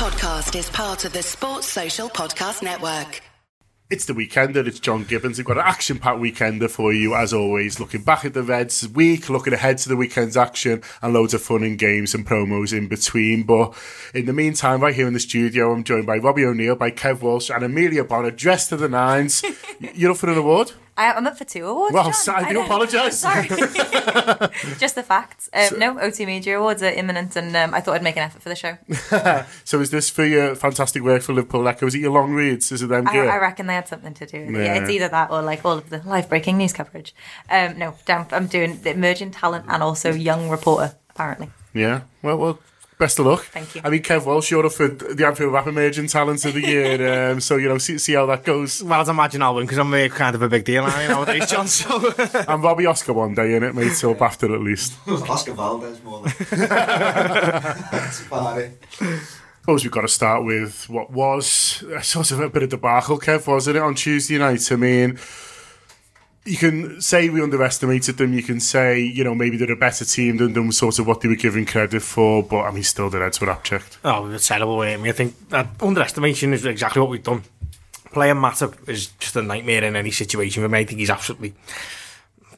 podcast 0.00 0.58
is 0.58 0.70
part 0.70 1.04
of 1.04 1.12
the 1.12 1.22
Sports 1.22 1.66
Social 1.66 2.08
Podcast 2.08 2.62
Network. 2.62 3.20
It's 3.90 4.06
the 4.06 4.14
weekender. 4.14 4.66
It's 4.66 4.80
John 4.80 5.04
Gibbons. 5.04 5.36
We've 5.36 5.46
got 5.46 5.58
an 5.58 5.64
action-packed 5.66 6.18
weekender 6.18 6.70
for 6.70 6.90
you, 6.90 7.14
as 7.14 7.34
always. 7.34 7.78
Looking 7.78 8.00
back 8.00 8.24
at 8.24 8.32
the 8.32 8.42
Reds 8.42 8.88
week, 8.88 9.28
looking 9.28 9.52
ahead 9.52 9.76
to 9.76 9.90
the 9.90 9.98
weekend's 9.98 10.38
action, 10.38 10.82
and 11.02 11.12
loads 11.12 11.34
of 11.34 11.42
fun 11.42 11.62
and 11.62 11.78
games 11.78 12.14
and 12.14 12.26
promos 12.26 12.72
in 12.72 12.88
between. 12.88 13.42
But 13.42 13.76
in 14.14 14.24
the 14.24 14.32
meantime, 14.32 14.80
right 14.80 14.94
here 14.94 15.06
in 15.06 15.12
the 15.12 15.20
studio, 15.20 15.70
I'm 15.70 15.84
joined 15.84 16.06
by 16.06 16.16
Robbie 16.16 16.46
O'Neill, 16.46 16.76
by 16.76 16.92
Kev 16.92 17.20
Walsh, 17.20 17.50
and 17.50 17.62
Emilia 17.62 18.02
Bona, 18.04 18.30
dressed 18.30 18.70
to 18.70 18.78
the 18.78 18.88
nines. 18.88 19.42
You're 19.80 20.12
up 20.12 20.16
for 20.16 20.30
an 20.30 20.38
award? 20.38 20.72
I, 21.00 21.12
I'm 21.14 21.26
up 21.26 21.38
for 21.38 21.44
two 21.44 21.66
awards. 21.66 21.94
Well, 21.94 22.04
John. 22.04 22.12
so- 22.12 22.34
I 22.34 22.52
do 22.52 22.60
apologise. 22.60 23.18
Sorry. 23.18 23.48
Just 24.78 24.94
the 24.96 25.02
facts. 25.02 25.48
Um, 25.54 25.78
no, 25.78 25.98
OT 25.98 26.26
Media 26.26 26.58
Awards 26.58 26.82
are 26.82 26.90
imminent, 26.90 27.36
and 27.36 27.56
um, 27.56 27.72
I 27.72 27.80
thought 27.80 27.94
I'd 27.94 28.02
make 28.02 28.16
an 28.16 28.22
effort 28.22 28.42
for 28.42 28.48
the 28.50 28.56
show. 28.56 28.76
So 29.64 29.80
is 29.80 29.90
this 29.90 30.10
for 30.10 30.24
your 30.24 30.54
fantastic 30.54 31.02
work 31.02 31.22
for 31.22 31.32
Liverpool 31.32 31.66
Echo? 31.66 31.86
Is 31.86 31.94
it 31.94 32.00
your 32.00 32.12
long 32.12 32.32
reads? 32.32 32.72
Is 32.72 32.82
it 32.82 32.88
them 32.88 33.06
I? 33.08 33.18
I 33.18 33.38
reckon 33.38 33.66
they 33.66 33.74
had 33.74 33.88
something 33.88 34.12
to 34.14 34.26
do 34.26 34.40
with 34.40 34.50
it. 34.56 34.58
Yeah. 34.58 34.74
Yeah, 34.74 34.80
it's 34.82 34.90
either 34.90 35.08
that 35.08 35.30
or 35.30 35.42
like 35.42 35.64
all 35.64 35.78
of 35.78 35.88
the 35.90 36.02
live 36.04 36.28
breaking 36.28 36.58
news 36.58 36.72
coverage. 36.72 37.14
Um, 37.48 37.78
no, 37.78 37.94
damn, 38.04 38.26
I'm 38.32 38.46
doing 38.46 38.80
the 38.82 38.90
emerging 38.90 39.30
talent 39.30 39.66
and 39.68 39.82
also 39.82 40.12
young 40.12 40.48
reporter, 40.50 40.94
apparently. 41.10 41.50
Yeah. 41.72 42.02
Well, 42.22 42.36
well. 42.38 42.58
Best 43.00 43.18
of 43.18 43.24
luck. 43.24 43.44
Thank 43.44 43.74
you. 43.74 43.80
I 43.82 43.88
mean, 43.88 44.02
Kev 44.02 44.26
Walsh, 44.26 44.50
you're 44.50 44.66
up 44.66 44.72
for 44.72 44.86
the 44.86 45.26
Anfield 45.26 45.54
Wrap 45.54 45.66
Emerging 45.66 46.08
Talent 46.08 46.44
of 46.44 46.52
the 46.52 46.60
Year. 46.60 47.30
um, 47.32 47.40
so, 47.40 47.56
you 47.56 47.66
know, 47.66 47.78
see, 47.78 47.96
see 47.96 48.12
how 48.12 48.26
that 48.26 48.44
goes. 48.44 48.82
Well, 48.82 49.00
I'd 49.00 49.08
imagine 49.08 49.40
I'll 49.40 49.54
win 49.54 49.64
because 49.64 49.78
I'm 49.78 49.90
kind 50.10 50.34
of 50.34 50.42
a 50.42 50.50
big 50.50 50.66
deal 50.66 50.86
now 50.86 51.08
nowadays, 51.08 51.50
John. 51.50 51.66
So 51.66 52.12
And 52.46 52.62
Robbie 52.62 52.84
Oscar 52.84 53.14
one 53.14 53.34
day 53.34 53.54
in 53.56 53.62
it, 53.62 53.74
mate, 53.74 53.92
so 53.92 54.14
BAFTA 54.14 54.54
at 54.54 54.60
least. 54.60 54.98
Oscar 55.08 55.54
Valdez 55.54 56.02
more 56.02 56.20
like. 56.24 56.36
That's 56.50 58.26
about 58.26 58.58
it. 58.58 58.78
suppose 59.62 59.82
we've 59.82 59.90
got 59.90 60.02
to 60.02 60.08
start 60.08 60.44
with 60.44 60.86
what 60.90 61.10
was 61.10 61.82
a 61.96 62.02
sort 62.02 62.30
of 62.32 62.40
a 62.40 62.50
bit 62.50 62.64
of 62.64 62.68
debacle, 62.68 63.18
Kev, 63.18 63.46
wasn't 63.46 63.78
it, 63.78 63.82
on 63.82 63.94
Tuesday 63.94 64.36
night? 64.36 64.70
I 64.70 64.76
mean, 64.76 65.18
you 66.50 66.56
can 66.56 67.00
say 67.00 67.28
we 67.28 67.40
underestimated 67.40 68.16
them. 68.16 68.34
You 68.34 68.42
can 68.42 68.58
say, 68.58 69.00
you 69.00 69.22
know, 69.22 69.34
maybe 69.34 69.56
they're 69.56 69.70
a 69.70 69.76
better 69.76 70.04
team 70.04 70.36
than, 70.38 70.52
than 70.52 70.72
sort 70.72 70.98
of 70.98 71.06
what 71.06 71.20
they 71.20 71.28
were 71.28 71.36
given 71.36 71.64
credit 71.64 72.02
for. 72.02 72.42
But, 72.42 72.62
I 72.62 72.72
mean, 72.72 72.82
still, 72.82 73.08
the 73.08 73.20
Reds 73.20 73.40
were 73.40 73.50
abject. 73.50 73.98
Oh, 74.04 74.24
we 74.24 74.30
were 74.30 74.38
terrible, 74.38 74.76
weren't 74.76 75.00
we? 75.00 75.08
I 75.08 75.12
think 75.12 75.48
that 75.50 75.68
underestimation 75.80 76.52
is 76.52 76.66
exactly 76.66 77.00
what 77.00 77.10
we've 77.10 77.22
done. 77.22 77.42
Playing 78.12 78.36
Matip 78.36 78.88
is 78.88 79.06
just 79.20 79.36
a 79.36 79.42
nightmare 79.42 79.84
in 79.84 79.94
any 79.94 80.10
situation 80.10 80.64
for 80.64 80.68
me. 80.68 80.80
I 80.80 80.84
think 80.84 80.98
he's 80.98 81.10
absolutely 81.10 81.54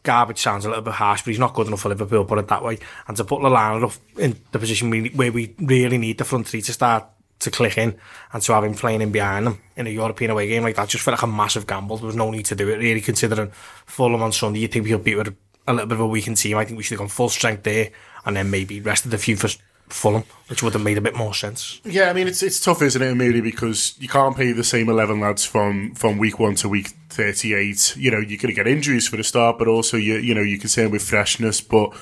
garbage 0.03 0.41
sounds 0.41 0.65
a 0.65 0.69
little 0.69 0.83
bit 0.83 0.95
harsh, 0.95 1.23
but 1.23 1.29
he's 1.29 1.39
not 1.39 1.55
good 1.55 1.67
enough 1.67 1.83
for 1.83 1.91
Liverpool, 1.91 2.25
put 2.25 2.39
it 2.39 2.49
that 2.49 2.65
way. 2.65 2.79
And 3.07 3.17
to 3.17 3.25
put 3.25 3.41
Lallana 3.41 3.97
in 4.19 4.37
the 4.51 4.59
position 4.59 4.91
we, 4.91 5.11
where 5.11 5.31
we 5.31 5.55
really 5.59 5.99
need 5.99 6.19
the 6.19 6.25
front 6.25 6.49
three 6.49 6.63
to 6.63 6.73
start 6.73 7.05
to 7.43 7.51
click 7.51 7.79
in 7.79 7.97
and 8.33 8.43
to 8.43 8.53
have 8.53 8.65
him 8.65 8.75
playing 8.75 9.03
in 9.03 9.13
behind 9.13 9.47
them 9.47 9.61
in 9.77 9.87
a 9.87 9.91
European 9.91 10.31
away 10.31 10.49
game 10.49 10.63
like 10.63 10.77
that 10.77 10.89
just 10.89 11.05
felt 11.05 11.15
like 11.17 11.23
a 11.23 11.27
massive 11.27 11.67
gamble. 11.67 11.97
There 11.97 12.07
was 12.07 12.17
no 12.17 12.31
need 12.31 12.47
to 12.47 12.55
do 12.55 12.69
it, 12.69 12.79
really, 12.79 13.01
considering 13.01 13.51
Fulham 13.87 14.23
on 14.23 14.33
Sunday. 14.33 14.61
You 14.61 14.69
think 14.69 14.87
we'll 14.87 14.99
beat 14.99 15.17
with 15.17 15.35
a, 15.67 15.73
little 15.73 15.87
bit 15.87 15.95
of 15.95 16.01
a 16.01 16.07
weakened 16.07 16.37
team. 16.37 16.57
I 16.57 16.65
think 16.65 16.77
we 16.77 16.83
should 16.83 16.95
have 16.95 17.01
gone 17.01 17.09
full 17.09 17.29
strength 17.29 17.63
there 17.63 17.91
and 18.25 18.37
then 18.37 18.51
maybe 18.51 18.81
rested 18.81 19.13
a 19.15 19.19
few 19.19 19.37
for 19.37 19.49
Fulham, 19.89 20.25
which 20.49 20.63
would 20.63 20.73
have 20.73 20.83
made 20.83 20.99
a 20.99 21.03
bit 21.03 21.15
more 21.15 21.35
sense. 21.35 21.81
Yeah, 21.85 22.09
I 22.09 22.13
mean, 22.13 22.27
it's 22.27 22.43
it's 22.43 22.61
tough, 22.61 22.83
isn't 22.83 23.03
it, 23.03 23.11
Emilia, 23.11 23.43
because 23.43 23.95
you 23.99 24.09
can't 24.09 24.35
play 24.35 24.53
the 24.53 24.65
same 24.65 24.89
11 24.89 25.21
lads 25.21 25.45
from, 25.45 25.95
from 25.95 26.19
week 26.19 26.39
one 26.39 26.55
to 26.57 26.69
week 26.69 26.89
38. 27.11 27.97
You 27.97 28.11
know, 28.11 28.19
you're 28.19 28.39
going 28.39 28.49
to 28.49 28.55
get 28.55 28.67
injuries 28.67 29.07
for 29.07 29.17
the 29.17 29.25
start, 29.25 29.59
but 29.59 29.69
also, 29.69 29.97
you, 29.97 30.17
you 30.17 30.35
know, 30.35 30.41
you're 30.41 30.61
concerned 30.61 30.93
with 30.93 31.03
freshness. 31.03 31.61
But 31.61 31.93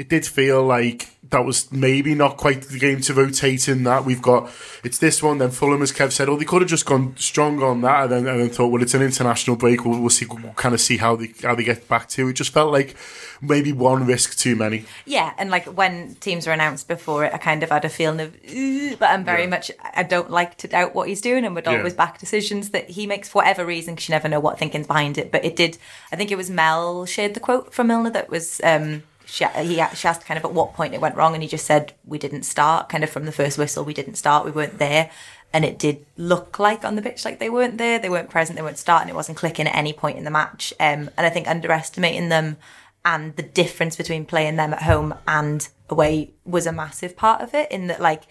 it 0.00 0.08
did 0.08 0.24
feel 0.26 0.64
like 0.64 1.10
that 1.28 1.44
was 1.44 1.70
maybe 1.70 2.14
not 2.14 2.38
quite 2.38 2.62
the 2.62 2.78
game 2.78 3.02
to 3.02 3.12
rotate 3.12 3.68
in 3.68 3.84
that. 3.84 4.04
We've 4.06 4.22
got, 4.22 4.50
it's 4.82 4.96
this 4.98 5.22
one, 5.22 5.36
then 5.38 5.50
Fulham, 5.50 5.82
as 5.82 5.92
Kev 5.92 6.10
said, 6.10 6.28
oh, 6.30 6.36
they 6.36 6.46
could 6.46 6.62
have 6.62 6.70
just 6.70 6.86
gone 6.86 7.14
strong 7.18 7.62
on 7.62 7.82
that 7.82 8.04
and 8.04 8.12
then, 8.12 8.26
and 8.26 8.40
then 8.40 8.48
thought, 8.48 8.68
well, 8.68 8.82
it's 8.82 8.94
an 8.94 9.02
international 9.02 9.56
break. 9.56 9.84
We'll, 9.84 10.00
we'll 10.00 10.08
see, 10.08 10.24
we'll 10.24 10.54
kind 10.54 10.74
of 10.74 10.80
see 10.80 10.96
how 10.96 11.16
they, 11.16 11.32
how 11.42 11.54
they 11.54 11.62
get 11.64 11.86
back 11.86 12.08
to. 12.10 12.28
It 12.28 12.32
just 12.32 12.52
felt 12.52 12.72
like 12.72 12.96
maybe 13.42 13.72
one 13.72 14.06
risk 14.06 14.38
too 14.38 14.56
many. 14.56 14.86
Yeah, 15.04 15.34
and 15.36 15.50
like 15.50 15.66
when 15.66 16.14
teams 16.16 16.46
were 16.46 16.52
announced 16.54 16.88
before 16.88 17.26
it, 17.26 17.34
I 17.34 17.38
kind 17.38 17.62
of 17.62 17.68
had 17.68 17.84
a 17.84 17.90
feeling 17.90 18.20
of, 18.20 18.98
but 18.98 19.10
I'm 19.10 19.24
very 19.24 19.42
Yeah. 19.42 19.48
much, 19.50 19.70
I 19.94 20.02
don't 20.02 20.30
like 20.30 20.56
to 20.58 20.68
doubt 20.68 20.94
what 20.94 21.08
he's 21.08 21.20
doing 21.20 21.44
and 21.44 21.54
would 21.54 21.66
Yeah. 21.66 21.76
always 21.76 21.94
back 21.94 22.18
decisions 22.18 22.70
that 22.70 22.88
he 22.90 23.06
makes 23.06 23.28
for 23.28 23.40
whatever 23.42 23.66
reason 23.66 23.94
because 23.94 24.08
you 24.08 24.14
never 24.14 24.28
know 24.28 24.40
what 24.40 24.58
thinking's 24.58 24.86
behind 24.86 25.18
it. 25.18 25.30
But 25.30 25.44
it 25.44 25.54
did, 25.56 25.76
I 26.10 26.16
think 26.16 26.32
it 26.32 26.36
was 26.38 26.48
Mel 26.50 27.04
shared 27.04 27.34
the 27.34 27.40
quote 27.40 27.74
from 27.74 27.88
Milner 27.88 28.10
that 28.10 28.30
was, 28.30 28.60
um, 28.64 29.02
she, 29.30 29.44
he, 29.44 29.82
she 29.94 30.08
asked 30.08 30.24
kind 30.24 30.38
of 30.38 30.44
at 30.44 30.52
what 30.52 30.74
point 30.74 30.94
it 30.94 31.00
went 31.00 31.16
wrong 31.16 31.34
and 31.34 31.42
he 31.42 31.48
just 31.48 31.66
said, 31.66 31.92
we 32.04 32.18
didn't 32.18 32.42
start, 32.42 32.88
kind 32.88 33.04
of 33.04 33.10
from 33.10 33.24
the 33.24 33.32
first 33.32 33.58
whistle, 33.58 33.84
we 33.84 33.94
didn't 33.94 34.16
start, 34.16 34.44
we 34.44 34.50
weren't 34.50 34.78
there. 34.78 35.10
And 35.52 35.64
it 35.64 35.78
did 35.78 36.04
look 36.16 36.58
like 36.58 36.84
on 36.84 36.94
the 36.94 37.02
pitch 37.02 37.24
like 37.24 37.38
they 37.38 37.50
weren't 37.50 37.78
there, 37.78 37.98
they 37.98 38.10
weren't 38.10 38.30
present, 38.30 38.56
they 38.56 38.62
weren't 38.62 38.78
starting, 38.78 39.08
it 39.08 39.14
wasn't 39.14 39.38
clicking 39.38 39.66
at 39.66 39.74
any 39.74 39.92
point 39.92 40.18
in 40.18 40.24
the 40.24 40.30
match. 40.30 40.72
Um, 40.80 41.10
and 41.16 41.26
I 41.26 41.30
think 41.30 41.48
underestimating 41.48 42.28
them 42.28 42.56
and 43.04 43.34
the 43.36 43.42
difference 43.42 43.96
between 43.96 44.26
playing 44.26 44.56
them 44.56 44.72
at 44.72 44.82
home 44.82 45.14
and 45.26 45.68
away 45.88 46.32
was 46.44 46.66
a 46.66 46.72
massive 46.72 47.16
part 47.16 47.40
of 47.40 47.54
it 47.54 47.70
in 47.70 47.86
that 47.86 48.00
like 48.00 48.24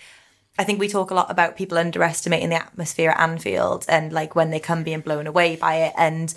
I 0.57 0.65
think 0.65 0.79
we 0.79 0.89
talk 0.89 1.09
a 1.09 1.13
lot 1.13 1.31
about 1.31 1.55
people 1.55 1.77
underestimating 1.77 2.49
the 2.49 2.57
atmosphere 2.57 3.11
at 3.11 3.19
Anfield 3.19 3.85
and 3.87 4.11
like 4.11 4.35
when 4.35 4.49
they 4.49 4.59
come 4.59 4.83
being 4.83 4.99
blown 4.99 5.25
away 5.25 5.55
by 5.55 5.75
it 5.75 5.93
and 5.97 6.33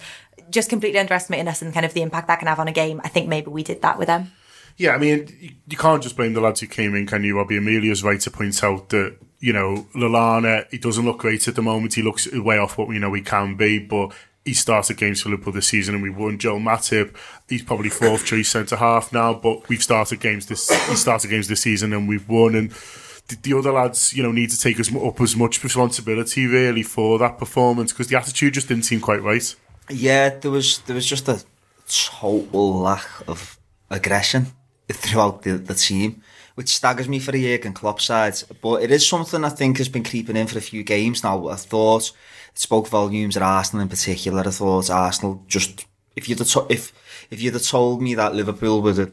just 0.48 0.68
completely 0.70 1.00
underestimating 1.00 1.48
us 1.48 1.60
and 1.60 1.74
kind 1.74 1.84
of 1.84 1.92
the 1.92 2.02
impact 2.02 2.28
that 2.28 2.38
can 2.38 2.46
have 2.46 2.60
on 2.60 2.68
a 2.68 2.72
game. 2.72 3.00
I 3.02 3.08
think 3.08 3.28
maybe 3.28 3.50
we 3.50 3.64
did 3.64 3.82
that 3.82 3.98
with 3.98 4.06
them. 4.06 4.30
Yeah, 4.76 4.94
I 4.94 4.98
mean, 4.98 5.54
you, 5.68 5.76
can't 5.76 6.02
just 6.02 6.16
blame 6.16 6.32
the 6.32 6.40
lads 6.40 6.60
who 6.60 6.66
came 6.66 6.94
in, 6.94 7.06
can 7.06 7.24
you, 7.24 7.36
Robbie? 7.36 7.56
Emilia's 7.56 8.02
right 8.02 8.20
to 8.20 8.30
point 8.30 8.62
out 8.64 8.88
that, 8.88 9.16
you 9.38 9.52
know, 9.52 9.86
Lallana, 9.94 10.66
he 10.70 10.78
doesn't 10.78 11.04
look 11.04 11.18
great 11.18 11.46
at 11.46 11.54
the 11.54 11.62
moment. 11.62 11.94
He 11.94 12.02
looks 12.02 12.30
way 12.32 12.58
off 12.58 12.78
what 12.78 12.88
we 12.88 12.98
know 12.98 13.12
he 13.12 13.22
can 13.22 13.56
be, 13.56 13.78
but 13.78 14.12
he 14.44 14.54
started 14.54 14.96
games 14.96 15.22
for 15.22 15.28
Liverpool 15.28 15.52
this 15.52 15.68
season 15.68 15.94
and 15.94 16.02
we 16.02 16.10
won. 16.10 16.38
Joel 16.38 16.58
Matip, 16.58 17.14
he's 17.48 17.62
probably 17.62 17.90
fourth 17.90 18.24
choice 18.24 18.48
centre 18.48 18.76
half 18.76 19.12
now, 19.12 19.34
but 19.34 19.68
we've 19.68 19.82
started 19.82 20.20
games 20.20 20.46
this, 20.46 20.68
he 20.88 20.96
started 20.96 21.28
games 21.28 21.48
this 21.48 21.60
season 21.60 21.92
and 21.92 22.08
we've 22.08 22.28
won. 22.28 22.54
And 22.54 22.70
the, 23.28 23.36
the 23.42 23.58
other 23.58 23.72
lads, 23.72 24.12
you 24.12 24.22
know, 24.22 24.32
need 24.32 24.50
to 24.50 24.58
take 24.58 24.80
as, 24.80 24.94
up 24.94 25.20
as 25.20 25.36
much 25.36 25.62
responsibility 25.62 26.46
really 26.46 26.82
for 26.82 27.18
that 27.18 27.38
performance 27.38 27.92
because 27.92 28.08
the 28.08 28.16
attitude 28.16 28.54
just 28.54 28.68
didn't 28.68 28.84
seem 28.84 29.00
quite 29.00 29.22
right. 29.22 29.54
Yeah, 29.90 30.30
there 30.30 30.50
was 30.50 30.78
there 30.80 30.94
was 30.94 31.06
just 31.06 31.28
a 31.28 31.42
total 31.86 32.78
lack 32.78 33.06
of 33.28 33.58
aggression 33.90 34.46
throughout 34.92 35.42
the, 35.42 35.52
the 35.52 35.74
team, 35.74 36.22
which 36.54 36.68
staggers 36.68 37.08
me 37.08 37.18
for 37.18 37.34
a 37.34 37.40
Jurgen 37.40 37.72
Klopp 37.72 38.00
side. 38.00 38.34
But 38.60 38.82
it 38.82 38.90
is 38.90 39.06
something 39.06 39.44
I 39.44 39.48
think 39.48 39.78
has 39.78 39.88
been 39.88 40.04
creeping 40.04 40.36
in 40.36 40.46
for 40.46 40.58
a 40.58 40.62
few 40.62 40.82
games 40.82 41.22
now. 41.22 41.48
I 41.48 41.56
thought 41.56 42.12
it 42.52 42.58
spoke 42.58 42.88
volumes 42.88 43.36
at 43.36 43.42
Arsenal 43.42 43.82
in 43.82 43.88
particular. 43.88 44.40
I 44.40 44.50
thought 44.50 44.90
Arsenal 44.90 45.42
just 45.46 45.86
if 46.16 46.28
you'd 46.28 46.38
have 46.38 46.48
to, 46.48 46.66
if 46.68 46.92
if 47.30 47.40
you'd 47.40 47.54
have 47.54 47.62
told 47.62 48.02
me 48.02 48.14
that 48.14 48.34
Liverpool 48.34 48.82
were 48.82 48.92
the 48.92 49.12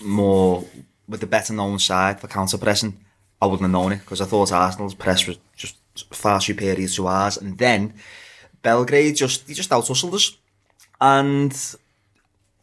more 0.00 0.64
with 1.08 1.20
the 1.20 1.26
better 1.26 1.52
known 1.52 1.78
side 1.78 2.20
for 2.20 2.28
counter 2.28 2.58
pressing, 2.58 2.98
I 3.40 3.46
wouldn't 3.46 3.62
have 3.62 3.70
known 3.70 3.92
it 3.92 4.00
because 4.00 4.20
I 4.20 4.26
thought 4.26 4.52
Arsenal's 4.52 4.94
press 4.94 5.26
was 5.26 5.38
just 5.56 5.76
far 6.10 6.40
superior 6.40 6.88
to 6.88 7.06
ours. 7.06 7.36
And 7.36 7.58
then 7.58 7.94
Belgrade 8.62 9.16
just 9.16 9.48
he 9.48 9.54
just 9.54 9.72
out 9.72 9.88
hustled 9.88 10.14
us. 10.14 10.36
And 11.00 11.76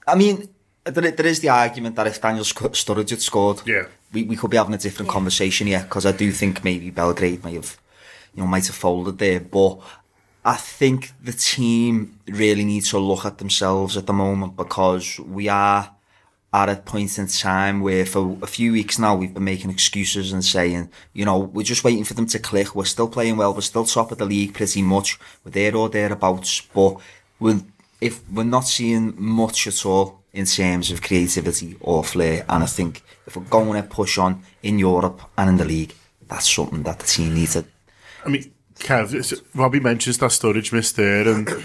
I 0.07 0.15
mean, 0.15 0.49
there, 0.83 1.11
there 1.11 1.25
is 1.25 1.39
the 1.39 1.49
argument 1.49 1.95
that 1.95 2.07
if 2.07 2.21
Daniel 2.21 2.43
Sturridge 2.43 3.09
had 3.09 3.21
scored, 3.21 3.61
Yeah. 3.65 3.85
we, 4.13 4.23
we 4.23 4.35
could 4.35 4.51
be 4.51 4.57
having 4.57 4.73
a 4.73 4.77
different 4.77 5.09
conversation 5.09 5.67
here 5.67 5.81
because 5.83 6.05
I 6.05 6.11
do 6.11 6.31
think 6.31 6.63
maybe 6.63 6.89
Belgrade 6.89 7.43
might 7.43 7.55
have, 7.55 7.77
you 8.33 8.41
know, 8.41 8.47
might 8.47 8.67
have 8.67 8.75
folded 8.75 9.17
there. 9.17 9.39
But 9.39 9.79
I 10.43 10.55
think 10.55 11.11
the 11.23 11.33
team 11.33 12.19
really 12.27 12.65
needs 12.65 12.89
to 12.89 12.99
look 12.99 13.25
at 13.25 13.37
themselves 13.37 13.95
at 13.97 14.07
the 14.07 14.13
moment 14.13 14.55
because 14.55 15.19
we 15.19 15.47
are 15.47 15.91
at 16.53 16.67
a 16.67 16.75
point 16.75 17.17
in 17.17 17.27
time 17.27 17.79
where 17.79 18.05
for 18.05 18.37
a 18.41 18.47
few 18.47 18.73
weeks 18.73 18.99
now 18.99 19.15
we've 19.15 19.33
been 19.33 19.43
making 19.43 19.69
excuses 19.69 20.33
and 20.33 20.43
saying, 20.43 20.89
you 21.13 21.23
know, 21.23 21.39
we're 21.39 21.63
just 21.63 21.83
waiting 21.83 22.03
for 22.03 22.13
them 22.13 22.25
to 22.25 22.39
click. 22.39 22.75
We're 22.75 22.83
still 22.85 23.07
playing 23.07 23.37
well. 23.37 23.53
We're 23.53 23.61
still 23.61 23.85
top 23.85 24.11
of 24.11 24.17
the 24.17 24.25
league 24.25 24.53
pretty 24.55 24.81
much. 24.81 25.17
We're 25.45 25.51
there 25.51 25.75
or 25.75 25.87
thereabouts. 25.89 26.61
But 26.73 26.97
we're, 27.39 27.61
if 28.01 28.27
we're 28.29 28.43
not 28.43 28.61
seeing 28.67 29.13
much 29.17 29.65
at 29.67 29.85
all 29.85 30.20
in 30.33 30.45
terms 30.45 30.91
of 30.91 31.01
creativity 31.01 31.75
or 31.81 32.03
flair, 32.03 32.45
and 32.47 32.63
I 32.63 32.67
think 32.67 33.03
if 33.27 33.35
we're 33.35 33.43
going 33.43 33.81
to 33.81 33.87
push 33.87 34.17
on 34.17 34.43
in 34.63 34.79
Europe 34.79 35.21
and 35.37 35.49
in 35.49 35.57
the 35.57 35.65
league, 35.65 35.93
that's 36.27 36.49
something 36.49 36.83
that 36.83 36.99
the 36.99 37.05
team 37.05 37.35
needs 37.35 37.53
to 37.53 37.65
I 38.25 38.29
mean, 38.29 38.51
Kev, 38.75 39.41
Robbie 39.55 39.79
mentions 39.79 40.17
that 40.19 40.31
Sturridge 40.31 40.71
miss 40.73 40.91
there, 40.91 41.27
and 41.27 41.47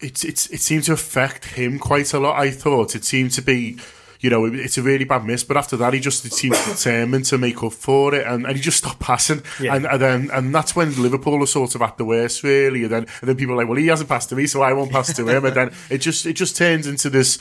it's 0.00 0.24
it's 0.24 0.46
it 0.48 0.60
seemed 0.60 0.84
to 0.84 0.92
affect 0.92 1.44
him 1.44 1.78
quite 1.78 2.12
a 2.12 2.20
lot. 2.20 2.38
I 2.38 2.50
thought 2.50 2.94
it 2.94 3.04
seemed 3.04 3.32
to 3.32 3.42
be, 3.42 3.78
you 4.20 4.30
know, 4.30 4.44
it- 4.46 4.54
it's 4.54 4.76
a 4.78 4.82
really 4.82 5.04
bad 5.04 5.24
miss, 5.24 5.44
but 5.44 5.56
after 5.56 5.76
that, 5.76 5.92
he 5.94 6.00
just 6.00 6.30
seemed 6.32 6.56
determined 6.66 7.24
to 7.26 7.38
make 7.38 7.62
up 7.62 7.72
for 7.72 8.14
it, 8.14 8.26
and, 8.26 8.46
and 8.46 8.56
he 8.56 8.62
just 8.62 8.78
stopped 8.78 8.98
passing, 9.00 9.42
Yeah. 9.60 9.74
and, 9.76 9.86
and 9.86 10.00
then 10.02 10.30
and 10.32 10.54
that's 10.54 10.74
when 10.74 11.00
Liverpool 11.00 11.42
are 11.42 11.46
sort 11.46 11.74
of 11.74 11.82
at 11.82 11.96
the 11.98 12.04
worst, 12.04 12.42
really. 12.42 12.82
And 12.84 12.92
then 12.92 13.06
and 13.20 13.28
then 13.28 13.36
people 13.36 13.54
are 13.54 13.58
like, 13.58 13.68
well, 13.68 13.76
he 13.78 13.86
hasn't 13.86 14.08
passed 14.08 14.28
to 14.30 14.36
me, 14.36 14.46
so 14.46 14.62
I 14.62 14.72
won't 14.72 14.90
pass 14.90 15.12
to 15.14 15.28
him, 15.28 15.44
and 15.44 15.54
then 15.54 15.70
it 15.90 15.98
just 15.98 16.26
it 16.26 16.32
just 16.34 16.56
turns 16.56 16.86
into 16.86 17.08
this 17.10 17.38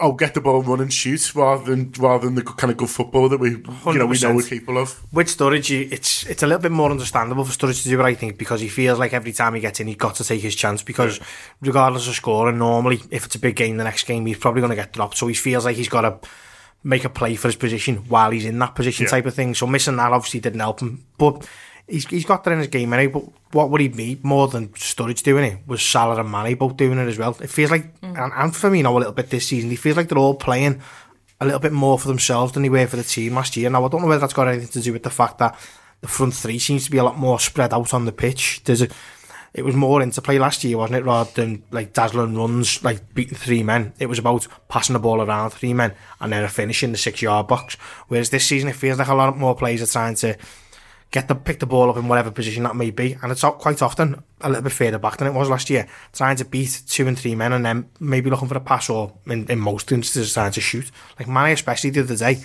oh, 0.00 0.12
get 0.12 0.34
the 0.34 0.40
ball, 0.40 0.62
run 0.62 0.80
and 0.80 0.92
shoot, 0.92 1.34
rather 1.34 1.64
than 1.64 1.92
rather 1.98 2.26
than 2.26 2.34
the 2.34 2.42
kind 2.42 2.70
of 2.70 2.76
good 2.76 2.90
football 2.90 3.28
that 3.28 3.38
we 3.38 3.50
you 3.50 3.58
know 3.86 4.06
we 4.06 4.18
know 4.18 4.32
100%. 4.32 4.36
we're 4.36 4.42
capable 4.42 4.78
of. 4.78 5.00
With 5.12 5.28
Sturridge, 5.28 5.90
it's 5.92 6.26
it's 6.26 6.42
a 6.42 6.46
little 6.46 6.62
bit 6.62 6.72
more 6.72 6.90
understandable 6.90 7.44
for 7.44 7.52
Sturridge 7.52 7.82
to 7.82 7.88
do 7.88 8.00
it, 8.00 8.04
I 8.04 8.14
think, 8.14 8.38
because 8.38 8.60
he 8.60 8.68
feels 8.68 8.98
like 8.98 9.12
every 9.12 9.32
time 9.32 9.54
he 9.54 9.60
gets 9.60 9.80
in, 9.80 9.86
he's 9.86 9.96
got 9.96 10.14
to 10.16 10.24
take 10.24 10.40
his 10.40 10.54
chance. 10.54 10.82
Because 10.82 11.20
regardless 11.60 12.08
of 12.08 12.14
scoring, 12.14 12.58
normally 12.58 13.00
if 13.10 13.26
it's 13.26 13.34
a 13.34 13.38
big 13.38 13.56
game, 13.56 13.76
the 13.76 13.84
next 13.84 14.04
game 14.06 14.24
he's 14.26 14.38
probably 14.38 14.60
going 14.60 14.70
to 14.70 14.76
get 14.76 14.92
dropped. 14.92 15.16
So 15.16 15.26
he 15.26 15.34
feels 15.34 15.64
like 15.64 15.76
he's 15.76 15.88
got 15.88 16.02
to 16.02 16.28
make 16.84 17.04
a 17.04 17.08
play 17.08 17.34
for 17.34 17.48
his 17.48 17.56
position 17.56 17.96
while 18.08 18.30
he's 18.30 18.44
in 18.44 18.58
that 18.60 18.74
position, 18.74 19.04
Yeah. 19.04 19.10
type 19.10 19.26
of 19.26 19.34
thing. 19.34 19.54
So 19.54 19.66
missing 19.66 19.96
that 19.96 20.12
obviously 20.12 20.40
didn't 20.40 20.60
help 20.60 20.80
him, 20.80 21.04
but. 21.18 21.46
He's, 21.88 22.06
he's 22.06 22.26
got 22.26 22.44
that 22.44 22.52
in 22.52 22.58
his 22.58 22.68
game 22.68 22.92
anyway, 22.92 23.12
but 23.12 23.24
what 23.52 23.70
would 23.70 23.80
he 23.80 23.88
be 23.88 24.20
more 24.22 24.46
than 24.46 24.68
Sturridge 24.68 25.22
doing 25.22 25.44
it? 25.44 25.58
Was 25.66 25.82
Salah 25.82 26.20
and 26.20 26.30
Mane 26.30 26.56
both 26.56 26.76
doing 26.76 26.98
it 26.98 27.08
as 27.08 27.18
well? 27.18 27.36
It 27.40 27.48
feels 27.48 27.70
like, 27.70 28.00
mm. 28.00 28.08
and, 28.08 28.32
and 28.32 28.52
Firmino 28.52 28.94
a 28.94 28.98
little 28.98 29.12
bit 29.12 29.30
this 29.30 29.46
season, 29.46 29.70
he 29.70 29.76
feels 29.76 29.96
like 29.96 30.08
they're 30.08 30.18
all 30.18 30.34
playing 30.34 30.82
a 31.40 31.44
little 31.44 31.60
bit 31.60 31.72
more 31.72 31.98
for 31.98 32.08
themselves 32.08 32.52
than 32.52 32.62
they 32.62 32.68
were 32.68 32.86
for 32.86 32.96
the 32.96 33.02
team 33.04 33.34
last 33.34 33.56
year. 33.56 33.70
Now, 33.70 33.84
I 33.84 33.88
don't 33.88 34.02
know 34.02 34.08
whether 34.08 34.20
that's 34.20 34.32
got 34.32 34.48
anything 34.48 34.68
to 34.68 34.80
do 34.80 34.92
with 34.92 35.02
the 35.02 35.10
fact 35.10 35.38
that 35.38 35.58
the 36.00 36.08
front 36.08 36.34
three 36.34 36.58
seems 36.58 36.84
to 36.84 36.90
be 36.90 36.98
a 36.98 37.04
lot 37.04 37.18
more 37.18 37.40
spread 37.40 37.72
out 37.72 37.94
on 37.94 38.04
the 38.04 38.12
pitch. 38.12 38.62
There's 38.64 38.82
a, 38.82 38.88
it 39.54 39.64
was 39.64 39.74
more 39.74 40.02
interplay 40.02 40.38
last 40.38 40.62
year, 40.64 40.76
wasn't 40.76 40.98
it, 40.98 41.04
rather 41.04 41.30
than 41.32 41.62
like 41.70 41.92
dazzling 41.92 42.36
runs, 42.36 42.82
like 42.84 43.14
beating 43.14 43.36
three 43.36 43.62
men. 43.62 43.92
It 43.98 44.06
was 44.06 44.18
about 44.18 44.46
passing 44.68 44.92
the 44.92 45.00
ball 45.00 45.22
around 45.22 45.50
three 45.50 45.74
men 45.74 45.94
and 46.20 46.32
then 46.32 46.44
a 46.44 46.48
finish 46.48 46.82
in 46.82 46.92
the 46.92 46.98
six 46.98 47.22
yard 47.22 47.46
box. 47.46 47.74
Whereas 48.08 48.30
this 48.30 48.44
season, 48.44 48.68
it 48.68 48.76
feels 48.76 48.98
like 48.98 49.08
a 49.08 49.14
lot 49.14 49.36
more 49.36 49.56
players 49.56 49.82
are 49.82 49.86
trying 49.86 50.16
to 50.16 50.36
get 51.10 51.28
the 51.28 51.34
pick 51.34 51.58
the 51.58 51.66
ball 51.66 51.88
up 51.90 51.96
in 51.96 52.08
whatever 52.08 52.30
position 52.30 52.64
that 52.64 52.76
may 52.76 52.90
be, 52.90 53.16
and 53.22 53.32
it's 53.32 53.42
quite 53.42 53.80
often 53.82 54.22
a 54.40 54.48
little 54.48 54.62
bit 54.62 54.72
further 54.72 54.98
back 54.98 55.16
than 55.16 55.26
it 55.26 55.34
was 55.34 55.48
last 55.48 55.70
year, 55.70 55.88
trying 56.12 56.36
to 56.36 56.44
beat 56.44 56.82
two 56.86 57.06
and 57.06 57.18
three 57.18 57.34
men, 57.34 57.52
and 57.52 57.64
then 57.64 57.88
maybe 57.98 58.30
looking 58.30 58.48
for 58.48 58.56
a 58.56 58.60
pass 58.60 58.90
or 58.90 59.14
in, 59.26 59.46
in 59.50 59.58
most 59.58 59.90
instances 59.90 60.34
trying 60.34 60.52
to 60.52 60.60
shoot. 60.60 60.90
Like 61.18 61.28
Mane 61.28 61.52
especially 61.52 61.90
the 61.90 62.00
other 62.00 62.16
day. 62.16 62.38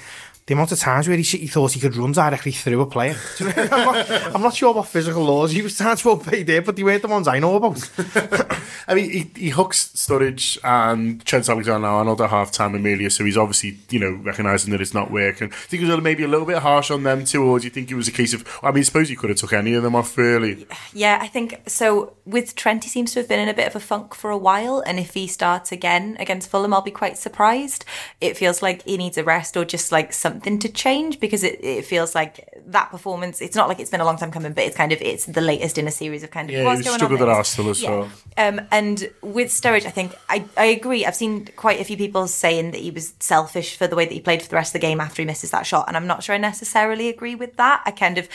The 0.46 0.54
amount 0.56 0.74
of 0.74 0.80
times 0.80 1.08
where 1.08 1.16
he, 1.16 1.24
he 1.24 1.48
thought 1.48 1.72
he 1.72 1.80
could 1.80 1.96
run 1.96 2.12
directly 2.12 2.52
through 2.52 2.82
a 2.82 2.86
player. 2.86 3.16
You 3.40 3.46
know, 3.46 3.54
I'm, 3.56 3.70
not, 3.70 4.36
I'm 4.36 4.42
not 4.42 4.54
sure 4.54 4.74
what 4.74 4.88
physical 4.88 5.24
laws 5.24 5.52
he 5.52 5.62
was 5.62 5.78
trying 5.78 5.96
to 5.96 6.10
obey 6.10 6.44
there, 6.44 6.62
but 6.62 6.76
they 6.76 6.84
weren't 6.84 7.02
the 7.02 7.08
ones 7.08 7.30
I 7.30 7.40
know 7.40 7.56
about. 7.56 7.90
I 8.88 8.96
mean, 8.96 9.10
he, 9.10 9.32
he 9.36 9.50
hooks 9.50 9.90
Sturridge 9.96 10.58
and 10.62 11.26
Trent 11.26 11.48
Alexander-Arnold 11.48 12.20
at 12.20 12.30
half-time 12.30 12.76
Emilia, 12.76 13.10
so 13.10 13.24
he's 13.24 13.38
obviously, 13.38 13.78
you 13.90 14.00
know, 14.00 14.12
recognising 14.22 14.72
that 14.72 14.82
it's 14.82 14.94
not 14.94 15.12
working. 15.12 15.48
Do 15.48 15.56
you 15.56 15.68
think 15.68 15.84
it 15.84 15.88
was 15.88 16.04
maybe 16.04 16.24
a 16.24 16.28
little 16.28 16.46
bit 16.46 16.58
harsh 16.58 16.92
on 16.92 17.04
them 17.04 17.24
too, 17.24 17.44
or 17.44 17.60
do 17.60 17.64
you 17.64 17.70
think 17.70 17.90
it 17.90 17.96
was 17.96 18.10
a 18.10 18.12
case 18.12 18.34
of, 18.34 18.46
I 18.62 18.72
mean, 18.72 18.80
I 18.80 18.84
suppose 18.84 19.08
he 19.08 19.16
could 19.16 19.30
have 19.30 19.40
took 19.40 19.54
any 19.54 19.74
of 19.76 19.84
them 19.84 19.96
off 19.96 20.18
really? 20.18 20.68
Yeah, 20.94 21.20
I 21.22 21.28
think 21.28 21.62
so. 21.68 22.18
With 22.26 22.56
Trent, 22.56 22.84
he 22.84 22.90
seems 22.90 23.14
to 23.14 23.20
have 23.20 23.30
been 23.30 23.40
in 23.40 23.50
a 23.50 23.54
bit 23.54 23.68
of 23.68 23.76
a 23.78 23.80
funk 23.80 24.14
for 24.14 24.30
a 24.30 24.38
while, 24.38 24.84
and 24.86 25.00
if 25.00 25.14
he 25.14 25.28
starts 25.28 25.72
again 25.72 26.18
against 26.20 26.50
Fulham, 26.50 26.74
I'll 26.74 26.82
be 26.82 26.92
quite 26.92 27.18
surprised. 27.18 27.86
It 28.20 28.38
feels 28.38 28.62
like 28.62 28.84
he 28.84 28.98
needs 28.98 29.18
a 29.18 29.24
rest 29.24 29.56
or 29.56 29.64
just 29.64 29.92
like 29.92 30.12
something 30.12 30.33
to 30.42 30.70
change 30.70 31.20
because 31.20 31.44
it, 31.44 31.60
it 31.64 31.86
feels 31.86 32.16
like 32.16 32.48
that 32.68 32.90
performance. 32.92 33.42
It's 33.42 33.56
not 33.56 33.68
like 33.68 33.80
it's 33.80 33.90
been 33.92 34.02
a 34.02 34.06
long 34.06 34.18
time 34.18 34.32
coming, 34.32 34.54
but 34.54 34.64
it's 34.64 34.76
kind 34.76 34.92
of 34.92 35.02
it's 35.02 35.26
the 35.26 35.42
latest 35.42 35.78
in 35.78 35.88
a 35.88 35.92
series 35.92 36.24
of 36.24 36.32
kind 36.32 36.50
of 36.50 36.56
Yeah, 36.56 36.64
what's 36.66 36.82
going 36.82 36.96
struggled 36.98 37.22
on 37.22 37.30
at. 37.30 37.36
Arsenal 37.36 37.72
as 37.72 37.82
Yeah. 37.82 37.90
well. 37.90 38.10
Um, 38.38 38.62
and 38.72 39.10
with 39.22 39.50
Sturridge, 39.50 39.86
I 39.86 39.90
think 39.92 40.16
I, 40.30 40.46
I 40.58 40.66
agree. 40.66 41.06
I've 41.06 41.16
seen 41.16 41.48
quite 41.56 41.80
a 41.80 41.84
few 41.84 41.98
people 41.98 42.28
saying 42.28 42.72
that 42.72 42.82
he 42.82 42.90
was 42.92 43.14
selfish 43.20 43.78
for 43.78 43.86
the 43.88 43.96
way 43.96 44.06
that 44.06 44.14
he 44.14 44.20
played 44.20 44.42
for 44.42 44.50
the 44.50 44.56
rest 44.56 44.70
of 44.70 44.82
the 44.82 44.88
game 44.88 45.00
after 45.00 45.22
he 45.22 45.26
misses 45.26 45.52
that 45.52 45.66
shot, 45.66 45.86
and 45.88 45.96
I'm 45.96 46.08
not 46.08 46.24
sure 46.24 46.34
I 46.36 46.38
necessarily 46.38 47.10
agree 47.10 47.36
with 47.36 47.56
that. 47.58 47.84
I 47.86 47.92
kind 47.92 48.18
of 48.18 48.28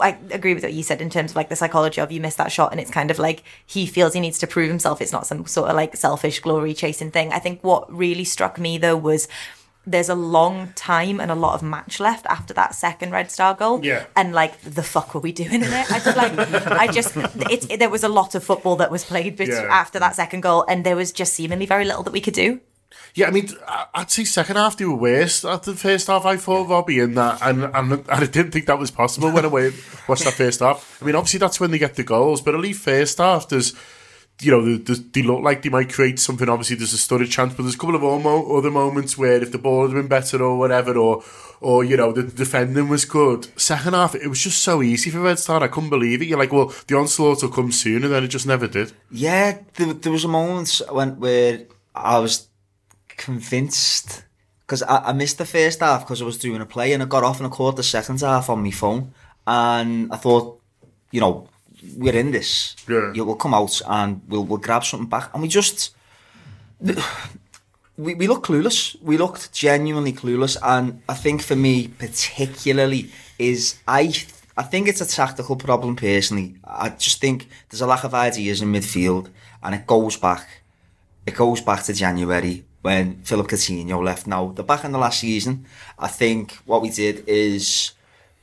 I 0.00 0.16
agree 0.30 0.54
with 0.54 0.62
what 0.62 0.72
you 0.72 0.82
said 0.82 1.00
in 1.00 1.10
terms 1.10 1.32
of 1.32 1.36
like 1.36 1.48
the 1.48 1.56
psychology 1.56 2.00
of 2.00 2.12
you 2.12 2.20
miss 2.20 2.36
that 2.36 2.52
shot, 2.52 2.70
and 2.72 2.80
it's 2.80 2.90
kind 2.90 3.10
of 3.10 3.18
like 3.18 3.42
he 3.66 3.86
feels 3.86 4.14
he 4.14 4.20
needs 4.20 4.38
to 4.38 4.46
prove 4.46 4.68
himself. 4.68 5.00
It's 5.00 5.12
not 5.12 5.26
some 5.26 5.46
sort 5.46 5.70
of 5.70 5.76
like 5.76 5.96
selfish 5.96 6.40
glory 6.40 6.74
chasing 6.74 7.10
thing. 7.10 7.32
I 7.32 7.38
think 7.38 7.62
what 7.62 7.92
really 7.92 8.24
struck 8.24 8.58
me 8.58 8.78
though 8.78 8.96
was. 8.96 9.28
There's 9.84 10.08
a 10.08 10.14
long 10.14 10.72
time 10.76 11.18
and 11.20 11.30
a 11.30 11.34
lot 11.34 11.54
of 11.54 11.62
match 11.62 11.98
left 11.98 12.24
after 12.26 12.54
that 12.54 12.74
second 12.74 13.10
Red 13.10 13.32
Star 13.32 13.54
goal. 13.54 13.84
Yeah. 13.84 14.04
And 14.14 14.32
like, 14.32 14.60
the 14.60 14.82
fuck 14.82 15.12
were 15.14 15.20
we 15.20 15.32
doing 15.32 15.54
in 15.54 15.62
it? 15.64 15.90
I 15.90 15.98
just 15.98 16.16
like, 16.16 16.38
I 16.66 16.86
just, 16.86 17.16
it's, 17.50 17.66
it, 17.68 17.78
there 17.80 17.90
was 17.90 18.04
a 18.04 18.08
lot 18.08 18.34
of 18.36 18.44
football 18.44 18.76
that 18.76 18.90
was 18.92 19.04
played 19.04 19.36
bet- 19.36 19.48
Yeah. 19.48 19.66
after 19.70 19.98
that 19.98 20.14
second 20.14 20.42
goal, 20.42 20.64
and 20.68 20.84
there 20.86 20.94
was 20.94 21.10
just 21.10 21.32
seemingly 21.34 21.66
very 21.66 21.84
little 21.84 22.04
that 22.04 22.12
we 22.12 22.20
could 22.20 22.34
do. 22.34 22.60
Yeah, 23.14 23.26
I 23.26 23.30
mean, 23.32 23.48
I- 23.66 23.86
I'd 23.94 24.10
say 24.10 24.22
second 24.24 24.54
half 24.56 24.76
they 24.76 24.84
were 24.84 24.94
worse. 24.94 25.44
At 25.44 25.64
the 25.64 25.74
first 25.74 26.06
half, 26.06 26.24
I 26.26 26.36
thought 26.36 26.68
Robbie 26.68 27.00
in 27.00 27.14
that, 27.14 27.40
and, 27.42 27.64
and 27.64 28.04
I 28.08 28.20
didn't 28.26 28.52
think 28.52 28.66
that 28.66 28.78
was 28.78 28.90
possible 28.92 29.32
when 29.32 29.44
I 29.44 29.48
watched 29.48 30.24
that 30.24 30.34
first 30.34 30.60
half. 30.60 31.02
I 31.02 31.06
mean, 31.06 31.16
obviously 31.16 31.38
that's 31.40 31.58
when 31.58 31.72
they 31.72 31.78
get 31.78 31.96
the 31.96 32.04
goals, 32.04 32.40
but 32.40 32.54
at 32.54 32.60
least 32.60 32.82
first 32.84 33.18
half 33.18 33.48
there's, 33.48 33.74
you 34.40 34.50
know, 34.50 34.64
the, 34.64 34.76
the, 34.76 34.94
they 35.12 35.22
look 35.22 35.42
like 35.42 35.62
they 35.62 35.68
might 35.68 35.92
create 35.92 36.18
something. 36.18 36.48
Obviously, 36.48 36.76
there's 36.76 36.94
a 36.94 36.96
Sturridge 36.96 37.30
chance, 37.30 37.54
but 37.54 37.62
there's 37.62 37.74
a 37.74 37.78
couple 37.78 37.96
of 37.96 38.04
other 38.04 38.70
moments 38.70 39.16
where 39.16 39.42
if 39.42 39.52
the 39.52 39.58
ball 39.58 39.86
had 39.86 39.94
been 39.94 40.08
better 40.08 40.42
or 40.42 40.58
whatever, 40.58 40.96
or 40.96 41.22
or 41.60 41.84
you 41.84 41.96
know 41.96 42.12
the 42.12 42.24
defending 42.24 42.88
was 42.88 43.04
good. 43.04 43.48
Second 43.60 43.94
half, 43.94 44.14
it 44.14 44.28
was 44.28 44.40
just 44.40 44.62
so 44.62 44.82
easy 44.82 45.10
for 45.10 45.20
Red 45.20 45.38
Star. 45.38 45.62
I 45.62 45.68
couldn't 45.68 45.90
believe 45.90 46.22
it. 46.22 46.26
You're 46.26 46.38
like, 46.38 46.52
well, 46.52 46.72
the 46.86 46.96
onslaught 46.96 47.42
will 47.42 47.50
come 47.50 47.70
soon, 47.70 48.04
and 48.04 48.12
then 48.12 48.24
it 48.24 48.28
just 48.28 48.46
never 48.46 48.66
did. 48.66 48.92
Yeah, 49.10 49.58
there, 49.74 49.92
there 49.92 50.12
was 50.12 50.24
a 50.24 50.28
moment 50.28 50.80
when 50.90 51.20
where 51.20 51.66
I 51.94 52.18
was 52.18 52.48
convinced 53.08 54.24
because 54.60 54.82
I, 54.82 55.10
I 55.10 55.12
missed 55.12 55.38
the 55.38 55.44
first 55.44 55.80
half 55.80 56.00
because 56.00 56.22
I 56.22 56.24
was 56.24 56.38
doing 56.38 56.60
a 56.60 56.66
play 56.66 56.92
and 56.92 57.02
I 57.02 57.06
got 57.06 57.22
off 57.24 57.38
and 57.38 57.46
I 57.46 57.50
caught 57.50 57.76
the 57.76 57.82
second 57.82 58.20
half 58.20 58.48
on 58.48 58.62
my 58.62 58.70
phone 58.70 59.12
and 59.46 60.12
I 60.12 60.16
thought, 60.16 60.60
you 61.10 61.20
know, 61.20 61.48
we're 61.96 62.16
in 62.16 62.30
this. 62.30 62.76
Yeah. 62.88 63.12
You 63.12 63.24
will 63.24 63.36
come 63.36 63.54
out 63.54 63.80
and 63.86 64.20
we'll 64.28 64.44
we'll 64.44 64.58
grab 64.58 64.84
something 64.84 65.08
back 65.08 65.30
and 65.32 65.42
we 65.42 65.48
just 65.48 65.94
we, 67.96 68.14
we 68.14 68.26
looked 68.26 68.46
clueless. 68.46 69.00
We 69.02 69.16
looked 69.18 69.52
genuinely 69.52 70.12
clueless, 70.12 70.56
and 70.62 71.02
I 71.08 71.14
think 71.14 71.42
for 71.42 71.56
me 71.56 71.88
particularly 71.88 73.10
is 73.38 73.78
I 73.86 74.12
I 74.56 74.62
think 74.62 74.88
it's 74.88 75.00
a 75.00 75.06
tactical 75.06 75.56
problem 75.56 75.96
personally. 75.96 76.56
I 76.64 76.90
just 76.90 77.20
think 77.20 77.48
there's 77.68 77.80
a 77.80 77.86
lack 77.86 78.04
of 78.04 78.14
ideas 78.14 78.62
in 78.62 78.72
midfield, 78.72 79.28
and 79.62 79.74
it 79.74 79.86
goes 79.86 80.16
back. 80.16 80.46
It 81.26 81.34
goes 81.34 81.60
back 81.60 81.84
to 81.84 81.92
January 81.92 82.64
when 82.82 83.22
Philippe 83.22 83.54
Coutinho 83.54 84.02
left. 84.02 84.26
Now 84.26 84.52
the 84.52 84.62
back 84.62 84.84
in 84.84 84.92
the 84.92 84.98
last 84.98 85.20
season, 85.20 85.66
I 85.98 86.08
think 86.08 86.58
what 86.64 86.82
we 86.82 86.90
did 86.90 87.24
is 87.28 87.92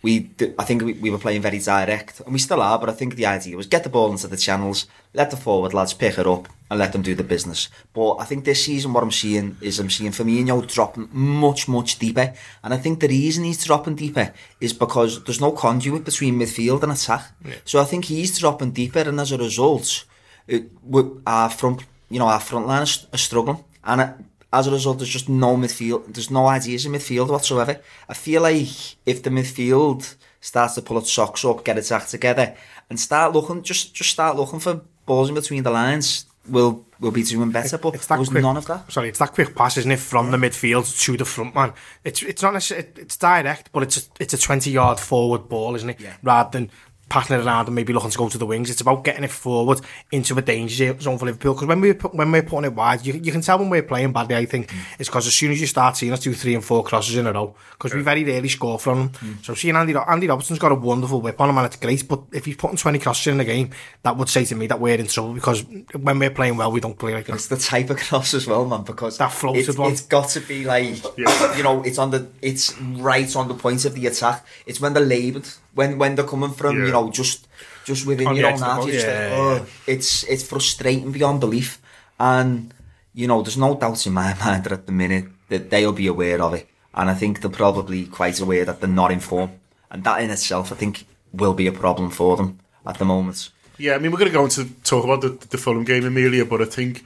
we 0.01 0.29
I 0.57 0.63
think 0.63 0.81
we, 0.83 0.93
we 0.93 1.09
were 1.09 1.17
playing 1.17 1.41
very 1.41 1.59
direct, 1.59 2.21
and 2.21 2.31
we 2.33 2.39
still 2.39 2.61
are. 2.61 2.79
But 2.79 2.89
I 2.89 2.93
think 2.93 3.15
the 3.15 3.25
idea 3.25 3.57
was 3.57 3.67
get 3.67 3.83
the 3.83 3.89
ball 3.89 4.11
into 4.11 4.27
the 4.27 4.37
channels, 4.37 4.85
let 5.13 5.29
the 5.31 5.37
forward 5.37 5.73
lads 5.73 5.93
pick 5.93 6.17
it 6.17 6.25
up, 6.27 6.47
and 6.69 6.79
let 6.79 6.93
them 6.93 7.01
do 7.01 7.15
the 7.15 7.23
business. 7.23 7.67
But 7.93 8.15
I 8.15 8.25
think 8.25 8.45
this 8.45 8.63
season, 8.63 8.93
what 8.93 9.03
I'm 9.03 9.11
seeing 9.11 9.57
is 9.61 9.79
I'm 9.79 9.89
seeing 9.89 10.11
Firmino 10.11 10.65
dropping 10.73 11.09
much 11.11 11.67
much 11.67 11.99
deeper, 11.99 12.33
and 12.63 12.73
I 12.73 12.77
think 12.77 12.99
the 12.99 13.07
reason 13.09 13.43
he's 13.43 13.63
dropping 13.65 13.95
deeper 13.95 14.31
is 14.61 14.71
because 14.73 15.23
there's 15.25 15.41
no 15.41 15.51
conduit 15.51 16.05
between 16.05 16.39
midfield 16.39 16.83
and 16.83 16.91
attack. 16.93 17.23
So 17.65 17.79
I 17.81 17.85
think 17.85 18.05
he's 18.05 18.37
dropping 18.39 18.71
deeper, 18.71 18.99
and 18.99 19.19
as 19.19 19.31
a 19.33 19.37
result, 19.37 20.05
it, 20.47 20.63
we- 20.83 21.19
our 21.27 21.49
front, 21.49 21.83
you 22.09 22.19
know, 22.19 22.27
our 22.27 22.39
front 22.39 22.67
line 22.67 22.83
is, 22.83 23.05
struggling, 23.15 23.63
and 23.83 24.25
as 24.51 24.67
a 24.67 24.71
result, 24.71 24.97
there's 24.97 25.09
just 25.09 25.29
no 25.29 25.55
midfield. 25.55 26.13
There's 26.13 26.31
no 26.31 26.47
ideas 26.47 26.85
in 26.85 26.91
midfield 26.93 27.29
whatsoever. 27.29 27.79
I 28.07 28.13
feel 28.13 28.41
like 28.41 28.67
if 29.05 29.21
the 29.23 29.29
midfield 29.29 30.15
starts 30.41 30.75
to 30.75 30.81
pull 30.81 30.97
its 30.97 31.11
socks 31.11 31.45
up, 31.45 31.63
get 31.63 31.77
its 31.77 31.91
act 31.91 32.09
together, 32.09 32.55
and 32.89 32.99
start 32.99 33.33
looking, 33.33 33.61
just 33.61 33.93
just 33.93 34.09
start 34.09 34.35
looking 34.35 34.59
for 34.59 34.81
balls 35.05 35.29
in 35.29 35.35
between 35.35 35.63
the 35.63 35.69
lines, 35.71 36.25
we'll 36.47 36.85
we'll 36.99 37.11
be 37.11 37.23
doing 37.23 37.51
better. 37.51 37.77
But 37.77 37.95
It's 37.95 38.07
there 38.07 38.17
that 38.17 38.19
was 38.19 38.29
quick, 38.29 38.41
none 38.41 38.57
of 38.57 38.65
that. 38.67 38.91
Sorry, 38.91 39.09
it's 39.09 39.19
that 39.19 39.33
quick 39.33 39.55
pass, 39.55 39.77
isn't 39.77 39.91
it, 39.91 39.99
from 39.99 40.31
the 40.31 40.37
midfield 40.37 40.99
to 41.05 41.17
the 41.17 41.25
front 41.25 41.53
man? 41.53 41.73
It's 42.03 42.23
it's 42.23 42.41
not 42.41 42.53
necessarily 42.53 42.87
it's 42.97 43.17
direct, 43.17 43.71
but 43.71 43.83
it's 43.83 43.97
a, 43.97 44.01
it's 44.19 44.33
a 44.33 44.37
twenty 44.39 44.71
yard 44.71 44.99
forward 44.99 45.47
ball, 45.47 45.75
isn't 45.75 45.89
it? 45.89 45.99
Yeah. 45.99 46.15
Rather 46.23 46.49
than 46.57 46.71
passing 47.09 47.37
it 47.39 47.45
around 47.45 47.67
and 47.67 47.75
maybe 47.75 47.93
looking 47.93 48.09
to 48.09 48.17
go 48.17 48.29
to 48.29 48.37
the 48.37 48.45
wings, 48.45 48.69
it's 48.69 48.81
about 48.81 49.03
getting 49.03 49.23
it 49.23 49.31
forward 49.31 49.81
into 50.11 50.37
a 50.37 50.41
danger 50.41 50.97
zone 50.99 51.17
for 51.17 51.25
Liverpool. 51.25 51.53
Because 51.53 51.67
when 51.67 51.81
we 51.81 51.93
put, 51.93 52.13
when 52.13 52.31
we're 52.31 52.43
putting 52.43 52.65
it 52.65 52.73
wide, 52.73 53.05
you, 53.05 53.13
you 53.13 53.31
can 53.31 53.41
tell 53.41 53.59
when 53.59 53.69
we're 53.69 53.83
playing 53.83 54.13
badly. 54.13 54.35
I 54.35 54.45
think 54.45 54.67
mm. 54.67 54.77
it's 54.99 55.09
because 55.09 55.27
as 55.27 55.33
soon 55.33 55.51
as 55.51 55.59
you 55.59 55.67
start 55.67 55.97
seeing 55.97 56.13
us 56.13 56.19
do 56.19 56.33
three 56.33 56.55
and 56.55 56.63
four 56.63 56.83
crosses 56.83 57.17
in 57.17 57.27
a 57.27 57.33
row, 57.33 57.55
because 57.71 57.93
we 57.93 58.01
very 58.01 58.23
rarely 58.23 58.49
score 58.49 58.79
from 58.79 58.97
them. 58.97 59.09
Mm. 59.09 59.45
So 59.45 59.53
seeing 59.53 59.75
Andy 59.75 59.95
Andy 59.95 60.27
Robertson's 60.27 60.59
got 60.59 60.71
a 60.71 60.75
wonderful 60.75 61.21
whip 61.21 61.39
on 61.41 61.49
him 61.49 61.57
and 61.57 61.65
it's 61.65 61.75
great, 61.75 62.07
but 62.07 62.21
if 62.31 62.45
he's 62.45 62.55
putting 62.55 62.77
twenty 62.77 62.99
crosses 62.99 63.27
in 63.27 63.39
a 63.39 63.45
game, 63.45 63.71
that 64.03 64.15
would 64.17 64.29
say 64.29 64.45
to 64.45 64.55
me 64.55 64.67
that 64.67 64.79
we're 64.79 64.97
in 64.97 65.07
trouble 65.07 65.33
because 65.33 65.63
when 65.97 66.19
we're 66.19 66.29
playing 66.29 66.57
well, 66.57 66.71
we 66.71 66.79
don't 66.79 66.97
play 66.97 67.13
like 67.13 67.25
that. 67.25 67.35
It's 67.35 67.47
the 67.47 67.57
type 67.57 67.89
of 67.89 67.97
cross 67.97 68.33
as 68.33 68.47
well, 68.47 68.65
man, 68.65 68.83
because 68.83 69.17
That 69.17 69.31
floated 69.31 69.67
it's, 69.67 69.77
one. 69.77 69.91
it's 69.91 70.01
got 70.01 70.29
to 70.29 70.39
be 70.41 70.65
like, 70.65 71.03
you 71.17 71.63
know, 71.63 71.81
it's 71.83 71.97
on 71.97 72.11
the, 72.11 72.27
it's 72.41 72.77
right 72.79 73.33
on 73.35 73.47
the 73.47 73.53
point 73.53 73.85
of 73.85 73.95
the 73.95 74.07
attack. 74.07 74.45
It's 74.65 74.79
when 74.79 74.93
they're 74.93 75.05
laboured, 75.05 75.47
when 75.73 75.97
when 75.97 76.15
they're 76.15 76.25
coming 76.25 76.51
from, 76.51 76.77
Yeah. 76.77 76.85
you 76.87 76.91
know, 76.91 76.98
just 77.07 77.47
just 77.85 78.05
within 78.05 78.27
On 78.27 78.35
your 78.35 78.47
own 78.47 78.53
of 78.53 78.59
the 78.59 78.65
half. 78.65 78.77
box, 78.77 78.85
You're 78.87 78.95
just 78.95 79.07
yeah, 79.07 79.37
like, 79.37 79.61
oh, 79.61 79.65
it's 79.87 80.23
it's 80.23 80.43
frustrating 80.43 81.11
beyond 81.11 81.39
belief, 81.39 81.81
and 82.19 82.73
you 83.13 83.27
know, 83.27 83.41
there's 83.41 83.57
no 83.57 83.75
doubt 83.75 84.05
in 84.05 84.13
my 84.13 84.33
mind 84.45 84.65
that 84.65 84.73
at 84.73 84.85
the 84.85 84.91
minute 84.91 85.25
that 85.49 85.69
they'll 85.69 85.93
be 85.93 86.07
aware 86.07 86.41
of 86.41 86.53
it, 86.53 86.67
and 86.93 87.09
I 87.09 87.13
think 87.13 87.41
they're 87.41 87.49
probably 87.49 88.05
quite 88.05 88.39
aware 88.39 88.65
that 88.65 88.81
they're 88.81 88.89
not 88.89 89.11
informed, 89.11 89.59
and 89.89 90.03
that 90.03 90.21
in 90.21 90.29
itself, 90.29 90.71
I 90.71 90.75
think, 90.75 91.05
will 91.31 91.53
be 91.53 91.67
a 91.67 91.71
problem 91.71 92.09
for 92.09 92.37
them 92.37 92.59
at 92.85 92.97
the 92.97 93.05
moment. 93.05 93.49
Yeah, 93.77 93.95
I 93.95 93.99
mean, 93.99 94.11
we're 94.11 94.17
going 94.17 94.31
to 94.31 94.37
go 94.37 94.43
on 94.43 94.49
to 94.49 94.65
talk 94.83 95.05
about 95.05 95.21
the, 95.21 95.29
the 95.47 95.57
Fulham 95.57 95.85
game, 95.85 96.05
Emilia, 96.05 96.43
but 96.43 96.61
I 96.61 96.65
think 96.65 97.05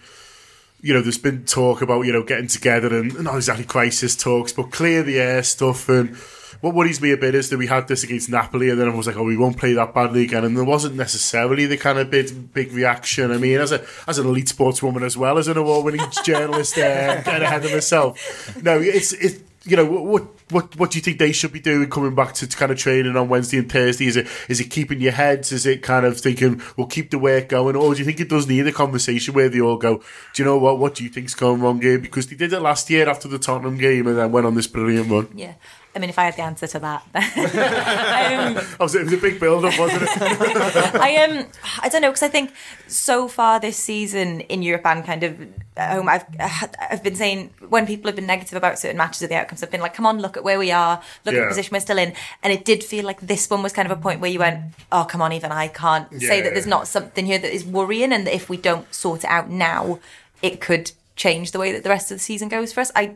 you 0.83 0.93
know, 0.93 1.01
there's 1.01 1.17
been 1.17 1.45
talk 1.45 1.81
about, 1.81 2.01
you 2.01 2.11
know, 2.11 2.23
getting 2.23 2.47
together 2.47 2.93
and 2.93 3.23
not 3.23 3.37
exactly 3.37 3.63
crisis 3.63 4.17
talks, 4.17 4.51
but 4.51 4.71
clear 4.71 5.01
the 5.01 5.17
air 5.17 5.41
stuff. 5.41 5.87
And 5.87 6.17
what 6.63 6.75
worries 6.75 7.01
me 7.01 7.11
a 7.11 7.17
bit 7.17 7.35
is 7.35 7.49
that 7.49 7.57
we 7.57 7.67
had 7.67 7.89
this 7.89 8.05
against 8.05 8.29
Napoli 8.29 8.69
and 8.69 8.79
then 8.79 8.87
I 8.87 8.95
was 8.95 9.05
like, 9.05 9.17
oh, 9.17 9.23
we 9.23 9.35
won't 9.35 9.57
play 9.57 9.73
that 9.73 9.93
badly 9.93 10.23
again. 10.23 10.45
And 10.45 10.55
there 10.55 10.63
wasn't 10.63 10.95
necessarily 10.95 11.65
the 11.65 11.75
kind 11.75 11.99
of 11.99 12.09
big, 12.09 12.53
big 12.53 12.71
reaction. 12.71 13.31
I 13.31 13.37
mean, 13.37 13.59
as 13.59 13.73
a 13.73 13.85
as 14.07 14.17
an 14.17 14.27
elite 14.27 14.45
sportswoman 14.45 15.01
as 15.01 15.17
well 15.17 15.37
as 15.37 15.49
an 15.49 15.57
award 15.57 15.83
winning 15.83 16.09
journalist, 16.23 16.77
uh, 16.77 17.21
getting 17.21 17.43
ahead 17.43 17.65
of 17.65 17.73
myself. 17.73 18.55
No, 18.63 18.79
it's, 18.79 19.11
it's, 19.11 19.41
you 19.65 19.75
know, 19.75 19.83
what 19.83 20.23
what 20.51 20.79
what 20.79 20.91
do 20.91 20.97
you 20.97 21.01
think 21.01 21.19
they 21.19 21.33
should 21.33 21.51
be 21.51 21.59
doing 21.59 21.89
coming 21.89 22.15
back 22.15 22.33
to, 22.35 22.47
to 22.47 22.55
kind 22.55 22.71
of 22.71 22.77
training 22.77 23.17
on 23.17 23.27
Wednesday 23.27 23.57
and 23.57 23.69
Thursday? 23.69 24.07
Is 24.07 24.15
it 24.15 24.29
is 24.47 24.61
it 24.61 24.69
keeping 24.69 25.01
your 25.01 25.11
heads? 25.11 25.51
Is 25.51 25.65
it 25.65 25.83
kind 25.83 26.05
of 26.05 26.17
thinking 26.17 26.61
we'll 26.77 26.87
keep 26.87 27.11
the 27.11 27.19
work 27.19 27.49
going, 27.49 27.75
or 27.75 27.93
do 27.93 27.99
you 27.99 28.05
think 28.05 28.21
it 28.21 28.29
does 28.29 28.47
need 28.47 28.65
a 28.67 28.71
conversation 28.71 29.33
where 29.33 29.49
they 29.49 29.59
all 29.59 29.75
go, 29.75 29.97
do 30.33 30.41
you 30.41 30.45
know 30.45 30.57
what? 30.57 30.79
What 30.79 30.95
do 30.95 31.03
you 31.03 31.09
think's 31.09 31.35
going 31.35 31.59
wrong 31.59 31.81
here? 31.81 31.99
Because 31.99 32.27
they 32.27 32.37
did 32.37 32.53
it 32.53 32.61
last 32.61 32.89
year 32.89 33.09
after 33.09 33.27
the 33.27 33.37
Tottenham 33.37 33.77
game 33.77 34.07
and 34.07 34.17
then 34.17 34.31
went 34.31 34.47
on 34.47 34.55
this 34.55 34.67
brilliant 34.67 35.11
run. 35.11 35.27
Yeah. 35.35 35.55
I 35.95 35.99
mean, 35.99 36.09
if 36.09 36.17
I 36.17 36.23
had 36.25 36.35
the 36.35 36.41
answer 36.41 36.65
to 36.65 36.79
that, 36.79 37.03
um, 38.79 38.87
so 38.89 38.99
it 38.99 39.03
was 39.03 39.13
a 39.13 39.17
big 39.17 39.39
build 39.39 39.63
up, 39.63 39.77
wasn't 39.77 40.03
it? 40.03 40.09
I 40.95 41.23
um, 41.23 41.45
I 41.81 41.89
don't 41.89 42.01
know 42.01 42.09
because 42.09 42.23
I 42.23 42.29
think 42.29 42.51
so 42.87 43.27
far 43.27 43.59
this 43.59 43.77
season 43.77 44.41
in 44.41 44.63
Europe 44.63 44.85
and 44.85 45.05
kind 45.05 45.23
of 45.23 45.39
at 45.77 45.91
home, 45.93 46.09
I've 46.09 46.25
I've 46.39 47.03
been 47.03 47.15
saying 47.15 47.51
when 47.69 47.85
people 47.85 48.07
have 48.07 48.15
been 48.15 48.25
negative 48.25 48.57
about 48.57 48.79
certain 48.79 48.97
matches 48.97 49.21
or 49.21 49.27
the 49.27 49.35
outcomes, 49.35 49.61
I've 49.61 49.71
been 49.71 49.81
like, 49.81 49.93
come 49.93 50.05
on, 50.05 50.19
look 50.19 50.35
at 50.35 50.43
where 50.43 50.57
we 50.57 50.71
are, 50.71 51.01
look 51.25 51.35
at 51.35 51.41
the 51.41 51.47
position 51.47 51.73
we're 51.73 51.79
still 51.79 51.99
in, 51.99 52.13
and 52.41 52.51
it 52.51 52.65
did 52.65 52.83
feel 52.83 53.05
like 53.05 53.21
this 53.21 53.49
one 53.49 53.61
was 53.61 53.73
kind 53.73 53.89
of 53.89 53.97
a 53.97 54.01
point 54.01 54.19
where 54.19 54.31
you 54.31 54.39
went, 54.39 54.73
oh, 54.91 55.05
come 55.07 55.21
on, 55.21 55.31
even 55.31 55.51
I 55.51 55.67
can't 55.67 56.11
say 56.21 56.41
that 56.41 56.53
there's 56.53 56.67
not 56.67 56.87
something 56.87 57.25
here 57.25 57.39
that 57.39 57.53
is 57.53 57.63
worrying, 57.63 58.11
and 58.11 58.25
that 58.25 58.33
if 58.33 58.49
we 58.49 58.57
don't 58.57 58.91
sort 58.93 59.23
it 59.23 59.29
out 59.29 59.49
now, 59.49 59.99
it 60.41 60.59
could 60.59 60.91
change 61.15 61.51
the 61.51 61.59
way 61.59 61.71
that 61.71 61.83
the 61.83 61.89
rest 61.89 62.11
of 62.11 62.15
the 62.17 62.23
season 62.23 62.49
goes 62.49 62.73
for 62.73 62.81
us. 62.81 62.91
I 62.95 63.15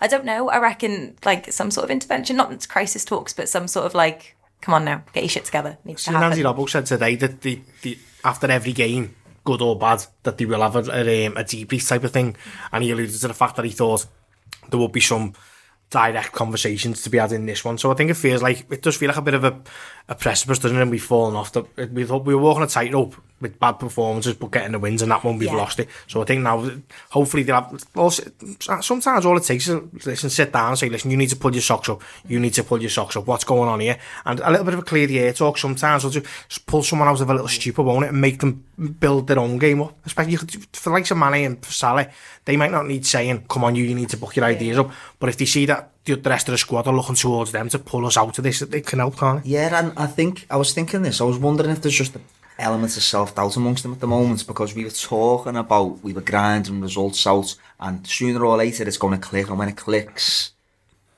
I 0.00 0.08
don't 0.08 0.24
know. 0.24 0.48
I 0.48 0.58
reckon 0.58 1.16
like 1.24 1.52
some 1.52 1.70
sort 1.70 1.84
of 1.84 1.90
intervention, 1.90 2.36
not 2.36 2.68
crisis 2.68 3.04
talks, 3.04 3.32
but 3.32 3.48
some 3.48 3.68
sort 3.68 3.86
of 3.86 3.94
like, 3.94 4.36
come 4.60 4.74
on 4.74 4.84
now, 4.84 5.02
get 5.12 5.22
your 5.22 5.30
shit 5.30 5.44
together. 5.44 5.78
Needs 5.84 6.04
to 6.04 6.10
See, 6.10 6.18
Nancy 6.18 6.42
happen. 6.42 6.64
Robbo 6.64 6.68
said 6.68 6.86
today 6.86 7.14
that 7.16 7.40
the, 7.42 7.60
the 7.82 7.98
after 8.24 8.50
every 8.50 8.72
game, 8.72 9.14
good 9.44 9.62
or 9.62 9.78
bad, 9.78 10.04
that 10.24 10.36
they 10.36 10.44
will 10.44 10.62
have 10.62 10.76
a, 10.76 10.90
a, 10.92 11.26
um, 11.26 11.36
a 11.36 11.44
debrief 11.44 11.88
type 11.88 12.04
of 12.04 12.12
thing. 12.12 12.36
And 12.72 12.82
he 12.82 12.90
alluded 12.90 13.18
to 13.20 13.28
the 13.28 13.34
fact 13.34 13.56
that 13.56 13.64
he 13.64 13.70
thought 13.70 14.06
there 14.70 14.80
would 14.80 14.92
be 14.92 15.00
some 15.00 15.34
direct 15.90 16.32
conversations 16.32 17.02
to 17.02 17.10
be 17.10 17.18
had 17.18 17.32
in 17.32 17.46
this 17.46 17.64
one. 17.64 17.78
So 17.78 17.90
I 17.90 17.94
think 17.94 18.10
it 18.10 18.14
feels 18.14 18.42
like 18.42 18.70
it 18.70 18.82
does 18.82 18.96
feel 18.96 19.08
like 19.08 19.16
a 19.16 19.22
bit 19.22 19.34
of 19.34 19.44
a, 19.44 19.58
a 20.08 20.14
precipice, 20.14 20.58
doesn't 20.58 20.76
it? 20.78 20.82
And 20.82 20.90
we've 20.90 21.02
fallen 21.02 21.36
off. 21.36 21.52
The, 21.52 21.64
we 21.92 22.04
thought 22.04 22.24
we 22.24 22.34
were 22.34 22.40
walking 22.40 22.62
a 22.62 22.66
tightrope 22.66 23.14
with 23.40 23.60
bad 23.60 23.72
performances, 23.72 24.34
but 24.34 24.50
getting 24.50 24.72
the 24.72 24.78
wins, 24.80 25.00
and 25.00 25.12
that 25.12 25.22
one 25.22 25.38
we've 25.38 25.48
Yeah. 25.48 25.54
lost 25.54 25.78
it. 25.78 25.88
So 26.08 26.20
I 26.22 26.24
think 26.24 26.42
now, 26.42 26.68
hopefully, 27.10 27.44
they'll 27.44 27.56
have. 27.60 27.84
Also, 27.94 28.24
sometimes 28.80 29.24
all 29.26 29.36
it 29.36 29.44
takes 29.44 29.68
is 29.68 29.78
listen, 30.06 30.28
sit 30.30 30.52
down 30.52 30.70
and 30.70 30.78
say, 30.78 30.88
listen, 30.88 31.10
you 31.10 31.16
need 31.16 31.28
to 31.28 31.36
pull 31.36 31.52
your 31.52 31.62
socks 31.62 31.88
up. 31.88 32.02
You 32.26 32.40
need 32.40 32.54
to 32.54 32.64
pull 32.64 32.80
your 32.80 32.90
socks 32.90 33.16
up. 33.16 33.26
What's 33.26 33.44
going 33.44 33.68
on 33.68 33.80
here? 33.80 33.98
And 34.24 34.40
a 34.40 34.50
little 34.50 34.64
bit 34.64 34.74
of 34.74 34.80
a 34.80 34.82
clear 34.82 35.06
the 35.06 35.20
air 35.20 35.32
talk. 35.32 35.58
Sometimes 35.58 36.02
will 36.04 36.10
just 36.10 36.66
pull 36.66 36.82
someone 36.82 37.06
out 37.06 37.20
of 37.20 37.28
a 37.30 37.32
little 37.32 37.46
stupor, 37.48 37.82
won't 37.82 38.06
it, 38.06 38.08
and 38.08 38.20
make 38.20 38.40
them 38.40 38.64
build 38.98 39.26
their 39.28 39.38
own 39.38 39.58
game 39.58 39.82
up. 39.82 39.94
Especially 40.04 40.36
for 40.72 40.90
like 40.92 41.06
some 41.06 41.18
Mane 41.20 41.44
and 41.44 41.64
Salah, 41.64 42.08
they 42.44 42.56
might 42.56 42.72
not 42.72 42.86
need 42.86 43.06
saying, 43.06 43.44
"Come 43.48 43.62
on, 43.62 43.76
you, 43.76 43.84
you 43.84 43.94
need 43.94 44.08
to 44.08 44.16
book 44.16 44.34
your 44.34 44.46
ideas 44.46 44.78
up." 44.78 44.90
But 45.20 45.28
if 45.28 45.36
they 45.36 45.44
see 45.44 45.66
that 45.66 45.90
the, 46.16 46.30
rest 46.30 46.48
of 46.48 46.52
the 46.52 46.58
squad 46.58 46.86
are 46.86 46.94
looking 46.94 47.14
towards 47.14 47.52
them 47.52 47.68
to 47.70 47.78
pull 47.78 48.06
us 48.06 48.16
out 48.16 48.36
of 48.38 48.44
this, 48.44 48.60
they 48.60 48.80
can 48.80 48.98
help, 48.98 49.16
can't 49.16 49.42
they? 49.44 49.50
Yeah, 49.50 49.78
and 49.78 49.92
I 49.98 50.06
think 50.06 50.46
I 50.50 50.56
was 50.56 50.72
thinking 50.72 51.02
this. 51.02 51.20
I 51.20 51.24
was 51.24 51.38
wondering 51.38 51.70
if 51.70 51.82
there's 51.82 51.94
just 51.96 52.16
elements 52.58 52.96
of 52.96 53.02
self 53.02 53.34
doubt 53.34 53.56
amongst 53.56 53.82
them 53.84 53.92
at 53.92 54.00
the 54.00 54.06
moment 54.06 54.46
because 54.46 54.74
we 54.74 54.84
were 54.84 54.90
talking 54.90 55.56
about 55.56 56.02
we 56.02 56.12
were 56.12 56.20
grinding 56.20 56.80
results 56.80 57.26
out, 57.26 57.54
and 57.80 58.06
sooner 58.06 58.44
or 58.44 58.56
later 58.56 58.84
it's 58.86 58.96
going 58.98 59.18
to 59.20 59.28
click, 59.28 59.48
and 59.48 59.58
when 59.58 59.68
it 59.68 59.76
clicks, 59.76 60.52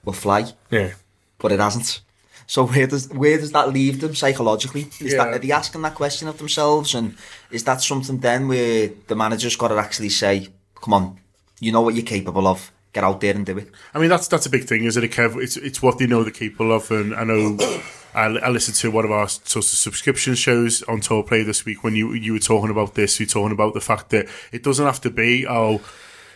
we'll 0.05 0.13
fly. 0.13 0.53
Yeah. 0.71 0.93
But 1.39 1.53
it 1.53 1.61
hasn't. 1.61 2.01
So 2.47 2.67
where 2.67 2.87
does 2.87 3.09
where 3.11 3.39
does 3.39 3.53
that 3.53 3.73
leave 3.73 4.01
them 4.01 4.15
psychologically? 4.15 4.89
Is 5.01 5.13
Yeah. 5.13 5.25
that 5.25 5.35
are 5.35 5.39
they 5.39 5.53
asking 5.53 5.83
that 5.83 5.95
question 5.95 6.29
of 6.29 6.37
themselves, 6.39 6.95
and 6.95 7.17
is 7.51 7.65
that 7.65 7.81
something 7.81 8.19
then 8.19 8.49
where 8.49 8.91
the 9.07 9.15
manager's 9.15 9.57
got 9.57 9.69
to 9.69 9.77
actually 9.79 10.09
say, 10.11 10.49
"Come 10.83 10.95
on, 10.95 11.19
you 11.61 11.71
know 11.73 11.81
what 11.81 11.95
you're 11.95 12.05
capable 12.05 12.47
of. 12.49 12.73
Get 12.93 13.05
out 13.05 13.21
there 13.21 13.35
and 13.35 13.47
do 13.47 13.59
it." 13.59 13.71
I 13.95 13.99
mean, 13.99 14.09
that's 14.09 14.29
that's 14.29 14.47
a 14.47 14.51
big 14.51 14.65
thing, 14.65 14.85
isn't 14.85 15.03
it, 15.03 15.13
Kev? 15.13 15.41
It's 15.43 15.57
it's 15.57 15.83
what 15.83 15.99
they 15.99 16.07
know 16.07 16.23
they're 16.23 16.33
capable 16.33 16.73
of, 16.73 16.91
and 16.91 17.15
I 17.15 17.25
know 17.25 17.57
I, 18.15 18.25
I 18.25 18.49
listened 18.49 18.77
to 18.79 18.91
one 18.91 19.05
of 19.05 19.11
our 19.11 19.29
sort 19.29 19.65
of 19.65 19.65
subscription 19.65 20.35
shows 20.35 20.83
on 20.85 21.01
TAW 21.01 21.23
Player 21.23 21.45
this 21.45 21.65
week 21.65 21.85
when 21.85 21.95
you 21.95 22.13
you 22.13 22.33
were 22.33 22.39
talking 22.41 22.71
about 22.71 22.95
this. 22.95 23.21
You 23.21 23.27
were 23.27 23.31
talking 23.31 23.53
about 23.53 23.75
the 23.75 23.81
fact 23.81 24.11
that 24.11 24.27
it 24.53 24.63
doesn't 24.63 24.85
have 24.85 25.01
to 25.03 25.11
be 25.11 25.47
oh, 25.47 25.81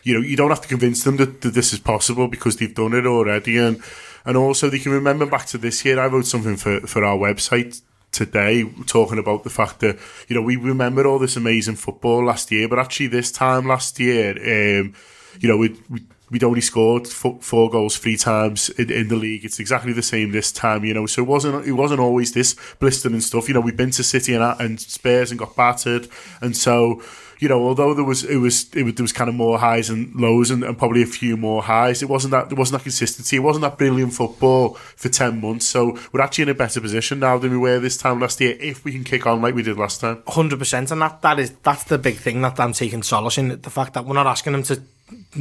you 0.05 0.15
know, 0.15 0.21
you 0.21 0.37
don't 0.37 0.51
have 0.51 0.61
to 0.61 0.69
convince 0.69 1.03
them 1.03 1.17
that, 1.17 1.41
that 1.41 1.55
this 1.55 1.73
is 1.73 1.81
possible 1.81 2.29
because 2.29 2.57
they've 2.59 2.75
done 2.75 2.93
it 2.93 3.07
already, 3.07 3.59
and 3.59 3.83
and 4.25 4.37
also 4.37 4.71
they 4.71 4.79
can 4.79 4.93
remember 4.93 5.27
back 5.27 5.47
to 5.47 5.59
this 5.59 5.85
year. 5.85 5.99
I 5.99 6.07
wrote 6.07 6.27
something 6.27 6.57
for 6.57 6.81
for 6.81 7.05
our 7.05 7.17
website 7.17 7.81
today 8.13 8.65
talking 8.87 9.19
about 9.19 9.43
the 9.43 9.51
fact 9.51 9.81
that 9.81 9.99
you 10.29 10.37
know 10.37 10.43
we 10.43 10.57
remember 10.57 11.07
all 11.07 11.19
this 11.19 11.37
amazing 11.37 11.77
football 11.77 12.25
last 12.25 12.53
year, 12.53 12.69
but 12.69 12.79
actually 12.79 13.09
this 13.09 13.33
time 13.33 13.67
last 13.67 13.99
year, 13.99 14.31
um, 14.33 14.95
you 15.41 15.49
know, 15.49 15.57
we. 15.57 15.77
we 15.91 16.03
We'd 16.35 16.43
only 16.43 16.63
scored 16.63 17.07
four, 17.07 17.71
goals 17.71 17.97
three 17.97 18.17
times 18.17 18.69
in, 18.71 18.91
in 18.91 19.07
the 19.07 19.15
league. 19.15 19.45
It's 19.45 19.61
exactly 19.61 19.93
the 19.93 20.03
same 20.03 20.33
this 20.33 20.51
time, 20.51 20.85
you 20.85 20.93
know. 20.93 21.07
So 21.07 21.23
it 21.23 21.29
wasn't 21.29 21.65
it 21.65 21.75
wasn't 21.75 22.01
always 22.01 22.33
this 22.33 22.57
blistering 22.81 23.15
and 23.15 23.23
stuff. 23.23 23.47
You 23.47 23.55
know, 23.55 23.61
we've 23.61 23.77
been 23.77 23.93
to 23.93 24.03
City 24.03 24.35
and, 24.35 24.43
and 24.61 24.81
Spurs 24.81 25.31
and 25.31 25.39
got 25.39 25.55
battered, 25.55 26.09
and 26.41 26.57
so 26.57 27.01
you 27.45 27.51
know, 27.51 27.63
although 27.63 27.93
there 27.93 28.05
was 28.05 28.25
it 28.25 28.39
was 28.39 28.75
it 28.75 28.85
was 28.85 28.95
there 28.95 29.05
was 29.05 29.13
kind 29.13 29.29
of 29.29 29.35
more 29.35 29.59
highs 29.59 29.91
and 29.91 30.15
lows 30.15 30.51
and, 30.51 30.65
and 30.65 30.79
probably 30.79 31.03
a 31.03 31.07
few 31.07 31.37
more 31.37 31.63
highs. 31.63 32.03
It 32.03 32.09
wasn't 32.09 32.31
that 32.31 32.49
there 32.49 32.57
wasn't 32.57 32.79
that 32.79 32.85
consistency. 32.85 33.37
It 33.37 33.41
wasn't 33.41 33.65
that 33.65 33.77
brilliant 33.77 34.15
football 34.15 34.71
for 34.97 35.11
ten 35.11 35.43
months. 35.43 35.67
So 35.67 35.99
we're 36.11 36.23
actually 36.23 36.45
in 36.45 36.49
a 36.49 36.55
better 36.55 36.81
position 36.81 37.19
now 37.19 37.37
than 37.37 37.51
we 37.51 37.59
were 37.59 37.79
this 37.81 37.99
time 37.99 38.19
last 38.19 38.41
year 38.41 38.57
if 38.61 38.83
we 38.83 38.93
can 38.93 39.05
kick 39.05 39.27
on 39.27 39.43
like 39.43 39.55
we 39.55 39.63
did 39.63 39.77
last 39.77 40.01
time. 40.01 40.23
hundred 40.27 40.59
percent, 40.59 40.91
and 40.91 41.03
that 41.03 41.21
that 41.21 41.39
is 41.39 41.51
that's 41.63 41.85
the 41.85 41.99
big 41.99 42.17
thing 42.17 42.41
that 42.41 42.59
I'm 42.59 42.73
taking 42.73 43.03
solace 43.03 43.37
in 43.37 43.61
the 43.61 43.71
fact 43.71 43.93
that 43.93 44.07
we're 44.07 44.15
not 44.15 44.27
asking 44.27 44.55
them 44.55 44.63
to 44.63 44.81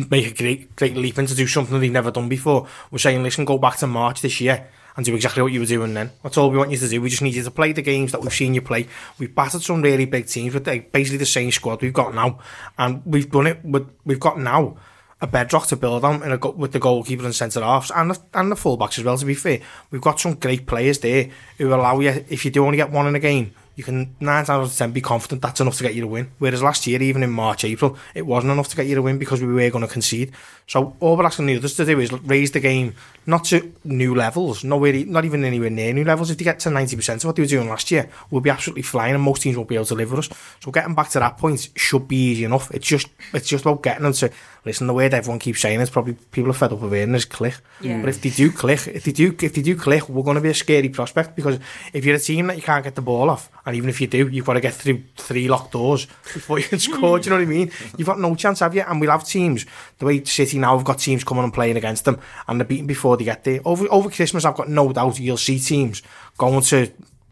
make 0.09 0.27
a 0.27 0.33
great 0.33 0.75
great 0.75 0.97
leap 0.97 1.17
and 1.17 1.29
to 1.29 1.35
do 1.35 1.47
something 1.47 1.79
they've 1.79 1.89
never 1.89 2.11
done 2.11 2.27
before. 2.27 2.67
We're 2.91 2.97
saying, 2.97 3.23
listen, 3.23 3.45
go 3.45 3.57
back 3.57 3.77
to 3.77 3.87
March 3.87 4.21
this 4.21 4.41
year 4.41 4.67
and 4.95 5.05
do 5.05 5.15
exactly 5.15 5.41
what 5.41 5.51
you 5.51 5.59
were 5.59 5.65
doing 5.65 5.93
then. 5.93 6.11
That's 6.21 6.37
all 6.37 6.49
we 6.49 6.57
want 6.57 6.71
you 6.71 6.77
to 6.77 6.87
do. 6.87 7.01
We 7.01 7.09
just 7.09 7.21
need 7.21 7.35
you 7.35 7.43
to 7.43 7.51
play 7.51 7.71
the 7.71 7.81
games 7.81 8.11
that 8.11 8.21
we've 8.21 8.33
seen 8.33 8.53
you 8.53 8.61
play. 8.61 8.87
We've 9.17 9.33
battered 9.33 9.61
some 9.61 9.81
really 9.81 10.05
big 10.05 10.27
teams 10.27 10.53
with 10.53 10.65
basically 10.65 11.17
the 11.17 11.25
same 11.25 11.51
squad 11.51 11.81
we've 11.81 11.93
got 11.93 12.13
now, 12.13 12.39
and 12.77 13.01
we've 13.05 13.29
done 13.29 13.47
it. 13.47 13.63
With, 13.63 13.89
we've 14.05 14.19
got 14.19 14.39
now 14.39 14.77
a 15.21 15.27
bedrock 15.27 15.67
to 15.67 15.77
build 15.77 16.03
on 16.03 16.21
in 16.21 16.33
a, 16.33 16.37
with 16.51 16.73
the 16.73 16.79
goalkeeper 16.79 17.23
and 17.23 17.33
centre 17.33 17.61
halves 17.61 17.91
and 17.95 18.11
the, 18.11 18.19
and 18.33 18.51
the 18.51 18.55
fullbacks 18.55 18.99
as 18.99 19.05
well. 19.05 19.17
To 19.17 19.25
be 19.25 19.33
fair, 19.33 19.61
we've 19.89 20.01
got 20.01 20.19
some 20.19 20.35
great 20.35 20.65
players 20.67 20.99
there 20.99 21.29
who 21.57 21.73
allow 21.73 21.99
you 21.99 22.25
if 22.29 22.43
you 22.43 22.51
do 22.51 22.65
only 22.65 22.77
get 22.77 22.91
one 22.91 23.07
in 23.07 23.15
a 23.15 23.19
game. 23.19 23.53
You 23.75 23.83
can 23.83 24.15
nine 24.19 24.45
times 24.45 24.49
out 24.49 24.61
of 24.61 24.75
ten 24.75 24.91
be 24.91 25.01
confident 25.01 25.41
that's 25.41 25.59
enough 25.59 25.77
to 25.77 25.83
get 25.83 25.95
you 25.95 26.01
to 26.01 26.07
win. 26.07 26.29
Whereas 26.37 26.61
last 26.61 26.85
year, 26.85 27.01
even 27.01 27.23
in 27.23 27.31
March, 27.31 27.63
April, 27.63 27.97
it 28.13 28.25
wasn't 28.25 28.53
enough 28.53 28.67
to 28.67 28.75
get 28.75 28.85
you 28.85 28.95
to 28.95 29.01
win 29.01 29.17
because 29.17 29.41
we 29.41 29.51
were 29.51 29.69
going 29.71 29.85
to 29.85 29.91
concede. 29.91 30.31
So 30.67 30.95
all 30.99 31.17
we're 31.17 31.25
asking 31.25 31.47
the 31.47 31.57
others 31.57 31.75
to 31.77 31.85
do 31.85 31.99
is 31.99 32.11
raise 32.11 32.51
the 32.51 32.59
game 32.59 32.95
not 33.25 33.45
to 33.45 33.73
new 33.83 34.13
levels, 34.13 34.63
nowhere, 34.63 34.93
not 35.05 35.25
even 35.25 35.43
anywhere 35.43 35.71
near 35.71 35.91
new 35.91 36.03
levels. 36.03 36.29
If 36.29 36.37
they 36.37 36.43
get 36.43 36.59
to 36.59 36.69
ninety 36.69 36.95
percent 36.95 37.23
of 37.23 37.27
what 37.27 37.35
they 37.35 37.41
were 37.41 37.47
doing 37.47 37.67
last 37.67 37.89
year, 37.89 38.09
we'll 38.29 38.41
be 38.41 38.51
absolutely 38.51 38.83
flying, 38.83 39.15
and 39.15 39.23
most 39.23 39.41
teams 39.41 39.57
won't 39.57 39.69
be 39.69 39.75
able 39.75 39.85
to 39.85 39.95
live 39.95 40.11
with 40.11 40.19
us. 40.19 40.37
So 40.59 40.71
getting 40.71 40.93
back 40.93 41.09
to 41.09 41.19
that 41.19 41.39
point 41.39 41.69
should 41.75 42.07
be 42.07 42.31
easy 42.31 42.43
enough. 42.43 42.69
It's 42.71 42.87
just 42.87 43.07
it's 43.33 43.47
just 43.47 43.65
about 43.65 43.81
getting 43.81 44.03
them 44.03 44.13
to 44.13 44.31
listen. 44.65 44.87
The 44.87 44.93
word 44.93 45.13
everyone 45.13 45.39
keeps 45.39 45.61
saying 45.61 45.79
is 45.81 45.89
probably 45.89 46.13
people 46.31 46.51
are 46.51 46.53
fed 46.53 46.73
up 46.73 46.81
of 46.81 46.91
hearing 46.91 47.15
is 47.15 47.25
click. 47.25 47.55
Yeah. 47.81 47.99
But 47.99 48.09
if 48.09 48.21
they 48.21 48.29
do 48.29 48.51
click, 48.51 48.87
if 48.87 49.03
they 49.03 49.11
do 49.11 49.35
if 49.41 49.53
they 49.53 49.61
do 49.61 49.75
click, 49.75 50.09
we're 50.09 50.23
going 50.23 50.35
to 50.35 50.41
be 50.41 50.49
a 50.49 50.53
scary 50.53 50.89
prospect 50.89 51.35
because 51.35 51.59
if 51.93 52.05
you're 52.05 52.15
a 52.15 52.19
team 52.19 52.47
that 52.47 52.55
you 52.55 52.61
can't 52.61 52.83
get 52.83 52.95
the 52.95 53.01
ball 53.01 53.29
off, 53.29 53.49
and 53.65 53.75
even 53.75 53.89
if 53.89 53.99
you 54.01 54.07
do, 54.07 54.27
you've 54.27 54.45
got 54.45 54.53
to 54.53 54.61
get 54.61 54.73
through 54.73 55.03
three 55.17 55.47
locked 55.47 55.71
doors 55.71 56.05
before 56.33 56.59
you 56.59 56.65
can 56.65 56.79
score. 56.89 57.19
do 57.19 57.25
you 57.25 57.29
know 57.29 57.37
what 57.37 57.47
I 57.47 57.57
mean? 57.57 57.71
You've 57.97 58.07
got 58.07 58.19
no 58.19 58.35
chance, 58.35 58.59
have 58.59 58.75
you? 58.75 58.81
And 58.81 58.99
we'll 58.99 59.11
have 59.11 59.25
teams 59.25 59.65
the 59.99 60.05
way 60.05 60.23
City 60.23 60.59
now 60.59 60.77
have 60.77 60.85
got 60.85 60.99
teams 60.99 61.23
coming 61.23 61.43
and 61.43 61.53
playing 61.53 61.77
against 61.77 62.05
them, 62.05 62.19
and 62.47 62.59
they're 62.59 62.67
beaten 62.67 62.87
before 62.87 63.17
they 63.17 63.23
get 63.25 63.43
there. 63.43 63.59
Over 63.65 63.87
over 63.89 64.09
Christmas, 64.09 64.45
I've 64.45 64.55
got 64.55 64.69
no 64.69 64.91
doubt 64.91 65.19
you'll 65.19 65.37
see 65.37 65.59
teams 65.59 66.01
going 66.37 66.61
to 66.61 66.91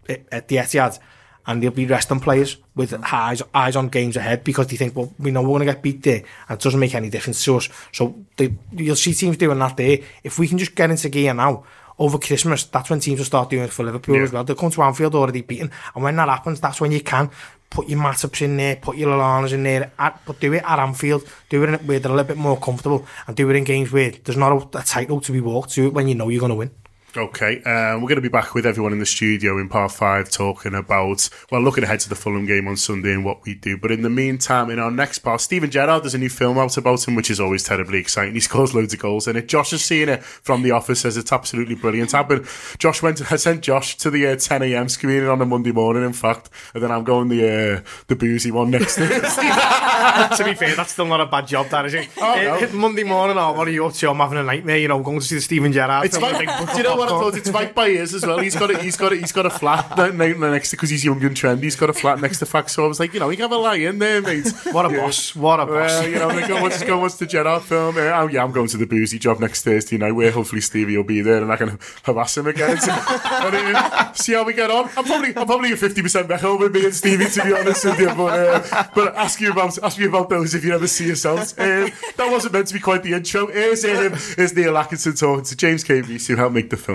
eh, 0.10 0.18
at 0.32 0.48
the 0.48 0.58
Etihad. 0.58 1.00
And 1.48 1.62
they'll 1.62 1.72
be 1.72 1.86
resting 1.86 2.20
players 2.20 2.58
with 2.76 2.92
mm. 2.92 3.14
eyes 3.14 3.42
eyes 3.54 3.76
on 3.76 3.90
games 3.90 4.16
ahead 4.16 4.44
because 4.44 4.68
they 4.68 4.78
think, 4.78 4.96
well, 4.96 5.12
we 5.18 5.32
know 5.32 5.42
we're 5.42 5.50
going 5.50 5.68
to 5.68 5.74
get 5.74 5.82
beat 5.82 6.04
there, 6.04 6.24
and 6.48 6.60
it 6.60 6.64
doesn't 6.64 6.80
make 6.80 6.96
any 6.96 7.10
difference 7.10 7.44
to 7.46 7.58
us. 7.58 7.70
So 7.92 8.16
they, 8.38 8.54
you'll 8.72 8.96
see 8.96 9.14
teams 9.14 9.38
doing 9.38 9.60
that 9.60 9.78
there. 9.78 10.00
If 10.24 10.38
we 10.38 10.48
can 10.48 10.58
just 10.58 10.76
get 10.76 10.92
into 10.92 11.10
gear 11.10 11.34
now, 11.34 11.64
over 12.00 12.18
Christmas, 12.18 12.64
that's 12.64 12.90
when 12.90 13.00
teams 13.00 13.20
will 13.20 13.26
start 13.26 13.50
doing 13.50 13.66
it 13.66 13.72
for 13.72 13.84
Liverpool 13.84 14.16
Yeah. 14.16 14.24
as 14.24 14.32
well. 14.32 14.44
They'll 14.44 14.56
come 14.56 14.72
to 14.72 14.82
Anfield 14.84 15.16
already 15.16 15.42
beaten, 15.42 15.72
and 15.94 16.04
when 16.04 16.16
that 16.16 16.30
happens, 16.30 16.60
that's 16.60 16.82
when 16.82 16.92
you 16.92 17.02
can 17.02 17.30
put 17.70 17.88
your 17.88 18.00
Matips 18.00 18.42
in 18.42 18.58
there, 18.58 18.76
put 18.76 18.98
your 18.98 19.10
Lallanas 19.10 19.54
in 19.54 19.64
there, 19.64 19.92
at, 19.98 20.22
but 20.26 20.40
do 20.40 20.54
it 20.54 20.64
at 20.64 20.78
Anfield, 20.80 21.28
do 21.50 21.64
it 21.64 21.70
in, 21.70 21.76
where 21.88 22.00
they're 22.00 22.12
a 22.12 22.16
little 22.16 22.28
bit 22.28 22.38
more 22.38 22.58
comfortable, 22.58 23.06
and 23.28 23.36
do 23.36 23.50
it 23.50 23.56
in 23.56 23.64
games 23.64 23.92
where 23.92 24.12
there's 24.12 24.38
not 24.38 24.76
a, 24.76 24.80
a 24.80 24.84
title 24.84 25.22
to 25.22 25.32
be 25.32 25.42
walked 25.42 25.72
to 25.72 25.90
when 25.90 26.08
you 26.08 26.16
know 26.16 26.30
you're 26.30 26.40
going 26.40 26.50
to 26.52 26.56
win. 26.56 26.72
Okay, 27.18 27.62
um, 27.64 28.02
we're 28.02 28.08
going 28.08 28.16
to 28.16 28.22
be 28.22 28.30
back 28.30 28.56
with 28.56 28.66
everyone 28.66 28.94
in 28.94 29.00
the 29.00 29.06
studio 29.06 29.58
in 29.58 29.68
part 29.68 29.92
five 29.92 30.30
talking 30.30 30.74
about, 30.74 31.30
well, 31.52 31.62
looking 31.62 31.84
ahead 31.84 32.00
to 32.00 32.08
the 32.08 32.16
Fulham 32.16 32.46
game 32.46 32.70
on 32.70 32.78
Sunday 32.78 33.12
and 33.12 33.26
what 33.26 33.44
we 33.44 33.54
do. 33.54 33.78
But 33.78 33.92
in 33.92 34.02
the 34.02 34.10
meantime, 34.10 34.70
in 34.70 34.80
our 34.80 34.92
next 34.92 35.20
part, 35.20 35.42
Steven 35.42 35.70
Gerrard, 35.70 36.04
there's 36.04 36.14
a 36.14 36.18
new 36.18 36.30
film 36.30 36.58
out 36.58 36.78
about 36.78 37.06
him, 37.06 37.16
which 37.16 37.30
is 37.30 37.42
always 37.42 37.64
terribly 37.64 38.00
exciting. 38.00 38.34
He 38.34 38.40
scores 38.40 38.74
loads 38.74 38.94
of 38.94 39.02
goals 39.02 39.28
in 39.28 39.36
it. 39.36 39.50
Josh 39.50 39.72
has 39.72 39.84
seen 39.84 40.08
it 40.08 40.24
from 40.24 40.62
the 40.62 40.72
office, 40.72 41.02
says 41.02 41.18
it's 41.18 41.34
absolutely 41.34 41.76
brilliant. 41.76 42.14
I've 42.14 42.30
been, 42.30 42.46
Josh 42.78 43.02
went, 43.02 43.22
I 43.32 43.36
sent 43.36 43.62
Josh 43.62 43.98
to 43.98 44.10
the 44.10 44.28
uh, 44.28 44.38
10 44.38 44.64
a.m. 44.64 44.88
screening 44.88 45.28
on 45.28 45.42
a 45.42 45.46
Monday 45.46 45.74
morning, 45.74 46.06
in 46.06 46.14
fact, 46.14 46.50
and 46.74 46.82
then 46.82 46.92
I'm 46.92 47.04
going 47.04 47.28
the 47.28 47.42
uh, 47.42 47.82
the 48.08 48.16
boozy 48.16 48.52
one 48.52 48.72
next 48.72 48.96
to 48.96 49.02
to 50.38 50.44
be 50.46 50.54
fair, 50.54 50.76
that's 50.76 50.94
still 50.94 51.08
not 51.08 51.20
a 51.20 51.26
bad 51.26 51.46
job, 51.46 51.68
that 51.68 51.86
is 51.86 51.94
it? 51.94 52.08
Oh, 52.18 52.60
no. 52.62 52.74
Monday 52.74 53.04
morning, 53.04 53.38
oh, 53.38 53.52
what 53.52 53.68
are 53.68 53.72
you 53.72 53.86
up 53.86 53.94
to? 53.96 54.10
I'm 54.10 54.18
having 54.18 54.38
a 54.38 54.44
nightmare, 54.44 54.78
you 54.78 54.88
know, 54.88 55.04
going 55.04 55.20
to 55.20 55.26
see 55.26 55.36
the 55.36 55.42
Steven 55.42 55.74
Gerrard. 55.74 56.06
It's 56.06 56.18
film 56.18 56.32
right, 56.32 56.62
with 56.62 56.72
do 56.72 56.78
you 56.78 56.84
know 56.84 57.01
I 57.08 57.12
popcorn. 57.12 57.32
thought? 57.32 57.38
It's 57.40 57.50
right 57.50 57.74
by 57.76 57.90
his 57.90 58.14
as 58.14 58.26
well. 58.26 58.40
He's 58.40 58.56
got 58.56 58.72
it. 58.72 58.82
he's 58.82 58.98
got 58.98 59.12
it. 59.14 59.20
he's 59.22 59.32
got 59.32 59.46
a, 59.46 59.46
he's 59.46 59.46
got 59.46 59.46
a 59.46 59.50
flat 59.50 59.98
ne- 60.18 60.34
ne- 60.34 60.52
next 60.52 60.70
to 60.72 60.76
because 60.76 60.90
he's 60.90 61.04
young 61.04 61.24
and 61.24 61.36
trendy. 61.36 61.64
He's 61.64 61.76
got 61.76 61.90
a 61.90 61.94
flat 61.94 62.20
next 62.20 62.40
to 62.40 62.46
Fact. 62.46 62.70
So 62.72 62.86
I 62.86 62.88
was 62.88 63.00
like, 63.00 63.14
you 63.14 63.20
know, 63.20 63.30
you 63.30 63.38
can 63.38 63.44
have 63.44 63.52
a 63.52 63.58
lie 63.58 63.76
in 63.76 64.00
there, 64.00 64.22
mate. 64.22 64.52
What 64.72 64.86
a 64.86 64.90
boss, 64.90 65.36
what 65.36 65.60
a 65.60 65.66
boss. 65.66 65.90
Well, 66.00 66.08
you 66.08 66.16
know, 66.16 66.30
they 66.30 66.48
go, 66.48 66.62
what's 66.62 66.82
going 66.84 67.02
what's 67.02 67.18
the 67.18 67.26
Gerrard 67.26 67.64
film? 67.64 67.98
Uh, 67.98 68.02
oh, 68.02 68.28
yeah, 68.28 68.44
I'm 68.44 68.52
going 68.52 68.68
to 68.70 68.78
the 68.78 68.86
boozy 68.86 69.20
job 69.20 69.40
next 69.40 69.64
Thursday 69.64 69.98
night 69.98 70.14
where 70.14 70.32
hopefully 70.32 70.62
Stevie 70.62 70.96
will 70.96 71.04
be 71.04 71.22
there 71.22 71.42
and 71.42 71.52
I 71.52 71.58
can 71.58 71.78
harass 72.04 72.38
him 72.38 72.48
again. 72.48 72.78
So, 72.80 72.92
and, 72.92 73.76
uh, 73.76 74.14
see 74.14 74.34
how 74.34 74.44
we 74.44 74.54
get 74.54 74.72
on. 74.72 74.90
I'm 74.96 75.04
probably 75.04 75.36
I'm 75.36 75.46
probably 75.46 75.72
a 75.74 75.76
50% 75.76 76.28
back 76.28 76.42
home 76.42 76.60
with 76.62 76.74
me 76.74 76.86
and 76.86 76.94
Stevie 76.94 77.26
to 77.26 77.44
be 77.44 77.54
honest 77.54 77.84
with 77.86 78.00
you. 78.00 78.08
But 78.08 78.40
uh, 78.40 78.84
but 78.96 79.16
ask 79.16 79.40
you 79.42 79.52
about 79.52 79.78
ask 79.84 79.98
me 80.00 80.06
about 80.06 80.30
those 80.30 80.56
if 80.56 80.64
you 80.64 80.74
ever 80.74 80.88
see 80.88 81.08
yourselves. 81.08 81.54
Um, 81.58 81.90
that 82.18 82.30
wasn't 82.32 82.54
meant 82.54 82.68
to 82.68 82.74
be 82.74 82.80
quite 82.80 83.04
the 83.04 83.14
intro. 83.14 83.48
Here's 83.48 83.84
um, 83.86 84.14
here's 84.38 84.56
Neil 84.56 84.78
Atkinson 84.78 85.14
talking 85.16 85.44
to 85.46 85.56
James 85.56 85.84
Gay-Rees 85.84 86.28
who 86.28 86.36
helped 86.36 86.54
make 86.56 86.70
the 86.70 86.78
film. 86.78 86.91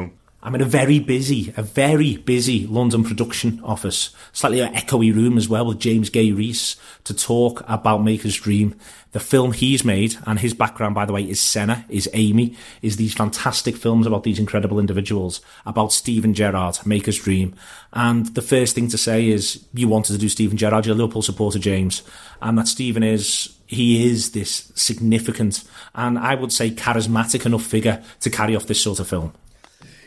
I'm 0.47 0.55
in 0.55 0.61
a 0.61 0.65
very 0.65 1.01
busy, 1.01 1.53
a 1.57 1.63
very 1.63 2.19
busy 2.19 2.69
London 2.69 3.03
production 3.03 3.61
office, 3.65 4.11
slightly 4.33 4.61
an 4.61 4.73
echoey 4.75 5.13
room 5.13 5.37
as 5.37 5.49
well 5.49 5.67
with 5.67 5.81
James 5.81 6.09
Gay-Rees 6.09 6.77
to 7.03 7.15
talk 7.15 7.65
about 7.67 8.05
Make 8.05 8.25
Us 8.25 8.37
Dream. 8.37 8.77
The 9.11 9.19
film 9.19 9.51
he's 9.51 9.85
made, 9.85 10.17
and 10.25 10.39
his 10.39 10.55
background, 10.55 10.95
by 10.95 11.05
the 11.05 11.13
way, 11.13 11.29
is 11.29 11.41
Senna, 11.41 11.85
is 11.89 12.09
Amy, 12.13 12.55
is 12.81 12.97
these 12.97 13.13
fantastic 13.13 13.77
films 13.77 14.07
about 14.07 14.23
these 14.23 14.39
incredible 14.39 14.79
individuals, 14.79 15.41
about 15.65 15.93
Steven 15.93 16.33
Gerrard, 16.33 16.79
Make 16.87 17.09
Us 17.09 17.17
Dream. 17.17 17.55
And 17.93 18.27
the 18.35 18.43
first 18.43 18.77
thing 18.77 18.87
to 18.91 18.99
say 18.99 19.29
is, 19.29 19.65
you 19.75 19.89
wanted 19.89 20.13
to 20.13 20.19
do 20.19 20.29
Steven 20.29 20.57
Gerrard, 20.57 20.87
you're 20.87 20.95
a 20.95 20.99
Liverpool 20.99 21.23
supporter, 21.23 21.59
James. 21.59 22.03
And 22.41 22.57
that 22.57 22.69
Steven 22.69 23.03
is, 23.03 23.57
he 23.67 24.07
is 24.07 24.31
this 24.31 24.71
significant 24.77 25.65
and 25.97 26.19
I 26.19 26.35
would 26.35 26.53
say 26.53 26.71
charismatic 26.71 27.47
enough 27.47 27.65
figure 27.65 28.05
to 28.21 28.31
carry 28.31 28.55
off 28.55 28.67
this 28.67 28.81
sort 28.81 29.01
of 29.01 29.09
film. 29.09 29.33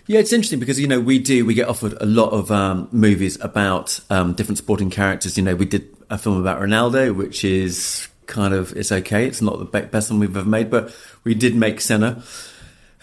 Yeah, 0.09 0.21
it's 0.21 0.33
interesting 0.33 0.59
because 0.59 0.79
you 0.79 0.87
know 0.87 0.99
we 0.99 1.19
do 1.19 1.45
we 1.45 1.53
get 1.53 1.67
offered 1.67 1.93
a 2.01 2.05
lot 2.07 2.31
of 2.31 2.49
um, 2.49 2.89
movies 2.91 3.39
about 3.41 3.99
um, 4.09 4.33
different 4.33 4.57
sporting 4.57 4.89
characters. 4.89 5.37
You 5.37 5.43
know, 5.43 5.53
we 5.53 5.65
did 5.65 5.95
a 6.09 6.17
film 6.17 6.41
about 6.41 6.59
Ronaldo, 6.59 7.15
which 7.15 7.43
is 7.43 8.07
kind 8.25 8.55
of 8.55 8.75
it's 8.75 8.91
okay. 8.91 9.27
It's 9.27 9.39
not 9.39 9.59
the 9.59 9.65
be- 9.65 9.85
best 9.85 10.09
one 10.09 10.19
we've 10.19 10.35
ever 10.35 10.49
made, 10.49 10.71
but 10.71 10.95
we 11.23 11.35
did 11.35 11.55
make 11.55 11.79
Senna. 11.79 12.23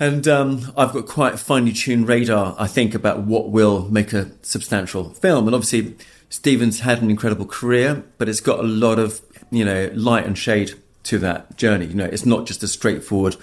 And 0.01 0.27
um, 0.27 0.73
I've 0.77 0.93
got 0.93 1.07
quite 1.07 1.35
a 1.35 1.37
finely 1.37 1.73
tuned 1.73 2.09
radar, 2.09 2.57
I 2.59 2.67
think, 2.67 2.93
about 2.93 3.21
what 3.21 3.51
will 3.51 3.89
make 3.89 4.13
a 4.13 4.33
substantial 4.43 5.11
film. 5.11 5.47
And 5.47 5.55
obviously, 5.55 5.95
Steven's 6.29 6.81
had 6.81 7.03
an 7.03 7.09
incredible 7.09 7.47
career, 7.47 8.03
but 8.19 8.29
it's 8.29 8.41
got 8.41 8.59
a 8.59 8.65
lot 8.65 8.99
of 8.99 9.21
you 9.53 9.65
know 9.65 9.93
light 9.95 10.27
and 10.27 10.37
shade 10.37 10.75
to 11.05 11.19
that 11.21 11.57
journey. 11.57 11.87
You 11.87 11.95
know, 11.95 12.07
it's 12.07 12.27
not 12.27 12.49
just 12.49 12.65
a 12.65 12.69
straightforward 12.69 13.37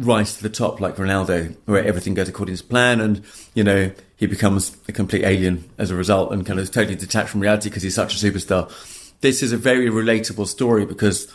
rise 0.00 0.36
to 0.36 0.42
the 0.42 0.48
top 0.48 0.80
like 0.80 0.96
Ronaldo, 0.96 1.54
where 1.66 1.84
everything 1.84 2.14
goes 2.14 2.28
according 2.28 2.56
to 2.56 2.64
plan, 2.64 3.00
and 3.00 3.22
you 3.54 3.62
know 3.62 3.92
he 4.16 4.26
becomes 4.26 4.76
a 4.88 4.92
complete 4.92 5.24
alien 5.24 5.68
as 5.78 5.90
a 5.90 5.94
result, 5.94 6.32
and 6.32 6.44
kind 6.44 6.58
of 6.58 6.70
totally 6.70 6.96
detached 6.96 7.28
from 7.28 7.40
reality 7.40 7.68
because 7.68 7.82
he's 7.82 7.94
such 7.94 8.20
a 8.20 8.26
superstar. 8.26 8.68
This 9.20 9.42
is 9.42 9.52
a 9.52 9.58
very 9.58 9.88
relatable 9.90 10.46
story 10.46 10.86
because 10.86 11.28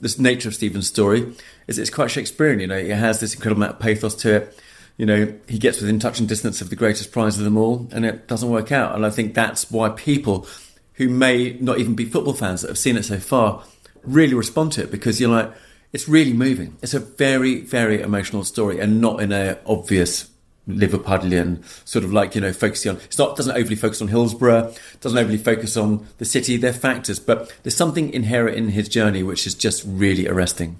this 0.00 0.18
nature 0.18 0.48
of 0.48 0.54
Steven's 0.54 0.86
story 0.86 1.32
is 1.66 1.78
it's 1.78 1.90
quite 1.90 2.10
Shakespearean. 2.10 2.60
You 2.60 2.66
know, 2.66 2.76
it 2.76 2.90
has 2.90 3.18
this 3.20 3.34
incredible 3.34 3.62
amount 3.62 3.76
of 3.76 3.80
pathos 3.80 4.14
to 4.16 4.36
it. 4.36 4.58
You 4.98 5.06
know, 5.06 5.32
he 5.48 5.58
gets 5.58 5.80
within 5.80 5.98
touch 5.98 6.20
and 6.20 6.28
distance 6.28 6.60
of 6.60 6.68
the 6.68 6.76
greatest 6.76 7.10
prize 7.10 7.38
of 7.38 7.44
them 7.44 7.56
all, 7.56 7.88
and 7.90 8.04
it 8.04 8.28
doesn't 8.28 8.50
work 8.50 8.70
out. 8.70 8.94
And 8.94 9.06
I 9.06 9.10
think 9.10 9.34
that's 9.34 9.70
why 9.70 9.88
people 9.88 10.46
who 10.94 11.08
may 11.08 11.56
not 11.60 11.78
even 11.78 11.94
be 11.94 12.04
football 12.04 12.34
fans 12.34 12.60
that 12.60 12.68
have 12.68 12.78
seen 12.78 12.98
it 12.98 13.04
so 13.04 13.18
far 13.18 13.64
really 14.02 14.34
respond 14.34 14.72
to 14.72 14.82
it 14.82 14.90
because 14.90 15.18
you're 15.18 15.30
like, 15.30 15.50
it's 15.92 16.08
really 16.08 16.32
moving. 16.32 16.76
It's 16.82 16.94
a 16.94 17.00
very, 17.00 17.60
very 17.60 18.00
emotional 18.00 18.44
story, 18.44 18.80
and 18.80 19.00
not 19.00 19.20
in 19.20 19.32
a 19.32 19.58
obvious 19.66 20.30
Liverpudlian 20.68 21.64
sort 21.86 22.04
of 22.04 22.12
like 22.12 22.34
you 22.34 22.40
know 22.40 22.52
focusing 22.52 22.92
on. 22.92 22.96
It's 22.98 23.18
not 23.18 23.36
doesn't 23.36 23.56
overly 23.56 23.76
focus 23.76 24.00
on 24.00 24.08
Hillsborough, 24.08 24.72
doesn't 25.00 25.18
overly 25.18 25.38
focus 25.38 25.76
on 25.76 26.06
the 26.18 26.24
city. 26.24 26.56
They're 26.56 26.72
factors, 26.72 27.18
but 27.18 27.52
there's 27.62 27.76
something 27.76 28.12
inherent 28.12 28.56
in 28.56 28.68
his 28.68 28.88
journey 28.88 29.22
which 29.22 29.46
is 29.46 29.54
just 29.54 29.82
really 29.86 30.28
arresting. 30.28 30.78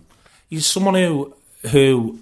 He's 0.48 0.66
someone 0.66 0.94
who 0.94 1.34
who 1.70 2.20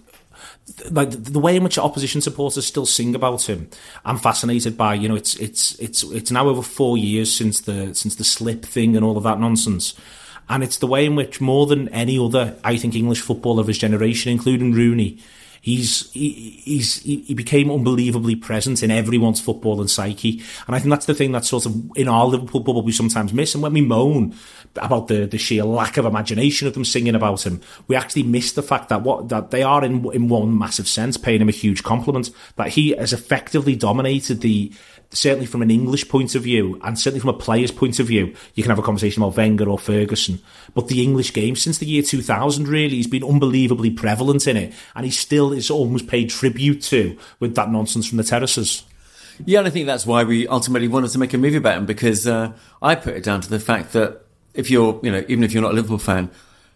like 0.90 1.10
the 1.10 1.40
way 1.40 1.56
in 1.56 1.64
which 1.64 1.78
opposition 1.78 2.20
supporters 2.20 2.66
still 2.66 2.86
sing 2.86 3.14
about 3.14 3.48
him, 3.48 3.68
I'm 4.04 4.18
fascinated 4.18 4.76
by. 4.76 4.94
You 4.94 5.08
know, 5.08 5.16
it's 5.16 5.34
it's 5.36 5.78
it's 5.78 6.02
it's 6.04 6.30
now 6.30 6.48
over 6.48 6.62
four 6.62 6.96
years 6.96 7.34
since 7.34 7.60
the 7.60 7.94
since 7.94 8.16
the 8.16 8.24
slip 8.24 8.64
thing 8.64 8.96
and 8.96 9.04
all 9.04 9.16
of 9.16 9.24
that 9.24 9.40
nonsense, 9.40 9.94
and 10.48 10.62
it's 10.62 10.78
the 10.78 10.86
way 10.86 11.06
in 11.06 11.14
which 11.14 11.40
more 11.40 11.66
than 11.66 11.88
any 11.90 12.18
other, 12.18 12.56
I 12.64 12.76
think, 12.76 12.94
English 12.94 13.20
footballer 13.20 13.60
of 13.60 13.66
his 13.66 13.78
generation, 13.78 14.32
including 14.32 14.72
Rooney, 14.72 15.18
he's 15.60 16.10
he, 16.12 16.30
he's 16.64 17.02
he, 17.02 17.34
became 17.34 17.70
unbelievably 17.70 18.36
present 18.36 18.82
in 18.82 18.90
everyone's 18.90 19.40
football 19.40 19.80
and 19.80 19.90
psyche, 19.90 20.42
and 20.66 20.74
I 20.74 20.78
think 20.78 20.90
that's 20.90 21.06
the 21.06 21.14
thing 21.14 21.32
that 21.32 21.44
sort 21.44 21.66
of 21.66 21.74
in 21.96 22.08
our 22.08 22.26
Liverpool 22.26 22.60
bubble 22.60 22.82
we 22.82 22.92
sometimes 22.92 23.32
miss, 23.32 23.54
and 23.54 23.62
when 23.62 23.72
we 23.72 23.80
moan 23.80 24.34
about 24.76 25.08
the 25.08 25.26
the 25.26 25.38
sheer 25.38 25.64
lack 25.64 25.96
of 25.96 26.04
imagination 26.04 26.66
of 26.68 26.74
them 26.74 26.84
singing 26.84 27.14
about 27.14 27.44
him, 27.46 27.60
we 27.86 27.96
actually 27.96 28.22
miss 28.22 28.52
the 28.52 28.62
fact 28.62 28.88
that 28.88 29.02
what 29.02 29.28
that 29.28 29.50
they 29.50 29.62
are 29.62 29.84
in 29.84 30.10
in 30.12 30.28
one 30.28 30.56
massive 30.56 30.88
sense 30.88 31.16
paying 31.16 31.40
him 31.40 31.48
a 31.48 31.52
huge 31.52 31.82
compliment 31.82 32.30
that 32.56 32.68
he 32.68 32.90
has 32.90 33.12
effectively 33.12 33.76
dominated 33.76 34.40
the 34.40 34.72
certainly 35.10 35.46
from 35.46 35.62
an 35.62 35.70
English 35.70 36.08
point 36.08 36.34
of 36.34 36.42
view, 36.42 36.78
and 36.82 36.98
certainly 36.98 37.20
from 37.20 37.30
a 37.30 37.38
player's 37.38 37.70
point 37.70 37.98
of 37.98 38.06
view, 38.06 38.34
you 38.54 38.62
can 38.62 38.70
have 38.70 38.78
a 38.78 38.82
conversation 38.82 39.22
about 39.22 39.36
Wenger 39.36 39.68
or 39.68 39.78
Ferguson. 39.78 40.40
But 40.74 40.88
the 40.88 41.02
English 41.02 41.32
game 41.32 41.56
since 41.56 41.78
the 41.78 41.86
year 41.86 42.02
2000, 42.02 42.68
really, 42.68 42.96
he's 42.96 43.06
been 43.06 43.24
unbelievably 43.24 43.90
prevalent 43.92 44.46
in 44.46 44.56
it, 44.56 44.74
and 44.94 45.04
he 45.04 45.10
still 45.10 45.52
is 45.52 45.70
almost 45.70 46.06
paid 46.06 46.30
tribute 46.30 46.82
to 46.82 47.16
with 47.40 47.54
that 47.54 47.70
nonsense 47.70 48.06
from 48.06 48.18
the 48.18 48.24
terraces. 48.24 48.84
Yeah, 49.44 49.60
and 49.60 49.68
I 49.68 49.70
think 49.70 49.86
that's 49.86 50.06
why 50.06 50.24
we 50.24 50.48
ultimately 50.48 50.88
wanted 50.88 51.10
to 51.12 51.18
make 51.18 51.32
a 51.32 51.38
movie 51.38 51.56
about 51.56 51.78
him 51.78 51.86
because 51.86 52.26
uh, 52.26 52.52
I 52.82 52.94
put 52.94 53.14
it 53.14 53.22
down 53.22 53.40
to 53.40 53.48
the 53.50 53.60
fact 53.60 53.92
that 53.92 54.22
if 54.52 54.70
you're, 54.70 54.98
you 55.02 55.12
know, 55.12 55.24
even 55.28 55.44
if 55.44 55.52
you're 55.52 55.62
not 55.62 55.72
a 55.72 55.74
Liverpool 55.74 55.98
fan, 55.98 56.30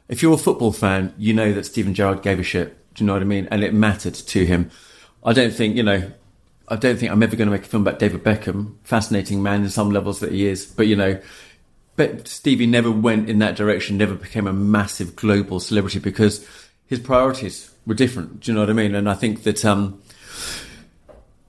if 0.08 0.22
you're 0.22 0.34
a 0.34 0.38
football 0.38 0.72
fan, 0.72 1.12
you 1.18 1.34
know 1.34 1.52
that 1.52 1.66
Steven 1.66 1.94
Gerrard 1.94 2.22
gave 2.22 2.38
a 2.38 2.44
shit. 2.44 2.76
Do 2.94 3.02
you 3.02 3.06
know 3.06 3.14
what 3.14 3.22
I 3.22 3.26
mean? 3.26 3.48
And 3.50 3.64
it 3.64 3.74
mattered 3.74 4.14
to 4.14 4.46
him. 4.46 4.70
I 5.24 5.32
don't 5.32 5.52
think, 5.52 5.76
you 5.76 5.82
know, 5.82 6.12
I 6.72 6.76
don't 6.76 6.98
think 6.98 7.12
I'm 7.12 7.22
ever 7.22 7.36
going 7.36 7.48
to 7.48 7.52
make 7.52 7.64
a 7.64 7.68
film 7.68 7.82
about 7.86 7.98
David 7.98 8.24
Beckham. 8.24 8.76
Fascinating 8.82 9.42
man 9.42 9.62
in 9.62 9.68
some 9.68 9.90
levels 9.90 10.20
that 10.20 10.32
he 10.32 10.46
is, 10.46 10.64
but 10.64 10.86
you 10.86 10.96
know, 10.96 11.20
but 11.96 12.26
Stevie 12.26 12.66
never 12.66 12.90
went 12.90 13.28
in 13.28 13.40
that 13.40 13.56
direction. 13.56 13.98
Never 13.98 14.14
became 14.14 14.46
a 14.46 14.54
massive 14.54 15.14
global 15.14 15.60
celebrity 15.60 15.98
because 15.98 16.48
his 16.86 16.98
priorities 16.98 17.70
were 17.84 17.92
different. 17.92 18.40
Do 18.40 18.50
you 18.50 18.54
know 18.54 18.62
what 18.62 18.70
I 18.70 18.72
mean? 18.72 18.94
And 18.94 19.06
I 19.06 19.12
think 19.12 19.42
that 19.42 19.66
um, 19.66 20.00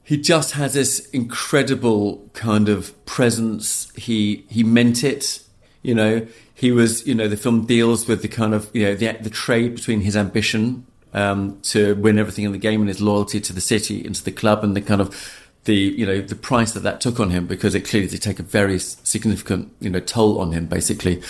he 0.04 0.18
just 0.18 0.52
has 0.52 0.74
this 0.74 1.08
incredible 1.12 2.30
kind 2.34 2.68
of 2.68 3.06
presence. 3.06 3.94
He 3.96 4.46
he 4.50 4.62
meant 4.62 5.06
it. 5.06 5.42
You 5.84 5.96
know, 5.96 6.28
he 6.54 6.74
was. 6.74 7.08
You 7.08 7.16
know, 7.16 7.30
the 7.30 7.38
film 7.38 7.66
deals 7.66 8.10
with 8.10 8.24
the 8.24 8.28
kind 8.28 8.54
of 8.54 8.70
you 8.74 8.84
know 8.84 8.96
the 8.96 9.14
the 9.22 9.30
trade 9.30 9.76
between 9.76 10.02
his 10.02 10.18
ambition 10.18 10.86
um, 11.14 11.60
to 11.64 11.96
win 11.96 12.18
everything 12.20 12.46
in 12.46 12.52
the 12.52 12.58
game 12.58 12.82
and 12.82 12.90
his 12.90 13.02
loyalty 13.02 13.40
to 13.42 13.54
the 13.54 13.62
city 13.62 14.06
and 14.06 14.16
to 14.16 14.24
the 14.24 14.32
club 14.32 14.64
and 14.64 14.76
the 14.76 14.82
kind 14.82 15.02
of 15.02 15.40
the 15.66 15.76
you 15.76 16.06
know 16.06 16.20
the 16.22 16.36
price 16.36 16.72
that 16.74 16.82
that 16.84 17.00
took 17.00 17.20
on 17.20 17.30
him 17.30 17.48
because 17.48 17.74
it 17.76 17.82
clearly 17.88 18.08
did 18.08 18.22
take 18.22 18.40
a 18.40 18.44
very 18.44 18.78
significant 18.80 19.72
you 19.80 19.90
know 19.90 20.00
toll 20.00 20.40
on 20.40 20.52
him 20.52 20.66
basically. 20.66 21.22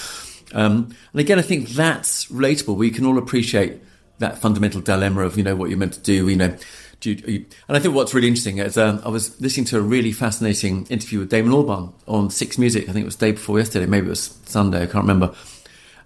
Um, 0.54 0.96
and 1.12 1.20
again, 1.20 1.40
I 1.40 1.42
think 1.44 1.70
that's 1.70 2.26
relatable. 2.28 2.76
We 2.76 2.92
can 2.92 3.06
all 3.06 3.18
appreciate 3.18 3.80
that 4.20 4.38
fundamental 4.38 4.82
dilemma 4.82 5.22
of 5.22 5.38
you 5.38 5.44
know 5.44 5.56
what 5.56 5.70
you're 5.70 5.80
meant 5.80 5.94
to 5.94 6.00
do. 6.02 6.28
You 6.30 6.36
know, 6.36 6.58
do 7.00 7.12
you, 7.12 7.24
you- 7.28 7.46
and 7.68 7.76
I 7.78 7.80
think 7.80 7.94
what's 7.96 8.14
really 8.14 8.28
interesting 8.28 8.60
is 8.60 8.78
um, 8.78 9.02
I 9.06 9.10
was 9.10 9.40
listening 9.42 9.66
to 9.68 9.78
a 9.78 9.82
really 9.82 10.12
fascinating 10.12 10.86
interview 10.88 11.20
with 11.20 11.30
Damon 11.30 11.52
Albarn 11.52 11.94
on 12.08 12.30
Six 12.30 12.58
Music. 12.58 12.84
I 12.90 12.94
think 12.94 13.04
it 13.04 13.06
was 13.06 13.16
day 13.16 13.32
before 13.34 13.58
yesterday, 13.60 13.86
maybe 13.88 14.08
it 14.08 14.12
was 14.12 14.40
Sunday. 14.46 14.84
I 14.84 14.86
can't 14.86 15.04
remember. 15.04 15.34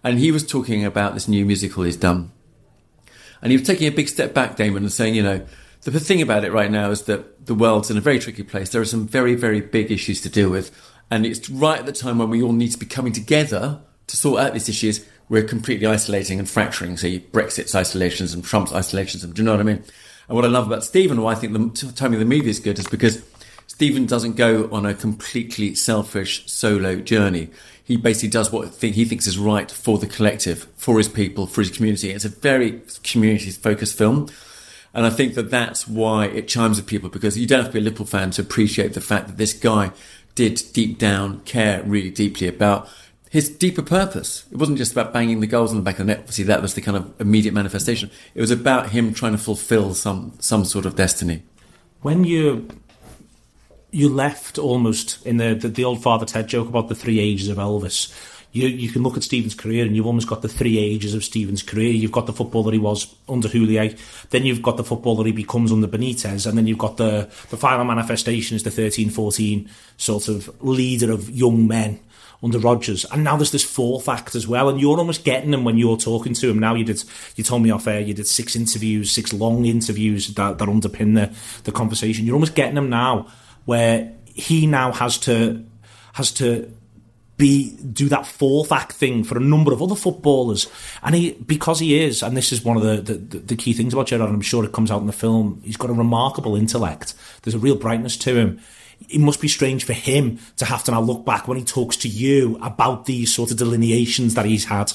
And 0.04 0.20
he 0.20 0.32
was 0.32 0.46
talking 0.46 0.86
about 0.86 1.14
this 1.14 1.28
new 1.28 1.46
musical 1.46 1.84
he's 1.84 1.98
done, 1.98 2.32
and 3.42 3.52
he 3.52 3.58
was 3.58 3.68
taking 3.68 3.88
a 3.88 3.92
big 3.92 4.10
step 4.10 4.34
back, 4.34 4.56
Damon, 4.56 4.84
and 4.84 4.92
saying, 4.92 5.16
you 5.16 5.24
know, 5.24 5.46
the 5.84 6.00
thing 6.00 6.22
about 6.22 6.44
it 6.44 6.52
right 6.52 6.70
now 6.70 6.92
is 6.92 7.04
that 7.04 7.46
the 7.46 7.56
world's 7.56 7.90
in 7.90 7.98
a 7.98 8.02
very 8.02 8.20
tricky 8.20 8.44
place. 8.44 8.70
There 8.70 8.82
are 8.82 8.86
some 8.86 9.08
very, 9.08 9.36
very 9.36 9.62
big 9.62 9.92
issues 9.92 10.22
to 10.22 10.30
deal 10.30 10.50
with. 10.50 10.72
And 11.10 11.26
it's 11.26 11.50
right 11.50 11.80
at 11.80 11.86
the 11.86 11.94
time 11.94 12.18
when 12.18 12.30
we 12.30 12.44
all 12.44 12.52
need 12.52 12.72
to 12.74 12.78
be 12.78 12.86
coming 12.86 13.14
together 13.14 13.80
to 14.08 14.18
sort 14.18 14.42
out 14.42 14.54
these 14.54 14.68
issues. 14.68 15.06
We're 15.30 15.44
completely 15.44 15.88
isolating 15.88 16.40
and 16.40 16.50
fracturing. 16.50 16.98
So 16.98 17.08
Brexit's 17.32 17.74
isolations 17.74 18.34
and 18.34 18.44
Trump's 18.44 18.74
isolations. 18.74 19.24
Do 19.24 19.42
you 19.42 19.46
know 19.46 19.52
what 19.52 19.62
I 19.62 19.64
mean? 19.64 19.84
And 20.28 20.36
what 20.36 20.44
I 20.44 20.50
love 20.50 20.68
about 20.68 20.84
Steven, 20.84 21.22
why 21.22 21.32
I 21.32 21.36
think 21.36 21.54
the 21.54 21.92
tell 21.94 22.14
of 22.14 22.20
the 22.20 22.26
movie 22.26 22.50
is 22.50 22.60
good, 22.60 22.80
is 22.80 22.88
because 22.88 23.24
Steven 23.68 24.06
doesn't 24.06 24.36
go 24.36 24.70
on 24.72 24.86
a 24.86 24.94
completely 24.94 25.74
selfish 25.76 26.52
solo 26.52 26.98
journey. 26.98 27.50
He 27.88 27.96
basically 27.96 28.28
does 28.28 28.52
what 28.52 28.76
he 28.82 29.06
thinks 29.06 29.28
is 29.28 29.38
right 29.38 29.72
for 29.72 29.98
the 29.98 30.08
collective, 30.08 30.68
for 30.76 30.98
his 30.98 31.08
people, 31.08 31.48
for 31.48 31.62
his 31.62 31.72
community. 31.72 32.10
It's 32.10 32.26
a 32.26 32.30
very 32.30 32.82
community 33.02 33.50
focused 33.52 33.98
film. 33.98 34.28
And 34.94 35.06
I 35.06 35.10
think 35.10 35.36
that 35.36 35.50
that's 35.50 35.88
why 35.88 36.26
it 36.26 36.50
chimes 36.50 36.76
with 36.76 36.86
people 36.86 37.08
because 37.08 37.38
you 37.38 37.48
don't 37.48 37.60
have 37.60 37.68
to 37.68 37.74
be 37.74 37.80
a 37.80 37.84
Liverpool 37.84 38.06
fan 38.06 38.32
to 38.32 38.42
appreciate 38.42 38.94
the 38.94 39.00
fact 39.00 39.28
that 39.28 39.38
this 39.38 39.54
guy 39.54 39.92
did 40.36 40.62
deep 40.74 40.98
down 40.98 41.40
care 41.42 41.82
really 41.84 42.10
deeply 42.10 42.50
about 42.50 42.90
his 43.30 43.50
deeper 43.50 43.82
purpose. 43.82 44.44
It 44.52 44.58
wasn't 44.58 44.80
just 44.80 44.92
about 44.92 45.14
banging 45.14 45.40
the 45.40 45.48
goals 45.48 45.72
on 45.72 45.78
the 45.78 45.84
back 45.84 46.00
of 46.00 46.08
the 46.08 46.12
net. 46.12 46.20
Obviously, 46.20 46.44
that 46.44 46.62
was 46.62 46.74
the 46.74 46.82
kind 46.82 46.98
of 46.98 47.14
immediate 47.22 47.54
manifestation. 47.54 48.12
It 48.36 48.42
was 48.42 48.52
about 48.52 48.90
him 48.90 49.14
trying 49.14 49.32
to 49.32 49.38
fulfill 49.38 49.94
some 49.94 50.34
some 50.40 50.66
sort 50.66 50.86
of 50.86 50.98
destiny. 50.98 51.44
When 52.02 52.26
you 52.26 52.68
you 53.92 54.10
left 54.10 54.58
almost 54.58 55.26
in 55.26 55.38
the, 55.38 55.56
the 55.56 55.70
the 55.70 55.84
old 55.84 56.02
Father 56.02 56.26
Ted 56.26 56.48
joke 56.48 56.68
about 56.68 56.90
the 56.90 56.96
three 56.96 57.20
ages 57.20 57.50
of 57.50 57.58
Elvis. 57.58 58.14
You 58.52 58.68
you 58.68 58.90
can 58.90 59.04
look 59.04 59.18
at 59.18 59.24
Steven's 59.24 59.56
career 59.56 59.86
and 59.86 59.96
you've 59.96 60.06
almost 60.06 60.28
got 60.28 60.42
the 60.42 60.50
three 60.50 60.78
ages 60.78 61.14
of 61.14 61.24
Steven's 61.24 61.64
career. 61.64 61.92
You've 61.92 62.12
got 62.12 62.26
the 62.26 62.34
footballer 62.34 62.72
he 62.72 62.80
was 62.80 63.14
under 63.30 63.48
Houllier, 63.48 63.98
then 64.30 64.46
you've 64.46 64.62
got 64.62 64.78
the 64.78 64.84
footballer 64.84 65.26
he 65.26 65.32
becomes 65.32 65.72
under 65.72 65.88
Benitez, 65.88 66.46
and 66.46 66.58
then 66.58 66.68
you've 66.68 66.78
got 66.78 66.98
the 66.98 67.30
the 67.50 67.58
final 67.58 67.86
manifestation 67.86 68.56
as 68.56 68.64
the 68.64 68.70
13-14 68.70 69.70
sort 69.98 70.28
of 70.28 70.50
leader 70.64 71.12
of 71.12 71.30
young 71.30 71.68
men 71.68 72.00
under 72.44 72.60
Rodgers. 72.60 73.06
And 73.06 73.24
now 73.24 73.36
there's 73.36 73.52
this 73.52 73.64
fourth 73.64 74.08
act 74.08 74.36
as 74.36 74.48
well, 74.48 74.70
and 74.70 74.80
you're 74.80 75.00
almost 75.00 75.24
getting 75.24 75.54
him 75.54 75.64
when 75.64 75.78
you're 75.78 75.98
talking 75.98 76.34
to 76.36 76.50
him. 76.50 76.60
Now 76.60 76.76
you 76.76 76.84
did, 76.84 77.04
you 77.36 77.44
told 77.44 77.64
me 77.64 77.72
off 77.72 77.88
air, 77.88 78.00
you 78.00 78.14
did 78.14 78.28
six 78.28 78.56
interviews, 78.56 79.12
six 79.12 79.34
long 79.34 79.66
interviews 79.66 80.34
that, 80.36 80.58
that 80.58 80.68
underpin 80.68 81.16
the, 81.16 81.36
the 81.64 81.72
conversation. 81.72 82.26
You're 82.26 82.36
almost 82.36 82.54
getting 82.54 82.78
him 82.78 82.90
now 82.90 83.28
where 83.68 84.12
he 84.26 84.66
now 84.66 84.92
has 84.92 85.20
to, 85.20 85.64
has 86.14 86.32
to 86.32 86.74
be 87.38 87.78
do 87.94 88.10
that 88.10 88.26
fourth 88.26 88.72
act 88.72 88.94
thing 88.94 89.24
for 89.24 89.38
a 89.38 89.42
number 89.42 89.72
of 89.72 89.84
other 89.84 89.94
footballers, 89.94 90.68
and 91.04 91.14
he 91.14 91.34
because 91.34 91.80
he 91.80 92.00
is, 92.00 92.24
and 92.24 92.36
this 92.36 92.52
is 92.52 92.64
one 92.64 92.78
of 92.78 92.82
the, 92.82 93.14
the, 93.14 93.38
the 93.38 93.56
key 93.56 93.74
things 93.74 93.94
about 93.94 94.08
Gerrard, 94.08 94.30
and 94.30 94.36
I'm 94.36 94.42
sure 94.42 94.66
it 94.66 94.72
comes 94.72 94.90
out 94.90 95.02
in 95.02 95.06
the 95.06 95.14
film. 95.14 95.62
He's 95.64 95.78
got 95.78 95.92
a 95.92 95.94
remarkable 95.94 96.56
intellect. 96.56 97.14
There's 97.44 97.54
a 97.54 97.60
real 97.60 97.76
brightness 97.76 98.18
to 98.18 98.36
him 98.36 98.60
it 99.10 99.20
must 99.20 99.40
be 99.40 99.48
strange 99.48 99.86
for 99.86 99.94
him 99.94 100.40
to 100.58 100.66
have 100.66 100.84
to 100.86 100.92
now 100.92 101.00
look 101.02 101.24
back 101.26 101.48
when 101.48 101.58
he 101.58 101.64
talks 101.64 101.96
to 101.98 102.08
you 102.08 102.58
about 102.62 103.06
these 103.06 103.34
sort 103.34 103.52
of 103.52 103.58
delineations 103.58 104.34
that 104.34 104.46
he's 104.46 104.66
had. 104.66 104.92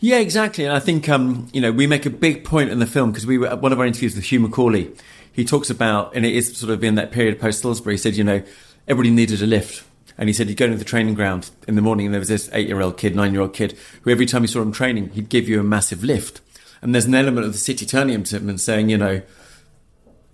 Yeah, 0.00 0.18
exactly. 0.18 0.64
And 0.64 0.74
I 0.74 0.78
think 0.78 1.08
um, 1.08 1.48
you 1.52 1.60
know 1.60 1.72
we 1.72 1.86
make 1.86 2.06
a 2.06 2.10
big 2.10 2.44
point 2.44 2.70
in 2.70 2.78
the 2.78 2.86
film 2.86 3.10
because 3.10 3.26
we 3.26 3.38
were 3.38 3.56
one 3.56 3.72
of 3.72 3.80
our 3.80 3.86
interviews 3.86 4.14
with 4.14 4.24
Hugh 4.24 4.40
McAuley. 4.40 4.96
He 5.38 5.44
talks 5.44 5.70
about, 5.70 6.16
and 6.16 6.26
it 6.26 6.34
is 6.34 6.56
sort 6.58 6.72
of 6.72 6.82
in 6.82 6.96
that 6.96 7.12
period 7.12 7.38
post 7.38 7.62
Hillsborough. 7.62 7.92
He 7.92 7.96
said, 7.96 8.16
you 8.16 8.24
know, 8.24 8.42
everybody 8.88 9.14
needed 9.14 9.40
a 9.40 9.46
lift. 9.46 9.84
And 10.18 10.28
he 10.28 10.32
said 10.32 10.48
he'd 10.48 10.56
go 10.56 10.66
to 10.66 10.74
the 10.74 10.84
training 10.84 11.14
ground 11.14 11.50
in 11.68 11.76
the 11.76 11.80
morning 11.80 12.06
and 12.06 12.12
there 12.12 12.18
was 12.18 12.26
this 12.26 12.50
eight 12.52 12.66
year 12.66 12.80
old 12.80 12.96
kid, 12.96 13.14
nine 13.14 13.32
year 13.32 13.42
old 13.42 13.54
kid, 13.54 13.78
who 14.02 14.10
every 14.10 14.26
time 14.26 14.42
you 14.42 14.48
saw 14.48 14.60
him 14.60 14.72
training, 14.72 15.10
he'd 15.10 15.28
give 15.28 15.48
you 15.48 15.60
a 15.60 15.62
massive 15.62 16.02
lift. 16.02 16.40
And 16.82 16.92
there's 16.92 17.04
an 17.04 17.14
element 17.14 17.46
of 17.46 17.52
the 17.52 17.58
city 17.58 17.86
turning 17.86 18.16
him 18.16 18.24
to 18.24 18.36
him 18.36 18.48
and 18.48 18.60
saying, 18.60 18.88
you 18.88 18.98
know, 18.98 19.22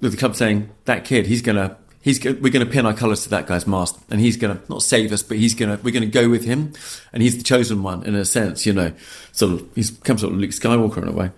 with 0.01 0.13
the 0.13 0.17
club 0.17 0.37
saying, 0.37 0.71
that 0.87 1.05
kid, 1.05 1.27
he's 1.27 1.43
going 1.43 1.57
to 1.57 1.77
he's 2.01 2.25
we're 2.25 2.51
going 2.51 2.65
to 2.65 2.73
pin 2.73 2.87
our 2.87 2.95
colours 2.95 3.25
to 3.25 3.29
that 3.29 3.47
guy's 3.47 3.67
mast, 3.67 3.99
and 4.09 4.23
he's 4.23 4.39
going 4.39 4.59
to 4.59 4.73
not 4.73 4.83
save 4.83 5.13
us, 5.13 5.23
but 5.23 5.37
he's 5.37 5.55
going 5.55 5.77
to 5.77 5.85
we're 5.85 5.93
going 5.93 6.03
to 6.03 6.07
go 6.07 6.31
with 6.31 6.45
him, 6.45 6.73
and 7.13 7.23
he's 7.23 7.37
the 7.37 7.43
chosen 7.43 7.83
one 7.83 8.05
in 8.05 8.15
a 8.15 8.25
sense, 8.25 8.65
you 8.65 8.73
know. 8.73 8.91
Sort 9.33 9.53
of 9.53 9.69
he's 9.75 9.91
become 9.91 10.17
sort 10.17 10.33
of 10.33 10.39
Luke 10.39 10.53
Skywalker 10.53 11.03
in 11.03 11.09
a 11.09 11.13
way, 11.13 11.31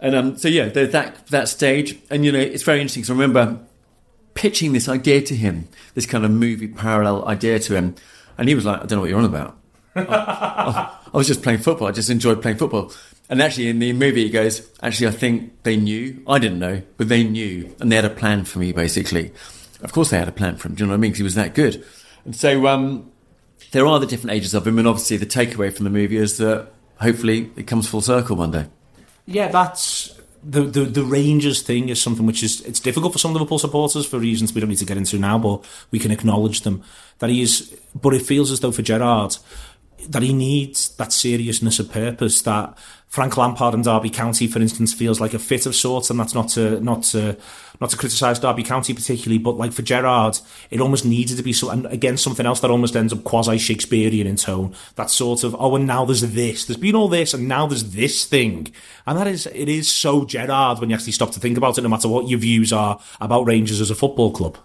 and 0.00 0.14
um, 0.14 0.36
so 0.36 0.48
yeah, 0.48 0.68
that 0.68 1.26
that 1.28 1.48
stage, 1.48 1.98
and 2.10 2.24
you 2.24 2.32
know 2.32 2.38
it's 2.38 2.62
very 2.62 2.80
interesting. 2.80 3.04
So 3.04 3.14
I 3.14 3.16
remember 3.16 3.58
pitching 4.34 4.72
this 4.72 4.88
idea 4.88 5.20
to 5.22 5.36
him, 5.36 5.68
this 5.94 6.06
kind 6.06 6.24
of 6.24 6.30
movie 6.30 6.68
parallel 6.68 7.26
idea 7.28 7.58
to 7.58 7.74
him, 7.74 7.94
and 8.38 8.48
he 8.48 8.54
was 8.54 8.64
like, 8.64 8.76
I 8.76 8.86
don't 8.86 8.92
know 8.92 9.00
what 9.00 9.10
you're 9.10 9.18
on 9.18 9.24
about. 9.24 9.56
I, 9.94 10.00
I, 10.08 10.98
I 11.12 11.16
was 11.16 11.26
just 11.26 11.42
playing 11.42 11.58
football. 11.58 11.88
I 11.88 11.92
just 11.92 12.10
enjoyed 12.10 12.40
playing 12.40 12.56
football. 12.58 12.92
And 13.28 13.40
actually, 13.40 13.68
in 13.68 13.78
the 13.78 13.92
movie, 13.92 14.24
he 14.24 14.30
goes, 14.30 14.68
Actually, 14.82 15.08
I 15.08 15.12
think 15.12 15.62
they 15.62 15.76
knew. 15.76 16.22
I 16.26 16.38
didn't 16.38 16.58
know, 16.58 16.82
but 16.96 17.08
they 17.08 17.22
knew. 17.22 17.74
And 17.78 17.92
they 17.92 17.96
had 17.96 18.04
a 18.04 18.10
plan 18.10 18.44
for 18.44 18.58
me, 18.58 18.72
basically. 18.72 19.32
Of 19.82 19.92
course, 19.92 20.10
they 20.10 20.18
had 20.18 20.28
a 20.28 20.32
plan 20.32 20.56
for 20.56 20.68
him. 20.68 20.74
Do 20.74 20.82
you 20.82 20.86
know 20.86 20.92
what 20.92 20.96
I 20.96 21.00
mean? 21.00 21.10
Because 21.12 21.18
he 21.18 21.24
was 21.24 21.34
that 21.36 21.54
good. 21.54 21.84
And 22.24 22.34
so 22.34 22.66
um, 22.66 23.10
there 23.70 23.86
are 23.86 24.00
the 24.00 24.06
different 24.06 24.32
ages 24.32 24.52
of 24.52 24.66
him, 24.66 24.78
and 24.78 24.88
obviously 24.88 25.16
the 25.16 25.26
takeaway 25.26 25.72
from 25.72 25.84
the 25.84 25.90
movie 25.90 26.16
is 26.16 26.38
that 26.38 26.72
hopefully 27.00 27.50
it 27.56 27.66
comes 27.66 27.88
full 27.88 28.00
circle 28.00 28.36
one 28.36 28.50
day. 28.50 28.66
Yeah, 29.26 29.48
that's 29.48 30.18
the, 30.42 30.62
the 30.62 30.84
the 30.84 31.04
Rangers 31.04 31.62
thing 31.62 31.88
is 31.88 32.00
something 32.00 32.26
which 32.26 32.42
is 32.42 32.60
it's 32.62 32.80
difficult 32.80 33.12
for 33.12 33.18
some 33.18 33.32
Liverpool 33.32 33.58
supporters 33.58 34.06
for 34.06 34.18
reasons 34.18 34.54
we 34.54 34.60
don't 34.60 34.70
need 34.70 34.78
to 34.78 34.84
get 34.84 34.96
into 34.96 35.18
now, 35.18 35.38
but 35.38 35.64
we 35.90 35.98
can 35.98 36.10
acknowledge 36.10 36.62
them. 36.62 36.82
That 37.18 37.30
he 37.30 37.42
is, 37.42 37.76
but 37.94 38.14
it 38.14 38.22
feels 38.22 38.50
as 38.50 38.60
though 38.60 38.72
for 38.72 38.82
Gerrard 38.82 39.36
that 40.08 40.22
he 40.22 40.32
needs 40.32 40.96
that 40.96 41.12
seriousness 41.12 41.78
of 41.78 41.92
purpose 41.92 42.42
that 42.42 42.76
Frank 43.08 43.36
Lampard 43.36 43.74
and 43.74 43.84
Derby 43.84 44.08
County, 44.08 44.46
for 44.46 44.60
instance, 44.60 44.94
feels 44.94 45.20
like 45.20 45.34
a 45.34 45.38
fit 45.38 45.66
of 45.66 45.74
sorts, 45.74 46.10
and 46.10 46.18
that's 46.18 46.34
not 46.34 46.48
to 46.50 46.80
not 46.80 47.02
to 47.04 47.36
not 47.80 47.90
to 47.90 47.96
criticise 47.96 48.38
Derby 48.38 48.62
County 48.62 48.92
particularly, 48.92 49.38
but 49.38 49.56
like 49.56 49.72
for 49.72 49.82
Gerrard, 49.82 50.38
it 50.70 50.80
almost 50.80 51.04
needed 51.04 51.36
to 51.38 51.42
be 51.42 51.52
so. 51.52 51.70
And 51.70 51.86
again, 51.86 52.16
something 52.16 52.44
else 52.44 52.60
that 52.60 52.70
almost 52.70 52.94
ends 52.94 53.12
up 53.12 53.24
quasi 53.24 53.56
Shakespearean 53.58 54.26
in 54.26 54.36
tone. 54.36 54.74
That 54.96 55.10
sort 55.10 55.44
of 55.44 55.56
oh, 55.58 55.76
and 55.76 55.86
now 55.86 56.04
there's 56.04 56.20
this. 56.20 56.66
There's 56.66 56.76
been 56.76 56.94
all 56.94 57.08
this, 57.08 57.32
and 57.32 57.48
now 57.48 57.66
there's 57.66 57.92
this 57.92 58.24
thing, 58.24 58.72
and 59.06 59.18
that 59.18 59.26
is 59.26 59.46
it 59.46 59.68
is 59.68 59.90
so 59.90 60.24
Gerrard 60.24 60.78
when 60.78 60.90
you 60.90 60.96
actually 60.96 61.12
stop 61.12 61.30
to 61.32 61.40
think 61.40 61.56
about 61.56 61.78
it. 61.78 61.82
No 61.82 61.88
matter 61.88 62.08
what 62.08 62.28
your 62.28 62.38
views 62.38 62.72
are 62.72 63.00
about 63.20 63.46
Rangers 63.46 63.80
as 63.80 63.90
a 63.90 63.94
football 63.94 64.30
club. 64.30 64.58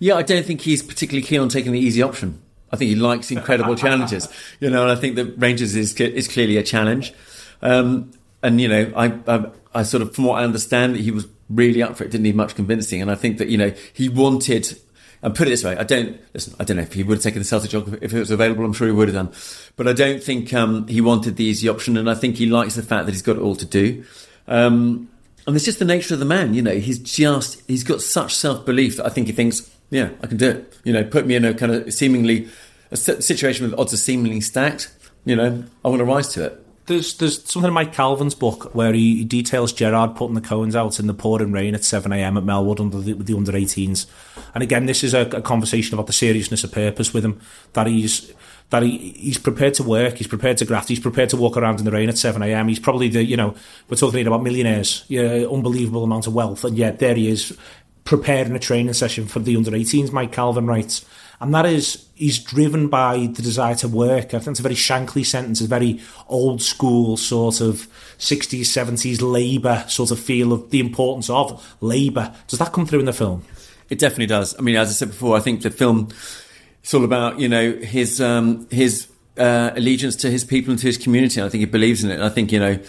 Yeah, 0.00 0.14
I 0.14 0.22
don't 0.22 0.46
think 0.46 0.60
he's 0.60 0.82
particularly 0.82 1.26
keen 1.26 1.40
on 1.40 1.48
taking 1.48 1.72
the 1.72 1.80
easy 1.80 2.02
option. 2.02 2.40
I 2.70 2.76
think 2.76 2.88
he 2.90 2.94
likes 2.96 3.30
incredible 3.30 3.74
challenges, 3.76 4.28
you 4.60 4.70
know, 4.70 4.82
and 4.82 4.90
I 4.90 4.96
think 4.96 5.16
that 5.16 5.38
Rangers 5.38 5.74
is 5.74 5.98
is 6.00 6.28
clearly 6.28 6.56
a 6.56 6.62
challenge. 6.62 7.14
Um, 7.62 8.12
and 8.42 8.60
you 8.60 8.68
know, 8.68 8.92
I, 8.94 9.06
I, 9.26 9.46
I 9.74 9.82
sort 9.82 10.02
of, 10.02 10.14
from 10.14 10.24
what 10.24 10.40
I 10.40 10.44
understand, 10.44 10.94
that 10.94 11.00
he 11.00 11.10
was 11.10 11.26
really 11.50 11.82
up 11.82 11.96
for 11.96 12.04
it. 12.04 12.10
Didn't 12.10 12.24
need 12.24 12.36
much 12.36 12.54
convincing, 12.54 13.02
and 13.02 13.10
I 13.10 13.14
think 13.14 13.38
that 13.38 13.48
you 13.48 13.58
know 13.58 13.72
he 13.92 14.08
wanted. 14.08 14.78
And 15.20 15.34
put 15.34 15.48
it 15.48 15.50
this 15.50 15.64
way, 15.64 15.76
I 15.76 15.82
don't 15.82 16.20
listen. 16.32 16.54
I 16.60 16.64
don't 16.64 16.76
know 16.76 16.84
if 16.84 16.92
he 16.92 17.02
would 17.02 17.16
have 17.16 17.22
taken 17.24 17.40
the 17.40 17.44
Celtic 17.44 17.70
job 17.70 17.98
if 18.00 18.14
it 18.14 18.18
was 18.20 18.30
available. 18.30 18.64
I'm 18.64 18.72
sure 18.72 18.86
he 18.86 18.92
would 18.92 19.08
have 19.08 19.16
done, 19.16 19.32
but 19.74 19.88
I 19.88 19.92
don't 19.92 20.22
think 20.22 20.54
um, 20.54 20.86
he 20.86 21.00
wanted 21.00 21.34
the 21.34 21.44
easy 21.44 21.68
option. 21.68 21.96
And 21.96 22.08
I 22.08 22.14
think 22.14 22.36
he 22.36 22.46
likes 22.46 22.76
the 22.76 22.84
fact 22.84 23.06
that 23.06 23.12
he's 23.12 23.22
got 23.22 23.34
it 23.34 23.42
all 23.42 23.56
to 23.56 23.66
do. 23.66 24.04
Um, 24.46 25.08
and 25.44 25.56
it's 25.56 25.64
just 25.64 25.80
the 25.80 25.84
nature 25.84 26.14
of 26.14 26.20
the 26.20 26.26
man. 26.26 26.54
You 26.54 26.62
know, 26.62 26.76
he's 26.76 27.00
just 27.00 27.60
he's 27.66 27.82
got 27.82 28.00
such 28.00 28.32
self 28.32 28.64
belief 28.64 28.98
that 28.98 29.06
I 29.06 29.08
think 29.08 29.26
he 29.26 29.32
thinks, 29.32 29.68
yeah, 29.90 30.10
I 30.22 30.28
can 30.28 30.36
do 30.36 30.50
it. 30.50 30.78
You 30.84 30.92
know, 30.92 31.02
put 31.02 31.26
me 31.26 31.34
in 31.34 31.44
a 31.44 31.52
kind 31.52 31.72
of 31.72 31.92
seemingly 31.92 32.48
a 32.92 32.96
situation 32.96 33.68
with 33.68 33.78
odds 33.78 33.92
are 33.92 33.96
seemingly 33.96 34.40
stacked. 34.40 34.92
You 35.24 35.34
know, 35.34 35.64
I 35.84 35.88
want 35.88 35.98
to 35.98 36.04
rise 36.04 36.28
to 36.34 36.44
it 36.44 36.64
there's 36.88 37.14
there's 37.18 37.44
something 37.44 37.68
in 37.68 37.74
Mike 37.74 37.92
Calvin's 37.92 38.34
book 38.34 38.74
where 38.74 38.92
he, 38.92 39.24
details 39.24 39.72
Gerrard 39.72 40.16
putting 40.16 40.34
the 40.34 40.40
cones 40.40 40.74
out 40.74 40.98
in 40.98 41.06
the 41.06 41.14
pouring 41.14 41.52
rain 41.52 41.74
at 41.74 41.84
7 41.84 42.10
a.m. 42.12 42.36
at 42.36 42.44
Melwood 42.44 42.80
under 42.80 43.00
the, 43.00 43.12
the 43.12 43.36
under 43.36 43.52
18s. 43.52 44.06
And 44.54 44.62
again, 44.62 44.86
this 44.86 45.04
is 45.04 45.14
a, 45.14 45.22
a, 45.28 45.42
conversation 45.42 45.94
about 45.94 46.06
the 46.06 46.12
seriousness 46.12 46.64
of 46.64 46.72
purpose 46.72 47.14
with 47.14 47.24
him 47.24 47.40
that 47.74 47.86
he's 47.86 48.32
that 48.70 48.82
he, 48.82 49.12
he's 49.16 49.38
prepared 49.38 49.74
to 49.74 49.82
work, 49.82 50.16
he's 50.16 50.26
prepared 50.26 50.58
to 50.58 50.64
graft, 50.64 50.88
he's 50.88 51.00
prepared 51.00 51.30
to 51.30 51.36
walk 51.36 51.56
around 51.56 51.78
in 51.78 51.84
the 51.84 51.90
rain 51.90 52.08
at 52.08 52.18
7 52.18 52.42
a.m. 52.42 52.68
He's 52.68 52.80
probably 52.80 53.08
the, 53.08 53.24
you 53.24 53.36
know, 53.36 53.54
we're 53.88 53.96
talking 53.96 54.26
about 54.26 54.42
millionaires, 54.42 55.04
yeah, 55.08 55.46
unbelievable 55.50 56.04
amount 56.04 56.26
of 56.26 56.34
wealth, 56.34 56.64
and 56.64 56.76
yet 56.76 56.98
there 56.98 57.14
he 57.14 57.28
is 57.28 57.56
preparing 58.04 58.56
a 58.56 58.58
training 58.58 58.92
session 58.94 59.26
for 59.26 59.38
the 59.38 59.56
under 59.56 59.70
18s, 59.70 60.12
Mike 60.12 60.32
Calvin 60.32 60.66
writes. 60.66 61.04
And 61.40 61.54
that 61.54 61.66
is, 61.66 62.06
he's 62.14 62.38
driven 62.38 62.88
by 62.88 63.30
the 63.32 63.42
desire 63.42 63.76
to 63.76 63.88
work. 63.88 64.34
I 64.34 64.38
think 64.38 64.48
it's 64.48 64.60
a 64.60 64.62
very 64.62 64.74
Shankly 64.74 65.24
sentence, 65.24 65.60
a 65.60 65.66
very 65.68 66.00
old 66.28 66.60
school 66.62 67.16
sort 67.16 67.60
of 67.60 67.86
60s, 68.18 68.62
70s 68.62 69.20
labour 69.20 69.84
sort 69.88 70.10
of 70.10 70.18
feel 70.18 70.52
of 70.52 70.70
the 70.70 70.80
importance 70.80 71.30
of 71.30 71.76
labour. 71.80 72.34
Does 72.48 72.58
that 72.58 72.72
come 72.72 72.86
through 72.86 73.00
in 73.00 73.06
the 73.06 73.12
film? 73.12 73.44
It 73.88 73.98
definitely 73.98 74.26
does. 74.26 74.58
I 74.58 74.62
mean, 74.62 74.76
as 74.76 74.90
I 74.90 74.92
said 74.92 75.08
before, 75.08 75.36
I 75.36 75.40
think 75.40 75.62
the 75.62 75.70
film, 75.70 76.08
it's 76.82 76.92
all 76.92 77.04
about, 77.04 77.38
you 77.38 77.48
know, 77.48 77.72
his, 77.72 78.20
um, 78.20 78.66
his, 78.70 79.08
uh, 79.36 79.70
allegiance 79.76 80.16
to 80.16 80.30
his 80.30 80.42
people 80.42 80.72
and 80.72 80.80
to 80.80 80.86
his 80.86 80.98
community. 80.98 81.40
I 81.40 81.48
think 81.48 81.60
he 81.60 81.66
believes 81.66 82.02
in 82.02 82.10
it. 82.10 82.14
And 82.14 82.24
I 82.24 82.28
think, 82.28 82.50
you 82.50 82.58
know, 82.58 82.80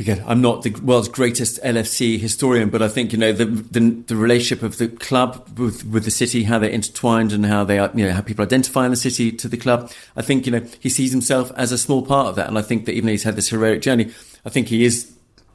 again, 0.00 0.24
I'm 0.26 0.40
not 0.40 0.62
the 0.62 0.70
world's 0.82 1.08
greatest 1.08 1.62
LFC 1.62 2.18
historian, 2.18 2.70
but 2.70 2.82
I 2.82 2.88
think 2.88 3.12
you 3.12 3.18
know 3.18 3.32
the 3.32 3.44
the, 3.44 3.80
the 4.06 4.16
relationship 4.16 4.62
of 4.64 4.78
the 4.78 4.88
club 4.88 5.58
with, 5.58 5.84
with 5.84 6.04
the 6.04 6.10
city, 6.10 6.44
how 6.44 6.58
they're 6.58 6.70
intertwined, 6.70 7.32
and 7.32 7.46
how 7.46 7.62
they 7.64 7.78
are, 7.78 7.90
you 7.94 8.06
know, 8.06 8.12
how 8.12 8.22
people 8.22 8.44
identify 8.44 8.86
in 8.86 8.90
the 8.90 8.96
city 8.96 9.30
to 9.30 9.46
the 9.46 9.58
club. 9.58 9.92
I 10.16 10.22
think 10.22 10.46
you 10.46 10.52
know 10.52 10.66
he 10.80 10.88
sees 10.88 11.12
himself 11.12 11.52
as 11.54 11.70
a 11.70 11.78
small 11.78 12.04
part 12.04 12.28
of 12.28 12.36
that, 12.36 12.48
and 12.48 12.58
I 12.58 12.62
think 12.62 12.86
that 12.86 12.92
even 12.92 13.06
though 13.06 13.12
he's 13.12 13.22
had 13.22 13.36
this 13.36 13.50
heroic 13.50 13.82
journey, 13.82 14.10
I 14.44 14.48
think 14.48 14.68
he 14.68 14.84
is. 14.84 15.12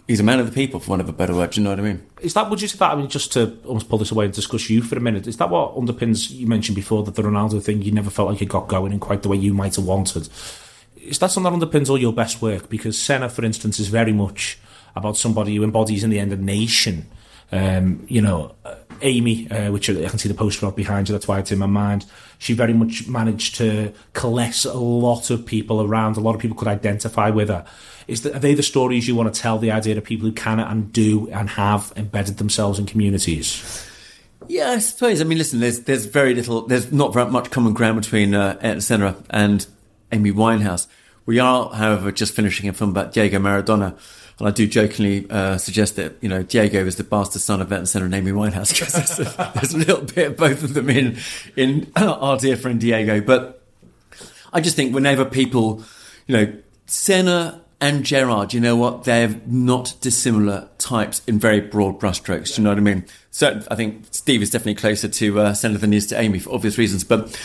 He's 0.08 0.20
a 0.20 0.24
man 0.24 0.40
of 0.40 0.46
the 0.46 0.52
people, 0.52 0.80
for 0.80 0.92
want 0.92 1.02
of 1.02 1.10
a 1.10 1.14
better 1.14 1.34
word. 1.34 1.50
Do 1.50 1.60
you 1.60 1.64
know 1.64 1.72
what 1.72 1.80
I 1.80 1.82
mean? 1.82 2.06
Is 2.22 2.36
that, 2.36 2.48
would 2.52 2.62
you 2.62 2.68
say 2.68 2.78
that, 2.78 2.92
I 2.92 2.96
mean, 2.96 3.10
just 3.10 3.34
to 3.34 3.58
almost 3.66 3.90
pull 3.90 3.98
this 3.98 4.12
away 4.12 4.26
and 4.26 4.34
discuss 4.36 4.70
you 4.70 4.84
for 4.84 4.96
a 4.96 5.02
minute, 5.02 5.26
is 5.26 5.38
that 5.38 5.50
what 5.50 5.74
underpins, 5.74 6.30
you 6.30 6.46
mentioned 6.46 6.76
before, 6.76 7.02
that 7.02 7.16
the 7.16 7.24
Ronaldo 7.24 7.60
thing, 7.64 7.82
you 7.82 7.92
never 7.92 8.12
felt 8.12 8.30
like 8.30 8.40
it 8.40 8.46
got 8.46 8.68
going 8.68 8.92
in 8.92 9.00
quite 9.00 9.24
the 9.24 9.30
way 9.30 9.38
you 9.38 9.52
might 9.52 9.78
have 9.78 9.86
wanted? 9.86 10.30
Is 11.06 11.20
that 11.20 11.32
something 11.32 11.60
that 11.60 11.72
underpins 11.72 11.90
all 11.90 11.98
your 11.98 12.14
best 12.14 12.42
work? 12.42 12.70
Because 12.70 13.02
Senna, 13.02 13.30
for 13.30 13.46
instance, 13.46 13.80
is 13.80 13.88
very 13.88 14.14
much 14.14 14.58
about 14.96 15.18
somebody 15.18 15.56
who 15.56 15.64
embodies 15.64 16.04
in 16.04 16.10
the 16.10 16.20
end 16.20 16.34
a 16.34 16.38
nation. 16.38 17.10
Um, 17.52 18.06
you 18.10 18.22
know, 18.22 18.56
uh, 18.66 18.76
Amy, 19.02 19.50
uh, 19.52 19.72
which 19.72 19.90
I 19.90 20.08
can 20.08 20.18
see 20.18 20.30
the 20.30 20.34
poster 20.34 20.70
behind 20.72 21.10
you, 21.10 21.14
that's 21.14 21.28
why 21.28 21.40
it's 21.40 21.52
in 21.52 21.60
my 21.60 21.66
mind. 21.66 22.06
She 22.40 22.54
very 22.54 22.74
much 22.74 23.08
managed 23.08 23.56
to 23.56 23.94
coalesce 24.14 24.66
a 24.66 24.74
lot 24.74 25.30
of 25.30 25.46
people 25.46 25.82
around. 25.82 26.18
A 26.18 26.22
lot 26.22 26.36
of 26.36 26.42
people 26.42 26.58
could 26.58 26.68
identify 26.68 27.30
with 27.30 27.50
her. 27.50 27.66
Is 28.08 28.22
that, 28.22 28.36
are 28.36 28.40
they 28.40 28.54
the 28.54 28.64
stories 28.64 29.08
you 29.08 29.16
want 29.16 29.34
to 29.34 29.40
tell? 29.40 29.58
The 29.58 29.72
idea 29.72 29.98
of 29.98 30.04
people 30.04 30.28
who 30.28 30.34
can 30.34 30.60
and 30.60 30.92
do 30.92 31.30
and 31.30 31.50
have 31.52 31.94
embedded 31.96 32.38
themselves 32.38 32.80
in 32.80 32.86
communities. 32.86 33.88
Yeah, 34.48 34.72
I 34.72 34.80
suppose. 34.80 35.22
I 35.22 35.24
mean, 35.24 35.38
listen, 35.38 35.60
there's 35.60 35.82
there's 35.82 36.06
very 36.06 36.36
little, 36.36 36.68
there's 36.68 36.92
not 36.92 37.14
very 37.14 37.30
much 37.32 37.50
common 37.52 37.74
ground 37.74 38.02
between 38.02 38.36
uh, 38.36 38.80
Senna 38.80 39.16
and 39.30 39.66
Amy 40.12 40.32
Winehouse. 40.32 40.88
We 41.26 41.40
are, 41.40 41.70
however, 41.74 42.12
just 42.12 42.34
finishing 42.36 42.70
a 42.70 42.74
film 42.74 42.92
about 42.92 43.12
Diego 43.14 43.40
Maradona, 43.40 43.98
and 44.38 44.48
I 44.48 44.52
do 44.52 44.68
jokingly 44.68 45.26
uh, 45.30 45.58
suggest 45.58 45.96
that 45.96 46.16
you 46.22 46.30
know 46.30 46.44
Diego 46.44 46.86
is 46.86 46.98
the 46.98 47.04
bastard 47.04 47.42
son 47.42 47.62
of 47.62 47.72
Ayrton 47.72 47.86
Senna 47.88 48.06
and 48.06 48.14
Amy 48.14 48.32
Winehouse 48.32 48.72
because 48.78 48.94
there's, 48.94 49.20
a- 49.20 49.52
there's 49.56 49.74
a 49.74 49.78
little 49.78 50.02
bit 50.04 50.28
of 50.32 50.38
both 50.38 50.64
of 50.64 50.74
them 50.74 50.90
in 50.90 51.18
in 51.56 51.92
our 51.96 52.38
dear 52.38 52.58
friend 52.58 52.80
Diego. 52.80 53.22
But 53.22 53.62
I 54.54 54.62
just 54.62 54.76
think 54.76 54.94
whenever 54.94 55.26
people, 55.26 55.84
you 56.28 56.38
know, 56.38 56.54
Senna 56.86 57.62
and 57.82 58.06
Gerrard, 58.06 58.54
you 58.54 58.60
know 58.60 58.76
what? 58.76 59.04
They're 59.06 59.40
not 59.48 59.96
dissimilar 60.02 60.70
types 60.78 61.22
in 61.28 61.40
very 61.40 61.60
broad 61.62 62.00
brushstrokes. 62.00 62.56
Do 62.56 62.62
you 62.62 62.64
know 62.66 62.70
what 62.72 62.78
I 62.78 62.82
mean? 62.82 63.06
So 63.32 63.62
I 63.72 63.76
think 63.76 64.06
Steve 64.12 64.42
is 64.42 64.50
definitely 64.50 64.76
closer 64.76 65.08
to 65.08 65.40
uh, 65.40 65.54
Senna 65.54 65.78
than 65.78 65.92
he 65.92 65.98
is 65.98 66.08
to 66.08 66.20
Amy 66.20 66.40
for 66.40 66.54
obvious 66.54 66.78
reasons. 66.78 67.04
But 67.04 67.36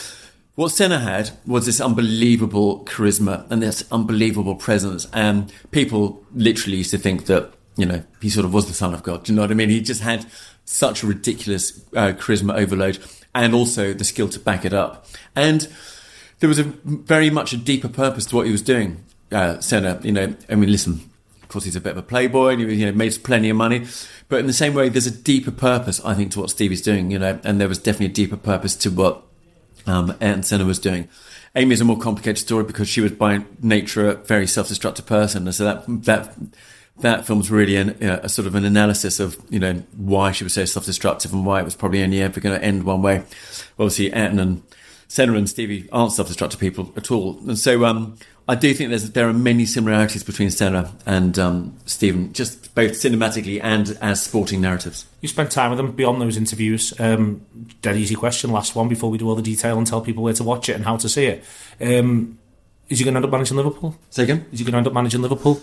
what 0.55 0.71
Senna 0.71 0.99
had 0.99 1.31
was 1.47 1.67
this 1.67 1.81
unbelievable 1.81 2.85
charisma 2.85 3.51
and 3.51 3.63
this 3.63 3.85
unbelievable 3.91 4.55
presence. 4.55 5.07
And 5.13 5.53
people 5.71 6.25
literally 6.35 6.79
used 6.79 6.91
to 6.91 6.99
think 6.99 7.27
that, 7.27 7.53
you 7.77 7.87
know, 7.87 8.03
he 8.21 8.29
sort 8.29 8.45
of 8.45 8.53
was 8.53 8.67
the 8.67 8.75
son 8.75 8.93
of 8.93 9.03
God. 9.03 9.25
Do 9.25 9.33
you 9.33 9.37
know 9.37 9.43
what 9.43 9.51
I 9.51 9.55
mean? 9.55 9.71
He 9.71 9.81
just 9.81 10.03
had 10.03 10.27
such 10.65 11.03
a 11.03 11.07
ridiculous 11.07 11.83
uh, 11.97 12.13
charisma 12.13 12.55
overload 12.57 12.99
and 13.35 13.55
also 13.55 13.93
the 13.93 14.05
skill 14.05 14.29
to 14.29 14.41
back 14.41 14.65
it 14.65 14.73
up. 14.73 15.07
And 15.35 15.69
there 16.41 16.49
was 16.49 16.59
a 16.59 16.65
very 16.65 17.31
much 17.31 17.53
a 17.53 17.57
deeper 17.57 17.89
purpose 17.89 18.27
to 18.27 18.37
what 18.37 18.47
he 18.47 18.53
was 18.53 18.63
doing. 18.63 19.05
Uh, 19.31 19.61
Senna, 19.61 20.01
you 20.03 20.13
know, 20.13 20.35
I 20.49 20.57
mean, 20.57 20.71
listen, 20.71 21.11
of 21.43 21.49
course 21.49 21.65
he's 21.65 21.77
a 21.77 21.81
bit 21.81 21.93
of 21.93 21.99
a 21.99 22.03
playboy 22.03 22.53
and 22.53 22.61
he 22.61 22.75
you 22.75 22.87
know, 22.87 22.93
made 22.93 23.17
plenty 23.23 23.51
of 23.51 23.57
money, 23.57 23.87
but 24.29 24.41
in 24.41 24.47
the 24.47 24.53
same 24.53 24.75
way, 24.75 24.89
there's 24.89 25.07
a 25.07 25.11
deeper 25.11 25.53
purpose, 25.53 26.01
I 26.05 26.15
think, 26.15 26.33
to 26.33 26.41
what 26.41 26.51
Stevie's 26.51 26.83
doing, 26.83 27.11
you 27.11 27.19
know, 27.19 27.39
and 27.45 27.61
there 27.61 27.69
was 27.69 27.79
definitely 27.79 28.07
a 28.07 28.09
deeper 28.11 28.37
purpose 28.37 28.75
to 28.77 28.91
what 28.91 29.23
um, 29.91 30.11
Ayrton 30.21 30.43
Senna 30.43 30.65
was 30.65 30.79
doing. 30.79 31.09
Amy 31.57 31.73
is 31.73 31.81
a 31.81 31.85
more 31.85 31.99
complicated 31.99 32.39
story 32.39 32.65
because 32.65 32.89
she 32.89 33.01
was 33.01 33.13
by 33.13 33.45
nature 33.61 34.09
a 34.09 34.15
very 34.15 34.47
self-destructive 34.47 35.07
person, 35.07 35.47
and 35.47 35.55
so 35.55 35.65
that 35.65 35.85
that 36.05 36.37
that 37.01 37.27
film's 37.27 37.51
really 37.51 37.77
an, 37.77 37.97
you 38.01 38.07
know, 38.07 38.21
a 38.23 38.29
sort 38.29 38.47
of 38.47 38.55
an 38.55 38.65
analysis 38.65 39.21
of 39.21 39.37
you 39.51 39.59
know 39.59 39.83
why 39.97 40.33
she 40.33 40.45
was 40.45 40.55
so 40.55 40.65
self-destructive 40.65 41.33
and 41.33 41.45
why 41.45 41.61
it 41.61 41.65
was 41.65 41.75
probably 41.75 42.03
only 42.03 42.23
ever 42.23 42.41
going 42.41 42.59
to 42.59 42.65
end 42.65 42.85
one 42.85 43.03
way. 43.03 43.25
Obviously, 43.79 44.13
Ayrton 44.13 44.39
and 44.39 44.63
Senna 45.09 45.35
and 45.35 45.49
Stevie 45.49 45.89
aren't 45.91 46.13
self-destructive 46.13 46.61
people 46.61 46.93
at 46.97 47.11
all, 47.11 47.41
and 47.49 47.59
so 47.59 47.85
um, 47.85 48.17
I 48.51 48.57
do 48.57 48.75
think 48.75 48.91
there's 48.91 49.13
there 49.13 49.29
are 49.29 49.33
many 49.33 49.65
similarities 49.65 50.25
between 50.25 50.51
Senna 50.51 50.93
and 51.07 51.39
um, 51.39 51.77
Steven, 51.87 52.33
just 52.33 52.75
both 52.75 52.91
cinematically 52.95 53.61
and 53.63 53.97
as 54.01 54.25
sporting 54.25 54.61
narratives. 54.61 55.07
You 55.21 55.29
spent 55.29 55.53
time 55.53 55.71
with 55.71 55.77
them 55.77 55.93
beyond 55.93 56.21
those 56.21 56.37
interviews. 56.37 56.93
Um, 56.99 57.47
dead 57.81 57.95
easy 57.97 58.17
question, 58.17 58.51
last 58.51 58.75
one 58.75 58.89
before 58.89 59.09
we 59.09 59.19
do 59.19 59.29
all 59.29 59.37
the 59.37 59.43
detail 59.43 59.79
and 59.79 59.87
tell 59.87 60.01
people 60.01 60.25
where 60.25 60.33
to 60.33 60.43
watch 60.43 60.69
it 60.69 60.73
and 60.75 60.85
how 60.85 60.97
to 60.97 61.09
see 61.09 61.27
it. 61.27 61.45
Um, 61.81 62.41
is 62.89 62.99
he 62.99 63.05
going 63.05 63.15
to 63.15 63.19
end 63.19 63.25
up 63.25 63.31
managing 63.31 63.57
Liverpool? 63.57 63.97
Say 64.11 64.25
again. 64.25 64.45
Is 64.51 64.59
he 64.59 64.65
going 64.65 64.73
to 64.73 64.79
end 64.79 64.87
up 64.89 64.95
managing 64.95 65.23
Liverpool? 65.23 65.63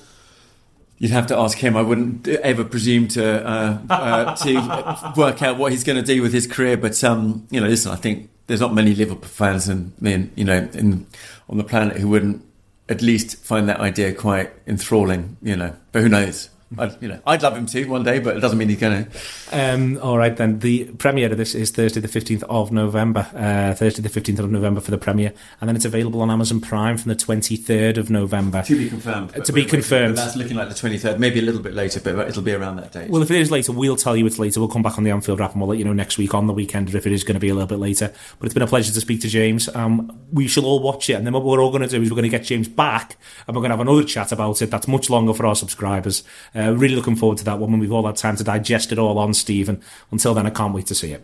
You'd 0.98 1.12
have 1.12 1.28
to 1.28 1.38
ask 1.38 1.58
him. 1.58 1.76
I 1.76 1.82
wouldn't 1.82 2.26
ever 2.26 2.64
presume 2.64 3.10
to 3.10 3.46
uh, 3.46 3.80
uh, 3.90 4.36
to 4.46 5.20
work 5.20 5.42
out 5.42 5.58
what 5.58 5.74
he's 5.74 5.84
going 5.84 6.02
to 6.02 6.06
do 6.06 6.22
with 6.22 6.32
his 6.32 6.48
career. 6.48 6.78
But 6.78 7.04
um, 7.04 7.48
you 7.52 7.60
know, 7.60 7.68
listen, 7.68 7.92
I 7.92 7.98
think 7.98 8.30
there's 8.48 8.62
not 8.62 8.74
many 8.74 8.96
Liverpool 8.96 9.28
fans, 9.28 9.68
and 9.68 9.92
in, 10.02 10.32
you 10.38 10.46
know, 10.46 10.70
in, 10.72 11.06
on 11.50 11.58
the 11.58 11.66
planet 11.66 11.98
who 11.98 12.08
wouldn't 12.08 12.47
at 12.90 13.02
least 13.02 13.38
find 13.38 13.68
that 13.70 13.80
idea 13.80 14.14
quite 14.14 14.52
enthralling. 14.66 15.38
You 15.42 15.56
know, 15.56 15.76
but 15.92 16.02
who 16.02 16.10
knows? 16.10 16.50
I'd, 16.78 17.02
you 17.02 17.08
know, 17.08 17.20
I'd 17.26 17.42
love 17.44 17.56
him 17.56 17.66
to 17.68 17.86
one 17.86 18.04
day, 18.04 18.20
but 18.20 18.36
it 18.36 18.40
doesn't 18.42 18.58
mean 18.58 18.68
he's 18.68 18.80
going 18.80 19.06
to. 19.06 19.12
Um, 19.52 20.00
all 20.02 20.18
right, 20.18 20.36
then. 20.36 20.60
The 20.60 20.86
premiere 20.86 21.32
of 21.32 21.38
this 21.38 21.56
is 21.56 21.72
Thursday, 21.72 22.02
the 22.02 22.08
15th 22.08 22.44
of 22.44 22.72
November. 22.72 23.28
Uh, 23.34 23.74
Thursday, 23.74 24.02
the 24.02 24.10
15th 24.10 24.40
of 24.40 24.52
November 24.52 24.82
for 24.82 24.92
the 24.92 24.98
premiere. 24.98 25.34
And 25.62 25.70
then 25.70 25.76
it's 25.76 25.86
available 25.86 26.22
on 26.22 26.30
Amazon 26.30 26.60
Prime 26.60 26.98
from 26.98 27.10
the 27.10 27.16
23rd 27.16 27.98
of 27.98 28.10
November. 28.10 28.64
To 28.64 28.78
be 28.78 28.90
confirmed. 28.90 29.38
Uh, 29.38 29.44
to 29.44 29.54
be 29.54 29.64
confirmed. 29.64 30.18
That's 30.18 30.36
looking 30.36 30.58
like 30.58 30.68
the 30.68 30.76
23rd, 30.76 31.20
maybe 31.20 31.40
a 31.40 31.44
little 31.44 31.62
bit 31.62 31.74
later, 31.74 32.02
but 32.02 32.28
it'll 32.28 32.42
be 32.42 32.54
around 32.54 32.78
that 32.78 32.92
date. 32.92 33.10
Well, 33.10 33.22
if 33.22 33.32
it 33.32 33.40
is 33.40 33.50
later, 33.50 33.72
we'll 33.72 33.96
tell 33.96 34.18
you 34.18 34.26
it's 34.26 34.40
later. 34.40 34.60
We'll 34.60 34.70
come 34.70 34.84
back 34.84 34.98
on 34.98 35.06
the 35.06 35.12
Anfield 35.12 35.40
Wrap 35.40 35.54
and 35.54 35.62
we'll 35.62 35.70
let 35.70 35.80
you 35.80 35.86
know 35.86 35.94
next 35.94 36.18
week 36.18 36.34
on 36.34 36.48
the 36.48 36.54
weekend 36.54 36.94
if 36.94 37.08
it 37.08 37.14
is 37.14 37.24
going 37.24 37.36
to 37.36 37.40
be 37.40 37.50
a 37.50 37.54
little 37.54 37.68
bit 37.68 37.80
later. 37.80 38.12
But 38.40 38.46
it's 38.46 38.54
been 38.54 38.64
a 38.64 38.68
pleasure 38.68 38.92
to 38.92 39.00
speak 39.00 39.22
to 39.22 39.30
James. 39.30 39.74
Um, 39.74 40.20
we 40.34 40.48
shall 40.48 40.66
all 40.66 40.82
watch 40.82 41.10
it, 41.10 41.14
and 41.14 41.26
then 41.26 41.34
what 41.34 41.46
we're 41.46 41.62
all 41.62 41.72
going 41.72 41.84
to 41.84 41.88
do 41.88 42.02
is 42.02 42.10
we're 42.10 42.16
going 42.16 42.30
to 42.30 42.38
get 42.38 42.44
James 42.44 42.68
back 42.68 43.16
and 43.48 43.56
we're 43.56 43.62
going 43.62 43.70
to 43.70 43.78
have 43.78 43.88
another 43.88 44.04
chat 44.04 44.34
about 44.34 44.62
it. 44.62 44.70
That's 44.70 44.88
much 44.88 45.10
longer 45.10 45.34
for 45.34 45.46
our 45.46 45.56
subscribers. 45.56 46.24
Uh, 46.58 46.72
really 46.72 46.96
looking 46.96 47.16
forward 47.16 47.38
to 47.38 47.44
that 47.44 47.60
one 47.60 47.70
when 47.72 47.80
we've 47.80 47.92
all 47.92 48.06
had 48.08 48.16
time 48.16 48.36
to 48.36 48.44
digest 48.44 48.92
it 48.92 48.98
all 48.98 49.20
on 49.20 49.34
Steven. 49.34 49.80
Until 50.12 50.34
then, 50.34 50.48
I 50.48 50.50
can't 50.50 50.74
wait 50.74 50.88
to 50.88 50.96
see 50.96 51.12
it. 51.12 51.22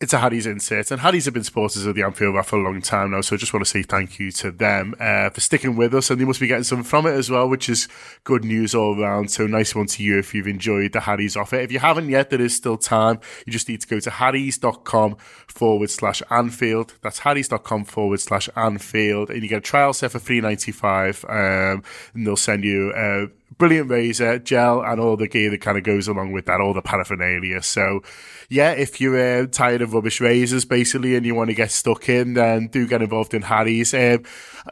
it's 0.00 0.14
a 0.14 0.18
Harry's 0.18 0.46
insert, 0.46 0.90
and 0.90 1.02
Harry's 1.02 1.26
have 1.26 1.34
been 1.34 1.44
supporters 1.44 1.84
of 1.84 1.94
the 1.94 2.02
Anfield 2.02 2.46
for 2.46 2.58
a 2.58 2.62
long 2.62 2.80
time 2.80 3.10
now, 3.10 3.20
so 3.20 3.36
I 3.36 3.38
just 3.38 3.52
want 3.52 3.66
to 3.66 3.70
say 3.70 3.82
thank 3.82 4.18
you 4.18 4.30
to 4.32 4.50
them 4.50 4.94
uh, 4.98 5.28
for 5.28 5.40
sticking 5.40 5.76
with 5.76 5.94
us, 5.94 6.08
and 6.08 6.18
they 6.18 6.24
must 6.24 6.40
be 6.40 6.46
getting 6.46 6.64
something 6.64 6.84
from 6.84 7.06
it 7.06 7.12
as 7.12 7.28
well, 7.30 7.46
which 7.46 7.68
is 7.68 7.86
good 8.24 8.42
news 8.42 8.74
all 8.74 8.98
around. 8.98 9.30
So 9.30 9.46
nice 9.46 9.74
one 9.74 9.86
to 9.88 10.02
you 10.02 10.18
if 10.18 10.34
you've 10.34 10.46
enjoyed 10.46 10.92
the 10.92 11.00
Harry's 11.00 11.36
offer. 11.36 11.56
If 11.56 11.70
you 11.70 11.80
haven't 11.80 12.08
yet, 12.08 12.30
there 12.30 12.40
is 12.40 12.56
still 12.56 12.78
time. 12.78 13.20
You 13.44 13.52
just 13.52 13.68
need 13.68 13.82
to 13.82 13.86
go 13.86 14.00
to 14.00 14.10
harrys.com 14.10 15.16
forward 15.48 15.90
slash 15.90 16.22
Anfield. 16.30 16.94
That's 17.02 17.18
harrys.com 17.18 17.84
forward 17.84 18.20
slash 18.20 18.48
Anfield, 18.56 19.28
and 19.28 19.42
you 19.42 19.50
get 19.50 19.58
a 19.58 19.60
trial 19.60 19.92
set 19.92 20.12
for 20.12 20.18
three 20.18 20.40
ninety 20.40 20.72
five, 20.72 21.22
um, 21.28 21.82
and 22.14 22.26
they'll 22.26 22.36
send 22.36 22.64
you. 22.64 22.92
Uh, 22.96 23.26
brilliant 23.60 23.90
razor, 23.90 24.38
gel, 24.38 24.80
and 24.80 24.98
all 24.98 25.18
the 25.18 25.28
gear 25.28 25.50
that 25.50 25.60
kind 25.60 25.76
of 25.76 25.84
goes 25.84 26.08
along 26.08 26.32
with 26.32 26.46
that, 26.46 26.62
all 26.62 26.72
the 26.72 26.80
paraphernalia. 26.80 27.62
So, 27.62 28.02
yeah, 28.48 28.72
if 28.72 29.02
you're 29.02 29.42
uh, 29.42 29.46
tired 29.46 29.82
of 29.82 29.92
rubbish 29.92 30.18
razors, 30.20 30.64
basically, 30.64 31.14
and 31.14 31.26
you 31.26 31.34
want 31.34 31.50
to 31.50 31.54
get 31.54 31.70
stuck 31.70 32.08
in, 32.08 32.32
then 32.34 32.68
do 32.68 32.86
get 32.88 33.02
involved 33.02 33.34
in 33.34 33.42
Harry's. 33.42 33.92
Um, 33.92 34.24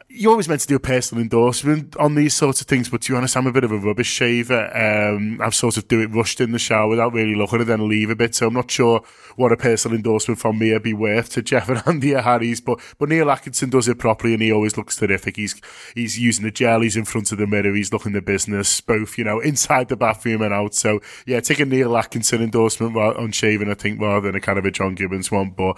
you 0.09 0.29
always 0.29 0.49
meant 0.49 0.61
to 0.61 0.67
do 0.67 0.75
a 0.75 0.79
personal 0.79 1.21
endorsement 1.21 1.95
on 1.97 2.15
these 2.15 2.33
sorts 2.33 2.61
of 2.61 2.67
things, 2.67 2.89
but 2.89 3.01
to 3.01 3.13
be 3.13 3.17
honest, 3.17 3.37
I'm 3.37 3.47
a 3.47 3.53
bit 3.53 3.63
of 3.63 3.71
a 3.71 3.77
rubbish 3.77 4.09
shaver. 4.09 4.75
Um, 4.75 5.39
I've 5.39 5.55
sort 5.55 5.77
of 5.77 5.87
do 5.87 6.01
it 6.01 6.07
rushed 6.07 6.41
in 6.41 6.51
the 6.51 6.59
shower 6.59 6.87
without 6.87 7.13
really 7.13 7.35
looking, 7.35 7.61
and 7.61 7.69
then 7.69 7.87
leave 7.87 8.09
a 8.09 8.15
bit. 8.15 8.35
So 8.35 8.47
I'm 8.47 8.53
not 8.53 8.71
sure 8.71 9.03
what 9.35 9.51
a 9.51 9.57
personal 9.57 9.95
endorsement 9.95 10.39
from 10.39 10.59
me 10.59 10.73
would 10.73 10.83
be 10.83 10.93
worth 10.93 11.29
to 11.31 11.41
Jeff 11.49 11.69
and 11.69 11.81
Andy 11.85 12.15
at 12.15 12.23
Harry's, 12.23 12.61
but 12.61 12.79
but 12.97 13.09
Neil 13.09 13.29
Atkinson 13.29 13.69
does 13.69 13.87
it 13.87 13.99
properly, 13.99 14.33
and 14.33 14.41
he 14.41 14.51
always 14.51 14.77
looks 14.77 14.95
terrific. 14.95 15.37
He's 15.37 15.61
he's 15.95 16.19
using 16.19 16.43
the 16.43 16.51
gel, 16.51 16.81
he's 16.81 16.97
in 16.97 17.05
front 17.05 17.31
of 17.31 17.37
the 17.37 17.47
mirror, 17.47 17.73
he's 17.73 17.93
looking 17.93 18.13
the 18.13 18.21
business, 18.21 18.78
both 18.81 19.17
you 19.17 19.23
know 19.23 19.39
inside 19.39 19.89
the 19.89 19.95
bathroom 19.95 20.41
and 20.41 20.53
out. 20.53 20.73
So 20.73 21.01
yeah, 21.25 21.39
take 21.39 21.59
a 21.59 21.65
Neil 21.65 21.95
Atkinson 21.97 22.41
endorsement 22.41 22.95
on 22.95 23.31
shaving, 23.31 23.69
I 23.69 23.73
think, 23.73 24.01
rather 24.01 24.27
than 24.27 24.35
a 24.35 24.41
kind 24.41 24.59
of 24.59 24.65
a 24.65 24.71
John 24.71 24.95
Gibbons 24.95 25.31
one, 25.31 25.51
but 25.51 25.77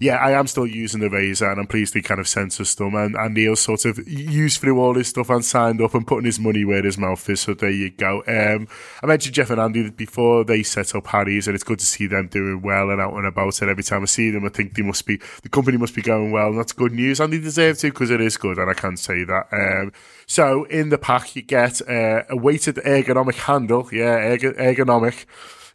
yeah, 0.00 0.16
I 0.16 0.30
am 0.32 0.46
still 0.46 0.66
using 0.66 1.00
the 1.00 1.10
razor, 1.10 1.50
and 1.50 1.60
I'm 1.60 1.66
pleased 1.66 1.94
he 1.94 2.02
kind 2.02 2.20
of 2.20 2.28
sent 2.28 2.52
them. 2.52 2.94
And, 2.94 3.16
and 3.16 3.34
Neil 3.34 3.56
sort 3.56 3.84
of 3.84 4.06
used 4.06 4.60
through 4.60 4.80
all 4.80 4.94
his 4.94 5.08
stuff 5.08 5.28
and 5.30 5.44
signed 5.44 5.80
up 5.80 5.94
and 5.94 6.06
putting 6.06 6.24
his 6.24 6.38
money 6.38 6.64
where 6.64 6.82
his 6.82 6.96
mouth 6.96 7.28
is. 7.28 7.40
So 7.40 7.54
there 7.54 7.70
you 7.70 7.90
go. 7.90 8.22
Um, 8.28 8.68
I 9.02 9.06
mentioned 9.06 9.34
Jeff 9.34 9.50
and 9.50 9.60
Andy 9.60 9.90
before 9.90 10.44
they 10.44 10.62
set 10.62 10.94
up 10.94 11.08
Harry's, 11.08 11.48
and 11.48 11.54
it's 11.54 11.64
good 11.64 11.80
to 11.80 11.86
see 11.86 12.06
them 12.06 12.28
doing 12.28 12.62
well 12.62 12.90
and 12.90 13.00
out 13.00 13.14
and 13.14 13.26
about. 13.26 13.60
And 13.60 13.70
every 13.70 13.82
time 13.82 14.02
I 14.02 14.06
see 14.06 14.30
them, 14.30 14.44
I 14.44 14.50
think 14.50 14.74
they 14.74 14.82
must 14.82 15.04
be 15.04 15.20
the 15.42 15.48
company 15.48 15.76
must 15.76 15.94
be 15.96 16.02
going 16.02 16.30
well, 16.30 16.48
and 16.48 16.58
that's 16.58 16.72
good 16.72 16.92
news. 16.92 17.18
And 17.18 17.32
they 17.32 17.40
deserve 17.40 17.78
to 17.78 17.90
because 17.90 18.10
it 18.10 18.20
is 18.20 18.36
good, 18.36 18.58
and 18.58 18.70
I 18.70 18.74
can 18.74 18.96
say 18.96 19.24
that. 19.24 19.48
Um, 19.52 19.92
so 20.26 20.64
in 20.64 20.90
the 20.90 20.98
pack, 20.98 21.34
you 21.34 21.42
get 21.42 21.80
uh, 21.88 22.22
a 22.30 22.36
weighted 22.36 22.76
ergonomic 22.76 23.34
handle, 23.34 23.88
yeah, 23.90 24.16
erg- 24.16 24.56
ergonomic. 24.58 25.24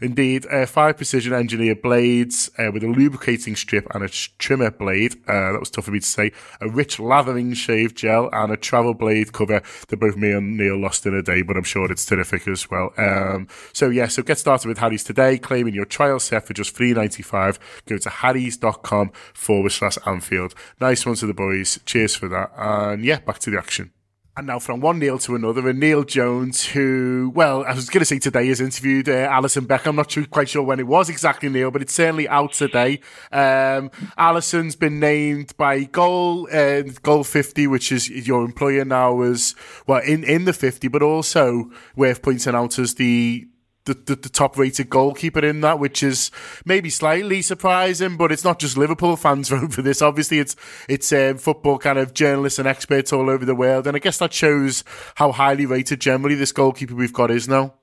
Indeed, 0.01 0.45
uh, 0.51 0.65
five 0.65 0.97
precision 0.97 1.33
engineered 1.33 1.81
blades 1.81 2.49
uh, 2.57 2.71
with 2.71 2.83
a 2.83 2.87
lubricating 2.87 3.55
strip 3.55 3.87
and 3.93 4.03
a 4.03 4.09
trimmer 4.09 4.71
blade. 4.71 5.15
Uh, 5.27 5.53
that 5.53 5.59
was 5.59 5.69
tough 5.69 5.85
for 5.85 5.91
me 5.91 5.99
to 5.99 6.05
say. 6.05 6.31
A 6.59 6.69
rich 6.69 6.99
lathering 6.99 7.53
shave 7.53 7.95
gel 7.95 8.29
and 8.33 8.51
a 8.51 8.57
travel 8.57 8.93
blade 8.93 9.31
cover 9.31 9.61
that 9.87 9.99
both 9.99 10.17
me 10.17 10.31
and 10.31 10.57
Neil 10.57 10.77
lost 10.77 11.05
in 11.05 11.13
a 11.13 11.21
day, 11.21 11.41
but 11.41 11.55
I'm 11.55 11.63
sure 11.63 11.89
it's 11.91 12.05
terrific 12.05 12.47
as 12.47 12.69
well. 12.69 12.91
Um, 12.97 13.47
so 13.71 13.89
yeah, 13.89 14.07
so 14.07 14.23
get 14.23 14.39
started 14.39 14.67
with 14.67 14.79
Harry's 14.79 15.03
today, 15.03 15.37
claiming 15.37 15.73
your 15.73 15.85
trial 15.85 16.19
set 16.19 16.45
for 16.45 16.53
just 16.53 16.75
three 16.75 16.93
ninety 16.93 17.23
five. 17.23 17.57
Go 17.85 17.97
to 17.97 18.09
harrys.com 18.09 19.11
forward 19.33 19.71
slash 19.71 19.97
Anfield. 20.05 20.53
Nice 20.81 21.05
one 21.05 21.15
to 21.15 21.25
the 21.25 21.33
boys. 21.33 21.79
Cheers 21.85 22.15
for 22.15 22.27
that. 22.27 22.51
And 22.57 23.05
yeah, 23.05 23.19
back 23.19 23.39
to 23.39 23.49
the 23.49 23.57
action. 23.57 23.92
And 24.35 24.47
now 24.47 24.57
from 24.57 24.79
one 24.79 24.97
Neil 24.97 25.19
to 25.19 25.35
another, 25.35 25.69
and 25.69 25.79
Neil 25.79 26.03
Jones, 26.03 26.65
who, 26.65 27.31
well, 27.35 27.63
I 27.65 27.75
was 27.75 27.87
going 27.87 27.99
to 27.99 28.05
say 28.05 28.17
today 28.17 28.47
has 28.47 28.59
interviewed 28.59 29.07
uh, 29.07 29.29
Alisson 29.29 29.67
Becker. 29.67 29.91
I'm 29.91 29.95
not 29.95 30.09
too, 30.09 30.25
quite 30.25 30.49
sure 30.49 30.63
when 30.63 30.79
it 30.79 30.87
was 30.87 31.07
exactly, 31.07 31.49
Neil, 31.49 31.69
but 31.69 31.83
it's 31.83 31.93
certainly 31.93 32.27
out 32.27 32.53
today. 32.53 32.99
Um, 33.31 33.91
Alisson's 34.17 34.75
been 34.75 34.99
named 34.99 35.55
by 35.55 35.83
Goal, 35.83 36.47
uh, 36.51 36.81
Goal 37.03 37.23
50, 37.23 37.67
which 37.67 37.91
is 37.91 38.09
your 38.09 38.43
employer 38.43 38.83
now, 38.83 39.21
as 39.21 39.53
well 39.85 40.01
in, 40.01 40.23
in 40.23 40.45
the 40.45 40.53
50, 40.53 40.87
but 40.87 41.03
also 41.03 41.69
worth 41.95 42.23
pointing 42.23 42.55
out 42.55 42.79
as 42.79 42.95
the 42.95 43.47
the, 43.85 43.93
the, 43.93 44.15
the 44.15 44.29
top 44.29 44.57
rated 44.57 44.89
goalkeeper 44.89 45.45
in 45.45 45.61
that, 45.61 45.79
which 45.79 46.01
is 46.03 46.31
maybe 46.65 46.89
slightly 46.89 47.41
surprising. 47.41 48.17
But 48.17 48.31
it's 48.31 48.43
not 48.43 48.59
just 48.59 48.77
Liverpool 48.77 49.15
fans 49.15 49.49
vote 49.49 49.73
for 49.73 49.81
this. 49.81 50.01
Obviously, 50.01 50.39
it's 50.39 50.55
it's 50.87 51.11
um, 51.11 51.37
football 51.37 51.77
kind 51.77 51.99
of 51.99 52.13
journalists 52.13 52.59
and 52.59 52.67
experts 52.67 53.11
all 53.11 53.29
over 53.29 53.45
the 53.45 53.55
world, 53.55 53.87
and 53.87 53.95
I 53.95 53.99
guess 53.99 54.17
that 54.19 54.33
shows 54.33 54.83
how 55.15 55.31
highly 55.31 55.65
rated 55.65 56.01
generally 56.01 56.35
this 56.35 56.51
goalkeeper 56.51 56.95
we've 56.95 57.13
got 57.13 57.31
is 57.31 57.47
now. 57.47 57.73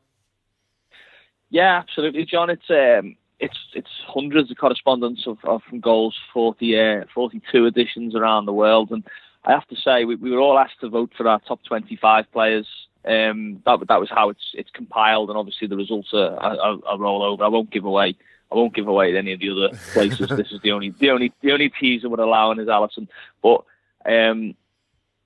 Yeah, 1.51 1.79
absolutely, 1.79 2.25
John. 2.25 2.49
It's 2.49 2.71
um, 2.71 3.17
it's 3.41 3.59
it's 3.75 3.91
hundreds 4.07 4.51
of 4.51 4.57
correspondents 4.57 5.27
of, 5.27 5.39
of 5.45 5.63
from 5.69 5.81
goals, 5.81 6.17
40, 6.33 6.79
uh, 6.79 7.05
42 7.13 7.67
editions 7.67 8.15
around 8.15 8.47
the 8.47 8.53
world, 8.53 8.91
and 8.91 9.05
I 9.45 9.53
have 9.53 9.67
to 9.69 9.77
say 9.77 10.05
we, 10.05 10.15
we 10.15 10.31
were 10.31 10.41
all 10.41 10.59
asked 10.59 10.81
to 10.81 10.89
vote 10.89 11.13
for 11.17 11.27
our 11.27 11.41
top 11.41 11.61
twenty 11.65 11.97
five 11.97 12.31
players. 12.33 12.67
Um, 13.05 13.63
that 13.65 13.87
that 13.89 14.01
was 14.01 14.11
how 14.11 14.29
it's 14.29 14.53
it's 14.53 14.71
compiled, 14.71 15.31
and 15.31 15.39
obviously 15.39 15.67
the 15.67 15.77
results 15.77 16.13
are, 16.13 16.37
are, 16.37 16.79
are 16.85 16.99
roll 16.99 17.23
over. 17.23 17.45
I 17.45 17.49
won't 17.49 17.71
give 17.71 17.85
away. 17.85 18.15
I 18.53 18.55
won't 18.55 18.75
give 18.75 18.89
away 18.89 19.17
any 19.17 19.33
of 19.33 19.41
the 19.41 19.51
other 19.51 19.79
places. 19.93 20.29
this 20.29 20.53
is 20.53 20.61
the 20.63 20.73
only 20.73 20.91
the 20.91 21.11
only 21.11 21.33
the 21.41 21.53
only 21.53 21.71
teaser 21.71 22.09
would 22.09 22.21
allow 22.21 22.53
is 22.53 22.69
Alisson. 22.69 23.09
But 23.43 23.65
um, 24.05 24.55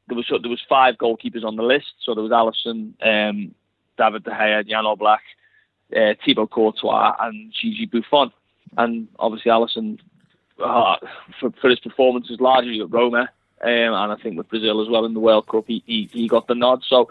there 0.07 0.17
was 0.17 0.27
there 0.29 0.51
was 0.51 0.63
five 0.69 0.97
goalkeepers 0.97 1.45
on 1.45 1.57
the 1.57 1.63
list. 1.63 1.95
So 2.01 2.15
there 2.15 2.23
was 2.23 2.33
Alisson, 2.33 2.95
um, 3.03 3.55
David 3.99 4.25
De 4.25 4.31
Gea, 4.31 4.69
Jan 4.69 4.85
Oblak, 4.85 5.19
uh, 5.97 6.15
Thibaut 6.25 6.51
Courtois, 6.51 7.17
and 7.21 7.53
Gigi 7.53 7.87
Buffon. 7.87 8.33
And 8.77 9.09
obviously 9.19 9.51
Alisson, 9.51 9.99
uh, 10.63 10.97
for, 11.41 11.51
for 11.61 11.71
his 11.71 11.81
performances 11.81 12.41
largely 12.41 12.81
at 12.81 12.91
Roma, 12.93 13.31
um, 13.63 13.71
and 13.71 14.13
I 14.13 14.17
think 14.17 14.37
with 14.37 14.49
Brazil 14.49 14.83
as 14.83 14.89
well 14.89 15.05
in 15.05 15.15
the 15.15 15.21
World 15.21 15.47
Cup, 15.47 15.65
he, 15.67 15.83
he, 15.87 16.09
he 16.13 16.29
got 16.29 16.49
the 16.49 16.55
nod. 16.55 16.83
So 16.87 17.09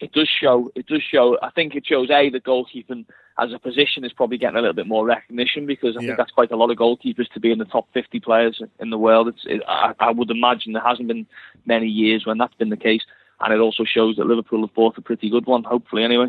it 0.00 0.12
does 0.12 0.28
show. 0.28 0.70
It 0.74 0.86
does 0.86 1.02
show. 1.02 1.38
I 1.42 1.50
think 1.50 1.74
it 1.74 1.86
shows 1.86 2.10
a 2.10 2.28
the 2.30 2.40
goalkeeping 2.40 3.06
as 3.38 3.52
a 3.52 3.58
position 3.58 4.04
is 4.04 4.12
probably 4.12 4.38
getting 4.38 4.56
a 4.56 4.60
little 4.60 4.74
bit 4.74 4.86
more 4.86 5.04
recognition 5.04 5.66
because 5.66 5.96
I 5.96 6.00
Yeah. 6.00 6.08
think 6.08 6.18
that's 6.18 6.30
quite 6.30 6.50
a 6.50 6.56
lot 6.56 6.70
of 6.70 6.76
goalkeepers 6.78 7.28
to 7.34 7.40
be 7.40 7.50
in 7.52 7.58
the 7.58 7.64
top 7.66 7.86
50 7.92 8.18
players 8.20 8.60
in 8.80 8.90
the 8.90 8.98
world. 8.98 9.28
It's, 9.28 9.44
it, 9.46 9.62
I, 9.68 9.92
I 9.98 10.10
would 10.10 10.30
imagine 10.30 10.72
there 10.72 10.82
hasn't 10.82 11.08
been 11.08 11.26
many 11.66 11.86
years 11.86 12.24
when 12.26 12.38
that's 12.38 12.54
been 12.54 12.70
the 12.70 12.76
case, 12.76 13.02
and 13.40 13.52
it 13.52 13.60
also 13.60 13.84
shows 13.84 14.16
that 14.16 14.26
Liverpool 14.26 14.62
have 14.62 14.74
bought 14.74 14.96
a 14.98 15.02
pretty 15.02 15.28
good 15.28 15.44
one. 15.46 15.64
Hopefully, 15.64 16.02
anyway. 16.04 16.28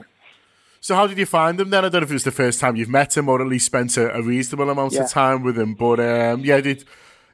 So 0.82 0.96
how 0.96 1.08
did 1.08 1.18
you 1.18 1.26
find 1.26 1.60
him 1.60 1.70
then? 1.70 1.86
I 1.86 1.90
don't 1.90 2.02
know 2.02 2.06
if 2.06 2.12
it 2.12 2.14
was 2.14 2.24
the 2.24 2.32
first 2.32 2.60
time 2.60 2.76
you've 2.76 2.90
met 2.90 3.16
him 3.18 3.28
or 3.30 3.42
at 3.42 3.48
least 3.48 3.66
spent 3.66 3.96
a, 3.98 4.14
a 4.16 4.22
reasonable 4.22 4.70
amount 4.70 4.94
Yeah. 4.94 5.04
of 5.04 5.10
time 5.10 5.44
with 5.44 5.58
him. 5.58 5.74
But 5.74 6.00
um, 6.00 6.42
yeah, 6.42 6.62
did 6.62 6.84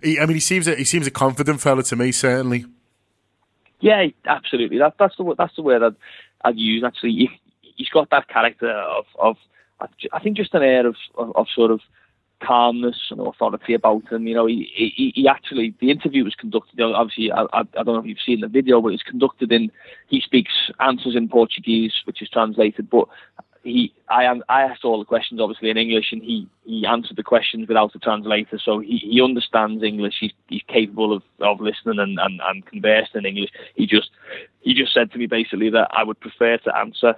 he, 0.01 0.19
I 0.19 0.25
mean 0.25 0.35
he 0.35 0.39
seems 0.39 0.67
a, 0.67 0.75
he 0.75 0.83
seems 0.85 1.07
a 1.07 1.11
confident 1.11 1.61
fella 1.61 1.83
to 1.83 1.95
me 1.95 2.11
certainly. 2.11 2.65
Yeah, 3.83 4.05
absolutely. 4.25 4.77
That, 4.77 4.95
that's 4.97 5.17
the 5.17 5.35
that's 5.37 5.57
the 5.57 5.61
word 5.61 5.83
I'd, 5.83 5.95
I'd 6.45 6.57
use. 6.57 6.85
Actually, 6.85 7.11
he, 7.11 7.29
he's 7.61 7.89
got 7.89 8.09
that 8.11 8.29
character 8.29 8.71
of 8.71 9.03
of 9.19 9.35
I 10.13 10.19
think 10.19 10.37
just 10.37 10.53
an 10.53 10.63
air 10.63 10.87
of 10.87 10.95
of, 11.15 11.35
of 11.35 11.47
sort 11.53 11.69
of 11.69 11.81
calmness 12.41 12.95
and 13.11 13.19
authority 13.19 13.73
about 13.73 14.09
him. 14.09 14.25
You 14.25 14.35
know, 14.35 14.45
he 14.45 14.71
he, 14.73 15.11
he 15.13 15.27
actually 15.27 15.75
the 15.81 15.91
interview 15.91 16.23
was 16.23 16.33
conducted. 16.33 16.79
Obviously, 16.81 17.29
I, 17.33 17.41
I, 17.51 17.59
I 17.59 17.83
don't 17.83 17.87
know 17.87 17.99
if 17.99 18.05
you've 18.05 18.25
seen 18.25 18.39
the 18.39 18.47
video, 18.47 18.79
but 18.79 18.93
it's 18.93 19.03
conducted 19.03 19.51
in. 19.51 19.69
He 20.07 20.21
speaks 20.21 20.53
answers 20.79 21.17
in 21.17 21.27
Portuguese, 21.27 21.93
which 22.05 22.21
is 22.21 22.29
translated, 22.29 22.89
but. 22.89 23.09
He, 23.63 23.93
I, 24.09 24.25
I 24.49 24.63
asked 24.63 24.83
all 24.83 24.99
the 24.99 25.05
questions 25.05 25.39
obviously 25.39 25.69
in 25.69 25.77
English, 25.77 26.11
and 26.11 26.21
he, 26.21 26.47
he 26.65 26.85
answered 26.85 27.15
the 27.15 27.23
questions 27.23 27.67
without 27.67 27.95
a 27.95 27.99
translator. 27.99 28.59
So 28.63 28.79
he, 28.79 28.97
he 28.97 29.21
understands 29.21 29.83
English. 29.83 30.15
He's, 30.19 30.33
he's 30.47 30.63
capable 30.67 31.13
of, 31.13 31.23
of 31.39 31.61
listening 31.61 31.99
and, 31.99 32.19
and, 32.19 32.41
and 32.43 32.65
conversing 32.65 33.21
in 33.21 33.25
English. 33.25 33.51
He 33.75 33.87
just 33.87 34.09
he 34.61 34.73
just 34.73 34.93
said 34.93 35.11
to 35.11 35.17
me 35.17 35.27
basically 35.27 35.69
that 35.69 35.89
I 35.91 36.03
would 36.03 36.19
prefer 36.19 36.57
to 36.57 36.77
answer 36.77 37.15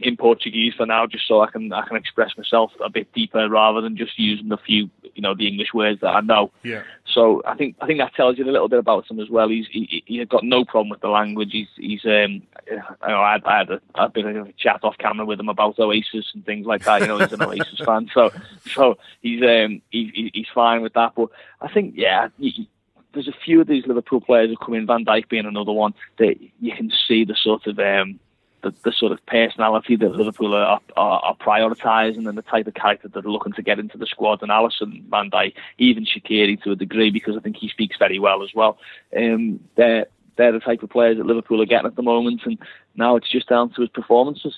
in 0.00 0.16
Portuguese 0.16 0.74
for 0.76 0.86
now, 0.86 1.06
just 1.06 1.26
so 1.28 1.40
I 1.40 1.50
can 1.50 1.72
I 1.72 1.86
can 1.86 1.96
express 1.96 2.36
myself 2.36 2.72
a 2.84 2.90
bit 2.90 3.12
deeper 3.12 3.48
rather 3.48 3.80
than 3.80 3.96
just 3.96 4.18
using 4.18 4.48
the 4.48 4.56
few 4.56 4.90
you 5.14 5.22
know 5.22 5.34
the 5.34 5.46
English 5.46 5.72
words 5.72 6.00
that 6.00 6.08
I 6.16 6.20
know. 6.20 6.50
Yeah. 6.64 6.82
So 7.06 7.42
I 7.46 7.54
think 7.54 7.76
I 7.80 7.86
think 7.86 8.00
that 8.00 8.14
tells 8.14 8.36
you 8.36 8.44
a 8.44 8.50
little 8.50 8.68
bit 8.68 8.80
about 8.80 9.08
him 9.08 9.20
as 9.20 9.30
well. 9.30 9.48
He's 9.48 9.66
he, 9.70 9.86
he- 9.88 10.04
he's 10.18 10.26
got 10.28 10.42
no 10.42 10.64
problem 10.64 10.88
with 10.88 11.00
the 11.00 11.08
language. 11.08 11.50
He's 11.52 11.68
he's 11.76 12.04
um 12.04 12.42
you 12.68 12.76
know, 12.76 13.20
I 13.20 13.32
had 13.32 13.44
I 13.44 13.58
had 13.58 13.70
a, 13.70 13.80
a 13.94 14.08
bit 14.08 14.26
of 14.26 14.48
a 14.48 14.52
chat 14.54 14.80
off 14.82 14.98
camera 14.98 15.24
with 15.26 15.38
him 15.38 15.48
about 15.48 15.78
Oasis 15.78 16.26
and 16.34 16.44
things 16.44 16.66
like 16.66 16.82
that. 16.84 17.02
You 17.02 17.06
know, 17.06 17.18
he's 17.18 17.32
an 17.32 17.42
Oasis 17.48 17.80
fan, 17.84 18.10
so 18.12 18.30
so 18.74 18.98
he's 19.22 19.42
um 19.42 19.80
he, 19.90 20.10
he- 20.12 20.30
he's 20.34 20.48
fine 20.52 20.82
with 20.82 20.94
that. 20.94 21.12
But 21.14 21.28
I 21.60 21.72
think 21.72 21.94
yeah. 21.96 22.28
He, 22.38 22.68
there's 23.12 23.28
a 23.28 23.32
few 23.44 23.60
of 23.60 23.68
these 23.68 23.86
Liverpool 23.86 24.20
players 24.20 24.50
who 24.50 24.56
come 24.56 24.74
in, 24.74 24.86
Van 24.88 25.04
Dijk 25.04 25.28
being 25.28 25.46
another 25.46 25.70
one, 25.70 25.94
that 26.18 26.34
you 26.60 26.72
can 26.74 26.90
see 27.06 27.24
the 27.24 27.36
sort 27.40 27.64
of 27.68 27.78
um, 27.78 28.18
the, 28.64 28.74
the 28.84 28.92
sort 28.92 29.12
of 29.12 29.24
personality 29.26 29.94
that 29.96 30.12
Liverpool 30.12 30.54
are, 30.54 30.80
are, 30.96 31.20
are 31.20 31.36
prioritising 31.36 32.28
and 32.28 32.36
the 32.36 32.42
type 32.42 32.66
of 32.66 32.74
character 32.74 33.08
that 33.08 33.22
they're 33.22 33.30
looking 33.30 33.52
to 33.52 33.62
get 33.62 33.78
into 33.78 33.96
the 33.96 34.06
squad. 34.06 34.42
And 34.42 34.50
Alisson, 34.50 35.04
Van 35.10 35.30
Dijk, 35.30 35.54
even 35.78 36.04
Shaqiri 36.04 36.60
to 36.62 36.72
a 36.72 36.76
degree, 36.76 37.10
because 37.10 37.36
I 37.36 37.40
think 37.40 37.56
he 37.56 37.68
speaks 37.68 37.96
very 37.98 38.18
well 38.18 38.42
as 38.42 38.50
well. 38.54 38.78
Um, 39.16 39.60
they're 39.76 40.06
they're 40.36 40.50
the 40.50 40.58
type 40.58 40.82
of 40.82 40.90
players 40.90 41.18
that 41.18 41.26
Liverpool 41.26 41.62
are 41.62 41.66
getting 41.66 41.86
at 41.86 41.94
the 41.94 42.02
moment, 42.02 42.40
and 42.44 42.58
now 42.96 43.14
it's 43.14 43.30
just 43.30 43.48
down 43.48 43.70
to 43.74 43.82
his 43.82 43.90
performances. 43.90 44.54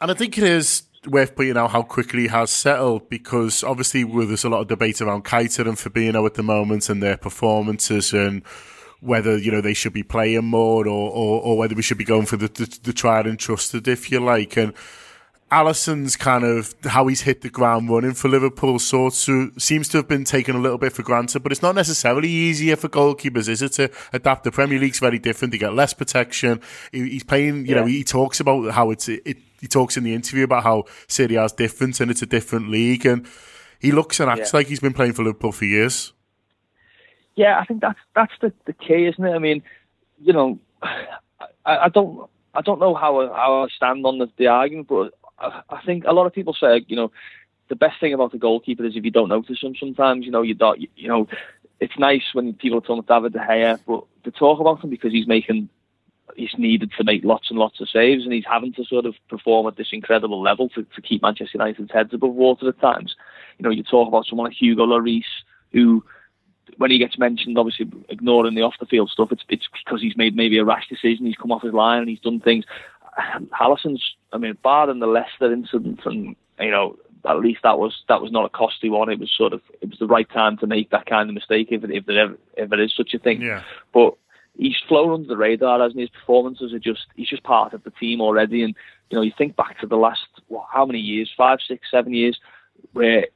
And 0.00 0.10
I 0.10 0.14
think 0.14 0.36
it 0.36 0.44
is 0.44 0.82
worth 1.06 1.34
pointing 1.34 1.56
out 1.56 1.70
how 1.70 1.82
quickly 1.82 2.22
he 2.22 2.28
has 2.28 2.50
settled 2.50 3.08
because 3.08 3.64
obviously 3.64 4.04
well, 4.04 4.26
there's 4.26 4.44
a 4.44 4.50
lot 4.50 4.60
of 4.60 4.68
debate 4.68 5.00
around 5.00 5.24
Keita 5.24 5.66
and 5.66 5.78
Fabinho 5.78 6.26
at 6.26 6.34
the 6.34 6.42
moment 6.42 6.90
and 6.90 7.02
their 7.02 7.16
performances 7.16 8.12
and 8.12 8.42
whether 9.00 9.36
you 9.38 9.50
know 9.50 9.60
they 9.60 9.74
should 9.74 9.92
be 9.92 10.02
playing 10.02 10.44
more 10.44 10.86
or, 10.86 11.10
or, 11.10 11.40
or 11.42 11.58
whether 11.58 11.74
we 11.74 11.82
should 11.82 11.98
be 11.98 12.04
going 12.04 12.26
for 12.26 12.36
the, 12.36 12.48
the, 12.48 12.78
the 12.82 12.92
tried 12.92 13.26
and 13.26 13.38
trusted, 13.38 13.88
if 13.88 14.10
you 14.10 14.20
like. 14.20 14.56
And 14.56 14.72
Alisson's 15.52 16.14
kind 16.14 16.44
of 16.44 16.74
how 16.84 17.08
he's 17.08 17.22
hit 17.22 17.40
the 17.40 17.50
ground 17.50 17.90
running 17.90 18.12
for 18.14 18.28
Liverpool 18.28 18.78
sort 18.78 19.28
of 19.28 19.50
seems 19.60 19.88
to 19.88 19.96
have 19.96 20.06
been 20.06 20.22
taken 20.22 20.54
a 20.54 20.60
little 20.60 20.78
bit 20.78 20.92
for 20.92 21.02
granted, 21.02 21.42
but 21.42 21.50
it's 21.50 21.62
not 21.62 21.74
necessarily 21.74 22.28
easier 22.28 22.76
for 22.76 22.88
goalkeepers, 22.88 23.48
is 23.48 23.60
it, 23.60 23.72
to 23.72 23.90
adapt? 24.12 24.44
The 24.44 24.52
Premier 24.52 24.78
League's 24.78 25.00
very 25.00 25.18
different. 25.18 25.50
They 25.50 25.58
get 25.58 25.74
less 25.74 25.92
protection. 25.92 26.60
He- 26.92 27.08
He's 27.10 27.24
playing, 27.24 27.66
you 27.66 27.74
know, 27.74 27.84
he 27.86 28.04
talks 28.04 28.38
about 28.38 28.70
how 28.72 28.90
it's, 28.92 29.08
it, 29.08 29.38
he 29.60 29.66
talks 29.66 29.96
in 29.96 30.04
the 30.04 30.14
interview 30.14 30.44
about 30.44 30.62
how 30.62 30.84
Serie 31.08 31.34
A 31.34 31.44
is 31.46 31.52
different 31.52 31.98
and 32.00 32.12
it's 32.12 32.22
a 32.22 32.26
different 32.26 32.70
league. 32.70 33.04
And 33.04 33.26
he 33.80 33.90
looks 33.90 34.20
and 34.20 34.30
acts 34.30 34.52
Yeah. 34.52 34.58
like 34.58 34.68
he's 34.68 34.78
been 34.80 34.92
playing 34.94 35.14
for 35.14 35.24
Liverpool 35.24 35.50
for 35.52 35.64
years. 35.64 36.12
Yeah, 37.40 37.58
I 37.58 37.64
think 37.64 37.80
that's 37.80 37.98
that's 38.14 38.34
the, 38.42 38.52
the 38.66 38.74
key, 38.74 39.06
isn't 39.06 39.24
it? 39.24 39.32
I 39.34 39.38
mean, 39.38 39.62
you 40.20 40.34
know, 40.34 40.58
I, 40.82 41.06
I 41.64 41.88
don't 41.88 42.28
I 42.52 42.60
don't 42.60 42.78
know 42.78 42.94
how 42.94 43.18
I, 43.18 43.28
how 43.28 43.64
I 43.64 43.68
stand 43.74 44.04
on 44.04 44.18
the, 44.18 44.28
the 44.36 44.48
argument, 44.48 44.88
but 44.88 45.14
I, 45.38 45.62
I 45.70 45.80
think 45.86 46.04
a 46.04 46.12
lot 46.12 46.26
of 46.26 46.34
people 46.34 46.52
say, 46.52 46.84
you 46.86 46.96
know, 46.96 47.10
the 47.70 47.76
best 47.76 47.98
thing 47.98 48.12
about 48.12 48.32
the 48.32 48.36
goalkeeper 48.36 48.84
is 48.84 48.94
if 48.94 49.06
you 49.06 49.10
don't 49.10 49.30
notice 49.30 49.62
him. 49.62 49.74
Sometimes, 49.74 50.26
you 50.26 50.32
know, 50.32 50.42
you 50.42 50.52
don't, 50.52 50.82
you, 50.82 50.88
you 50.96 51.08
know, 51.08 51.28
it's 51.80 51.98
nice 51.98 52.34
when 52.34 52.52
people 52.52 52.82
talk 52.82 53.02
about 53.02 53.22
David 53.22 53.32
De 53.32 53.38
Gea, 53.38 53.78
but 53.86 54.04
to 54.24 54.30
talk 54.30 54.60
about 54.60 54.84
him 54.84 54.90
because 54.90 55.10
he's 55.10 55.26
making 55.26 55.70
he's 56.36 56.54
needed 56.58 56.92
to 56.98 57.04
make 57.04 57.24
lots 57.24 57.48
and 57.48 57.58
lots 57.58 57.80
of 57.80 57.88
saves, 57.88 58.24
and 58.24 58.34
he's 58.34 58.44
having 58.44 58.74
to 58.74 58.84
sort 58.84 59.06
of 59.06 59.14
perform 59.30 59.66
at 59.66 59.76
this 59.76 59.94
incredible 59.94 60.42
level 60.42 60.68
to, 60.68 60.82
to 60.94 61.00
keep 61.00 61.22
Manchester 61.22 61.56
United's 61.56 61.90
heads 61.90 62.12
above 62.12 62.34
water 62.34 62.68
at 62.68 62.80
times. 62.80 63.16
You 63.58 63.64
know, 63.64 63.70
you 63.70 63.82
talk 63.82 64.08
about 64.08 64.26
someone 64.26 64.48
like 64.48 64.58
Hugo 64.58 64.84
Lloris, 64.84 65.24
who, 65.72 66.04
when 66.80 66.90
he 66.90 66.98
gets 66.98 67.18
mentioned, 67.18 67.58
obviously 67.58 67.86
ignoring 68.08 68.54
the 68.54 68.62
off 68.62 68.72
the 68.80 68.86
field 68.86 69.10
stuff, 69.10 69.30
it's 69.30 69.44
it's 69.50 69.68
because 69.84 70.00
he's 70.00 70.16
made 70.16 70.34
maybe 70.34 70.56
a 70.56 70.64
rash 70.64 70.88
decision, 70.88 71.26
he's 71.26 71.36
come 71.36 71.52
off 71.52 71.60
his 71.60 71.74
line, 71.74 71.98
and 71.98 72.08
he's 72.08 72.20
done 72.20 72.40
things. 72.40 72.64
Alisson's, 73.60 74.02
I 74.32 74.38
mean, 74.38 74.56
barring 74.62 74.98
the 74.98 75.06
Leicester 75.06 75.52
incident, 75.52 76.00
and 76.06 76.34
you 76.58 76.70
know, 76.70 76.96
at 77.28 77.38
least 77.38 77.60
that 77.64 77.78
was 77.78 78.02
that 78.08 78.22
was 78.22 78.32
not 78.32 78.46
a 78.46 78.48
costly 78.48 78.88
one. 78.88 79.10
It 79.10 79.20
was 79.20 79.30
sort 79.30 79.52
of 79.52 79.60
it 79.82 79.90
was 79.90 79.98
the 79.98 80.06
right 80.06 80.26
time 80.30 80.56
to 80.56 80.66
make 80.66 80.88
that 80.88 81.04
kind 81.04 81.28
of 81.28 81.34
mistake 81.34 81.68
if 81.70 81.84
it, 81.84 81.90
if 81.90 82.06
there 82.06 82.18
ever, 82.18 82.38
if 82.56 82.70
there 82.70 82.80
is 82.80 82.94
such 82.96 83.12
a 83.12 83.18
thing. 83.18 83.42
Yeah. 83.42 83.62
But 83.92 84.14
he's 84.56 84.76
flown 84.88 85.12
under 85.12 85.28
the 85.28 85.36
radar, 85.36 85.80
hasn't 85.80 85.96
he? 85.96 86.04
His 86.04 86.08
performances 86.10 86.72
are 86.72 86.78
just 86.78 87.08
he's 87.14 87.28
just 87.28 87.42
part 87.42 87.74
of 87.74 87.84
the 87.84 87.90
team 87.90 88.22
already. 88.22 88.62
And 88.62 88.74
you 89.10 89.18
know, 89.18 89.22
you 89.22 89.32
think 89.36 89.54
back 89.54 89.78
to 89.80 89.86
the 89.86 89.96
last 89.96 90.26
what, 90.48 90.64
how 90.72 90.86
many 90.86 91.00
years? 91.00 91.30
Five, 91.36 91.58
six, 91.68 91.90
seven 91.90 92.14
years, 92.14 92.38
where 92.94 93.26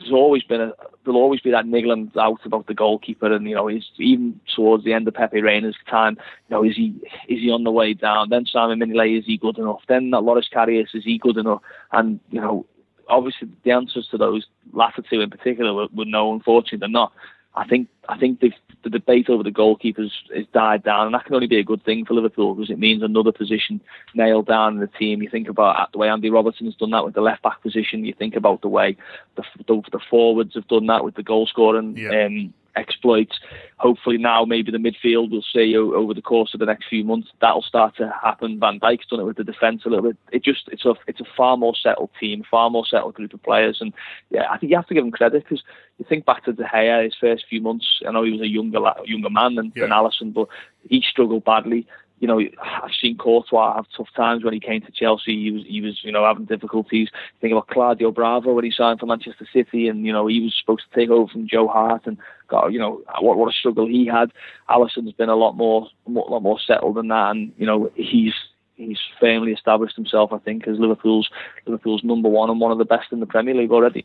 there's 0.00 0.12
always 0.12 0.42
been 0.42 0.60
a 0.60 0.72
there'll 1.04 1.20
always 1.20 1.40
be 1.40 1.50
that 1.50 1.66
niggling 1.66 2.06
doubt 2.06 2.40
about 2.44 2.66
the 2.66 2.74
goalkeeper, 2.74 3.32
and 3.32 3.48
you 3.48 3.54
know, 3.54 3.66
he's 3.66 3.84
even 3.98 4.40
towards 4.54 4.84
the 4.84 4.92
end 4.92 5.06
of 5.08 5.14
Pepe 5.14 5.40
Reina's 5.40 5.76
time. 5.88 6.16
You 6.48 6.56
know, 6.56 6.64
is 6.64 6.76
he 6.76 6.94
is 7.28 7.40
he 7.40 7.50
on 7.50 7.64
the 7.64 7.70
way 7.70 7.94
down? 7.94 8.30
Then 8.30 8.46
Simon 8.46 8.80
Mignolet, 8.80 9.18
is 9.18 9.26
he 9.26 9.36
good 9.36 9.58
enough? 9.58 9.82
Then 9.88 10.10
that 10.10 10.20
Loris 10.20 10.48
Karius, 10.52 10.94
is 10.94 11.04
he 11.04 11.18
good 11.18 11.36
enough? 11.36 11.62
And 11.92 12.20
you 12.30 12.40
know, 12.40 12.66
obviously 13.08 13.48
the 13.64 13.70
answers 13.72 14.08
to 14.10 14.18
those 14.18 14.46
latter 14.72 15.02
two 15.02 15.20
in 15.20 15.30
particular 15.30 15.74
were, 15.74 15.88
were 15.94 16.04
no. 16.04 16.32
Unfortunately, 16.32 16.78
they're 16.78 16.88
not. 16.88 17.12
I 17.54 17.66
think 17.66 17.88
I 18.08 18.18
think 18.18 18.40
the 18.40 18.52
the 18.82 18.90
debate 18.90 19.28
over 19.28 19.42
the 19.42 19.50
goalkeepers 19.50 20.10
has 20.34 20.46
died 20.52 20.82
down, 20.82 21.06
and 21.06 21.14
that 21.14 21.24
can 21.24 21.34
only 21.34 21.46
be 21.46 21.58
a 21.58 21.64
good 21.64 21.84
thing 21.84 22.04
for 22.04 22.14
Liverpool 22.14 22.54
because 22.54 22.70
it 22.70 22.78
means 22.78 23.02
another 23.02 23.32
position 23.32 23.80
nailed 24.14 24.46
down 24.46 24.74
in 24.74 24.80
the 24.80 24.86
team. 24.86 25.22
You 25.22 25.28
think 25.28 25.48
about 25.48 25.92
the 25.92 25.98
way 25.98 26.08
Andy 26.08 26.30
Robertson's 26.30 26.76
done 26.76 26.90
that 26.90 27.04
with 27.04 27.14
the 27.14 27.20
left 27.20 27.42
back 27.42 27.62
position. 27.62 28.04
You 28.04 28.14
think 28.14 28.36
about 28.36 28.62
the 28.62 28.68
way 28.68 28.96
the 29.36 29.42
the, 29.66 29.82
the 29.92 30.00
forwards 30.08 30.54
have 30.54 30.68
done 30.68 30.86
that 30.86 31.04
with 31.04 31.14
the 31.14 31.22
goal 31.22 31.46
scoring 31.46 31.96
Yeah. 31.96 32.26
um, 32.26 32.54
exploits. 32.76 33.38
hopefully 33.78 34.18
now 34.18 34.44
maybe 34.44 34.70
the 34.70 34.78
midfield 34.78 35.30
we'll 35.30 35.42
see 35.42 35.76
over 35.76 36.14
the 36.14 36.22
course 36.22 36.54
of 36.54 36.60
the 36.60 36.66
next 36.66 36.88
few 36.88 37.04
months 37.04 37.28
that'll 37.40 37.62
start 37.62 37.96
to 37.96 38.12
happen. 38.22 38.58
Van 38.60 38.78
Dijk's 38.78 39.06
done 39.06 39.20
it 39.20 39.24
with 39.24 39.36
the 39.36 39.44
defence 39.44 39.82
a 39.84 39.88
little 39.88 40.04
bit. 40.04 40.16
It 40.32 40.44
just 40.44 40.68
it's 40.68 40.84
a 40.84 40.94
it's 41.06 41.20
a 41.20 41.26
far 41.36 41.56
more 41.56 41.74
settled 41.74 42.10
team, 42.18 42.44
far 42.48 42.70
more 42.70 42.86
settled 42.86 43.14
group 43.14 43.34
of 43.34 43.42
players, 43.42 43.78
and 43.80 43.92
yeah, 44.30 44.50
I 44.50 44.58
think 44.58 44.70
you 44.70 44.76
have 44.76 44.86
to 44.88 44.94
give 44.94 45.04
him 45.04 45.10
credit 45.10 45.44
because 45.44 45.62
you 45.98 46.06
think 46.08 46.24
back 46.24 46.44
to 46.44 46.52
De 46.52 46.64
Gea 46.64 47.04
his 47.04 47.14
first 47.20 47.44
few 47.48 47.60
months. 47.60 48.00
I 48.06 48.12
know 48.12 48.24
he 48.24 48.32
was 48.32 48.40
a 48.40 48.48
younger 48.48 48.80
younger 49.04 49.30
man 49.30 49.54
than, 49.56 49.72
yeah. 49.74 49.82
than 49.82 49.90
Alisson, 49.90 50.32
but 50.32 50.48
he 50.88 51.02
struggled 51.02 51.44
badly 51.44 51.86
you 52.20 52.28
know, 52.28 52.38
I've 52.38 52.90
seen 53.00 53.16
Courtois 53.16 53.76
have 53.76 53.86
tough 53.96 54.08
times 54.14 54.44
when 54.44 54.52
he 54.52 54.60
came 54.60 54.82
to 54.82 54.92
Chelsea. 54.92 55.42
He 55.42 55.50
was, 55.50 55.62
he 55.66 55.80
was, 55.80 55.98
you 56.04 56.12
know, 56.12 56.24
having 56.24 56.44
difficulties. 56.44 57.08
Think 57.40 57.52
about 57.52 57.68
Claudio 57.68 58.12
Bravo 58.12 58.52
when 58.52 58.64
he 58.64 58.70
signed 58.70 59.00
for 59.00 59.06
Manchester 59.06 59.48
City, 59.52 59.88
and 59.88 60.06
you 60.06 60.12
know, 60.12 60.26
he 60.26 60.40
was 60.40 60.54
supposed 60.60 60.82
to 60.88 60.98
take 60.98 61.08
over 61.08 61.32
from 61.32 61.48
Joe 61.48 61.66
Hart, 61.66 62.02
and 62.06 62.18
got, 62.48 62.72
you 62.72 62.78
know, 62.78 63.02
what 63.20 63.38
what 63.38 63.48
a 63.48 63.52
struggle 63.52 63.86
he 63.86 64.06
had. 64.06 64.32
Alisson's 64.68 65.12
been 65.12 65.30
a 65.30 65.34
lot 65.34 65.56
more, 65.56 65.88
a 66.06 66.10
lot 66.10 66.42
more 66.42 66.60
settled 66.60 66.96
than 66.96 67.08
that, 67.08 67.30
and 67.30 67.52
you 67.56 67.66
know, 67.66 67.90
he's 67.94 68.34
he's 68.76 68.98
firmly 69.18 69.52
established 69.52 69.96
himself, 69.96 70.32
I 70.32 70.38
think, 70.38 70.68
as 70.68 70.78
Liverpool's 70.78 71.30
Liverpool's 71.66 72.04
number 72.04 72.28
one 72.28 72.50
and 72.50 72.60
one 72.60 72.72
of 72.72 72.78
the 72.78 72.84
best 72.84 73.12
in 73.12 73.20
the 73.20 73.26
Premier 73.26 73.54
League 73.54 73.72
already. 73.72 74.04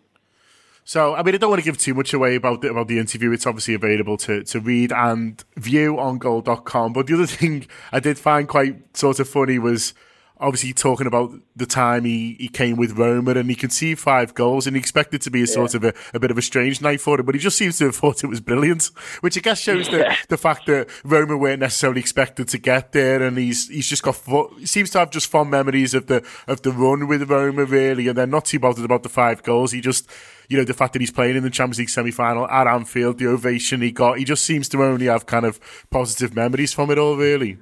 So, 0.87 1.15
I 1.15 1.23
mean, 1.23 1.33
I 1.33 1.39
don't 1.39 1.49
want 1.49 1.59
to 1.59 1.65
give 1.65 1.79
too 1.79 1.95
much 1.95 2.13
away 2.13 2.35
about 2.35 2.61
the, 2.61 2.69
about 2.69 2.87
the 2.87 2.99
interview. 2.99 3.31
It's 3.31 3.47
obviously 3.47 3.73
available 3.73 4.17
to, 4.17 4.43
to 4.43 4.59
read 4.59 4.91
and 4.91 5.43
view 5.57 5.97
on 5.99 6.19
goal.com. 6.19 6.93
But 6.93 7.07
the 7.07 7.15
other 7.15 7.25
thing 7.25 7.65
I 7.91 7.99
did 7.99 8.19
find 8.19 8.47
quite 8.47 8.95
sort 8.95 9.19
of 9.19 9.27
funny 9.27 9.57
was 9.57 9.95
obviously 10.37 10.73
talking 10.73 11.07
about 11.07 11.33
the 11.55 11.65
time 11.65 12.03
he, 12.03 12.35
he 12.39 12.47
came 12.47 12.75
with 12.75 12.97
Roma 12.97 13.31
and 13.31 13.49
he 13.49 13.55
conceded 13.55 13.99
five 13.99 14.33
goals 14.33 14.67
and 14.67 14.75
he 14.75 14.79
expected 14.79 15.21
to 15.21 15.31
be 15.31 15.43
a 15.43 15.47
sort 15.47 15.73
of 15.73 15.83
a, 15.83 15.93
a, 16.13 16.19
bit 16.19 16.31
of 16.31 16.37
a 16.37 16.41
strange 16.41 16.81
night 16.81 16.99
for 16.99 17.19
him, 17.19 17.25
but 17.25 17.35
he 17.35 17.41
just 17.41 17.57
seems 17.57 17.77
to 17.77 17.85
have 17.85 17.95
thought 17.95 18.23
it 18.23 18.27
was 18.27 18.41
brilliant, 18.41 18.85
which 19.21 19.37
I 19.37 19.41
guess 19.41 19.59
shows 19.59 19.87
yeah. 19.87 19.97
the, 19.97 20.17
the 20.29 20.37
fact 20.37 20.65
that 20.67 20.89
Roma 21.03 21.37
weren't 21.37 21.61
necessarily 21.61 22.01
expected 22.01 22.47
to 22.49 22.57
get 22.57 22.91
there 22.91 23.23
and 23.23 23.37
he's 23.37 23.69
he's 23.69 23.87
just 23.87 24.03
got 24.03 24.19
he 24.57 24.65
seems 24.65 24.89
to 24.91 24.99
have 24.99 25.09
just 25.09 25.27
fond 25.27 25.49
memories 25.49 25.93
of 25.93 26.07
the 26.07 26.25
of 26.47 26.61
the 26.63 26.71
run 26.71 27.07
with 27.07 27.29
Roma 27.29 27.65
really 27.65 28.07
and 28.07 28.17
they're 28.17 28.27
not 28.27 28.45
too 28.45 28.59
bothered 28.59 28.85
about 28.85 29.03
the 29.03 29.09
five 29.09 29.41
goals. 29.43 29.71
He 29.71 29.81
just 29.81 30.09
you 30.49 30.57
know, 30.57 30.63
the 30.63 30.73
fact 30.73 30.93
that 30.93 31.01
he's 31.01 31.11
playing 31.11 31.37
in 31.37 31.43
the 31.43 31.49
Champions 31.49 31.79
League 31.79 31.89
semi 31.89 32.11
final 32.11 32.47
at 32.47 32.67
Anfield, 32.67 33.17
the 33.17 33.27
ovation 33.27 33.81
he 33.81 33.91
got, 33.91 34.19
he 34.19 34.25
just 34.25 34.45
seems 34.45 34.69
to 34.69 34.83
only 34.83 35.07
have 35.07 35.25
kind 35.25 35.45
of 35.45 35.59
positive 35.89 36.35
memories 36.35 36.73
from 36.73 36.91
it 36.91 36.97
all, 36.97 37.17
really. 37.17 37.57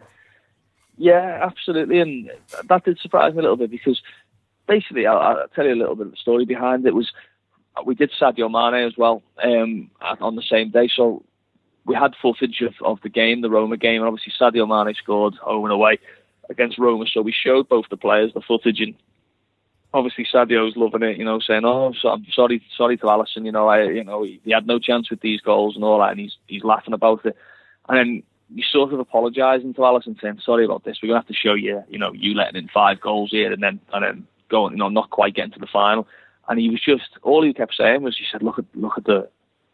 Yeah, 0.98 1.40
absolutely, 1.42 2.00
and 2.00 2.32
that 2.70 2.86
did 2.86 3.00
surprise 3.00 3.34
me 3.34 3.40
a 3.40 3.42
little 3.42 3.58
bit 3.58 3.72
because 3.72 4.02
basically, 4.68 5.08
I'll, 5.08 5.18
I'll 5.18 5.48
tell 5.56 5.66
you 5.66 5.74
a 5.74 5.76
little 5.76 5.96
bit 5.96 6.08
of 6.08 6.12
the 6.12 6.18
story 6.18 6.46
behind 6.46 6.86
it. 6.86 6.94
Was 6.94 7.12
we 7.86 7.96
did 7.96 8.12
Sadio 8.12 8.52
Mane 8.52 8.86
as 8.86 8.96
well 8.98 9.24
um, 9.44 9.90
on 10.22 10.36
the 10.36 10.44
same 10.44 10.70
day, 10.70 10.90
so 10.94 11.24
we 11.86 11.96
had 11.96 12.14
footage 12.22 12.62
of, 12.62 12.74
of 12.86 13.02
the 13.02 13.10
game, 13.10 13.42
the 13.42 13.50
Roma 13.50 13.78
game, 13.78 14.02
and 14.02 14.08
obviously 14.08 14.34
Sadio 14.40 14.68
Mane 14.68 14.94
scored 14.96 15.36
home 15.36 15.66
and 15.66 15.74
away 15.74 15.98
against 16.50 16.78
Roma, 16.78 17.06
so 17.12 17.22
we 17.22 17.32
showed 17.34 17.68
both 17.68 17.86
the 17.90 17.98
players 17.98 18.32
the 18.34 18.42
footage, 18.42 18.80
and 18.80 18.94
obviously 19.94 20.28
Sadio's 20.32 20.76
loving 20.76 21.04
it, 21.04 21.18
you 21.18 21.26
know, 21.26 21.40
saying, 21.40 21.66
"Oh, 21.66 21.94
so 22.00 22.10
I'm 22.10 22.26
sorry, 22.34 22.62
sorry 22.78 22.98
to 22.98 23.06
Alisson, 23.06 23.46
you 23.46 23.52
know, 23.52 23.68
I, 23.68 23.84
you 23.84 24.04
know, 24.04 24.24
he, 24.24 24.40
he 24.44 24.52
had 24.52 24.68
no 24.68 24.80
chance 24.80 25.10
with 25.10 25.22
these 25.22 25.42
goals 25.42 25.76
and 25.76 25.84
all 25.84 26.00
that," 26.00 26.12
and 26.12 26.20
he's 26.20 26.38
he's 26.48 26.64
laughing 26.64 26.94
about 26.94 27.26
it, 27.26 27.36
and 27.90 27.98
then 27.98 28.24
you 28.54 28.64
sort 28.64 28.94
of 28.94 29.00
apologising 29.00 29.74
to 29.74 29.82
Alisson 29.82 30.20
saying, 30.22 30.40
sorry 30.44 30.66
about 30.66 30.84
this, 30.84 31.00
we're 31.02 31.08
going 31.08 31.22
to 31.22 31.26
have 31.26 31.28
to 31.28 31.34
show 31.34 31.56
you, 31.56 31.84
you 31.90 31.98
know, 31.98 32.14
you 32.14 32.36
letting 32.36 32.62
in 32.62 32.68
five 32.68 33.02
goals 33.02 33.32
here 33.32 33.52
and 33.52 33.64
then, 33.64 33.80
and 33.92 34.04
then 34.04 34.28
going, 34.50 34.74
you 34.74 34.78
know, 34.78 34.90
not 34.90 35.10
quite 35.10 35.34
getting 35.34 35.52
to 35.54 35.60
the 35.60 35.68
final. 35.68 36.08
And 36.48 36.60
he 36.60 36.70
was 36.70 36.82
just, 36.82 37.10
all 37.24 37.44
he 37.44 37.54
kept 37.54 37.76
saying 37.76 38.04
was, 38.04 38.18
he 38.18 38.26
said, 38.32 38.44
look 38.44 38.60
at, 38.60 38.66
look 38.76 38.98
at 38.98 39.06
the, 39.06 39.28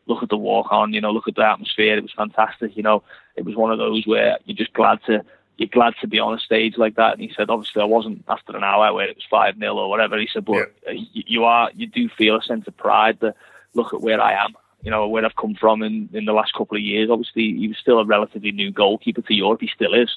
look 0.06 0.24
at 0.24 0.30
the 0.30 0.38
walk 0.38 0.68
on, 0.72 0.94
you 0.94 1.02
know, 1.02 1.12
look 1.12 1.28
at 1.28 1.36
the 1.36 1.46
atmosphere. 1.46 1.98
It 1.98 2.04
was 2.04 2.14
fantastic. 2.16 2.78
You 2.78 2.84
know, 2.84 3.04
it 3.36 3.44
was 3.44 3.56
one 3.56 3.72
of 3.72 3.80
those 3.80 4.08
where 4.08 4.38
you're 4.46 4.56
just 4.56 4.74
glad 4.74 5.00
to, 5.08 5.26
you're 5.58 5.68
glad 5.68 5.96
to 6.00 6.08
be 6.08 6.20
on 6.20 6.34
a 6.34 6.40
stage 6.40 6.78
like 6.78 6.96
that. 6.96 7.14
And 7.14 7.22
he 7.22 7.34
said, 7.36 7.50
obviously 7.50 7.82
I 7.82 7.86
wasn't 7.86 8.24
after 8.30 8.56
an 8.56 8.64
hour 8.64 8.94
where 8.94 9.10
it 9.10 9.18
was 9.18 9.26
5 9.30 9.58
0 9.58 9.76
or 9.76 9.90
whatever. 9.90 10.18
He 10.18 10.30
said, 10.32 10.46
but 10.46 10.74
yeah. 10.88 10.94
you, 10.94 11.24
you 11.28 11.44
are, 11.44 11.70
you 11.76 11.88
do 11.88 12.08
feel 12.08 12.38
a 12.38 12.44
sense 12.44 12.66
of 12.68 12.78
pride 12.78 13.20
that 13.20 13.36
look 13.74 13.94
at 13.94 14.02
where 14.02 14.22
I 14.22 14.42
am 14.42 14.56
you 14.82 14.92
know, 14.92 15.08
where 15.08 15.26
I've 15.26 15.36
come 15.36 15.56
from 15.56 15.82
in, 15.84 16.10
in 16.14 16.26
the 16.26 16.34
last 16.34 16.54
couple 16.54 16.78
of 16.78 16.84
years. 16.84 17.10
Obviously, 17.10 17.56
he 17.58 17.68
was 17.68 17.78
still 17.78 18.00
a 18.00 18.06
relatively 18.06 18.52
new 18.52 18.72
goalkeeper 18.72 19.22
to 19.22 19.34
Europe. 19.34 19.62
He 19.62 19.70
still 19.74 19.94
is. 19.94 20.10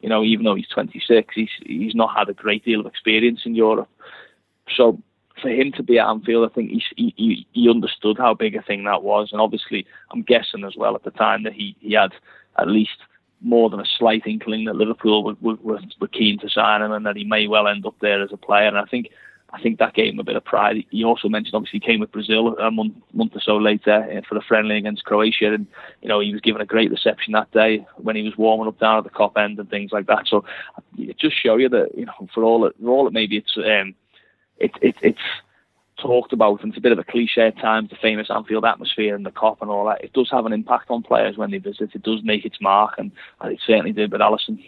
You 0.00 0.08
know, 0.08 0.22
even 0.22 0.44
though 0.44 0.54
he's 0.54 0.68
26, 0.68 1.34
he's 1.34 1.48
he's 1.64 1.94
not 1.94 2.16
had 2.16 2.28
a 2.28 2.34
great 2.34 2.64
deal 2.64 2.80
of 2.80 2.86
experience 2.86 3.40
in 3.44 3.54
Europe. 3.54 3.88
So 4.76 5.00
for 5.40 5.48
him 5.48 5.72
to 5.72 5.82
be 5.82 5.98
at 5.98 6.06
Anfield, 6.06 6.48
I 6.50 6.54
think 6.54 6.70
he, 6.70 7.14
he 7.16 7.46
he 7.52 7.70
understood 7.70 8.18
how 8.18 8.34
big 8.34 8.54
a 8.54 8.62
thing 8.62 8.84
that 8.84 9.02
was, 9.02 9.30
and 9.32 9.40
obviously, 9.40 9.86
I'm 10.12 10.22
guessing 10.22 10.64
as 10.64 10.76
well 10.76 10.94
at 10.94 11.04
the 11.04 11.10
time 11.10 11.42
that 11.44 11.54
he 11.54 11.76
he 11.80 11.94
had 11.94 12.12
at 12.58 12.68
least 12.68 12.98
more 13.42 13.68
than 13.68 13.80
a 13.80 13.86
slight 13.98 14.26
inkling 14.26 14.64
that 14.64 14.76
Liverpool 14.76 15.22
were, 15.22 15.34
were, 15.40 15.78
were 16.00 16.08
keen 16.08 16.38
to 16.38 16.48
sign 16.48 16.82
him 16.82 16.92
and 16.92 17.04
that 17.04 17.16
he 17.16 17.24
may 17.24 17.46
well 17.46 17.68
end 17.68 17.84
up 17.84 17.94
there 18.00 18.22
as 18.22 18.32
a 18.32 18.36
player. 18.36 18.66
And 18.66 18.78
I 18.78 18.84
think 18.84 19.10
I 19.52 19.60
think 19.62 19.78
that 19.78 19.94
gave 19.94 20.12
him 20.12 20.18
a 20.18 20.24
bit 20.24 20.36
of 20.36 20.44
pride. 20.44 20.84
He 20.90 21.04
also 21.04 21.28
mentioned 21.28 21.54
obviously 21.54 21.78
he 21.78 21.86
came 21.86 22.00
with 22.00 22.10
Brazil 22.10 22.56
a 22.58 22.70
month 22.70 22.94
month 23.12 23.36
or 23.36 23.40
so 23.40 23.56
later 23.56 23.92
uh, 23.92 24.20
for 24.28 24.34
the 24.34 24.40
friendly 24.40 24.76
against 24.76 25.04
Croatia, 25.04 25.54
and 25.54 25.66
you 26.02 26.08
know 26.08 26.20
he 26.20 26.32
was 26.32 26.40
given 26.40 26.60
a 26.60 26.66
great 26.66 26.90
reception 26.90 27.32
that 27.32 27.50
day 27.52 27.86
when 27.96 28.16
he 28.16 28.22
was 28.22 28.36
warming 28.36 28.66
up 28.66 28.78
down 28.78 28.98
at 28.98 29.04
the 29.04 29.10
Kop 29.10 29.36
end 29.36 29.58
and 29.58 29.70
things 29.70 29.92
like 29.92 30.06
that. 30.06 30.26
So 30.26 30.44
it 30.98 31.18
just 31.18 31.36
show 31.40 31.56
you 31.56 31.68
that 31.68 31.96
you 31.96 32.06
know 32.06 32.28
for 32.34 32.42
all 32.42 32.66
it, 32.66 32.74
for 32.82 32.90
all 32.90 33.06
it 33.06 33.12
maybe 33.12 33.36
it's 33.36 33.56
um, 33.56 33.94
it, 34.58 34.72
it 34.82 34.96
it's 35.00 35.20
talked 35.96 36.32
about 36.32 36.62
and 36.62 36.70
it's 36.70 36.78
a 36.78 36.82
bit 36.82 36.92
of 36.92 36.98
a 36.98 37.04
cliche 37.04 37.46
at 37.46 37.58
times 37.58 37.90
the 37.90 37.96
famous 37.96 38.28
Anfield 38.30 38.64
atmosphere 38.64 39.14
and 39.14 39.24
the 39.24 39.30
Kop 39.30 39.58
and 39.60 39.70
all 39.70 39.86
that. 39.86 40.04
It 40.04 40.12
does 40.12 40.28
have 40.30 40.46
an 40.46 40.52
impact 40.52 40.90
on 40.90 41.02
players 41.02 41.36
when 41.36 41.50
they 41.50 41.58
visit. 41.58 41.94
It 41.94 42.02
does 42.02 42.20
make 42.22 42.44
its 42.44 42.60
mark, 42.60 42.94
and, 42.98 43.10
and 43.40 43.52
it 43.52 43.60
certainly 43.66 43.92
did 43.92 44.12
with 44.12 44.20
Alisson. 44.20 44.62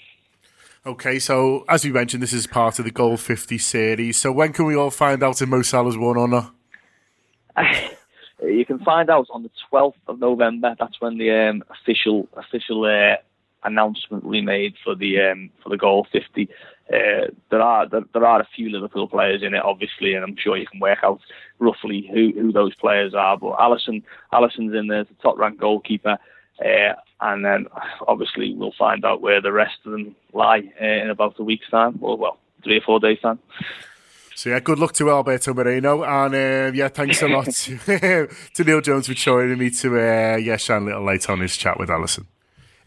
Okay, 0.88 1.18
so 1.18 1.66
as 1.68 1.84
we 1.84 1.92
mentioned, 1.92 2.22
this 2.22 2.32
is 2.32 2.46
part 2.46 2.78
of 2.78 2.86
the 2.86 2.90
Goal 2.90 3.18
50 3.18 3.58
series. 3.58 4.16
So 4.16 4.32
when 4.32 4.54
can 4.54 4.64
we 4.64 4.74
all 4.74 4.88
find 4.88 5.22
out 5.22 5.42
if 5.42 5.46
Mo 5.46 5.60
Salah's 5.60 5.98
won 5.98 6.16
or 6.16 6.26
not? 6.26 6.54
you 8.42 8.64
can 8.64 8.78
find 8.78 9.10
out 9.10 9.26
on 9.28 9.42
the 9.42 9.50
12th 9.70 9.92
of 10.06 10.18
November. 10.18 10.74
That's 10.78 10.98
when 10.98 11.18
the 11.18 11.30
um, 11.30 11.62
official 11.68 12.26
official 12.38 12.86
uh, 12.86 13.16
announcement 13.64 14.24
will 14.24 14.32
be 14.32 14.40
made 14.40 14.76
for 14.82 14.94
the 14.94 15.20
um, 15.20 15.50
for 15.62 15.68
the 15.68 15.76
Goal 15.76 16.06
50. 16.10 16.48
Uh, 16.90 16.96
there 17.50 17.60
are 17.60 17.86
there, 17.86 18.04
there, 18.14 18.24
are 18.24 18.40
a 18.40 18.48
few 18.56 18.70
Liverpool 18.70 19.08
players 19.08 19.42
in 19.42 19.52
it, 19.52 19.62
obviously, 19.62 20.14
and 20.14 20.24
I'm 20.24 20.38
sure 20.38 20.56
you 20.56 20.66
can 20.66 20.80
work 20.80 21.00
out 21.02 21.20
roughly 21.58 22.08
who, 22.10 22.32
who 22.32 22.50
those 22.50 22.74
players 22.76 23.12
are. 23.12 23.36
But 23.36 23.58
Alisson 23.58 24.04
Alisson's 24.32 24.74
in 24.74 24.86
there, 24.86 25.04
the 25.04 25.12
top 25.20 25.36
ranked 25.36 25.60
goalkeeper. 25.60 26.16
Uh, 26.60 26.94
and 27.20 27.44
then 27.44 27.66
obviously 28.06 28.54
we'll 28.54 28.74
find 28.78 29.04
out 29.04 29.20
where 29.20 29.40
the 29.40 29.52
rest 29.52 29.76
of 29.84 29.92
them 29.92 30.14
lie 30.32 30.62
uh, 30.80 30.84
in 30.84 31.10
about 31.10 31.38
a 31.38 31.42
week's 31.42 31.68
time, 31.70 31.98
or 32.00 32.16
well, 32.16 32.38
three 32.64 32.78
or 32.78 32.82
four 32.82 33.00
days' 33.00 33.20
time. 33.20 33.38
So 34.34 34.50
yeah, 34.50 34.60
good 34.60 34.78
luck 34.78 34.92
to 34.94 35.10
Alberto 35.10 35.52
Moreno, 35.52 36.04
and 36.04 36.34
uh, 36.34 36.72
yeah, 36.72 36.88
thanks 36.88 37.22
a 37.22 37.28
lot 37.28 37.46
to, 37.46 37.78
to 38.54 38.64
Neil 38.64 38.80
Jones 38.80 39.08
for 39.08 39.14
joining 39.14 39.58
me 39.58 39.70
to 39.70 39.96
uh, 39.96 40.36
yeah 40.36 40.56
shine 40.56 40.82
a 40.82 40.86
little 40.86 41.04
light 41.04 41.28
on 41.28 41.40
his 41.40 41.56
chat 41.56 41.78
with 41.78 41.88
Alisson. 41.88 42.26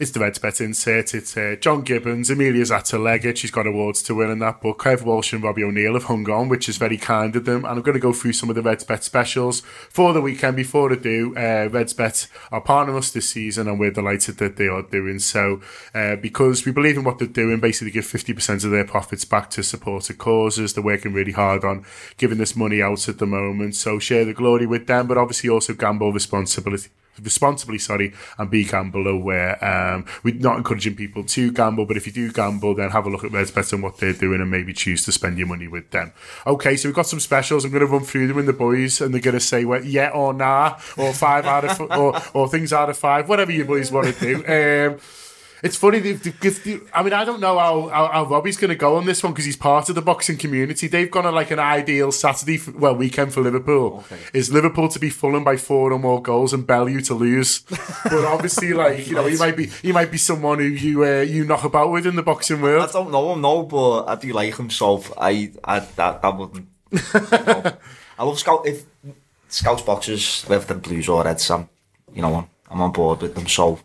It's 0.02 0.10
the 0.10 0.20
Redsbet 0.20 0.60
insert. 0.62 1.14
It's 1.14 1.38
uh, 1.38 1.58
John 1.62 1.84
Gibbons, 1.84 2.32
Emilia 2.32 2.64
Zatter-Leggett. 2.64 3.38
She's 3.38 3.52
got 3.52 3.68
awards 3.68 4.02
to 4.02 4.16
win 4.16 4.32
in 4.32 4.40
that 4.40 4.60
book. 4.60 4.80
Kev 4.80 5.04
Walsh 5.04 5.32
and 5.32 5.44
Robbie 5.44 5.64
O'Neill 5.64 5.94
have 5.94 6.06
hung 6.06 6.28
on, 6.28 6.50
which 6.50 6.68
is 6.68 6.78
very 6.78 6.98
kind 6.98 7.36
of 7.36 7.46
them. 7.46 7.66
And 7.66 7.76
I'm 7.76 7.82
going 7.84 7.94
to 7.94 8.00
go 8.00 8.12
through 8.12 8.34
some 8.34 8.50
of 8.50 8.56
the 8.56 8.64
Redsbet 8.64 9.04
specials 9.04 9.60
for 9.60 10.12
the 10.12 10.20
weekend. 10.20 10.56
Before 10.56 10.92
I 10.92 10.96
do, 10.96 11.36
uh, 11.36 11.70
Redsbet 11.70 12.30
are 12.52 12.64
partnering 12.64 12.98
us 12.98 13.12
this 13.12 13.30
season, 13.30 13.68
and 13.68 13.80
we're 13.80 13.92
delighted 13.92 14.40
that 14.40 14.58
they 14.58 14.68
are 14.68 14.82
doing 14.82 15.20
so 15.20 15.62
uh, 15.94 16.16
because 16.16 16.66
we 16.66 16.72
believe 16.72 16.98
in 16.98 17.04
what 17.04 17.20
they're 17.20 17.28
doing. 17.28 17.60
Basically, 17.60 17.92
give 17.92 18.06
50% 18.06 18.66
of 18.66 18.72
their 18.72 18.86
profits 18.86 19.24
back 19.24 19.52
to 19.52 19.62
supported 19.62 20.18
causes. 20.18 20.74
They're 20.74 20.84
working 20.84 21.14
really 21.14 21.34
hard 21.34 21.64
on 21.64 21.86
giving 22.18 22.40
this 22.40 22.56
money 22.56 22.82
out 22.82 23.08
at 23.08 23.20
the 23.20 23.28
moment. 23.28 23.76
So 23.76 24.00
share 24.00 24.26
the 24.26 24.34
glory 24.34 24.66
with 24.66 24.88
them, 24.88 25.06
but 25.06 25.20
obviously 25.20 25.52
also 25.52 25.76
gamble 25.76 26.12
responsibility 26.12 26.90
responsibly, 27.22 27.78
sorry, 27.78 28.14
and 28.38 28.50
be 28.50 28.64
gamble 28.64 29.08
aware. 29.08 29.64
Um, 29.64 30.06
we're 30.24 30.36
not 30.36 30.58
encouraging 30.58 30.96
people 30.96 31.24
to 31.26 31.52
gamble, 31.52 31.86
but 31.86 31.98
if 31.98 32.06
you 32.08 32.14
do 32.14 32.32
gamble, 32.32 32.76
then 32.76 32.90
have 32.92 33.06
a 33.06 33.10
look 33.10 33.24
at 33.24 33.32
Redsbet 33.32 33.74
and 33.74 33.84
what 33.84 33.98
they're 33.98 34.14
doing 34.14 34.42
and 34.42 34.50
maybe 34.50 34.74
choose 34.74 35.04
to 35.06 35.12
spend 35.12 35.38
your 35.38 35.48
money 35.48 35.68
with 35.68 35.92
them. 35.92 36.14
Okay, 36.46 36.76
so 36.76 36.90
we've 36.90 36.96
got 36.96 37.08
some 37.08 37.20
specials. 37.20 37.66
I'm 37.66 37.72
going 37.72 37.82
to 37.82 37.92
run 37.92 38.04
through 38.04 38.28
them 38.28 38.40
in 38.40 38.46
the 38.46 38.54
boys 38.54 39.02
and 39.02 39.14
they're 39.14 39.22
going 39.22 39.34
to 39.34 39.40
say, 39.40 39.66
well, 39.66 39.84
yeah 39.84 40.10
or 40.10 40.34
nah, 40.34 40.80
or 40.98 41.14
five 41.14 41.46
out 41.46 41.66
of, 41.66 41.82
or, 41.92 42.22
or 42.34 42.48
things 42.48 42.74
out 42.74 42.90
of 42.90 42.98
five, 42.98 43.28
whatever 43.28 43.52
you 43.52 43.66
boys 43.66 43.92
want 43.92 44.08
to 44.08 44.20
do. 44.20 44.92
Um, 44.92 45.00
it's 45.64 45.76
funny 45.76 46.00
because 46.00 46.60
I 46.94 47.04
mean 47.04 47.14
I 47.14 47.24
don't 47.24 47.40
know 47.40 47.58
how, 47.58 47.88
how, 47.90 48.08
how 48.08 48.26
Robbie's 48.26 48.58
going 48.58 48.70
to 48.70 48.76
go 48.76 48.96
on 48.98 49.06
this 49.06 49.22
one 49.22 49.32
because 49.34 49.46
he's 49.46 49.58
part 49.58 49.90
of 49.90 49.96
the 49.96 50.02
boxing 50.02 50.38
community. 50.38 50.88
They've 50.88 51.10
gone 51.10 51.26
on 51.26 51.36
like 51.36 51.52
an 51.52 51.60
ideal 51.60 52.12
Saturday, 52.12 52.58
for, 52.58 52.72
well 52.72 52.96
weekend 52.96 53.34
for 53.34 53.42
Liverpool 53.42 54.04
okay. 54.06 54.20
is 54.34 54.52
Liverpool 54.52 54.88
to 54.90 55.00
be 55.00 55.10
Fulham 55.10 55.44
by 55.44 55.58
four 55.58 55.92
or 55.92 56.00
more 56.00 56.22
goals 56.22 56.54
and 56.54 56.66
Bellew 56.66 57.02
to 57.02 57.14
lose. 57.14 57.60
but 58.04 58.26
obviously, 58.26 58.74
like 58.74 59.08
you 59.08 59.16
know, 59.16 59.26
he 59.26 59.38
might 59.38 59.56
be 59.56 59.68
he 59.68 59.92
might 59.92 60.12
be 60.12 60.18
someone 60.18 60.60
who 60.60 60.66
you 60.66 61.04
uh, 61.06 61.22
you 61.22 61.46
knock 61.46 61.64
about 61.64 61.92
with 61.92 62.08
in 62.08 62.16
the 62.16 62.24
boxing 62.24 62.62
world. 62.62 62.90
I 62.90 62.92
don't 62.92 63.12
know 63.12 63.34
him, 63.34 63.42
no, 63.42 63.64
but 63.64 64.06
I 64.06 64.16
do 64.16 64.34
like 64.34 64.58
him. 64.58 64.70
So 64.70 65.04
I 65.18 65.52
I 65.64 65.80
that, 65.80 66.22
that 66.22 66.38
wouldn't. 66.38 66.68
I 68.20 68.24
love 68.24 68.40
scout 68.40 68.68
if 68.68 68.86
scouts 69.48 69.82
boxers 69.82 70.48
live 70.50 70.68
the 70.68 70.76
blues 70.76 71.08
or 71.08 71.24
reds. 71.24 71.50
I'm 71.52 71.70
you 72.14 72.22
know 72.22 72.48
I'm 72.70 72.82
on 72.82 72.92
board 72.92 73.22
with 73.22 73.36
them. 73.36 73.48
So 73.48 73.80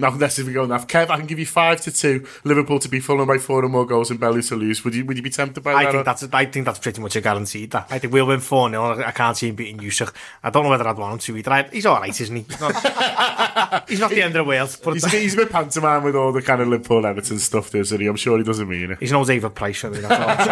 Not 0.00 0.14
unless 0.14 0.38
if 0.38 0.46
we 0.46 0.52
go 0.52 0.64
enough. 0.64 0.86
Kev, 0.88 1.10
I 1.10 1.16
can 1.18 1.26
give 1.26 1.38
you 1.38 1.46
five 1.46 1.80
to 1.82 1.92
two. 1.92 2.26
Liverpool 2.44 2.78
to 2.80 2.88
be 2.88 3.00
Fulham 3.00 3.28
by 3.28 3.38
four 3.38 3.64
or 3.64 3.68
more 3.68 3.86
goals 3.86 4.10
and 4.10 4.18
Bellew 4.18 4.42
to 4.42 4.56
lose. 4.56 4.84
Would 4.84 4.94
you 4.94 5.04
would 5.04 5.16
you 5.16 5.22
be 5.22 5.30
tempted 5.30 5.62
by 5.62 5.74
I 5.74 5.84
that? 5.84 5.92
think 5.92 6.04
that's 6.04 6.22
I 6.32 6.44
think 6.46 6.66
that's 6.66 6.78
pretty 6.78 7.00
much 7.00 7.16
a 7.16 7.20
guaranteed. 7.20 7.70
That 7.72 7.86
I 7.90 7.98
think 7.98 8.12
we'll 8.12 8.26
win 8.26 8.40
four 8.40 8.68
0 8.70 9.02
I 9.04 9.10
can't 9.12 9.36
see 9.36 9.48
him 9.48 9.54
beating 9.56 9.78
Usyk. 9.78 10.12
I 10.42 10.50
don't 10.50 10.64
know 10.64 10.70
whether 10.70 10.88
I'd 10.88 10.96
want 10.96 11.12
him 11.14 11.18
to 11.34 11.36
either. 11.38 11.52
I, 11.52 11.62
he's 11.70 11.86
all 11.86 12.00
right, 12.00 12.20
isn't 12.20 12.34
he? 12.34 12.42
He's 12.42 12.60
not, 12.60 12.74
he's 13.88 14.00
not 14.00 14.10
the 14.10 14.22
end 14.22 14.34
of 14.36 14.44
the 14.44 14.44
world. 14.44 14.76
But 14.82 14.94
He's 14.94 15.04
a, 15.04 15.10
bit, 15.10 15.22
he's 15.22 15.34
a 15.34 15.36
bit 15.36 15.50
pantomime 15.50 16.02
with 16.02 16.16
all 16.16 16.32
the 16.32 16.42
kind 16.42 16.60
of 16.62 16.68
Liverpool 16.68 17.04
Everton 17.04 17.38
stuff, 17.38 17.74
isn't 17.74 18.00
he? 18.00 18.06
I'm 18.06 18.16
sure 18.16 18.38
he 18.38 18.44
doesn't 18.44 18.68
mean 18.68 18.92
it. 18.92 18.98
he's 19.00 19.12
no 19.12 19.24
David 19.24 19.54
Price. 19.54 19.84
I 19.84 19.88
mean, 19.90 20.02
that's 20.02 20.48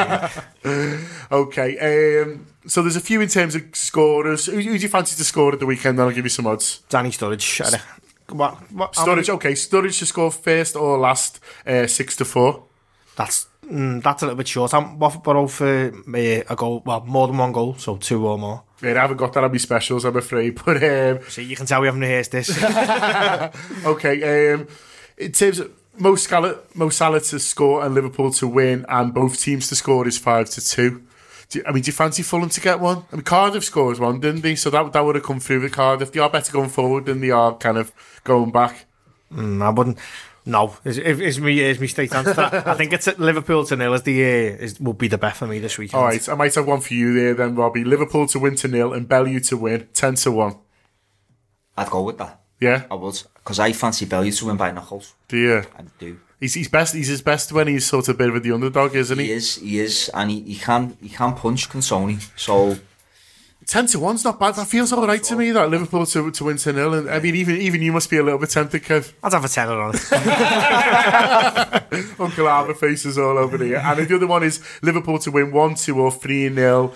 all 0.65 0.71
I'm. 0.73 1.07
Okay, 1.31 2.23
um, 2.23 2.47
so 2.67 2.83
there's 2.83 2.97
a 2.97 3.01
few 3.01 3.21
in 3.21 3.29
terms 3.29 3.55
of 3.55 3.63
scorers. 3.75 4.47
Who, 4.47 4.57
who 4.57 4.63
do 4.63 4.83
you 4.83 4.89
fancy 4.89 5.17
to 5.17 5.25
score 5.25 5.53
at 5.53 5.61
the 5.61 5.67
weekend? 5.67 5.99
Then 5.99 6.07
I'll 6.07 6.13
give 6.13 6.25
you 6.25 6.31
some 6.31 6.47
odds. 6.47 6.83
Danny 6.89 7.11
Sturridge. 7.11 7.81
What, 8.31 8.71
what, 8.73 8.93
Sturridge, 8.93 9.31
okay, 9.31 9.53
Sturridge 9.53 9.99
to 10.01 10.07
score 10.07 10.31
first 10.31 10.77
or 10.77 10.99
last, 10.99 11.41
uh, 11.67 11.87
six 11.87 12.17
to 12.17 12.25
four. 12.25 12.65
That's 13.17 13.47
mm, 13.65 14.03
that's 14.03 14.23
a 14.23 14.27
little 14.27 14.37
bit 14.37 14.49
short. 14.49 14.75
I'm 14.75 15.01
about 15.01 15.51
for 15.51 15.93
me 16.07 16.43
a 16.49 16.55
goal? 16.55 16.83
Well, 16.85 17.05
more 17.07 17.27
than 17.27 17.39
one 17.39 17.53
goal, 17.53 17.75
so 17.79 17.97
two 17.97 18.27
or 18.27 18.39
more. 18.39 18.63
Yeah, 18.83 18.93
I 18.93 19.01
haven't 19.01 19.17
got 19.17 19.33
that 19.33 19.45
on 19.45 19.51
my 19.51 19.57
specials, 19.59 20.05
I'm 20.05 20.17
afraid. 20.17 20.61
But 20.65 20.83
um, 20.83 21.21
See, 21.29 21.43
you 21.43 21.57
can 21.57 21.67
tell 21.67 21.81
we 21.81 21.89
haven't 21.89 22.03
rehearsed 22.03 22.31
this. 22.31 22.51
okay, 23.85 24.53
um, 24.53 24.69
in 25.17 25.33
terms 25.33 25.59
of 25.59 25.73
Mo 25.99 26.15
Salah, 26.15 26.59
Mo 26.75 26.91
Salah 26.91 27.21
to 27.21 27.39
score 27.41 27.85
and 27.85 27.95
Liverpool 27.95 28.31
to 28.33 28.47
win, 28.47 28.87
and 28.89 29.13
both 29.13 29.41
teams 29.41 29.69
to 29.69 29.75
score 29.75 30.07
is 30.07 30.19
five 30.19 30.49
to 30.51 30.65
two. 30.65 31.03
Do 31.51 31.59
you, 31.59 31.65
I 31.67 31.73
mean, 31.73 31.83
do 31.83 31.89
you 31.89 31.93
fancy 31.93 32.23
Fulham 32.23 32.51
to 32.51 32.61
get 32.61 32.79
one? 32.79 33.05
I 33.11 33.17
mean, 33.17 33.25
Cardiff 33.25 33.65
scores 33.65 33.99
one, 33.99 34.21
didn't 34.21 34.43
they? 34.43 34.55
So 34.55 34.69
that 34.71 34.93
that 34.93 35.01
would 35.05 35.15
have 35.15 35.25
come 35.25 35.41
through 35.41 35.63
with 35.63 35.73
Cardiff. 35.73 36.13
They 36.13 36.21
are 36.21 36.29
better 36.29 36.53
going 36.53 36.69
forward 36.69 37.07
than 37.07 37.21
they 37.21 37.31
are 37.31 37.57
kind 37.57 37.79
of 37.79 37.93
going 38.25 38.51
back. 38.51 38.85
Mm, 39.33 39.63
I 39.63 39.71
wouldn't. 39.71 39.99
No, 40.45 40.77
is, 40.85 40.97
is, 40.99 41.21
is 41.21 41.41
me 41.41 41.61
is 41.61 41.79
me 41.79 41.87
straight 41.87 42.15
answer. 42.15 42.35
I 42.67 42.75
think 42.75 42.93
it's 42.93 43.07
at 43.09 43.19
Liverpool 43.19 43.65
to 43.67 43.77
nil 43.77 43.95
as 43.95 44.03
the 44.03 44.15
year 44.15 44.57
is 44.57 44.81
will 44.81 44.95
be 44.95 45.09
the 45.09 45.19
bet 45.19 45.37
for 45.37 45.47
me 45.47 45.59
this 45.59 45.77
weekend. 45.77 46.01
All 46.01 46.09
right, 46.09 46.27
I 46.29 46.35
might 46.35 46.55
have 46.55 46.67
one 46.67 46.81
for 46.81 46.95
you 46.95 47.13
there 47.15 47.35
then, 47.35 47.55
Robbie. 47.55 47.85
Liverpool 47.85 48.27
to 48.29 48.39
win 48.39 48.57
to 48.57 48.69
nil 48.69 48.93
and 48.93 49.07
Bellew 49.07 49.41
to 49.41 49.57
win, 49.57 49.89
ten 49.93 50.15
to 50.17 50.33
one. 50.33 50.57
I'd 51.77 51.91
go 51.91 52.03
with 52.03 52.19
that. 52.19 52.41
Yeah, 52.61 52.85
I 52.91 52.95
would. 52.95 53.23
Because 53.35 53.59
I 53.59 53.73
fancy 53.73 54.05
Bellew 54.07 54.31
to 54.31 54.47
win 54.47 54.57
by 54.57 54.71
knuckles. 54.71 55.15
do 55.29 55.37
you? 55.37 55.63
I 55.77 55.83
do. 55.99 56.19
He's, 56.41 56.55
he's 56.55 56.69
best. 56.69 56.95
He's 56.95 57.09
his 57.09 57.23
best 57.23 57.53
when 57.53 57.67
he's 57.67 57.87
sort 57.87 58.09
of 58.09 58.15
a 58.15 58.19
bit 58.19 58.35
of 58.35 58.43
the 58.43 58.53
underdog, 58.53 58.95
isn't 58.95 59.19
He 59.19 59.27
he? 59.27 59.33
is, 59.33 59.57
he 59.57 59.81
is, 59.81 60.11
and 60.15 60.31
he, 60.31 60.41
he 60.43 60.55
can 60.57 60.97
he 61.03 61.09
can 61.09 61.35
punch 61.35 61.69
Consoni. 61.69 62.21
So 62.37 62.77
Ten 63.67 63.87
to 63.89 63.99
one's 63.99 64.25
not 64.25 64.39
bad. 64.41 64.55
That 64.55 64.67
feels 64.69 64.93
all 64.95 65.07
right 65.07 65.23
to 65.25 65.37
me. 65.37 65.51
That 65.51 65.69
Liverpool 65.69 66.07
to 66.07 66.31
to 66.31 66.45
win 66.45 66.57
to 66.59 66.73
nil, 66.73 66.95
and 66.95 67.11
I 67.11 67.19
mean, 67.21 67.35
even 67.35 67.57
even 67.57 67.83
you 67.83 67.93
must 67.93 68.09
be 68.09 68.17
a 68.17 68.23
little 68.23 68.39
bit 68.39 68.49
tempted, 68.51 68.83
Kev. 68.83 69.13
I'd 69.23 69.33
have 69.35 69.45
a 69.45 69.49
tenner 69.49 69.79
on 69.79 69.95
it. 69.95 70.01
Uncle 72.21 72.49
Arbor 72.49 72.73
faces 72.75 73.19
all 73.19 73.37
over 73.37 73.59
here. 73.59 73.77
And 73.85 74.07
the 74.07 74.17
other 74.17 74.27
one 74.27 74.43
is 74.43 74.63
Liverpool 74.81 75.19
to 75.19 75.31
win 75.31 75.53
one, 75.53 75.75
two, 75.75 76.01
or 76.01 76.11
three 76.11 76.49
nil, 76.49 76.95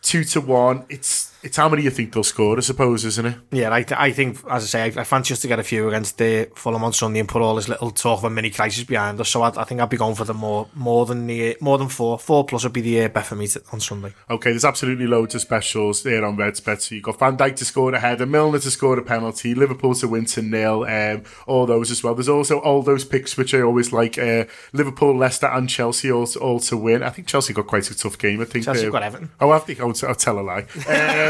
two 0.00 0.24
to 0.24 0.40
one. 0.40 0.86
It's 0.88 1.19
it's 1.42 1.56
how 1.56 1.68
many 1.68 1.82
you 1.82 1.90
think 1.90 2.12
they'll 2.12 2.22
score, 2.24 2.56
I 2.56 2.60
suppose, 2.60 3.04
isn't 3.04 3.26
it? 3.26 3.34
yeah, 3.50 3.72
I, 3.72 3.82
th- 3.82 3.98
I 3.98 4.12
think 4.12 4.38
as 4.50 4.64
I 4.64 4.66
say, 4.66 4.82
I, 4.82 5.00
I 5.00 5.04
fancy 5.04 5.32
us 5.34 5.40
to 5.40 5.48
get 5.48 5.58
a 5.58 5.62
few 5.62 5.88
against 5.88 6.18
the 6.18 6.50
Fulham 6.54 6.84
on 6.84 6.92
Sunday 6.92 7.20
and 7.20 7.28
put 7.28 7.42
all 7.42 7.54
this 7.56 7.68
little 7.68 7.90
talk 7.90 8.18
of 8.18 8.24
a 8.24 8.30
mini 8.30 8.50
crisis 8.50 8.84
behind 8.84 9.20
us. 9.20 9.28
So 9.30 9.42
I, 9.42 9.48
I 9.60 9.64
think 9.64 9.80
I'd 9.80 9.88
be 9.88 9.96
going 9.96 10.14
for 10.14 10.24
the 10.24 10.34
more 10.34 10.68
more 10.74 11.06
than 11.06 11.26
the 11.26 11.56
more 11.60 11.78
than 11.78 11.88
four. 11.88 12.18
Four 12.18 12.44
plus 12.44 12.64
would 12.64 12.72
be 12.72 12.80
the 12.82 13.04
uh, 13.04 13.08
bet 13.08 13.26
for 13.26 13.36
me 13.36 13.48
on 13.72 13.80
Sunday. 13.80 14.12
Okay, 14.28 14.50
there's 14.50 14.64
absolutely 14.64 15.06
loads 15.06 15.34
of 15.34 15.40
specials 15.40 16.02
there 16.02 16.24
on 16.24 16.36
Redsbet. 16.36 16.80
So 16.80 16.94
you've 16.94 17.04
got 17.04 17.18
Van 17.18 17.36
Dijk 17.36 17.56
to 17.56 17.64
score 17.64 17.94
a 17.94 18.00
header, 18.00 18.26
Milner 18.26 18.58
to 18.58 18.70
score 18.70 18.98
a 18.98 19.02
penalty, 19.02 19.54
Liverpool 19.54 19.94
to 19.94 20.08
win 20.08 20.26
to 20.26 20.42
nil, 20.42 20.84
um, 20.84 21.22
all 21.46 21.66
those 21.66 21.90
as 21.90 22.02
well. 22.02 22.14
There's 22.14 22.28
also 22.28 22.58
all 22.58 22.82
those 22.82 23.04
picks 23.04 23.36
which 23.36 23.54
I 23.54 23.62
always 23.62 23.92
like 23.92 24.18
uh, 24.18 24.44
Liverpool, 24.72 25.16
Leicester, 25.16 25.46
and 25.46 25.68
Chelsea 25.68 26.12
all, 26.12 26.26
all 26.40 26.60
to 26.60 26.76
win. 26.76 27.02
I 27.02 27.10
think 27.10 27.28
Chelsea 27.28 27.54
got 27.54 27.66
quite 27.66 27.90
a 27.90 27.96
tough 27.96 28.18
game. 28.18 28.40
I 28.40 28.44
think 28.44 28.66
Chelsea 28.66 28.86
uh, 28.86 28.90
got 28.90 29.02
Everton. 29.02 29.30
Oh, 29.40 29.52
have 29.52 29.66
they? 29.66 29.78
I'll, 29.78 29.94
I'll 30.06 30.14
tell 30.14 30.38
a 30.38 30.42
lie. 30.42 30.66
Um, 30.86 31.29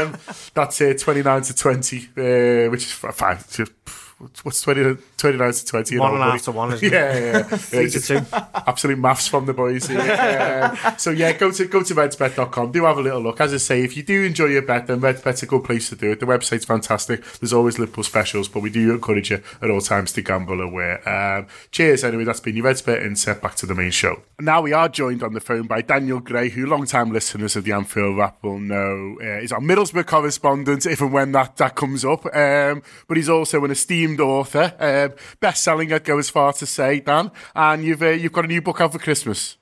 that's 0.53 0.81
uh, 0.81 0.93
29 0.97 1.41
to 1.43 1.55
20, 1.55 1.97
uh, 1.97 2.71
which 2.71 2.83
is 2.85 2.91
fine. 2.91 3.37
What's 4.43 4.61
20, 4.61 4.97
29 5.17 5.53
to 5.53 5.65
20? 5.65 5.99
One 5.99 6.13
and 6.13 6.21
a 6.21 6.31
half 6.31 6.41
to 6.43 6.51
one, 6.51 6.73
isn't 6.73 6.87
it? 6.87 6.93
yeah, 6.93 7.17
yeah, 7.17 7.31
yeah. 7.31 7.43
Three 7.57 7.89
to 7.89 7.99
two. 7.99 8.21
Absolute 8.67 8.99
maths 8.99 9.27
from 9.27 9.45
the 9.45 9.53
boys 9.53 9.87
here. 9.87 10.77
So 10.97 11.11
yeah, 11.11 11.31
go 11.33 11.51
to 11.51 11.65
go 11.65 11.83
to 11.83 11.95
redsbet.com. 11.95 12.71
Do 12.71 12.83
have 12.85 12.97
a 12.97 13.01
little 13.01 13.21
look. 13.21 13.41
As 13.41 13.53
I 13.53 13.57
say, 13.57 13.83
if 13.83 13.97
you 13.97 14.03
do 14.03 14.23
enjoy 14.23 14.45
your 14.45 14.61
bet, 14.61 14.87
then 14.87 15.01
Redsbet's 15.01 15.43
a 15.43 15.45
good 15.45 15.63
place 15.63 15.89
to 15.89 15.95
do 15.95 16.11
it. 16.11 16.19
The 16.19 16.25
website's 16.25 16.65
fantastic. 16.65 17.23
There's 17.39 17.53
always 17.53 17.79
Liverpool 17.79 18.03
specials, 18.03 18.47
but 18.47 18.61
we 18.61 18.69
do 18.69 18.93
encourage 18.93 19.31
you 19.31 19.41
at 19.61 19.69
all 19.69 19.81
times 19.81 20.11
to 20.13 20.21
gamble 20.21 20.61
aware. 20.61 21.07
Um, 21.07 21.47
cheers. 21.71 22.03
Anyway, 22.03 22.23
that's 22.23 22.39
been 22.39 22.55
your 22.55 22.65
Redsbet 22.65 23.03
inset. 23.03 23.41
Back 23.41 23.55
to 23.55 23.65
the 23.65 23.75
main 23.75 23.91
show. 23.91 24.21
Now 24.39 24.61
we 24.61 24.73
are 24.73 24.89
joined 24.89 25.23
on 25.23 25.33
the 25.33 25.39
phone 25.39 25.67
by 25.67 25.81
Daniel 25.81 26.19
Gray, 26.19 26.49
who 26.49 26.65
long-time 26.65 27.11
listeners 27.11 27.55
of 27.55 27.63
the 27.63 27.71
Anfield 27.71 28.17
Wrap 28.17 28.43
will 28.43 28.59
know 28.59 29.17
uh, 29.21 29.39
is 29.39 29.51
our 29.51 29.59
Middlesbrough 29.59 30.07
correspondent, 30.07 30.85
if 30.85 31.01
and 31.01 31.13
when 31.13 31.31
that 31.33 31.57
that 31.57 31.75
comes 31.75 32.03
up. 32.03 32.25
Um, 32.35 32.81
but 33.07 33.17
he's 33.17 33.29
also 33.29 33.63
an 33.63 33.71
esteemed 33.71 34.10
author, 34.19 34.73
um, 34.79 35.13
best-selling. 35.39 35.93
I'd 35.93 36.03
go 36.03 36.17
as 36.17 36.29
far 36.29 36.51
to 36.53 36.65
say, 36.65 36.99
Dan. 36.99 37.31
And 37.55 37.83
you've 37.83 38.01
uh, 38.01 38.09
you've 38.09 38.33
got 38.33 38.45
a 38.45 38.47
new 38.47 38.61
book 38.61 38.81
out 38.81 38.91
for 38.91 38.99
Christmas. 38.99 39.57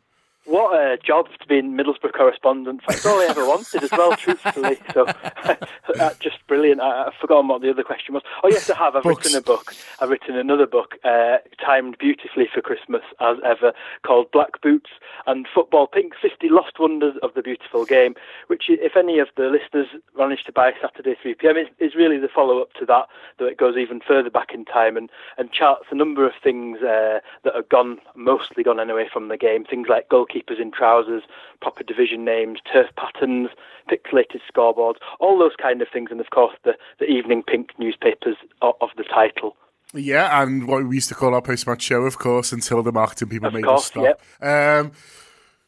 What 0.49 0.73
a 0.73 0.97
job 0.97 1.27
to 1.39 1.47
be 1.47 1.61
Middlesbrough 1.61 2.13
correspondent. 2.13 2.81
That's 2.87 3.05
all 3.05 3.21
I 3.21 3.25
ever 3.25 3.45
wanted 3.45 3.83
as 3.83 3.91
well, 3.91 4.15
truthfully. 4.15 4.79
So, 4.93 5.05
just 6.19 6.45
brilliant. 6.47 6.81
I, 6.81 7.05
I've 7.07 7.13
forgotten 7.21 7.47
what 7.47 7.61
the 7.61 7.69
other 7.69 7.83
question 7.83 8.15
was. 8.15 8.23
Oh, 8.43 8.49
yes, 8.49 8.67
I 8.69 8.75
have. 8.75 8.95
I've 8.95 9.03
Books. 9.03 9.25
written 9.25 9.37
a 9.37 9.41
book. 9.43 9.75
I've 9.99 10.09
written 10.09 10.35
another 10.35 10.65
book, 10.65 10.95
uh, 11.03 11.37
timed 11.63 11.97
beautifully 11.99 12.49
for 12.51 12.61
Christmas 12.61 13.03
as 13.19 13.37
ever, 13.45 13.73
called 14.03 14.31
Black 14.31 14.59
Boots 14.61 14.89
and 15.27 15.47
Football 15.53 15.85
Pink 15.85 16.13
50 16.19 16.49
Lost 16.49 16.79
Wonders 16.79 17.15
of 17.21 17.33
the 17.35 17.43
Beautiful 17.43 17.85
Game, 17.85 18.15
which, 18.47 18.63
if 18.69 18.97
any 18.97 19.19
of 19.19 19.27
the 19.37 19.49
listeners 19.49 19.87
manage 20.17 20.43
to 20.45 20.51
buy 20.51 20.73
Saturday 20.81 21.15
3 21.21 21.35
pm, 21.35 21.57
is, 21.57 21.67
is 21.77 21.93
really 21.93 22.17
the 22.17 22.27
follow 22.27 22.59
up 22.59 22.73
to 22.73 22.85
that, 22.87 23.07
though 23.37 23.45
it 23.45 23.57
goes 23.57 23.77
even 23.77 23.99
further 23.99 24.31
back 24.31 24.53
in 24.53 24.65
time 24.65 24.97
and, 24.97 25.09
and 25.37 25.51
charts 25.51 25.85
a 25.91 25.95
number 25.95 26.25
of 26.25 26.33
things 26.43 26.79
uh, 26.81 27.19
that 27.43 27.55
are 27.55 27.63
gone, 27.63 27.99
mostly 28.15 28.63
gone 28.63 28.79
anyway 28.79 29.07
from 29.11 29.27
the 29.27 29.37
game. 29.37 29.63
Things 29.63 29.87
like 29.87 30.09
goalkeepers 30.39 30.61
in 30.61 30.71
trousers, 30.71 31.23
proper 31.61 31.83
division 31.83 32.25
names, 32.25 32.59
turf 32.71 32.87
patterns, 32.95 33.49
pixelated 33.89 34.39
scoreboards, 34.51 34.95
all 35.19 35.37
those 35.37 35.55
kind 35.61 35.81
of 35.81 35.87
things, 35.91 36.09
and 36.11 36.19
of 36.19 36.29
course 36.29 36.55
the, 36.63 36.73
the 36.99 37.05
evening 37.05 37.43
pink 37.43 37.71
newspapers 37.77 38.35
of, 38.61 38.75
of 38.81 38.89
the 38.97 39.03
title. 39.03 39.55
Yeah, 39.93 40.41
and 40.41 40.67
what 40.67 40.85
we 40.87 40.95
used 40.95 41.09
to 41.09 41.15
call 41.15 41.33
our 41.33 41.41
post-match 41.41 41.81
show, 41.81 42.01
of 42.01 42.19
course, 42.19 42.51
until 42.51 42.83
the 42.83 42.91
marketing 42.91 43.29
people 43.29 43.47
Of 43.47 43.53
made 43.55 43.63
course, 43.63 43.81
us 43.81 43.85
stop. 43.87 44.21
Um, 44.39 44.91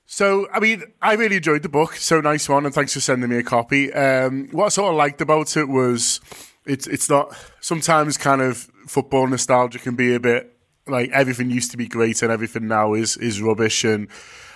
so, 0.05 0.47
I 0.53 0.59
mean, 0.59 0.83
I 1.01 1.13
really 1.13 1.37
enjoyed 1.37 1.63
the 1.63 1.69
book. 1.69 1.95
So 1.95 2.21
nice 2.21 2.47
one, 2.47 2.65
and 2.65 2.75
thanks 2.75 2.93
for 2.93 2.99
sending 2.99 3.29
me 3.29 3.37
a 3.37 3.43
copy. 3.43 3.91
Um, 3.91 4.49
what 4.51 4.65
I 4.65 4.69
sort 4.69 4.91
of 4.91 4.97
liked 4.97 5.21
about 5.21 5.57
it 5.57 5.69
was 5.69 6.21
it's 6.65 6.85
it's 6.85 7.09
not 7.09 7.35
sometimes 7.61 8.17
kind 8.17 8.41
of 8.41 8.69
football 8.87 9.25
nostalgia 9.25 9.79
can 9.79 9.95
be 9.95 10.13
a 10.13 10.19
bit 10.19 10.55
like 10.87 11.09
everything 11.11 11.49
used 11.49 11.71
to 11.71 11.77
be 11.77 11.87
great 11.87 12.21
and 12.21 12.31
everything 12.31 12.67
now 12.67 12.93
is 12.93 13.17
is 13.17 13.41
rubbish, 13.41 13.83
and 13.83 14.07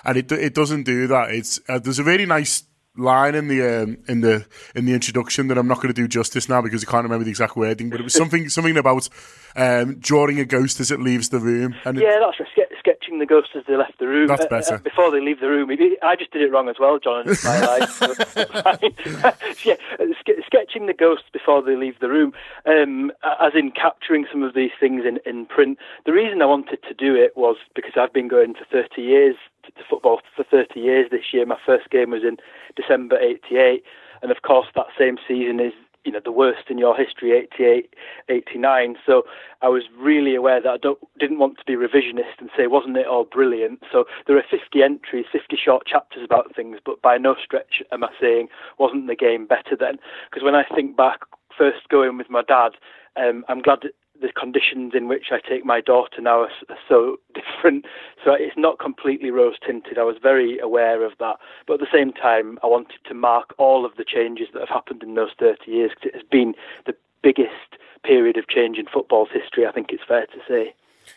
and 0.05 0.17
it 0.17 0.31
it 0.31 0.53
doesn't 0.53 0.83
do 0.83 1.07
that. 1.07 1.31
It's 1.31 1.59
uh, 1.69 1.79
there's 1.79 1.99
a 1.99 2.03
really 2.03 2.25
nice 2.25 2.63
line 2.97 3.35
in 3.35 3.49
the 3.49 3.61
um, 3.83 3.97
in 4.07 4.21
the 4.21 4.45
in 4.73 4.85
the 4.85 4.93
introduction 4.93 5.47
that 5.49 5.57
I'm 5.57 5.67
not 5.67 5.77
going 5.77 5.89
to 5.93 5.93
do 5.93 6.07
justice 6.07 6.47
now 6.47 6.61
because 6.61 6.83
I 6.87 6.89
can't 6.89 7.03
remember 7.03 7.23
the 7.25 7.29
exact 7.31 7.55
wording, 7.57 7.89
but 7.89 7.99
it 7.99 8.03
was 8.03 8.13
something 8.13 8.47
something 8.49 8.77
about 8.77 9.09
um, 9.55 9.95
drawing 9.99 10.39
a 10.39 10.45
ghost 10.45 10.79
as 10.79 10.91
it 10.91 10.99
leaves 11.01 11.29
the 11.29 11.39
room. 11.39 11.75
And 11.85 11.97
it- 11.97 12.03
Yeah, 12.03 12.19
that's 12.19 12.39
right. 12.39 12.49
Ske- 12.51 12.61
sketching 12.79 13.19
the 13.19 13.25
ghosts 13.25 13.51
as 13.55 13.63
they 13.67 13.75
left 13.75 13.97
the 13.99 14.07
room. 14.07 14.27
That's 14.27 14.45
Uh, 14.45 14.47
better. 14.49 14.75
uh, 14.75 14.77
before 14.77 15.09
they 15.11 15.19
leave 15.19 15.39
the 15.39 15.49
room. 15.49 15.71
It- 15.71 15.97
I 16.03 16.15
just 16.15 16.31
did 16.31 16.41
it 16.43 16.51
wrong 16.51 16.69
as 16.69 16.75
well, 16.79 16.99
John, 16.99 17.27
in 17.27 17.35
my 17.43 17.59
life. 17.65 17.89
so 17.91 18.11
it's 18.11 18.33
fine. 18.33 19.55
yeah, 19.65 19.75
uh, 19.99 20.05
ske- 20.19 20.43
sketching 20.45 20.85
the 20.85 20.93
ghosts 20.93 21.27
before 21.33 21.61
they 21.63 21.75
leave 21.75 21.99
the 21.99 22.09
room, 22.09 22.33
um, 22.65 23.11
as 23.41 23.53
in 23.55 23.71
capturing 23.71 24.25
some 24.31 24.43
of 24.43 24.53
these 24.53 24.71
things 24.79 25.03
in, 25.05 25.19
in 25.25 25.45
print. 25.47 25.77
The 26.05 26.13
reason 26.13 26.41
I 26.41 26.45
wanted 26.45 26.79
to 26.87 26.93
do 26.93 27.15
it 27.15 27.35
was 27.35 27.57
because 27.75 27.93
I've 27.97 28.13
been 28.13 28.27
going 28.27 28.53
for 28.53 28.65
30 28.71 29.01
years 29.01 29.35
to, 29.65 29.83
football 29.89 30.21
for 30.35 30.43
30 30.43 30.79
years 30.79 31.07
this 31.11 31.33
year. 31.33 31.45
My 31.45 31.59
first 31.65 31.89
game 31.89 32.11
was 32.11 32.23
in 32.23 32.37
December 32.75 33.17
88. 33.17 33.83
And 34.21 34.31
of 34.31 34.41
course, 34.41 34.67
that 34.75 34.87
same 34.97 35.17
season 35.27 35.59
is 35.59 35.73
you 36.05 36.11
know 36.11 36.21
the 36.23 36.31
worst 36.31 36.69
in 36.69 36.77
your 36.77 36.95
history 36.95 37.31
88 37.31 37.93
89 38.29 38.95
so 39.05 39.23
i 39.61 39.67
was 39.67 39.83
really 39.97 40.35
aware 40.35 40.61
that 40.61 40.69
i 40.69 40.77
don't, 40.77 40.99
didn't 41.19 41.39
want 41.39 41.57
to 41.57 41.65
be 41.65 41.73
revisionist 41.73 42.39
and 42.39 42.49
say 42.55 42.67
wasn't 42.67 42.95
it 42.95 43.07
all 43.07 43.25
brilliant 43.25 43.81
so 43.91 44.05
there 44.27 44.37
are 44.37 44.43
50 44.49 44.83
entries 44.83 45.25
50 45.31 45.57
short 45.57 45.85
chapters 45.87 46.23
about 46.23 46.55
things 46.55 46.77
but 46.85 47.01
by 47.01 47.17
no 47.17 47.35
stretch 47.43 47.81
am 47.91 48.03
i 48.03 48.09
saying 48.21 48.47
wasn't 48.77 49.07
the 49.07 49.15
game 49.15 49.47
better 49.47 49.75
then 49.77 49.97
because 50.29 50.43
when 50.43 50.55
i 50.55 50.63
think 50.75 50.95
back 50.95 51.21
first 51.57 51.89
going 51.89 52.17
with 52.17 52.29
my 52.29 52.43
dad 52.43 52.73
um, 53.17 53.43
i'm 53.49 53.61
glad 53.61 53.79
the 54.21 54.31
conditions 54.31 54.93
in 54.95 55.07
which 55.07 55.25
I 55.31 55.39
take 55.47 55.65
my 55.65 55.81
daughter 55.81 56.21
now 56.21 56.41
are, 56.41 56.51
are 56.69 56.77
so 56.87 57.17
different. 57.33 57.85
So 58.23 58.33
it's 58.33 58.57
not 58.57 58.79
completely 58.79 59.31
rose 59.31 59.55
tinted. 59.65 59.97
I 59.97 60.03
was 60.03 60.17
very 60.21 60.59
aware 60.59 61.03
of 61.05 61.13
that. 61.19 61.37
But 61.67 61.75
at 61.75 61.79
the 61.81 61.87
same 61.91 62.11
time, 62.11 62.59
I 62.63 62.67
wanted 62.67 62.99
to 63.05 63.13
mark 63.13 63.53
all 63.57 63.85
of 63.85 63.95
the 63.97 64.05
changes 64.05 64.47
that 64.53 64.59
have 64.59 64.69
happened 64.69 65.03
in 65.03 65.15
those 65.15 65.31
30 65.39 65.69
years 65.69 65.91
because 65.91 66.09
it 66.09 66.15
has 66.15 66.23
been 66.29 66.53
the 66.85 66.95
biggest 67.21 67.77
period 68.03 68.37
of 68.37 68.47
change 68.47 68.77
in 68.77 68.85
football's 68.85 69.29
history. 69.33 69.65
I 69.65 69.71
think 69.71 69.91
it's 69.91 70.03
fair 70.07 70.25
to 70.27 70.39
say. 70.47 70.73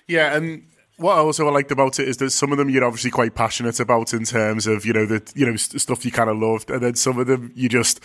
Yeah, 0.07 0.37
and 0.37 0.65
what 0.97 1.17
I 1.17 1.21
also 1.21 1.49
liked 1.51 1.71
about 1.71 1.99
it 1.99 2.09
is 2.09 2.17
that 2.19 2.31
some 2.31 2.53
of 2.53 2.59
them 2.59 2.69
you're 2.69 2.85
obviously 2.85 3.11
quite 3.11 3.35
passionate 3.35 3.79
about 3.81 4.13
in 4.13 4.25
terms 4.25 4.67
of 4.67 4.85
you 4.85 4.93
know 4.93 5.07
the 5.07 5.23
you 5.35 5.47
know 5.47 5.57
stuff 5.57 6.05
you 6.05 6.11
kind 6.11 6.31
of 6.31 6.39
loved, 6.39 6.71
and 6.71 6.83
then 6.83 6.95
some 6.95 7.19
of 7.19 7.27
them 7.27 7.53
you 7.55 7.69
just 7.69 8.03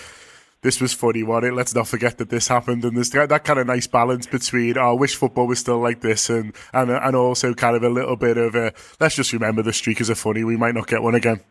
this 0.64 0.82
was 0.82 0.94
funny, 0.94 1.22
wasn't 1.22 1.54
it? 1.54 1.56
Let's 1.56 1.76
not 1.76 1.88
forget 1.88 2.18
that 2.18 2.30
this 2.30 2.48
happened, 2.48 2.84
and 2.84 2.98
there's 2.98 3.12
that 3.12 3.44
kind 3.44 3.60
of 3.60 3.68
nice 3.68 3.86
balance 3.86 4.26
between 4.26 4.78
oh, 4.78 4.92
I 4.92 4.94
wish 4.94 5.16
football 5.16 5.46
was 5.46 5.60
still 5.60 5.80
like 5.80 6.02
this, 6.02 6.30
and 6.30 6.54
and 6.74 6.90
and 6.90 7.16
also 7.16 7.54
kind 7.54 7.76
of 7.76 7.84
a 7.84 7.90
little 7.90 8.16
bit 8.16 8.38
of 8.38 8.56
a 8.56 8.74
let's 9.00 9.16
just 9.16 9.34
remember 9.34 9.62
the 9.62 9.72
streakers 9.72 10.10
are 10.10 10.16
funny. 10.16 10.44
We 10.44 10.58
might 10.58 10.74
not 10.74 10.88
get 10.88 11.04
one 11.04 11.16
again. 11.16 11.42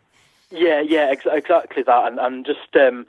Yeah, 0.50 0.80
yeah, 0.80 1.08
ex- 1.10 1.26
exactly 1.30 1.82
that, 1.84 2.06
and 2.06 2.18
and 2.18 2.44
just 2.44 2.74
um, 2.74 3.06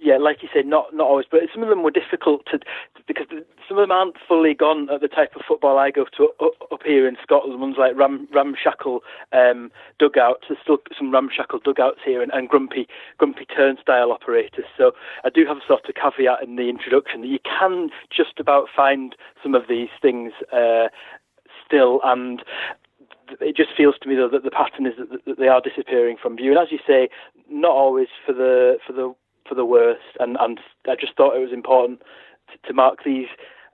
yeah, 0.00 0.16
like 0.16 0.42
you 0.42 0.48
said, 0.52 0.66
not 0.66 0.94
not 0.94 1.06
always, 1.06 1.26
but 1.30 1.40
some 1.52 1.62
of 1.62 1.68
them 1.68 1.82
were 1.82 1.90
difficult 1.90 2.46
to 2.50 2.58
because 3.06 3.26
some 3.68 3.78
of 3.78 3.82
them 3.82 3.92
aren't 3.92 4.16
fully 4.26 4.54
gone 4.54 4.88
at 4.90 5.00
the 5.00 5.08
type 5.08 5.36
of 5.36 5.42
football 5.46 5.78
I 5.78 5.90
go 5.90 6.06
to 6.16 6.28
up, 6.40 6.80
here 6.84 7.06
in 7.06 7.16
Scotland. 7.22 7.60
Ones 7.60 7.76
like 7.78 7.96
ram, 7.96 8.26
ramshackle 8.32 9.00
um, 9.32 9.70
dugouts. 9.98 10.44
There's 10.48 10.60
still 10.62 10.78
some 10.96 11.12
ramshackle 11.12 11.60
dugouts 11.60 12.00
here, 12.04 12.22
and, 12.22 12.32
and 12.32 12.48
grumpy 12.48 12.88
grumpy 13.18 13.44
turnstile 13.44 14.10
operators. 14.10 14.64
So 14.76 14.92
I 15.22 15.30
do 15.30 15.44
have 15.46 15.58
a 15.58 15.66
sort 15.66 15.88
of 15.88 15.94
caveat 15.94 16.42
in 16.42 16.56
the 16.56 16.68
introduction 16.68 17.20
that 17.20 17.28
you 17.28 17.40
can 17.44 17.90
just 18.10 18.40
about 18.40 18.68
find 18.74 19.14
some 19.42 19.54
of 19.54 19.64
these 19.68 19.90
things 20.00 20.32
uh, 20.52 20.88
still, 21.66 22.00
and 22.04 22.42
it 23.40 23.56
just 23.56 23.70
feels 23.76 23.96
to 24.00 24.08
me 24.08 24.14
though 24.14 24.28
that 24.28 24.44
the 24.44 24.50
pattern 24.50 24.86
is 24.86 24.94
that 25.26 25.38
they 25.38 25.48
are 25.48 25.60
disappearing 25.60 26.16
from 26.20 26.36
view. 26.36 26.50
And 26.50 26.60
as 26.60 26.72
you 26.72 26.78
say, 26.86 27.08
not 27.50 27.72
always 27.72 28.08
for 28.24 28.32
the 28.32 28.78
for 28.86 28.92
the 28.92 29.14
for 29.48 29.54
the 29.54 29.64
worst. 29.64 30.16
And, 30.20 30.36
and 30.40 30.60
I 30.88 30.96
just 30.96 31.16
thought 31.16 31.36
it 31.36 31.40
was 31.40 31.52
important 31.52 32.02
to, 32.50 32.68
to 32.68 32.74
mark 32.74 33.04
these, 33.04 33.28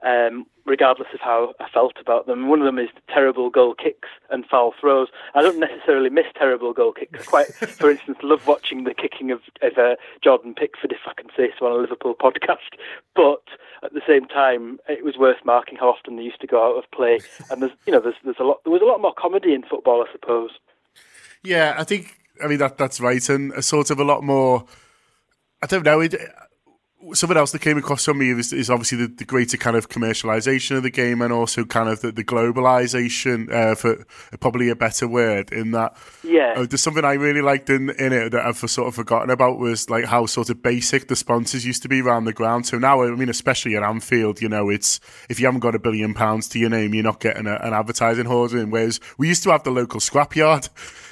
um, 0.05 0.47
regardless 0.67 1.09
of 1.13 1.21
how 1.21 1.55
I 1.61 1.69
felt 1.69 1.95
about 2.01 2.27
them. 2.27 2.49
One 2.49 2.61
of 2.61 2.67
them 2.67 2.79
is 2.79 2.89
terrible 3.09 3.51
goal 3.51 3.75
kicks 3.75 4.09
and 4.31 4.47
foul 4.47 4.73
throws. 4.81 5.09
I 5.35 5.43
don't 5.43 5.59
necessarily 5.59 6.11
miss 6.11 6.27
terrible 6.37 6.73
goal 6.73 6.93
kicks. 6.93 7.27
Quite, 7.27 7.47
for 7.55 7.91
instance, 7.91 8.19
love 8.23 8.47
watching 8.47 8.85
the 8.85 8.95
kicking 8.95 9.31
of, 9.31 9.41
of 9.63 9.79
uh, 9.79 9.97
Jordan 10.23 10.55
Pickford, 10.55 10.93
if 10.93 11.01
I 11.07 11.13
can 11.21 11.31
say 11.37 11.51
so, 11.59 11.67
on 11.67 11.73
a 11.73 11.77
Liverpool 11.77 12.15
podcast. 12.15 12.59
But 13.17 13.43
at 13.83 13.93
the 13.93 14.01
same 14.07 14.27
time, 14.27 14.79
it 14.89 15.05
was 15.05 15.19
worth 15.19 15.45
marking 15.45 15.77
how 15.77 15.91
often 15.91 16.17
they 16.17 16.23
used 16.23 16.41
to 16.41 16.47
go 16.47 16.65
out 16.65 16.79
of 16.79 16.91
play. 16.91 17.19
And 17.51 17.61
there's, 17.61 17.73
you 17.85 17.93
know, 17.93 18.01
there's, 18.01 18.15
there's 18.25 18.39
a 18.39 18.45
lot. 18.45 18.63
There 18.65 18.73
was 18.73 18.81
a 18.81 18.87
lot 18.87 19.03
more 19.03 19.13
comedy 19.13 19.53
in 19.53 19.63
football, 19.63 20.03
I 20.07 20.11
suppose. 20.11 20.51
Yeah, 21.43 21.75
I 21.77 21.85
think. 21.85 22.17
I 22.43 22.47
mean 22.47 22.59
that 22.59 22.79
that's 22.79 23.01
right, 23.01 23.29
and 23.29 23.53
a 23.53 23.63
sort 23.63 23.91
of 23.91 24.01
a 24.01 24.05
lot 24.05 24.23
more 24.23 24.65
I 25.63 25.67
don't 25.67 25.85
know. 25.85 26.01
It, 26.01 26.15
something 27.15 27.37
else 27.37 27.53
that 27.53 27.61
came 27.61 27.79
across 27.79 28.07
on 28.09 28.19
me 28.19 28.31
is, 28.31 28.53
is 28.53 28.69
obviously 28.69 28.99
the, 28.99 29.07
the, 29.07 29.25
greater 29.25 29.57
kind 29.57 29.77
of 29.77 29.89
commercialization 29.89 30.77
of 30.77 30.83
the 30.83 30.91
game 30.91 31.23
and 31.23 31.33
also 31.33 31.65
kind 31.65 31.89
of 31.89 32.01
the, 32.01 32.13
the 32.13 32.23
globalization, 32.23 33.51
uh, 33.51 33.75
for 33.75 34.05
probably 34.39 34.69
a 34.69 34.77
better 34.77 35.09
word, 35.09 35.51
in 35.53 35.71
that. 35.71 35.97
Yeah. 36.23 36.55
Uh, 36.57 36.67
there's 36.67 36.83
something 36.83 37.05
I 37.05 37.15
really 37.15 37.41
liked 37.41 37.71
in, 37.71 37.91
in 37.91 38.13
it 38.13 38.31
that 38.31 38.45
I've 38.45 38.59
sort 38.59 38.89
of 38.89 38.95
forgotten 38.95 39.31
about 39.31 39.59
was 39.59 39.89
like 39.89 40.05
how 40.05 40.27
sort 40.27 40.51
of 40.51 40.63
basic 40.63 41.09
the 41.09 41.17
sponsors 41.17 41.65
used 41.65 41.83
to 41.83 41.89
be 41.89 42.03
around 42.03 42.25
the 42.25 42.33
ground. 42.33 42.67
So 42.67 42.79
now, 42.79 43.03
I 43.03 43.11
mean, 43.11 43.29
especially 43.31 43.77
at 43.77 43.83
Anfield, 43.83 44.43
you 44.43 44.49
know, 44.49 44.69
it's 44.69 45.01
if 45.29 45.41
you 45.41 45.47
haven't 45.47 45.61
got 45.61 45.75
a 45.75 45.79
billion 45.79 46.13
pounds 46.13 46.49
to 46.51 46.59
your 46.59 46.71
name, 46.71 46.95
you're 46.95 47.05
not 47.05 47.21
getting 47.21 47.47
a, 47.47 47.55
an 47.63 47.73
advertising 47.73 48.27
hoarding. 48.27 48.71
Whereas 48.71 49.01
we 49.17 49.29
used 49.29 49.43
to 49.45 49.51
have 49.51 49.65
the 49.65 49.71
local 49.71 50.01
scrapyard. 50.01 50.69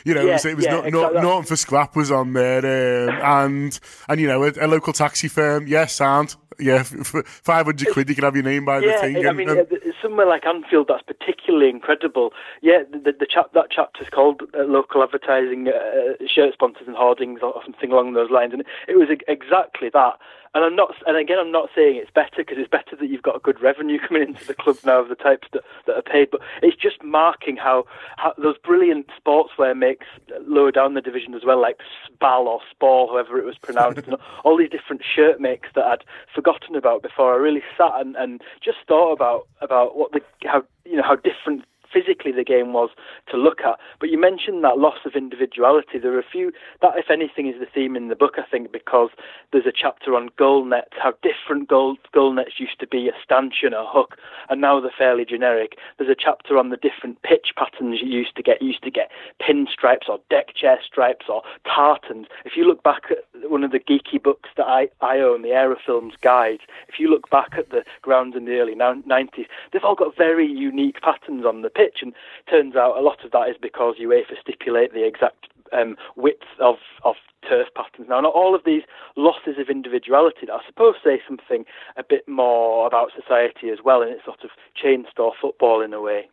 You 0.08 0.14
know, 0.14 0.22
yeah, 0.22 0.30
it 0.30 0.32
was, 0.32 0.44
it 0.46 0.56
was 0.56 0.64
yeah, 0.64 0.70
not, 0.72 0.86
exactly. 0.86 1.20
not, 1.20 1.46
for 1.46 1.56
scrap 1.56 1.94
was 1.94 2.10
on 2.10 2.32
there, 2.32 3.10
um, 3.10 3.20
and 3.22 3.80
and 4.08 4.18
you 4.18 4.26
know 4.26 4.42
a, 4.42 4.52
a 4.58 4.66
local 4.66 4.94
taxi 4.94 5.28
firm. 5.28 5.66
Yeah, 5.66 5.84
sound. 5.84 6.34
Yeah, 6.58 6.82
for 6.82 7.22
500 7.24 7.92
quid, 7.92 8.08
you 8.08 8.14
can 8.14 8.24
have 8.24 8.34
your 8.34 8.42
name 8.42 8.64
by 8.64 8.78
yeah, 8.78 8.92
the 8.92 8.98
thing. 9.00 9.26
I 9.26 9.32
mean, 9.32 9.50
and, 9.50 9.68
somewhere 10.00 10.26
like 10.26 10.46
Anfield, 10.46 10.88
that's 10.88 11.02
particularly 11.02 11.68
incredible. 11.68 12.32
Yeah, 12.62 12.84
the, 12.90 13.12
the 13.12 13.26
chap, 13.30 13.52
that 13.52 13.70
chapter's 13.70 14.08
called 14.08 14.40
uh, 14.54 14.64
Local 14.64 15.02
Advertising, 15.02 15.68
uh, 15.68 16.14
Shirt 16.26 16.54
Sponsors 16.54 16.86
and 16.86 16.96
Hoardings, 16.96 17.40
or 17.42 17.60
something 17.64 17.92
along 17.92 18.14
those 18.14 18.30
lines. 18.30 18.54
And 18.54 18.64
it 18.88 18.96
was 18.96 19.08
exactly 19.28 19.90
that. 19.92 20.18
And 20.54 20.64
I'm 20.64 20.76
not, 20.76 20.94
and 21.06 21.16
again, 21.16 21.38
I'm 21.38 21.52
not 21.52 21.68
saying 21.74 21.96
it's 21.96 22.10
better 22.10 22.38
because 22.38 22.56
it's 22.58 22.70
better 22.70 22.96
that 22.98 23.08
you've 23.08 23.22
got 23.22 23.36
a 23.36 23.40
good 23.40 23.60
revenue 23.60 23.98
coming 24.06 24.22
into 24.22 24.46
the 24.46 24.54
club 24.54 24.76
now 24.84 25.00
of 25.00 25.08
the 25.08 25.14
types 25.14 25.48
that, 25.52 25.62
that 25.86 25.96
are 25.96 26.02
paid. 26.02 26.30
But 26.30 26.40
it's 26.62 26.76
just 26.76 27.02
marking 27.02 27.56
how, 27.56 27.84
how 28.16 28.34
those 28.38 28.56
brilliant 28.58 29.08
sportswear 29.18 29.76
makes 29.76 30.06
lower 30.46 30.72
down 30.72 30.94
the 30.94 31.00
division 31.00 31.34
as 31.34 31.44
well, 31.44 31.60
like 31.60 31.78
Spal 32.06 32.48
or 32.48 32.60
Spor, 32.70 33.08
however 33.08 33.38
it 33.38 33.44
was 33.44 33.58
pronounced, 33.58 34.06
and 34.06 34.16
all 34.44 34.56
these 34.56 34.70
different 34.70 35.02
shirt 35.04 35.40
makes 35.40 35.68
that 35.74 35.84
I'd 35.84 36.04
forgotten 36.34 36.76
about 36.76 37.02
before. 37.02 37.34
I 37.34 37.36
really 37.36 37.62
sat 37.76 37.92
and, 37.94 38.16
and 38.16 38.40
just 38.62 38.78
thought 38.86 39.12
about 39.12 39.46
about 39.60 39.96
what 39.96 40.12
the 40.12 40.20
how 40.44 40.62
you 40.84 40.96
know 40.96 41.02
how 41.02 41.16
different 41.16 41.64
physically 41.92 42.32
the 42.32 42.44
game 42.44 42.72
was 42.72 42.90
to 43.30 43.36
look 43.36 43.60
at. 43.62 43.78
But 44.00 44.10
you 44.10 44.20
mentioned 44.20 44.64
that 44.64 44.78
loss 44.78 44.98
of 45.04 45.14
individuality. 45.14 45.98
There 45.98 46.14
are 46.14 46.18
a 46.18 46.30
few 46.30 46.52
that, 46.82 46.96
if 46.96 47.10
anything, 47.10 47.46
is 47.48 47.58
the 47.58 47.66
theme 47.66 47.96
in 47.96 48.08
the 48.08 48.16
book. 48.16 48.34
I 48.38 48.48
think 48.48 48.72
because 48.72 49.10
there's 49.52 49.66
a 49.66 49.72
chapter 49.72 50.14
on 50.14 50.30
goal 50.36 50.64
nets, 50.64 50.94
how 51.02 51.14
different 51.22 51.68
goal 51.68 51.96
goal 52.12 52.32
nets 52.32 52.58
used 52.58 52.78
to 52.80 52.86
be, 52.86 53.08
a 53.08 53.12
stanchion, 53.22 53.72
a 53.72 53.86
hook, 53.86 54.16
and 54.48 54.60
now 54.60 54.80
they're 54.80 54.90
fairly 54.96 55.24
generic. 55.24 55.76
There's 55.98 56.10
a 56.10 56.16
chapter 56.18 56.56
on 56.58 56.70
the 56.70 56.76
different 56.76 57.22
pitch 57.22 57.52
patterns 57.56 58.00
you 58.02 58.08
used 58.08 58.36
to 58.36 58.42
get. 58.42 58.60
You 58.60 58.68
used 58.68 58.82
to 58.84 58.90
get 58.90 59.10
pinstripes 59.40 60.08
or 60.08 60.20
deck 60.30 60.54
chair 60.54 60.78
stripes 60.84 61.26
or 61.28 61.42
tartans. 61.64 62.26
If 62.44 62.56
you 62.56 62.64
look 62.64 62.82
back 62.82 63.04
at 63.10 63.50
one 63.50 63.64
of 63.64 63.70
the 63.70 63.80
geeky 63.80 64.22
books 64.22 64.50
that 64.56 64.66
I, 64.66 64.88
I 65.00 65.18
own, 65.18 65.42
the 65.42 65.48
Aerofilms 65.48 66.20
Guide, 66.20 66.60
if 66.88 66.98
you 66.98 67.08
look 67.08 67.30
back 67.30 67.54
at 67.56 67.70
the 67.70 67.84
grounds 68.02 68.36
in 68.36 68.44
the 68.44 68.58
early 68.58 68.74
90s, 68.74 69.46
they've 69.72 69.84
all 69.84 69.94
got 69.94 70.16
very 70.16 70.46
unique 70.46 71.00
patterns 71.02 71.44
on 71.44 71.62
the 71.62 71.70
pitch. 71.70 71.87
And 72.02 72.12
turns 72.48 72.76
out 72.76 72.96
a 72.96 73.00
lot 73.00 73.24
of 73.24 73.32
that 73.32 73.48
is 73.48 73.56
because 73.60 73.96
UEFA 74.00 74.40
stipulate 74.40 74.92
the 74.92 75.06
exact 75.06 75.48
um, 75.72 75.96
width 76.16 76.46
of, 76.60 76.76
of 77.04 77.16
turf 77.48 77.68
patterns. 77.74 78.08
Now, 78.08 78.20
not 78.20 78.34
all 78.34 78.54
of 78.54 78.62
these 78.64 78.82
losses 79.16 79.58
of 79.58 79.68
individuality 79.68 80.46
that 80.46 80.52
I 80.52 80.66
suppose 80.66 80.96
say 81.02 81.20
something 81.26 81.64
a 81.96 82.02
bit 82.02 82.28
more 82.28 82.86
about 82.86 83.10
society 83.14 83.70
as 83.70 83.78
well, 83.84 84.02
and 84.02 84.10
it's 84.10 84.24
sort 84.24 84.44
of 84.44 84.50
chain 84.74 85.06
store 85.10 85.32
football 85.40 85.80
in 85.80 85.92
a 85.92 86.00
way. 86.00 86.28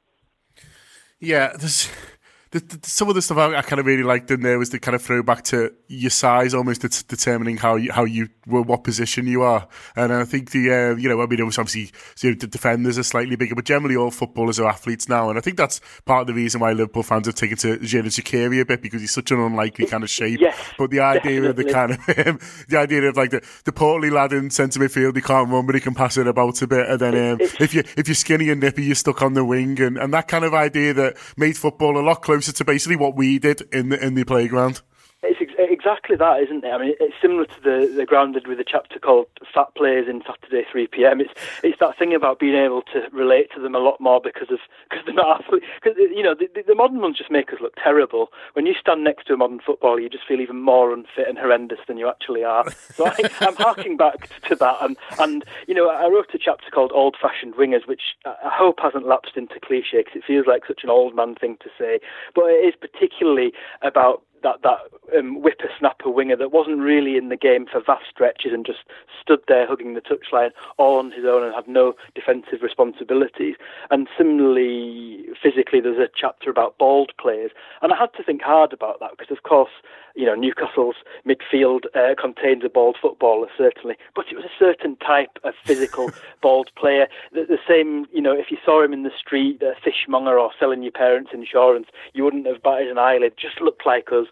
Yeah, 1.20 1.56
the, 2.56 2.78
the, 2.78 2.90
some 2.90 3.10
of 3.10 3.16
the 3.16 3.22
stuff 3.22 3.38
I, 3.38 3.58
I, 3.58 3.62
kind 3.62 3.82
of 3.82 3.86
really 3.86 4.04
liked 4.04 4.32
in 4.32 4.42
there 4.42 4.58
was 4.58 4.70
the 4.70 4.80
kind 4.80 4.96
of 4.96 5.02
throwback 5.02 5.44
to 5.46 5.74
your 5.90 6.10
size, 6.10 6.54
almost 6.54 6.82
det- 6.82 7.04
determining 7.08 7.58
how 7.58 7.76
you, 7.76 7.92
how 7.92 8.06
you 8.06 8.30
what 8.46 8.84
position 8.84 9.28
you 9.28 9.42
are. 9.42 9.68
And 9.96 10.14
I 10.14 10.24
think 10.24 10.52
the 10.52 10.72
uh, 10.72 10.96
you 10.96 11.10
know 11.10 11.22
I 11.22 11.26
mean 11.26 11.40
it 11.40 11.44
was 11.44 11.58
obviously 11.58 11.92
you 12.22 12.32
know, 12.32 12.38
the 12.40 12.48
defenders 12.48 12.98
are 12.98 13.04
slightly 13.04 13.36
bigger, 13.36 13.56
but 13.56 13.66
generally 13.66 13.98
all 13.98 14.10
footballers 14.10 14.58
are 14.60 14.68
athletes 14.68 15.10
now. 15.10 15.30
And 15.30 15.38
I 15.38 15.42
think 15.42 15.58
that's 15.58 15.82
part 16.06 16.22
of 16.22 16.28
the 16.28 16.34
reason 16.34 16.62
why 16.62 16.72
Liverpool 16.72 17.04
fans 17.04 17.26
have 17.26 17.36
taken 17.36 17.58
to 17.58 17.78
Xherdan 17.80 18.06
Shaqiri 18.06 18.62
a 18.62 18.66
bit 18.66 18.82
because 18.82 19.02
he's 19.02 19.14
such 19.14 19.32
an 19.32 19.40
unlikely 19.40 19.88
kind 19.88 20.04
of 20.04 20.10
shape. 20.10 20.40
Yes, 20.40 20.58
but 20.78 20.92
the 20.92 21.02
idea 21.02 21.42
definitely. 21.42 21.50
of 21.50 21.56
the 21.56 21.74
kind 21.74 21.92
of 21.92 22.28
um, 22.28 22.40
the 22.70 22.78
idea 22.78 23.02
of 23.04 23.18
like 23.18 23.32
the, 23.32 23.46
the 23.66 23.74
portly 23.74 24.10
lad 24.10 24.32
in 24.32 24.50
centre 24.50 24.80
midfield, 24.80 25.16
he 25.16 25.22
can't 25.22 25.50
run 25.50 25.66
but 25.66 25.76
he 25.76 25.82
can 25.82 25.94
pass 25.94 26.16
it 26.16 26.28
about 26.28 26.62
a 26.62 26.68
bit. 26.68 26.90
And 26.90 27.00
then 27.02 27.32
um, 27.34 27.38
if 27.60 27.74
you 27.74 27.84
if 27.98 28.08
you're 28.08 28.16
skinny 28.16 28.50
and 28.50 28.62
nippy, 28.62 28.84
you're 28.84 28.96
stuck 28.96 29.22
on 29.22 29.34
the 29.34 29.44
wing, 29.44 29.82
and, 29.82 29.98
and 29.98 30.14
that 30.14 30.30
kind 30.30 30.46
of 30.46 30.54
idea 30.54 30.94
that 30.94 31.18
made 31.36 31.58
football 31.58 31.98
a 31.98 32.04
lot 32.06 32.22
closer 32.22 32.45
to 32.54 32.66
basically 32.66 32.96
what 32.96 33.16
we 33.16 33.40
did 33.40 33.62
in 33.74 33.90
the 33.90 34.04
in 34.04 34.16
the 34.16 34.24
playground. 34.24 34.82
It's 35.24 35.40
exactly 35.86 36.16
that, 36.16 36.42
isn't 36.42 36.64
it? 36.64 36.70
I 36.70 36.78
mean, 36.80 36.94
it's 37.00 37.14
similar 37.22 37.46
to 37.46 37.62
the, 37.62 37.94
the 37.96 38.06
grounded 38.06 38.48
with 38.48 38.60
a 38.60 38.64
chapter 38.64 38.98
called 38.98 39.28
"Fat 39.54 39.74
Players" 39.76 40.08
in 40.10 40.24
Saturday 40.26 40.66
3 40.72 40.88
p.m. 40.88 41.22
It's 41.22 41.34
it's 41.64 41.80
that 41.80 41.98
thing 41.98 42.14
about 42.14 42.40
being 42.40 42.56
able 42.56 42.82
to 42.94 43.04
relate 43.12 43.52
to 43.54 43.62
them 43.62 43.76
a 43.76 43.80
lot 43.80 44.02
more 44.02 44.20
because 44.20 44.50
of 44.50 44.60
because 44.90 45.06
they're 45.06 45.14
not 45.14 45.42
athletes. 45.42 45.66
Because 45.82 45.98
you 45.98 46.24
know 46.24 46.34
the, 46.34 46.48
the 46.66 46.74
modern 46.74 47.02
ones 47.02 47.18
just 47.18 47.30
make 47.30 47.54
us 47.54 47.60
look 47.62 47.76
terrible. 47.76 48.32
When 48.54 48.66
you 48.66 48.74
stand 48.80 49.04
next 49.04 49.28
to 49.28 49.34
a 49.34 49.38
modern 49.38 49.60
footballer, 49.60 50.00
you 50.00 50.10
just 50.10 50.26
feel 50.28 50.42
even 50.42 50.60
more 50.60 50.92
unfit 50.92 51.28
and 51.28 51.38
horrendous 51.38 51.80
than 51.88 51.98
you 51.98 52.10
actually 52.10 52.44
are. 52.44 52.66
So 52.96 53.06
I, 53.06 53.30
I'm 53.42 53.56
harking 53.56 53.96
back 53.96 54.30
to 54.50 54.56
that, 54.56 54.78
and 54.82 54.98
and 55.20 55.46
you 55.68 55.76
know 55.76 55.90
I 55.90 56.08
wrote 56.08 56.34
a 56.34 56.40
chapter 56.40 56.72
called 56.72 56.94
"Old-Fashioned 56.94 57.54
Wingers," 57.56 57.88
which 57.88 58.16
I 58.26 58.52
hope 58.52 58.80
hasn't 58.82 59.08
lapsed 59.08 59.38
into 59.38 59.60
cliche 59.60 60.00
because 60.00 60.16
it 60.16 60.24
feels 60.26 60.48
like 60.48 60.66
such 60.66 60.84
an 60.84 60.90
old 60.90 61.16
man 61.16 61.36
thing 61.36 61.58
to 61.62 61.70
say, 61.78 62.00
but 62.34 62.46
it 62.46 62.66
is 62.66 62.74
particularly 62.76 63.54
about 63.84 64.24
that 64.46 64.62
that 64.62 65.18
um, 65.18 65.42
whippersnapper 65.42 66.10
winger 66.10 66.36
that 66.36 66.52
wasn't 66.52 66.78
really 66.78 67.18
in 67.18 67.30
the 67.30 67.36
game 67.36 67.66
for 67.66 67.82
vast 67.82 68.06
stretches 68.10 68.54
and 68.54 68.66
just 68.66 68.80
stood 69.20 69.40
there 69.48 69.66
hugging 69.68 69.96
the 69.96 70.02
touchline 70.02 70.52
all 70.78 71.00
on 71.00 71.12
his 71.12 71.26
own 71.26 71.44
and 71.44 71.54
had 71.54 71.68
no 71.68 71.96
defensive 72.14 72.62
responsibilities. 72.62 73.56
And 73.90 74.08
similarly, 74.16 75.26
physically, 75.42 75.82
there's 75.82 75.98
a 75.98 76.10
chapter 76.16 76.52
about 76.52 76.78
bald 76.78 77.12
players, 77.20 77.52
and 77.82 77.92
I 77.92 77.98
had 77.98 78.14
to 78.18 78.24
think 78.24 78.44
hard 78.44 78.72
about 78.72 79.00
that 79.00 79.12
because, 79.18 79.36
of 79.36 79.44
course, 79.44 79.72
you 80.16 80.26
know 80.26 80.36
Newcastle's 80.36 80.96
midfield 81.28 81.86
uh, 81.96 82.16
contains 82.20 82.64
a 82.64 82.70
bald 82.70 82.98
footballer 83.02 83.48
certainly, 83.58 83.96
but 84.16 84.26
it 84.32 84.36
was 84.36 84.46
a 84.46 84.60
certain 84.60 84.96
type 84.98 85.38
of 85.44 85.54
physical 85.64 86.10
bald 86.42 86.70
player. 86.76 87.08
The, 87.34 87.46
the 87.46 87.60
same, 87.68 88.06
you 88.14 88.22
know, 88.22 88.32
if 88.32 88.50
you 88.50 88.58
saw 88.64 88.84
him 88.84 88.94
in 88.94 89.04
the 89.04 89.12
street, 89.18 89.62
a 89.62 89.74
fishmonger 89.84 90.40
or 90.40 90.52
selling 90.60 90.84
your 90.84 90.92
parents' 90.92 91.32
insurance, 91.34 91.88
you 92.14 92.24
wouldn't 92.24 92.48
have 92.48 92.64
batted 92.64 92.90
an 92.90 92.98
eyelid. 92.98 93.34
Just 93.38 93.60
looked 93.60 93.86
like 93.86 94.12
us. 94.12 94.28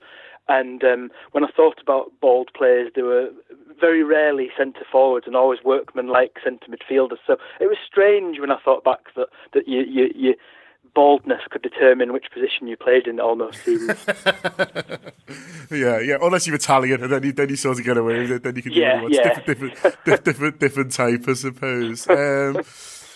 And 0.48 0.84
um, 0.84 1.10
when 1.32 1.44
I 1.46 1.48
thought 1.56 1.80
about 1.82 2.12
bald 2.22 2.50
players, 2.54 2.91
they 2.96 3.02
were 3.02 3.30
very 3.80 4.04
rarely 4.04 4.50
centre 4.58 4.86
forwards 4.91 5.26
and 5.26 5.36
always 5.36 5.60
workman-like 5.64 6.38
centre 6.44 6.68
midfielders. 6.70 7.20
So 7.26 7.38
it 7.60 7.68
was 7.68 7.78
strange 7.86 8.39
when 8.39 8.52
I 8.52 8.60
thought 8.64 8.84
back 8.84 9.14
that 9.16 9.28
that 9.54 9.68
you 9.68 9.82
you. 9.82 10.10
you 10.16 10.36
baldness 10.96 11.41
could 11.50 11.64
determine 11.64 12.14
which 12.14 12.26
position 12.32 12.68
you 12.68 12.78
played 12.78 13.08
in 13.08 13.20
almost 13.20 13.64
seems. 13.64 13.88
yeah, 15.72 16.00
yeah. 16.00 16.18
Unless 16.22 16.46
you're 16.46 16.56
Italian, 16.56 17.02
and 17.02 17.12
then 17.12 17.24
you 17.24 17.32
then 17.32 17.50
you 17.50 17.56
sort 17.56 17.80
of 17.80 17.86
get 17.86 17.98
away 17.98 18.20
with 18.20 18.32
it. 18.32 18.44
Then 18.44 18.56
you 18.56 18.62
can 18.62 18.74
do 18.74 18.80
Yeah, 18.80 19.02
what 19.02 19.12
yeah. 19.12 19.39
Different, 19.41 19.74
different, 19.74 20.24
different, 20.24 20.60
different 20.60 20.91
type, 20.91 21.28
I 21.28 21.34
suppose. 21.34 22.08
Um, 22.08 22.62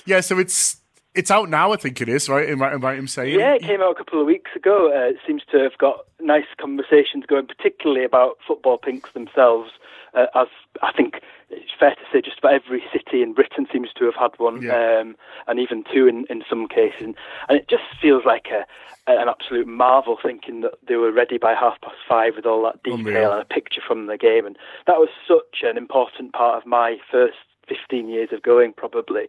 yeah, 0.08 0.22
so 0.22 0.40
it's 0.40 0.78
it's 1.18 1.32
out 1.32 1.50
now. 1.50 1.72
I 1.74 1.78
think 1.78 2.00
it 2.02 2.10
is 2.10 2.30
right. 2.30 2.50
Am 2.50 2.62
I, 2.62 2.74
am 2.74 2.86
I 2.86 2.96
am 2.96 3.08
saying? 3.08 3.40
Yeah, 3.40 3.56
it 3.56 3.64
came 3.64 3.82
out 3.82 3.92
a 3.92 3.96
couple 3.96 4.20
of 4.22 4.26
weeks 4.28 4.52
ago. 4.56 4.92
Uh, 4.96 5.10
it 5.10 5.18
seems 5.26 5.44
to 5.52 5.58
have 5.60 5.78
got 5.78 6.06
nice 6.22 6.46
conversations 6.60 7.26
going, 7.28 7.48
particularly 7.48 8.04
about 8.06 8.38
football 8.48 8.78
pinks 8.78 9.12
themselves. 9.14 9.72
Uh, 10.14 10.26
as 10.36 10.48
I 10.82 10.92
think 10.94 11.22
it's 11.50 11.72
fair 11.80 11.92
to 11.92 12.02
say, 12.12 12.22
just 12.22 12.40
about 12.40 12.54
every 12.54 12.84
city 12.92 13.22
in 13.22 13.34
Britain 13.34 13.68
seems 13.72 13.90
to 13.98 14.06
have 14.06 14.16
had 14.16 14.32
one, 14.38 14.62
Yeah. 14.62 15.00
um, 15.02 15.16
and 15.48 15.60
even 15.60 15.84
two 15.94 16.08
in, 16.08 16.26
in 16.30 16.44
some 16.50 16.68
cases. 16.68 17.02
And, 17.02 17.16
and 17.50 17.58
it 17.60 17.68
just 17.70 17.84
feels 18.02 18.24
like 18.26 18.48
a, 18.52 18.66
an 19.12 19.28
absolute 19.30 19.68
marvel, 19.68 20.18
thinking 20.22 20.62
that 20.62 20.74
they 20.88 20.96
were 20.96 21.12
ready 21.12 21.38
by 21.38 21.54
half 21.54 21.80
past 21.82 21.98
five 22.08 22.36
with 22.36 22.46
all 22.46 22.64
that 22.64 22.82
detail 22.84 23.00
Unreal. 23.00 23.32
and 23.34 23.42
a 23.42 23.46
picture 23.46 23.82
from 23.86 24.08
the 24.08 24.18
game. 24.18 24.46
And 24.46 24.58
that 24.88 24.98
was 24.98 25.10
such 25.28 25.62
an 25.64 25.78
important 25.78 26.34
part 26.34 26.58
of 26.62 26.66
my 26.68 26.98
first 27.12 27.38
15 27.68 28.08
years 28.10 28.30
of 28.32 28.42
going, 28.42 28.74
probably. 28.74 29.28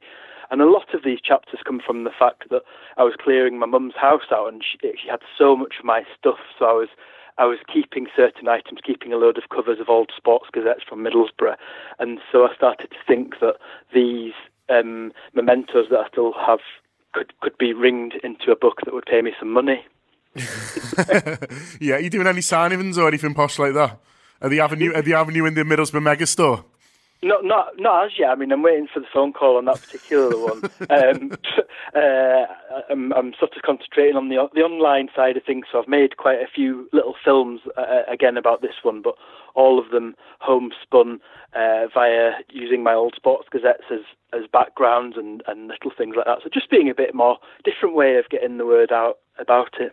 And 0.50 0.60
a 0.62 0.70
lot 0.70 0.94
of 0.94 1.04
these 1.04 1.20
chapters 1.20 1.60
come 1.66 1.80
from 1.84 2.04
the 2.04 2.10
fact 2.16 2.48
that 2.50 2.62
I 2.96 3.04
was 3.04 3.14
clearing 3.18 3.58
my 3.58 3.66
mum's 3.66 3.94
house 3.94 4.30
out, 4.32 4.52
and 4.52 4.62
she, 4.64 4.78
she 5.02 5.08
had 5.08 5.20
so 5.36 5.56
much 5.56 5.74
of 5.78 5.84
my 5.84 6.02
stuff. 6.18 6.38
So 6.58 6.64
I 6.64 6.72
was, 6.72 6.88
I 7.36 7.44
was 7.44 7.58
keeping 7.72 8.06
certain 8.16 8.48
items, 8.48 8.80
keeping 8.84 9.12
a 9.12 9.16
load 9.16 9.38
of 9.38 9.48
covers 9.54 9.78
of 9.80 9.88
old 9.88 10.10
sports 10.16 10.46
gazettes 10.52 10.84
from 10.88 11.04
Middlesbrough, 11.04 11.56
and 11.98 12.18
so 12.32 12.46
I 12.46 12.54
started 12.54 12.90
to 12.90 12.96
think 13.06 13.40
that 13.40 13.56
these 13.92 14.32
um, 14.68 15.12
mementos 15.34 15.86
that 15.90 15.98
I 15.98 16.08
still 16.08 16.32
have 16.46 16.60
could 17.12 17.38
could 17.40 17.56
be 17.58 17.72
ringed 17.72 18.14
into 18.22 18.50
a 18.50 18.56
book 18.56 18.80
that 18.84 18.94
would 18.94 19.06
pay 19.06 19.22
me 19.22 19.32
some 19.38 19.52
money. 19.52 19.84
yeah. 21.80 21.96
Are 21.96 22.00
you 22.00 22.10
doing 22.10 22.26
any 22.26 22.40
signings 22.40 22.96
or 22.96 23.08
anything 23.08 23.34
posh 23.34 23.58
like 23.58 23.74
that? 23.74 23.98
At 24.40 24.50
the 24.50 24.60
avenue, 24.60 24.92
at 24.94 25.04
the 25.04 25.14
avenue 25.14 25.46
in 25.46 25.54
the 25.54 25.62
Middlesbrough 25.62 26.02
megastore. 26.02 26.64
Not, 27.20 27.44
not, 27.44 27.72
not 27.78 28.06
as 28.06 28.12
yet. 28.16 28.30
I 28.30 28.36
mean, 28.36 28.52
I'm 28.52 28.62
waiting 28.62 28.86
for 28.92 29.00
the 29.00 29.06
phone 29.12 29.32
call 29.32 29.56
on 29.56 29.64
that 29.64 29.80
particular 29.80 30.36
one. 30.38 30.62
Um, 30.90 31.32
uh, 31.94 32.46
I'm, 32.90 33.12
I'm 33.12 33.34
sort 33.38 33.54
of 33.56 33.62
concentrating 33.62 34.16
on 34.16 34.28
the 34.28 34.48
the 34.54 34.62
online 34.62 35.08
side 35.14 35.36
of 35.36 35.44
things. 35.44 35.66
So 35.70 35.78
I've 35.80 35.88
made 35.88 36.16
quite 36.16 36.38
a 36.38 36.46
few 36.52 36.88
little 36.92 37.14
films 37.22 37.60
uh, 37.76 38.02
again 38.10 38.36
about 38.36 38.62
this 38.62 38.76
one, 38.82 39.02
but 39.02 39.14
all 39.54 39.78
of 39.78 39.90
them 39.90 40.14
homespun 40.38 41.20
uh, 41.54 41.86
via 41.92 42.32
using 42.50 42.82
my 42.82 42.94
old 42.94 43.14
sports 43.16 43.48
gazettes 43.50 43.84
as 43.90 44.00
as 44.32 44.48
backgrounds 44.50 45.16
and 45.16 45.42
and 45.46 45.68
little 45.68 45.90
things 45.96 46.16
like 46.16 46.26
that. 46.26 46.38
So 46.42 46.48
just 46.52 46.70
being 46.70 46.88
a 46.88 46.94
bit 46.94 47.14
more 47.14 47.38
different 47.64 47.94
way 47.94 48.16
of 48.16 48.28
getting 48.30 48.56
the 48.56 48.66
word 48.66 48.92
out 48.92 49.18
about 49.38 49.74
it. 49.80 49.92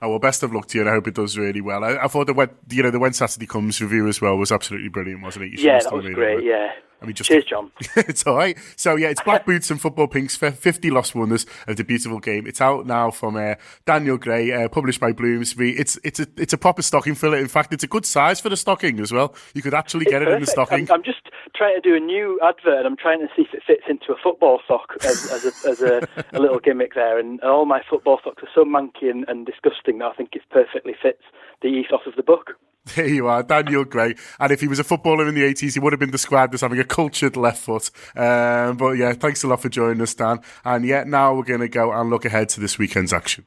Oh 0.00 0.10
well, 0.10 0.18
best 0.18 0.42
of 0.42 0.52
luck 0.52 0.66
to 0.68 0.78
you, 0.78 0.82
and 0.82 0.90
I 0.90 0.94
hope 0.94 1.06
it 1.08 1.14
does 1.14 1.36
really 1.38 1.60
well. 1.60 1.84
I, 1.84 1.96
I 1.96 2.08
thought 2.08 2.26
the 2.26 2.34
when 2.34 2.50
you 2.70 2.82
know 2.82 2.90
the 2.90 2.98
when 2.98 3.12
Saturday 3.12 3.46
comes 3.46 3.80
review 3.80 4.08
as 4.08 4.20
well 4.20 4.36
was 4.36 4.52
absolutely 4.52 4.88
brilliant, 4.88 5.22
wasn't 5.22 5.46
it? 5.46 5.60
Yeah, 5.60 5.78
that 5.80 5.92
was 5.92 6.06
great. 6.06 6.44
Yeah. 6.44 6.72
I 7.02 7.06
mean, 7.06 7.14
just 7.14 7.28
Cheers, 7.28 7.44
John. 7.44 7.72
it's 7.96 8.26
all 8.26 8.36
right. 8.36 8.56
So 8.76 8.96
yeah, 8.96 9.08
it's 9.08 9.22
Black 9.22 9.44
Boots 9.44 9.70
and 9.70 9.80
Football 9.80 10.06
Pinks, 10.06 10.40
f- 10.40 10.56
50 10.56 10.90
Lost 10.90 11.14
Wonders 11.14 11.46
of 11.66 11.76
the 11.76 11.84
Beautiful 11.84 12.20
Game. 12.20 12.46
It's 12.46 12.60
out 12.60 12.86
now 12.86 13.10
from 13.10 13.36
uh, 13.36 13.56
Daniel 13.86 14.16
Gray, 14.16 14.52
uh, 14.52 14.68
published 14.68 15.00
by 15.00 15.12
Bloomsbury. 15.12 15.72
It's 15.72 15.98
it's 16.04 16.20
a 16.20 16.26
it's 16.36 16.52
a 16.52 16.58
proper 16.58 16.82
stocking 16.82 17.14
filler. 17.14 17.38
In 17.38 17.48
fact, 17.48 17.72
it's 17.72 17.84
a 17.84 17.88
good 17.88 18.06
size 18.06 18.40
for 18.40 18.48
the 18.48 18.56
stocking 18.56 19.00
as 19.00 19.12
well. 19.12 19.34
You 19.54 19.62
could 19.62 19.74
actually 19.74 20.04
get 20.04 20.22
it 20.22 20.28
in 20.28 20.40
the 20.40 20.46
stocking. 20.46 20.88
I'm, 20.90 20.96
I'm 20.96 21.02
just 21.02 21.28
trying 21.54 21.74
to 21.74 21.80
do 21.80 21.96
a 21.96 22.00
new 22.00 22.38
advert, 22.42 22.78
and 22.78 22.86
I'm 22.86 22.96
trying 22.96 23.20
to 23.20 23.28
see 23.34 23.42
if 23.42 23.54
it 23.54 23.62
fits 23.66 23.82
into 23.88 24.12
a 24.12 24.16
football 24.22 24.60
sock 24.66 24.94
as, 25.04 25.30
as, 25.30 25.44
a, 25.44 25.68
as 25.68 25.82
a, 25.82 26.08
a 26.32 26.40
little 26.40 26.58
gimmick 26.58 26.94
there. 26.94 27.18
And 27.18 27.40
all 27.42 27.64
my 27.66 27.82
football 27.88 28.20
socks 28.22 28.42
are 28.42 28.48
so 28.54 28.64
manky 28.64 29.10
and, 29.10 29.24
and 29.28 29.44
disgusting 29.46 29.98
that 29.98 30.06
I 30.06 30.14
think 30.14 30.30
it 30.34 30.42
perfectly 30.50 30.94
fits 31.00 31.22
the 31.62 31.68
ethos 31.68 32.06
of 32.06 32.16
the 32.16 32.22
book. 32.22 32.52
There 32.96 33.06
you 33.06 33.28
are, 33.28 33.42
Daniel 33.42 33.84
Gray. 33.84 34.16
And 34.40 34.52
if 34.52 34.60
he 34.60 34.68
was 34.68 34.78
a 34.78 34.84
footballer 34.84 35.28
in 35.28 35.34
the 35.34 35.42
80s, 35.42 35.74
he 35.74 35.80
would 35.80 35.92
have 35.92 36.00
been 36.00 36.10
described 36.10 36.52
as 36.54 36.62
having 36.62 36.80
a 36.80 36.84
cultured 36.84 37.36
left 37.36 37.58
foot. 37.58 37.90
Um, 38.16 38.76
but 38.76 38.92
yeah, 38.92 39.12
thanks 39.12 39.44
a 39.44 39.48
lot 39.48 39.62
for 39.62 39.68
joining 39.68 40.02
us, 40.02 40.14
Dan. 40.14 40.40
And 40.64 40.84
yeah, 40.84 41.04
now 41.04 41.34
we're 41.34 41.44
going 41.44 41.60
to 41.60 41.68
go 41.68 41.92
and 41.92 42.10
look 42.10 42.24
ahead 42.24 42.48
to 42.50 42.60
this 42.60 42.78
weekend's 42.78 43.12
action. 43.12 43.46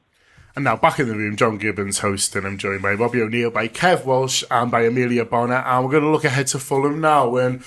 And 0.54 0.64
now 0.64 0.76
back 0.76 0.98
in 0.98 1.08
the 1.08 1.14
room, 1.14 1.36
John 1.36 1.58
Gibbons 1.58 1.98
hosting. 1.98 2.46
I'm 2.46 2.56
joined 2.56 2.80
by 2.80 2.94
Robbie 2.94 3.20
O'Neill, 3.20 3.50
by 3.50 3.68
Kev 3.68 4.06
Walsh, 4.06 4.42
and 4.50 4.70
by 4.70 4.84
Emilia 4.84 5.26
Bona. 5.26 5.62
And 5.66 5.84
we're 5.84 5.90
going 5.90 6.04
to 6.04 6.10
look 6.10 6.24
ahead 6.24 6.46
to 6.48 6.58
Fulham 6.58 7.02
now. 7.02 7.36
And 7.36 7.62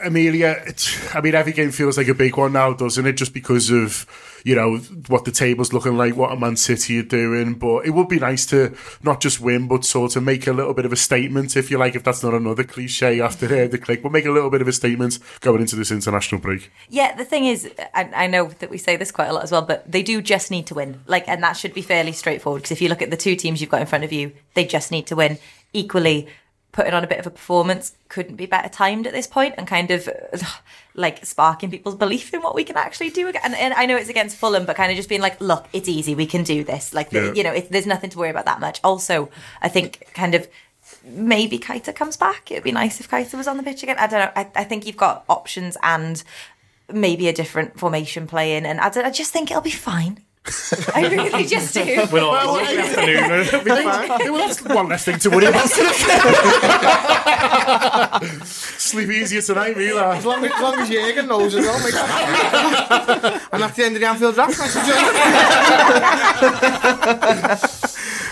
Emilia, 0.00 0.62
it's, 0.66 1.14
I 1.14 1.20
mean, 1.20 1.34
every 1.34 1.52
game 1.52 1.70
feels 1.70 1.96
like 1.96 2.08
a 2.08 2.14
big 2.14 2.36
one 2.36 2.52
now, 2.52 2.72
doesn't 2.72 3.06
it? 3.06 3.14
Just 3.14 3.32
because 3.32 3.70
of, 3.70 4.06
you 4.44 4.54
know, 4.54 4.76
what 5.08 5.24
the 5.24 5.30
table's 5.30 5.72
looking 5.72 5.96
like, 5.96 6.16
what 6.16 6.32
a 6.32 6.36
Man 6.36 6.56
City 6.56 6.98
are 6.98 7.02
doing. 7.02 7.54
But 7.54 7.86
it 7.86 7.90
would 7.90 8.08
be 8.08 8.18
nice 8.18 8.46
to 8.46 8.76
not 9.02 9.20
just 9.20 9.40
win, 9.40 9.68
but 9.68 9.84
sort 9.84 10.16
of 10.16 10.22
make 10.22 10.46
a 10.46 10.52
little 10.52 10.74
bit 10.74 10.84
of 10.84 10.92
a 10.92 10.96
statement, 10.96 11.56
if 11.56 11.70
you 11.70 11.78
like, 11.78 11.96
if 11.96 12.04
that's 12.04 12.22
not 12.22 12.34
another 12.34 12.64
cliche 12.64 13.20
after 13.20 13.46
the, 13.46 13.78
click, 13.78 14.02
but 14.02 14.12
make 14.12 14.26
a 14.26 14.30
little 14.30 14.50
bit 14.50 14.60
of 14.60 14.68
a 14.68 14.72
statement 14.72 15.18
going 15.40 15.60
into 15.60 15.76
this 15.76 15.90
international 15.90 16.40
break. 16.40 16.70
Yeah, 16.88 17.16
the 17.16 17.24
thing 17.24 17.46
is, 17.46 17.70
I, 17.94 18.10
I 18.14 18.26
know 18.26 18.48
that 18.48 18.70
we 18.70 18.78
say 18.78 18.96
this 18.96 19.10
quite 19.10 19.28
a 19.28 19.32
lot 19.32 19.44
as 19.44 19.52
well, 19.52 19.62
but 19.62 19.90
they 19.90 20.02
do 20.02 20.20
just 20.20 20.50
need 20.50 20.66
to 20.66 20.74
win. 20.74 21.00
Like, 21.06 21.26
and 21.26 21.42
that 21.42 21.54
should 21.54 21.74
be 21.74 21.82
fairly 21.82 22.12
straightforward 22.12 22.62
because 22.62 22.72
if 22.72 22.82
you 22.82 22.88
look 22.88 23.02
at 23.02 23.10
the 23.10 23.16
two 23.16 23.34
teams 23.34 23.60
you've 23.60 23.70
got 23.70 23.80
in 23.80 23.86
front 23.86 24.04
of 24.04 24.12
you, 24.12 24.32
they 24.54 24.64
just 24.64 24.90
need 24.90 25.06
to 25.08 25.16
win. 25.16 25.38
Equally, 25.72 26.28
putting 26.76 26.92
on 26.94 27.02
a 27.02 27.06
bit 27.06 27.18
of 27.18 27.26
a 27.26 27.30
performance 27.30 27.96
couldn't 28.08 28.36
be 28.36 28.44
better 28.46 28.68
timed 28.68 29.06
at 29.06 29.12
this 29.14 29.26
point 29.26 29.54
and 29.56 29.66
kind 29.66 29.90
of 29.90 30.08
like 30.94 31.24
sparking 31.24 31.70
people's 31.70 31.94
belief 31.94 32.32
in 32.34 32.42
what 32.42 32.54
we 32.54 32.64
can 32.64 32.76
actually 32.76 33.10
do 33.10 33.26
again. 33.28 33.40
And, 33.44 33.54
and 33.54 33.74
I 33.74 33.86
know 33.86 33.96
it's 33.96 34.10
against 34.10 34.36
Fulham, 34.36 34.66
but 34.66 34.76
kind 34.76 34.90
of 34.92 34.96
just 34.96 35.08
being 35.08 35.22
like, 35.22 35.40
look, 35.40 35.66
it's 35.72 35.88
easy, 35.88 36.14
we 36.14 36.26
can 36.26 36.44
do 36.44 36.62
this. 36.62 36.92
Like, 36.94 37.10
the- 37.10 37.26
Yeah. 37.26 37.32
you 37.32 37.42
know, 37.42 37.52
it, 37.52 37.70
there's 37.70 37.86
nothing 37.86 38.10
to 38.10 38.18
worry 38.18 38.30
about 38.30 38.44
that 38.44 38.60
much. 38.60 38.78
Also, 38.84 39.30
I 39.62 39.68
think 39.68 40.06
kind 40.14 40.34
of 40.34 40.46
maybe 41.04 41.58
Keita 41.58 41.94
comes 41.94 42.16
back. 42.16 42.50
It'd 42.52 42.62
be 42.62 42.72
nice 42.72 43.00
if 43.00 43.10
Keita 43.10 43.34
was 43.34 43.48
on 43.48 43.56
the 43.56 43.62
pitch 43.62 43.82
again. 43.82 43.96
I 43.98 44.06
don't 44.06 44.20
know. 44.20 44.32
I, 44.36 44.48
I 44.54 44.64
think 44.64 44.86
you've 44.86 44.96
got 44.96 45.24
options 45.28 45.76
and 45.82 46.22
maybe 46.92 47.26
a 47.28 47.32
different 47.32 47.78
formation 47.80 48.26
playing, 48.26 48.64
and 48.66 48.80
I, 48.80 48.90
don't, 48.90 49.04
I 49.04 49.10
just 49.10 49.32
think 49.32 49.50
it'll 49.50 49.62
be 49.62 49.70
fine. 49.70 50.20
I 50.94 51.08
really 51.08 51.44
just 51.44 51.74
do. 51.74 51.84
We're 52.12 52.20
all 52.22 52.58
good 52.58 52.78
afternoon. 52.78 54.32
well, 54.32 54.46
that's 54.46 54.62
one 54.62 54.88
less 54.88 55.04
thing 55.04 55.18
to 55.20 55.30
worry 55.30 55.46
about. 55.46 55.68
Sleep 58.46 59.10
easier 59.10 59.42
tonight, 59.42 59.76
me, 59.76 59.92
lad. 59.92 60.18
As 60.18 60.24
long 60.24 60.44
as, 60.44 60.52
as 60.52 60.60
long 60.62 60.74
as 60.78 60.88
Jürgen 60.88 61.26
knows 61.28 61.52
as 61.54 61.64
well, 61.64 61.78
mate. 61.80 61.94
and 63.52 63.62
at 63.62 63.74
the 63.74 63.84
end 63.84 63.96
of 63.96 64.00
the 64.00 64.06
Anfield 64.06 64.34
draft, 64.34 64.58
I 64.60 64.66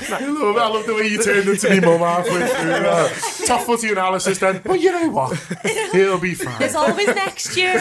I 0.06 0.26
love, 0.26 0.56
I 0.56 0.68
love 0.68 0.86
the 0.86 0.94
way 0.94 1.08
you 1.08 1.20
turned 1.22 1.48
into 1.48 1.70
me 1.70 1.80
mum 1.80 2.00
halfway 2.00 2.46
through. 2.46 2.72
Uh, 2.72 3.08
tough 3.46 3.64
footy 3.64 3.90
analysis 3.90 4.38
then. 4.38 4.60
But 4.64 4.80
you 4.80 4.92
know 4.92 5.08
what? 5.10 5.32
It'll 5.94 6.18
be 6.18 6.34
fine. 6.34 6.58
There's 6.58 6.74
always 6.76 7.08
next 7.08 7.56
year. 7.56 7.80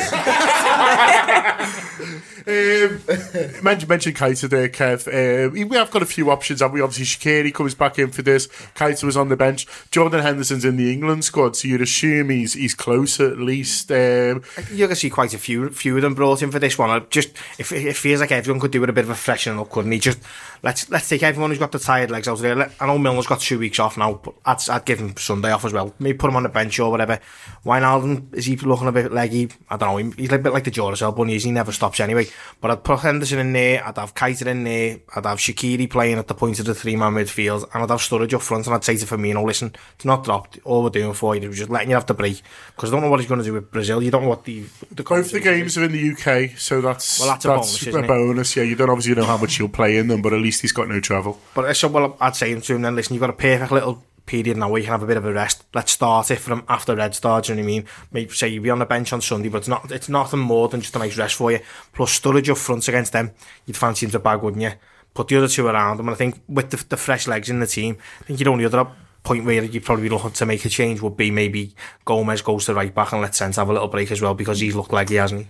Um, 2.46 3.02
mentioned, 3.64 3.90
mentioned 3.90 4.16
there, 4.52 4.70
Kev. 4.70 5.08
Um, 5.08 5.70
we 5.70 5.78
have 5.78 5.92
got 5.92 6.02
a 6.02 6.06
few 6.06 6.30
options, 6.30 6.62
have 6.62 6.74
we? 6.74 6.82
Obviously, 6.82 7.06
Shaqiri 7.06 7.54
comes 7.54 7.76
back 7.76 8.00
in 8.00 8.12
for 8.12 8.22
this. 8.22 8.48
Keita 8.76 9.04
was 9.04 9.16
on 9.16 9.30
the 9.30 9.38
bench. 9.38 9.66
Jordan 9.92 10.22
Henderson's 10.22 10.66
in 10.66 10.76
the 10.76 10.92
England 10.92 11.24
squad, 11.24 11.56
so 11.56 11.68
you'd 11.68 11.82
assume 11.82 12.30
he's 12.30 12.54
he's 12.54 12.76
close 12.76 13.20
at 13.20 13.38
least. 13.38 13.92
Um, 13.92 14.44
You're 14.70 14.88
going 14.88 14.90
to 14.90 14.96
see 14.96 15.10
quite 15.10 15.34
a 15.34 15.38
few 15.38 15.70
few 15.70 15.96
of 15.96 16.02
them 16.02 16.16
brought 16.16 16.42
in 16.42 16.52
for 16.52 16.60
this 16.60 16.78
one. 16.78 17.06
Just 17.10 17.30
if 17.58 17.72
it 17.72 17.96
feels 17.96 18.20
like 18.20 18.32
everyone 18.32 18.60
could 18.60 18.72
do 18.72 18.82
with 18.82 18.90
a 18.90 18.94
bit 18.94 19.06
of 19.06 19.10
a 19.10 19.16
freshening 19.16 19.60
up, 19.60 19.70
couldn't 19.70 19.92
he? 19.92 20.00
Just 20.00 20.20
let's 20.64 20.90
let's 20.90 21.08
take 21.08 21.24
everyone 21.24 21.52
who's 21.52 21.60
got 21.60 21.72
the 21.72 21.80
tired 21.80 22.12
legs 22.12 22.28
out 22.28 22.40
there. 22.40 22.72
I 22.80 22.88
know 22.88 22.98
Milner's 22.98 23.28
got 23.28 23.40
two 23.40 23.60
weeks 23.60 23.80
off 23.80 23.98
now, 23.98 24.16
but 24.16 24.34
I'd, 24.46 24.70
I'd 24.70 24.86
give 24.86 25.00
him 25.00 25.16
Sunday 25.16 25.52
off 25.52 25.66
as 25.66 25.74
well. 25.74 25.94
Maybe 26.00 26.18
put 26.18 26.30
him 26.30 26.36
on 26.36 26.44
the 26.44 26.50
bench 26.50 26.78
or 26.80 26.92
whatever. 26.92 27.20
Wijnaldum 27.66 28.34
is 28.34 28.46
he 28.46 28.58
looking 28.58 28.88
a 28.88 28.92
bit 28.92 29.12
leggy? 29.14 29.50
I 29.70 29.78
don't 29.78 30.10
know. 30.10 30.14
He's 30.18 30.32
a 30.32 30.38
bit 30.38 30.54
like 30.54 30.66
the 30.66 30.72
Duracell 30.72 31.16
bunny. 31.16 31.38
He 31.38 31.52
never 31.52 31.72
stops 31.72 32.00
anyway. 32.00 32.28
But 32.62 32.72
I'd 32.72 32.84
put 32.84 33.00
Henderson 33.00 33.40
in 33.40 33.52
there. 33.52 33.86
I'd 33.86 33.98
have 33.98 34.16
Keita 34.16 34.46
in 34.48 34.64
there. 34.64 35.00
I'd 35.16 35.26
have 35.26 35.38
Shaqiri 35.38 35.90
playing 35.90 36.18
at 36.18 36.28
the 36.28 36.34
point 36.34 36.60
of 36.60 36.66
the 36.66 36.74
three 36.74 36.96
man 36.96 37.14
midfield, 37.14 37.64
and 37.74 37.84
I'd 37.84 37.90
have 37.90 38.00
Sturridge 38.00 38.34
up 38.34 38.42
front. 38.42 38.66
And 38.68 38.76
I'd 38.76 38.84
say 38.86 38.96
to 38.96 39.06
Firmino, 39.06 39.46
listen, 39.46 39.76
it's 39.96 40.06
not 40.06 40.24
dropped. 40.24 40.60
All 40.64 40.82
we're 40.84 40.90
doing 40.90 41.14
for 41.14 41.36
you 41.36 41.50
is 41.50 41.58
just 41.58 41.70
letting 41.70 41.90
you 41.90 41.96
have 41.96 42.06
the 42.06 42.14
break 42.14 42.42
because 42.76 42.90
I 42.90 42.94
don't 42.94 43.02
know 43.02 43.10
what 43.10 43.20
he's 43.20 43.28
going 43.28 43.40
to 43.42 43.46
do 43.46 43.54
with 43.54 43.70
Brazil. 43.70 44.02
You 44.02 44.12
don't 44.12 44.24
know 44.24 44.30
what 44.30 44.46
the 44.46 44.64
the 44.92 45.04
both 45.04 45.32
the 45.32 45.40
games 45.42 45.78
are 45.78 45.84
in 45.84 45.92
the 45.92 46.12
UK, 46.12 46.58
so 46.58 46.80
that's 46.80 47.20
Well, 47.20 47.30
that's 47.30 47.46
a 47.46 47.50
bonus, 47.50 47.86
it? 47.88 48.08
bonus. 48.08 48.56
Yeah, 48.56 48.64
you 48.64 48.76
don't 48.76 48.90
obviously 48.90 49.16
know 49.16 49.26
how 49.26 49.38
much 49.38 49.60
you'll 49.60 49.70
play 49.70 49.98
in 49.98 50.08
them, 50.08 50.22
but 50.22 50.32
at 50.34 50.40
least 50.40 50.62
he's 50.62 50.72
got 50.72 50.88
no 50.88 51.00
travel. 51.02 51.40
But 51.54 51.66
I 51.66 51.74
said, 51.74 51.92
well, 51.92 52.16
I'd 52.22 52.36
say 52.36 52.58
to 52.58 52.76
him 52.76 52.82
then, 52.82 52.96
listen, 52.96 53.14
you've 53.14 53.22
got 53.22 53.30
a 53.30 53.34
perfect 53.34 53.72
little 53.72 54.04
period 54.26 54.58
now 54.58 54.70
where 54.70 54.80
you 54.80 54.86
can 54.86 54.94
have 54.94 55.04
a 55.04 55.08
bit 55.08 55.18
of 55.18 55.26
a 55.26 55.34
rest. 55.34 55.66
Let's 55.74 55.92
start 55.92 56.32
it 56.32 56.40
from 56.40 56.64
after 56.70 56.96
Red 56.96 57.16
Star, 57.16 57.42
do 57.42 57.52
you 57.52 57.56
know 57.56 57.62
what 57.62 57.66
I 57.66 57.68
mean? 57.68 57.86
Maybe 58.12 58.32
say 58.32 58.48
you'll 58.48 58.64
be 58.64 58.70
on 58.70 58.80
the 58.80 58.86
bench 58.86 59.14
on 59.14 59.22
Sunday, 59.22 59.50
but 59.50 59.60
it's 59.60 59.68
not 59.68 59.92
it's 59.92 60.10
nothing 60.10 60.40
more 60.40 60.68
than 60.70 60.82
just 60.82 60.96
a 60.96 61.00
nice 61.00 61.18
rest 61.18 61.36
for 61.36 61.52
you. 61.52 61.60
Plus 61.94 62.20
Sturridge 62.20 62.50
up 62.50 62.58
front 62.58 62.88
against 62.88 63.14
them, 63.14 63.32
you'd 63.66 63.78
fancy 63.78 64.06
him 64.06 64.12
to 64.12 64.20
bag, 64.20 64.42
wouldn't 64.42 64.64
you? 64.64 64.72
Put 65.14 65.28
the 65.28 65.38
other 65.38 65.48
two 65.48 65.68
around 65.68 65.98
them, 65.98 66.08
and 66.08 66.16
I 66.16 66.18
think 66.18 66.42
with 66.48 66.72
the, 66.72 66.84
the 66.90 66.98
fresh 66.98 67.28
legs 67.28 67.50
in 67.50 67.60
the 67.60 67.68
team, 67.68 67.98
I 68.22 68.24
think 68.24 68.40
your 68.40 68.50
only 68.50 68.66
other 68.66 68.88
point 69.24 69.46
where 69.46 69.64
you'd 69.64 69.86
probably 69.86 70.10
looking 70.10 70.32
to 70.32 70.46
make 70.46 70.66
a 70.66 70.70
change 70.70 71.02
would 71.02 71.16
be 71.16 71.32
maybe 71.32 71.74
Gomez 72.06 72.42
goes 72.42 72.66
to 72.66 72.74
right 72.74 72.94
back 72.94 73.14
and 73.14 73.22
let 73.22 73.34
Trent 73.34 73.56
have 73.56 73.70
a 73.70 73.74
little 73.74 73.88
break 73.88 74.12
as 74.12 74.22
well 74.22 74.34
because 74.34 74.60
he's 74.60 74.76
looked 74.76 74.92
like 74.92 75.10
he 75.10 75.16
hasn't 75.16 75.48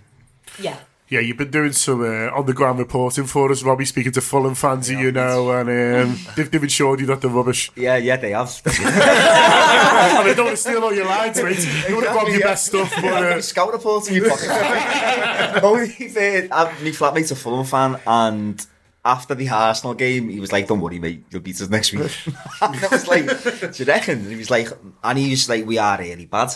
he? 0.56 0.64
Yeah. 0.64 0.78
Yeah, 1.06 1.20
you've 1.20 1.36
been 1.36 1.50
doing 1.50 1.72
some 1.72 2.00
uh, 2.00 2.34
on 2.34 2.46
the 2.46 2.54
ground 2.54 2.78
reporting 2.78 3.26
for 3.26 3.52
us, 3.52 3.62
Robbie, 3.62 3.84
speaking 3.84 4.12
to 4.12 4.22
Fulham 4.22 4.54
fans, 4.54 4.90
you 4.90 5.12
know, 5.12 5.50
and 5.50 5.68
um, 5.68 6.18
they've, 6.36 6.50
they've 6.50 6.64
assured 6.64 7.00
you 7.00 7.06
that 7.06 7.20
they're 7.20 7.30
rubbish. 7.30 7.70
Yeah, 7.76 7.98
yeah, 7.98 8.16
they 8.16 8.30
have. 8.30 8.62
I 8.66 10.22
mean, 10.24 10.34
don't 10.34 10.46
want 10.46 10.56
to 10.56 10.62
steal 10.62 10.82
all 10.82 10.94
your 10.94 11.04
lines, 11.04 11.42
mate. 11.42 11.68
You 11.88 11.96
want 11.96 12.06
to 12.06 12.12
grab 12.12 12.28
your 12.28 12.40
best 12.40 12.66
stuff, 12.66 12.90
but... 12.96 13.04
Uh, 13.04 13.40
scout 13.42 13.70
report 13.70 14.08
in 14.08 14.14
your 14.14 14.30
pocket. 14.30 14.48
Only 15.62 15.88
fair, 15.88 16.48
uh, 16.50 16.72
my 16.82 16.90
flatmate's 16.90 17.30
a 17.32 17.36
Fulham 17.36 17.66
fan, 17.66 18.00
and 18.06 18.66
after 19.04 19.34
the 19.34 19.46
Arsenal 19.50 19.92
game, 19.92 20.30
he 20.30 20.40
was 20.40 20.52
like, 20.52 20.66
"Don't 20.66 20.80
worry, 20.80 20.98
mate, 20.98 21.26
you'll 21.30 21.42
beat 21.42 21.60
us 21.60 21.68
next 21.68 21.92
week." 21.92 22.10
and 22.62 22.76
I 22.76 22.88
was 22.90 23.06
like, 23.06 23.26
"Do 23.26 23.70
you 23.74 23.84
reckon?" 23.84 24.20
And 24.20 24.30
he 24.30 24.36
was 24.36 24.50
like, 24.50 24.68
and 25.02 25.18
he 25.18 25.30
was 25.30 25.50
like, 25.50 25.66
"We 25.66 25.76
are 25.76 25.98
really 25.98 26.24
bad." 26.24 26.54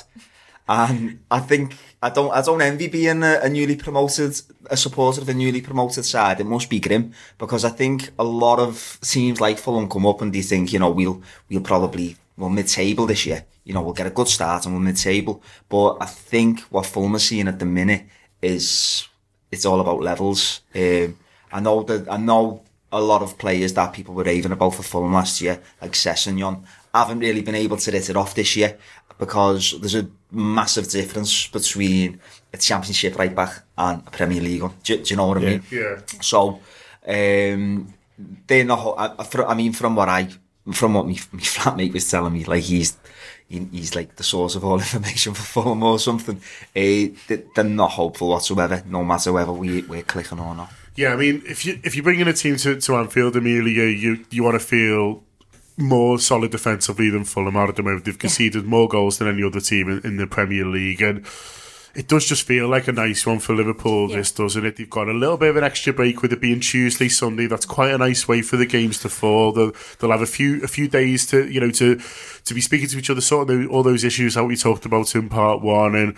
And 0.69 1.21
I 1.31 1.41
think 1.41 1.77
I 2.03 2.11
don't 2.11 2.31
I 2.31 2.43
don't 2.43 2.61
envy 2.61 2.89
being 2.89 3.23
a, 3.23 3.41
a 3.43 3.49
newly 3.49 3.75
promoted 3.75 4.41
a 4.71 4.77
supporter 4.77 5.23
of 5.23 5.29
a 5.29 5.35
newly 5.35 5.63
promoted 5.63 6.05
side. 6.05 6.41
It 6.41 6.47
must 6.47 6.69
be 6.69 6.79
grim 6.79 7.13
because 7.39 7.65
I 7.65 7.71
think 7.71 8.11
a 8.19 8.25
lot 8.25 8.59
of 8.59 8.99
teams 9.01 9.41
like 9.41 9.59
Fulham 9.59 9.89
come 9.89 10.07
up 10.07 10.21
and 10.21 10.33
they 10.33 10.43
think 10.43 10.73
you 10.73 10.79
know 10.79 10.91
we'll 10.91 11.23
we'll 11.49 11.63
probably 11.63 12.17
we'll 12.37 12.51
mid 12.51 12.69
table 12.69 13.07
this 13.07 13.25
year. 13.25 13.47
You 13.65 13.73
know 13.73 13.83
we'll 13.83 13.95
get 13.95 14.07
a 14.07 14.11
good 14.11 14.29
start 14.29 14.67
and 14.67 14.75
we'll 14.75 14.85
mid 14.85 14.97
table. 14.97 15.43
But 15.71 15.97
I 16.01 16.07
think 16.07 16.61
what 16.71 16.85
Fulham 16.85 17.17
are 17.17 17.19
seeing 17.19 17.49
at 17.49 17.59
the 17.59 17.67
minute 17.67 18.05
is 18.43 19.09
it's 19.51 19.65
all 19.65 19.81
about 19.81 20.03
levels. 20.03 20.61
Um, 20.75 21.17
I 21.51 21.61
know 21.61 21.83
that 21.85 22.13
I 22.13 22.19
know 22.19 22.63
a 22.93 23.01
lot 23.01 23.23
of 23.23 23.39
players 23.39 23.73
that 23.75 23.93
people 23.95 24.15
were 24.15 24.25
raving 24.25 24.53
about 24.53 24.75
for 24.75 24.83
Fulham 24.83 25.13
last 25.13 25.41
year, 25.41 25.61
like 25.81 25.93
Sessegnon, 25.93 26.65
haven't 26.95 27.21
really 27.21 27.43
been 27.43 27.55
able 27.55 27.77
to 27.77 27.91
hit 27.91 28.11
it 28.11 28.17
off 28.17 28.35
this 28.35 28.57
year 28.57 28.79
because 29.19 29.79
there's 29.81 29.95
a 29.95 30.09
massive 30.31 30.89
difference 30.89 31.47
between 31.49 32.21
a 32.53 32.57
championship 32.57 33.19
right 33.19 33.35
back 33.35 33.63
and 33.77 34.03
a 34.07 34.11
Premier 34.11 34.41
League 34.41 34.63
one. 34.63 34.75
Do, 34.83 34.97
do 34.97 35.11
you 35.11 35.17
know 35.17 35.27
what 35.27 35.39
I 35.39 35.41
mean? 35.41 35.63
yeah. 35.71 36.01
So, 36.21 36.61
um, 37.07 37.93
they're 38.47 38.65
not, 38.65 38.95
I, 38.99 39.45
I 39.45 39.55
mean, 39.55 39.73
from 39.73 39.97
what 39.97 40.09
I, 40.09 40.29
from 40.73 40.95
what 40.95 41.07
my, 41.07 41.17
my 41.33 41.41
flatmate 41.41 41.93
was 41.93 42.11
telling 42.11 42.33
me, 42.33 42.45
like 42.45 42.65
he's, 42.65 42.97
he, 43.49 43.67
he's 43.73 43.95
like 43.95 44.17
the 44.17 44.23
source 44.23 44.55
of 44.55 44.65
all 44.65 44.79
information 44.79 45.35
for 45.35 45.43
Fulham 45.43 45.83
or 45.83 45.99
something. 45.99 46.41
Uh, 46.77 47.15
they're 47.55 47.65
not 47.65 47.93
hopeful 47.93 48.29
whatsoever, 48.29 48.83
no 48.87 49.05
matter 49.05 49.33
whether 49.33 49.53
we, 49.53 49.83
we're 49.83 50.03
clicking 50.03 50.39
or 50.39 50.55
not. 50.55 50.73
Yeah, 50.97 51.13
I 51.13 51.17
mean, 51.17 51.43
if 51.47 51.65
you 51.65 51.79
if 51.85 51.95
you 51.95 52.03
bring 52.03 52.19
in 52.19 52.27
a 52.27 52.33
team 52.33 52.57
to, 52.57 52.81
to 52.81 52.97
Anfield, 52.97 53.37
Emilia, 53.37 53.85
you 53.85 54.25
you 54.31 54.43
want 54.43 54.61
to 54.61 54.67
feel 54.67 55.23
more 55.79 56.19
solid 56.19 56.51
defensively 56.51 57.09
than 57.09 57.25
Fulham 57.25 57.57
are 57.57 57.69
at 57.69 57.77
the 57.77 57.83
moment. 57.83 58.05
They've 58.05 58.19
conceded 58.19 58.65
yeah. 58.65 58.69
more 58.69 58.89
goals 58.89 59.19
than 59.19 59.29
any 59.29 59.43
other 59.43 59.61
team 59.61 59.89
in, 59.89 60.01
in, 60.05 60.17
the 60.17 60.27
Premier 60.27 60.67
League, 60.67 61.01
and 61.01 61.25
it 61.95 62.09
does 62.09 62.27
just 62.27 62.47
feel 62.47 62.69
like 62.69 62.89
a 62.89 62.93
nice 62.93 63.25
one 63.25 63.39
for 63.39 63.55
Liverpool. 63.55 64.11
Yeah. 64.11 64.17
This 64.17 64.33
doesn't 64.33 64.67
it? 64.67 64.77
They've 64.77 64.91
got 64.91 65.09
a 65.09 65.13
little 65.13 65.37
bit 65.37 65.51
of 65.51 65.57
an 65.57 65.65
extra 65.65 65.93
break 65.93 66.21
with 66.21 66.33
it 66.33 66.41
being 66.41 66.61
Tuesday, 66.61 67.09
Sunday. 67.09 67.47
That's 67.47 67.65
quite 67.65 67.93
a 67.93 67.99
nice 67.99 68.27
way 68.27 68.43
for 68.43 68.57
the 68.57 68.67
games 68.67 68.99
to 69.01 69.09
fall. 69.09 69.53
They'll, 69.53 69.73
they'll 69.99 70.11
have 70.11 70.23
a 70.23 70.27
few 70.27 70.63
a 70.65 70.69
few 70.69 70.89
days 70.89 71.27
to 71.27 71.49
you 71.49 71.61
know 71.61 71.71
to 71.71 72.01
to 72.45 72.55
be 72.55 72.61
speaking 72.61 72.89
to 72.89 72.99
each 72.99 73.11
other, 73.11 73.21
sorting 73.21 73.69
all 73.69 73.83
those 73.83 74.05
issues 74.05 74.35
that 74.35 74.45
we 74.45 74.57
talked 74.57 74.85
about 74.85 75.15
in 75.15 75.29
part 75.29 75.63
one, 75.63 75.95
and 75.95 76.17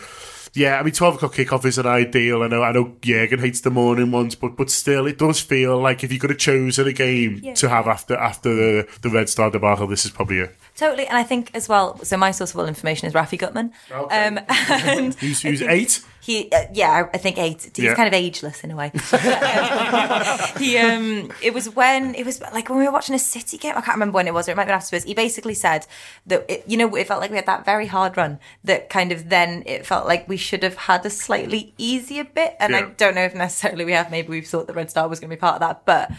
yeah, 0.54 0.78
I 0.78 0.82
mean, 0.82 0.92
twelve 0.92 1.16
o'clock 1.16 1.34
kickoff 1.34 1.64
is 1.64 1.78
an 1.78 1.86
ideal. 1.86 2.42
I 2.42 2.48
know, 2.48 2.62
I 2.62 2.72
know, 2.72 2.96
Jurgen 3.02 3.38
hates 3.38 3.60
the 3.60 3.70
morning 3.70 4.10
ones, 4.10 4.34
but 4.34 4.56
but 4.56 4.70
still, 4.70 5.06
it 5.06 5.18
does 5.18 5.40
feel 5.40 5.78
like 5.78 6.02
if 6.02 6.12
you 6.12 6.18
could 6.18 6.30
have 6.30 6.38
chosen 6.38 6.88
a 6.88 6.92
game 6.92 7.40
yeah. 7.42 7.54
to 7.54 7.68
have 7.68 7.86
after 7.86 8.16
after 8.16 8.54
the 8.54 8.88
the 9.02 9.10
Red 9.10 9.28
Star 9.28 9.50
debacle, 9.50 9.86
this 9.86 10.04
is 10.04 10.10
probably 10.10 10.38
it. 10.38 10.56
Totally, 10.76 11.06
and 11.06 11.16
I 11.16 11.22
think 11.22 11.50
as 11.54 11.68
well. 11.68 12.02
So 12.04 12.16
my 12.16 12.30
source 12.30 12.52
of 12.52 12.58
all 12.58 12.66
information 12.66 13.06
is 13.06 13.12
Rafi 13.12 13.38
Gutman. 13.38 13.72
Okay. 13.90 14.26
Um, 14.26 14.40
and 14.48 15.14
who's, 15.20 15.42
who's 15.42 15.62
eight? 15.62 16.02
He, 16.22 16.50
uh, 16.52 16.66
yeah, 16.72 17.08
I 17.12 17.18
think 17.18 17.38
eight. 17.38 17.70
He's 17.74 17.84
yeah. 17.84 17.94
kind 17.94 18.06
of 18.06 18.14
ageless 18.14 18.62
in 18.62 18.70
a 18.70 18.76
way. 18.76 18.90
he, 20.58 20.76
um, 20.78 21.32
it 21.42 21.54
was 21.54 21.74
when 21.74 22.14
it 22.14 22.26
was 22.26 22.40
like 22.40 22.68
when 22.68 22.78
we 22.78 22.84
were 22.84 22.92
watching 22.92 23.14
a 23.14 23.18
City 23.18 23.56
game. 23.56 23.72
I 23.76 23.80
can't 23.80 23.96
remember 23.96 24.16
when 24.16 24.26
it 24.26 24.34
was. 24.34 24.48
Or 24.48 24.52
it 24.52 24.56
might 24.56 24.66
be 24.66 24.72
afterwards. 24.72 25.04
He 25.04 25.14
basically 25.14 25.54
said 25.54 25.86
that 26.26 26.44
it, 26.48 26.64
you 26.66 26.76
know 26.76 26.94
it 26.94 27.06
felt 27.06 27.20
like 27.20 27.30
we 27.30 27.36
had 27.36 27.46
that 27.46 27.64
very 27.64 27.86
hard 27.86 28.16
run. 28.16 28.38
That 28.64 28.90
kind 28.90 29.12
of 29.12 29.28
then 29.30 29.62
it 29.64 29.86
felt 29.86 30.06
like 30.06 30.28
we 30.28 30.36
should 30.40 30.62
have 30.62 30.76
had 30.76 31.06
a 31.06 31.10
slightly 31.10 31.74
easier 31.78 32.24
bit. 32.24 32.56
And 32.58 32.72
yeah. 32.72 32.78
I 32.78 32.82
don't 32.82 33.14
know 33.14 33.24
if 33.24 33.34
necessarily 33.34 33.84
we 33.84 33.92
have. 33.92 34.10
Maybe 34.10 34.28
we've 34.28 34.46
thought 34.46 34.66
the 34.66 34.72
Red 34.72 34.90
Star 34.90 35.08
was 35.08 35.20
going 35.20 35.30
to 35.30 35.36
be 35.36 35.40
part 35.40 35.54
of 35.54 35.60
that, 35.60 35.84
but 35.84 36.10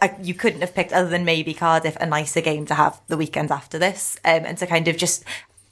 I, 0.00 0.16
you 0.20 0.34
couldn't 0.34 0.62
have 0.62 0.74
picked 0.74 0.92
other 0.92 1.08
than 1.08 1.24
maybe 1.24 1.54
Cardiff 1.54 1.96
a 2.00 2.06
nicer 2.06 2.40
game 2.40 2.66
to 2.66 2.74
have 2.74 3.00
the 3.06 3.16
weekend 3.16 3.52
after 3.52 3.78
this, 3.78 4.18
um, 4.24 4.44
and 4.44 4.58
to 4.58 4.66
kind 4.66 4.88
of 4.88 4.96
just 4.96 5.24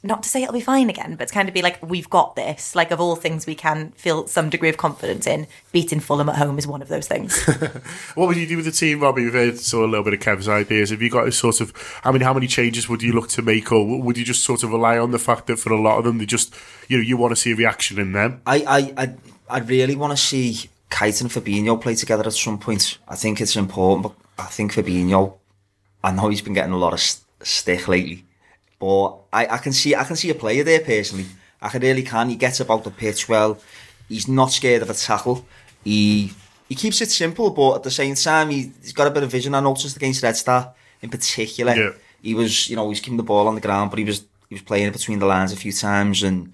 not 0.04 0.22
to 0.22 0.28
say 0.28 0.42
it'll 0.42 0.52
be 0.52 0.60
fine 0.60 0.90
again, 0.90 1.16
but 1.16 1.28
to 1.28 1.34
kind 1.34 1.48
of 1.48 1.54
be 1.54 1.62
like, 1.62 1.82
we've 1.82 2.10
got 2.10 2.36
this. 2.36 2.74
Like, 2.74 2.90
of 2.90 3.00
all 3.00 3.16
things 3.16 3.46
we 3.46 3.54
can 3.54 3.92
feel 3.92 4.26
some 4.26 4.50
degree 4.50 4.68
of 4.68 4.76
confidence 4.76 5.26
in, 5.26 5.46
beating 5.72 5.98
Fulham 5.98 6.28
at 6.28 6.36
home 6.36 6.58
is 6.58 6.66
one 6.66 6.82
of 6.82 6.88
those 6.88 7.08
things. 7.08 7.42
what 8.14 8.28
would 8.28 8.36
you 8.36 8.46
do 8.46 8.56
with 8.56 8.66
the 8.66 8.70
team, 8.70 9.00
Robbie? 9.00 9.24
We've 9.24 9.32
heard 9.32 9.58
sort 9.58 9.84
of 9.84 9.88
a 9.88 9.90
little 9.90 10.04
bit 10.04 10.12
of 10.12 10.20
Kev's 10.20 10.46
ideas. 10.46 10.90
Have 10.90 11.00
you 11.00 11.08
got 11.08 11.26
a 11.26 11.32
sort 11.32 11.62
of, 11.62 11.72
I 12.04 12.12
mean, 12.12 12.20
how 12.20 12.34
many 12.34 12.46
changes 12.46 12.86
would 12.86 13.02
you 13.02 13.12
look 13.12 13.28
to 13.30 13.42
make, 13.42 13.72
or 13.72 14.02
would 14.02 14.18
you 14.18 14.24
just 14.24 14.44
sort 14.44 14.62
of 14.62 14.70
rely 14.70 14.98
on 14.98 15.10
the 15.10 15.18
fact 15.18 15.46
that 15.46 15.58
for 15.58 15.72
a 15.72 15.80
lot 15.80 15.96
of 15.96 16.04
them, 16.04 16.18
they 16.18 16.26
just, 16.26 16.54
you 16.86 16.98
know, 16.98 17.02
you 17.02 17.16
want 17.16 17.32
to 17.32 17.36
see 17.36 17.52
a 17.52 17.56
reaction 17.56 17.98
in 17.98 18.12
them? 18.12 18.42
I, 18.46 18.92
I, 18.96 19.02
I, 19.02 19.14
I 19.48 19.58
really 19.60 19.96
want 19.96 20.10
to 20.10 20.22
see 20.22 20.68
Keita 20.90 21.22
and 21.22 21.30
Fabinho 21.30 21.80
play 21.80 21.94
together 21.94 22.26
at 22.26 22.34
some 22.34 22.58
point. 22.58 22.98
I 23.08 23.16
think 23.16 23.40
it's 23.40 23.56
important, 23.56 24.02
but 24.02 24.44
I 24.44 24.48
think 24.48 24.74
Fabinho, 24.74 25.38
I 26.02 26.12
know 26.12 26.28
he's 26.28 26.42
been 26.42 26.52
getting 26.52 26.74
a 26.74 26.78
lot 26.78 26.92
of 26.92 27.00
st- 27.00 27.24
stick 27.42 27.88
lately 27.88 28.26
but 28.78 29.16
I, 29.32 29.46
I 29.46 29.58
can 29.58 29.72
see 29.72 29.94
I 29.94 30.04
can 30.04 30.16
see 30.16 30.30
a 30.30 30.34
player 30.34 30.64
there 30.64 30.80
personally. 30.80 31.26
I 31.60 31.68
can 31.68 31.80
really 31.82 32.02
can. 32.02 32.28
He 32.28 32.36
gets 32.36 32.60
about 32.60 32.84
the 32.84 32.90
pitch 32.90 33.28
well. 33.28 33.58
He's 34.08 34.28
not 34.28 34.52
scared 34.52 34.82
of 34.82 34.90
a 34.90 34.94
tackle. 34.94 35.46
He 35.82 36.32
he 36.68 36.74
keeps 36.74 37.00
it 37.00 37.10
simple, 37.10 37.50
but 37.50 37.76
at 37.76 37.82
the 37.82 37.90
same 37.90 38.14
time, 38.14 38.50
he, 38.50 38.72
he's 38.80 38.92
got 38.92 39.06
a 39.06 39.10
bit 39.10 39.22
of 39.22 39.30
vision. 39.30 39.54
I 39.54 39.60
noticed 39.60 39.96
against 39.96 40.22
Red 40.22 40.36
Star 40.36 40.74
in 41.02 41.10
particular. 41.10 41.74
Yeah. 41.74 41.92
He 42.22 42.34
was, 42.34 42.70
you 42.70 42.76
know, 42.76 42.88
he's 42.88 43.00
keeping 43.00 43.18
the 43.18 43.22
ball 43.22 43.48
on 43.48 43.54
the 43.54 43.60
ground, 43.60 43.90
but 43.90 43.98
he 43.98 44.04
was 44.04 44.24
he 44.48 44.54
was 44.54 44.62
playing 44.62 44.88
it 44.88 44.92
between 44.92 45.18
the 45.18 45.26
lines 45.26 45.52
a 45.52 45.56
few 45.56 45.72
times, 45.72 46.22
and 46.22 46.52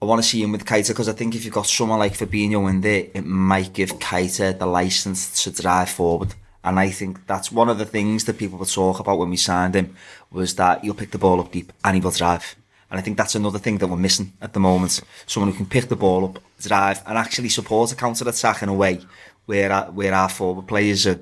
I 0.00 0.04
want 0.04 0.22
to 0.22 0.28
see 0.28 0.42
him 0.42 0.52
with 0.52 0.64
Keita 0.64 0.88
because 0.88 1.08
I 1.08 1.12
think 1.12 1.34
if 1.34 1.44
you've 1.44 1.54
got 1.54 1.66
someone 1.66 1.98
like 1.98 2.14
Fabinho 2.14 2.68
in 2.70 2.80
there, 2.80 3.06
it 3.14 3.24
might 3.24 3.72
give 3.72 3.98
Keita 3.98 4.58
the 4.58 4.66
license 4.66 5.42
to 5.44 5.50
drive 5.50 5.90
forward. 5.90 6.34
And 6.62 6.78
I 6.78 6.90
think 6.90 7.26
that's 7.26 7.50
one 7.50 7.70
of 7.70 7.78
the 7.78 7.86
things 7.86 8.24
that 8.24 8.36
people 8.36 8.58
would 8.58 8.68
talk 8.68 9.00
about 9.00 9.18
when 9.18 9.30
we 9.30 9.36
signed 9.36 9.74
him 9.74 9.96
was 10.30 10.54
that 10.56 10.82
he'll 10.82 10.94
pick 10.94 11.10
the 11.10 11.18
ball 11.18 11.40
up 11.40 11.52
deep 11.52 11.72
and 11.84 11.96
he 11.96 12.00
will 12.00 12.10
drive. 12.10 12.56
And 12.90 12.98
I 12.98 13.02
think 13.02 13.16
that's 13.16 13.34
another 13.34 13.58
thing 13.58 13.78
that 13.78 13.86
we're 13.86 13.96
missing 13.96 14.32
at 14.40 14.52
the 14.52 14.60
moment. 14.60 15.00
Someone 15.26 15.52
who 15.52 15.56
can 15.56 15.66
pick 15.66 15.88
the 15.88 15.96
ball 15.96 16.24
up, 16.24 16.38
drive, 16.60 17.02
and 17.06 17.16
actually 17.16 17.48
support 17.48 17.92
a 17.92 17.96
counter 17.96 18.28
attack 18.28 18.62
in 18.62 18.68
a 18.68 18.74
way 18.74 19.00
where 19.46 19.70
our, 19.70 19.90
where 19.92 20.12
our 20.12 20.28
forward 20.28 20.66
players 20.66 21.06
are, 21.06 21.20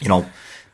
you 0.00 0.08
know, 0.08 0.26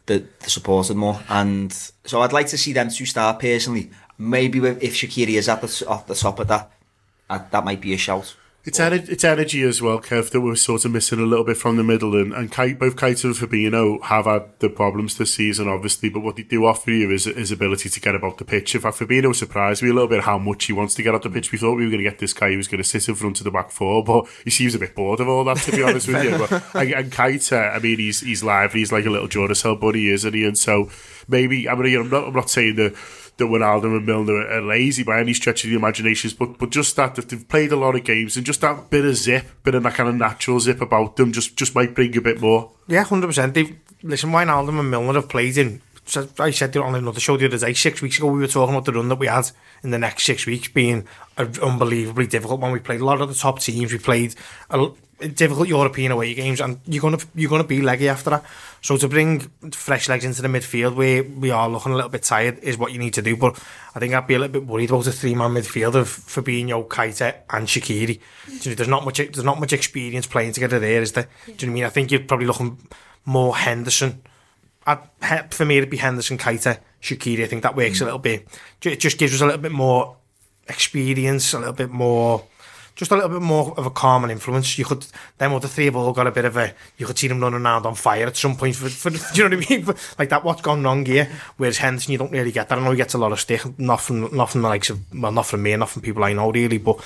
the, 0.06 0.24
the 0.40 0.50
supported 0.50 0.96
more. 0.96 1.20
And 1.28 1.72
so 2.04 2.20
I'd 2.20 2.32
like 2.32 2.48
to 2.48 2.58
see 2.58 2.72
them 2.72 2.90
two 2.90 3.06
start 3.06 3.40
personally. 3.40 3.90
Maybe 4.18 4.58
if 4.58 4.94
Shaqiri 4.94 5.34
is 5.38 5.48
at 5.48 5.62
the, 5.62 5.86
at 5.90 6.06
the 6.06 6.14
top 6.14 6.40
of 6.40 6.48
that, 6.48 6.70
uh, 7.30 7.40
that 7.50 7.64
might 7.64 7.80
be 7.80 7.94
a 7.94 7.98
shout. 7.98 8.34
It's, 8.68 8.78
it's 8.78 9.24
energy 9.24 9.62
as 9.62 9.80
well, 9.80 9.98
Kev, 9.98 10.30
that 10.30 10.42
we're 10.42 10.54
sort 10.54 10.84
of 10.84 10.92
missing 10.92 11.18
a 11.18 11.24
little 11.24 11.44
bit 11.44 11.56
from 11.56 11.76
the 11.78 11.82
middle. 11.82 12.14
And, 12.14 12.34
and 12.34 12.52
Keita, 12.52 12.78
both 12.78 12.96
Keita 12.96 13.24
and 13.24 13.34
Fabinho 13.34 14.02
have 14.02 14.26
had 14.26 14.42
the 14.58 14.68
problems 14.68 15.16
this 15.16 15.32
season, 15.32 15.68
obviously, 15.68 16.10
but 16.10 16.20
what 16.20 16.36
they 16.36 16.42
do 16.42 16.66
offer 16.66 16.90
you 16.90 17.10
is 17.10 17.24
his 17.24 17.50
ability 17.50 17.88
to 17.88 18.00
get 18.00 18.14
about 18.14 18.36
the 18.36 18.44
pitch. 18.44 18.74
In 18.74 18.82
fact, 18.82 18.98
Fabinho 18.98 19.34
surprised 19.34 19.82
me 19.82 19.88
a 19.88 19.94
little 19.94 20.08
bit 20.08 20.24
how 20.24 20.36
much 20.36 20.66
he 20.66 20.74
wants 20.74 20.94
to 20.96 21.02
get 21.02 21.14
out 21.14 21.22
the 21.22 21.30
pitch. 21.30 21.50
We 21.50 21.56
thought 21.56 21.76
we 21.76 21.84
were 21.84 21.90
going 21.90 22.04
to 22.04 22.10
get 22.10 22.18
this 22.18 22.34
guy 22.34 22.50
who 22.50 22.58
was 22.58 22.68
going 22.68 22.82
to 22.82 22.88
sit 22.88 23.08
in 23.08 23.14
front 23.14 23.40
of 23.40 23.44
the 23.44 23.50
back 23.50 23.70
four, 23.70 24.04
but 24.04 24.26
he 24.44 24.50
seems 24.50 24.74
a 24.74 24.78
bit 24.78 24.94
bored 24.94 25.20
of 25.20 25.28
all 25.28 25.44
that, 25.44 25.56
to 25.56 25.72
be 25.72 25.82
honest 25.82 26.06
with 26.06 26.22
you. 26.24 26.28
But, 26.38 26.62
and, 26.74 26.92
and 26.92 27.12
Keita, 27.12 27.72
uh, 27.72 27.76
I 27.76 27.78
mean, 27.80 27.98
he's 27.98 28.20
he's 28.20 28.44
lively. 28.44 28.80
He's 28.80 28.92
like 28.92 29.06
a 29.06 29.10
little 29.10 29.28
Duracell 29.28 29.80
buddy, 29.80 30.10
isn't 30.10 30.34
he? 30.34 30.44
And 30.44 30.56
so 30.56 30.90
maybe, 31.28 31.68
I 31.68 31.74
mean, 31.74 32.00
I'm 32.00 32.10
not, 32.10 32.28
I'm 32.28 32.34
not 32.34 32.50
saying 32.50 32.76
that 32.76 32.96
that 33.38 33.44
Wijnaldum 33.44 33.96
and 33.96 34.06
Milner 34.06 34.46
are 34.48 34.60
lazy 34.60 35.04
by 35.04 35.20
any 35.20 35.32
stretch 35.32 35.64
of 35.64 35.70
the 35.70 35.76
imaginations, 35.76 36.34
but 36.34 36.58
but 36.58 36.70
just 36.70 36.96
that 36.96 37.18
if 37.18 37.28
they've 37.28 37.48
played 37.48 37.72
a 37.72 37.76
lot 37.76 37.94
of 37.94 38.04
games 38.04 38.36
and 38.36 38.44
just 38.44 38.60
that 38.60 38.90
bit 38.90 39.04
of 39.04 39.16
zip, 39.16 39.46
bit 39.62 39.74
of 39.74 39.84
that 39.84 39.94
kind 39.94 40.08
of 40.08 40.16
natural 40.16 40.60
zip 40.60 40.80
about 40.80 41.16
them, 41.16 41.32
just 41.32 41.56
just 41.56 41.74
might 41.74 41.94
bring 41.94 42.16
a 42.16 42.20
bit 42.20 42.40
more. 42.40 42.70
Yeah, 42.88 43.04
hundred 43.04 43.28
percent. 43.28 43.54
They 43.54 43.76
listen, 44.02 44.30
Wijnaldum 44.30 44.80
and 44.80 44.90
Milner 44.90 45.14
have 45.14 45.28
played 45.28 45.56
in. 45.56 45.80
I 46.38 46.50
said 46.52 46.74
it 46.74 46.80
on 46.80 46.94
another 46.94 47.20
show 47.20 47.36
the 47.36 47.46
other 47.46 47.58
day. 47.58 47.74
Six 47.74 48.00
weeks 48.00 48.16
ago, 48.16 48.28
we 48.28 48.40
were 48.40 48.46
talking 48.46 48.74
about 48.74 48.86
the 48.86 48.94
run 48.94 49.08
that 49.08 49.18
we 49.18 49.26
had 49.26 49.50
in 49.82 49.90
the 49.90 49.98
next 49.98 50.24
six 50.24 50.46
weeks 50.46 50.68
being 50.68 51.06
unbelievably 51.36 52.28
difficult. 52.28 52.60
When 52.60 52.72
we 52.72 52.78
played 52.78 53.02
a 53.02 53.04
lot 53.04 53.20
of 53.20 53.28
the 53.28 53.34
top 53.34 53.60
teams, 53.60 53.92
we 53.92 53.98
played 53.98 54.34
a, 54.70 54.88
difficult 55.18 55.68
European 55.68 56.12
away 56.12 56.34
games, 56.34 56.60
and 56.60 56.80
you're 56.86 57.02
gonna 57.02 57.18
you're 57.34 57.50
gonna 57.50 57.64
be 57.64 57.82
leggy 57.82 58.08
after 58.08 58.30
that. 58.30 58.44
So 58.80 58.96
to 58.96 59.08
bring 59.08 59.40
fresh 59.72 60.08
legs 60.08 60.24
into 60.24 60.42
the 60.42 60.48
midfield 60.48 60.94
where 60.94 61.24
we 61.24 61.50
are 61.50 61.68
looking 61.68 61.92
a 61.92 61.96
little 61.96 62.10
bit 62.10 62.22
tired 62.22 62.58
is 62.60 62.78
what 62.78 62.92
you 62.92 62.98
need 62.98 63.14
to 63.14 63.22
do. 63.22 63.36
But 63.36 63.60
I 63.94 63.98
think 63.98 64.14
I'd 64.14 64.26
be 64.26 64.34
a 64.34 64.38
little 64.38 64.60
bit 64.60 64.66
worried 64.66 64.90
about 64.90 65.06
a 65.06 65.12
three 65.12 65.34
man 65.34 65.52
midfield 65.52 65.94
of 65.94 66.08
Fabinho, 66.08 66.86
Keita, 66.86 67.34
and 67.50 67.66
Shaqiri. 67.66 68.20
You 68.48 68.70
know, 68.70 68.74
there's 68.74 68.88
not 68.88 69.04
much 69.04 69.18
there's 69.18 69.44
not 69.44 69.60
much 69.60 69.72
experience 69.72 70.26
playing 70.26 70.52
together 70.52 70.78
there, 70.78 71.02
is 71.02 71.12
there? 71.12 71.28
Yeah. 71.46 71.54
Do 71.56 71.66
you 71.66 71.72
know 71.72 71.72
what 71.72 71.72
I 71.72 71.74
mean? 71.74 71.84
I 71.84 71.90
think 71.90 72.10
you're 72.10 72.20
probably 72.20 72.46
looking 72.46 72.78
more 73.24 73.56
Henderson 73.56 74.22
I'd, 74.88 75.52
for 75.52 75.66
me, 75.66 75.76
it'd 75.76 75.90
be 75.90 75.98
Henderson, 75.98 76.38
Keita, 76.38 76.78
Shaqiri. 77.02 77.44
I 77.44 77.46
think 77.46 77.62
that 77.62 77.76
works 77.76 78.00
a 78.00 78.04
little 78.04 78.18
bit. 78.18 78.48
It 78.82 79.00
just 79.00 79.18
gives 79.18 79.34
us 79.34 79.42
a 79.42 79.44
little 79.44 79.60
bit 79.60 79.72
more 79.72 80.16
experience, 80.66 81.52
a 81.52 81.58
little 81.58 81.74
bit 81.74 81.90
more 81.90 82.44
just 82.98 83.12
a 83.12 83.14
little 83.14 83.30
bit 83.30 83.40
more 83.40 83.72
of 83.76 83.86
a 83.86 83.90
calming 83.90 84.32
influence. 84.32 84.76
You 84.76 84.84
could, 84.84 85.06
them 85.38 85.58
the 85.60 85.68
three 85.68 85.84
have 85.84 85.94
all 85.94 86.12
got 86.12 86.26
a 86.26 86.32
bit 86.32 86.44
of 86.44 86.56
a, 86.56 86.74
you 86.96 87.06
could 87.06 87.16
see 87.16 87.28
them 87.28 87.40
running 87.40 87.64
around 87.64 87.86
on 87.86 87.94
fire 87.94 88.26
at 88.26 88.36
some 88.36 88.56
point 88.56 88.74
for, 88.74 88.88
for 88.88 89.10
you 89.34 89.48
know 89.48 89.56
what 89.56 89.70
I 89.70 89.70
mean? 89.70 89.86
like 90.18 90.28
that, 90.30 90.42
what's 90.42 90.62
gone 90.62 90.82
wrong 90.82 91.06
here? 91.06 91.30
Whereas 91.58 91.78
Henderson, 91.78 92.10
you 92.10 92.18
don't 92.18 92.32
really 92.32 92.50
get 92.50 92.68
that. 92.68 92.76
I 92.76 92.82
know 92.82 92.90
he 92.90 92.96
gets 92.96 93.14
a 93.14 93.18
lot 93.18 93.30
of 93.30 93.38
stick, 93.38 93.78
not 93.78 94.00
from, 94.00 94.34
not 94.34 94.50
from 94.50 94.62
the 94.62 94.68
likes 94.68 94.90
of, 94.90 94.98
well, 95.14 95.30
not 95.30 95.46
from 95.46 95.62
me, 95.62 95.76
not 95.76 95.90
from 95.90 96.02
people 96.02 96.24
I 96.24 96.32
know 96.32 96.50
really, 96.50 96.78
but 96.78 96.98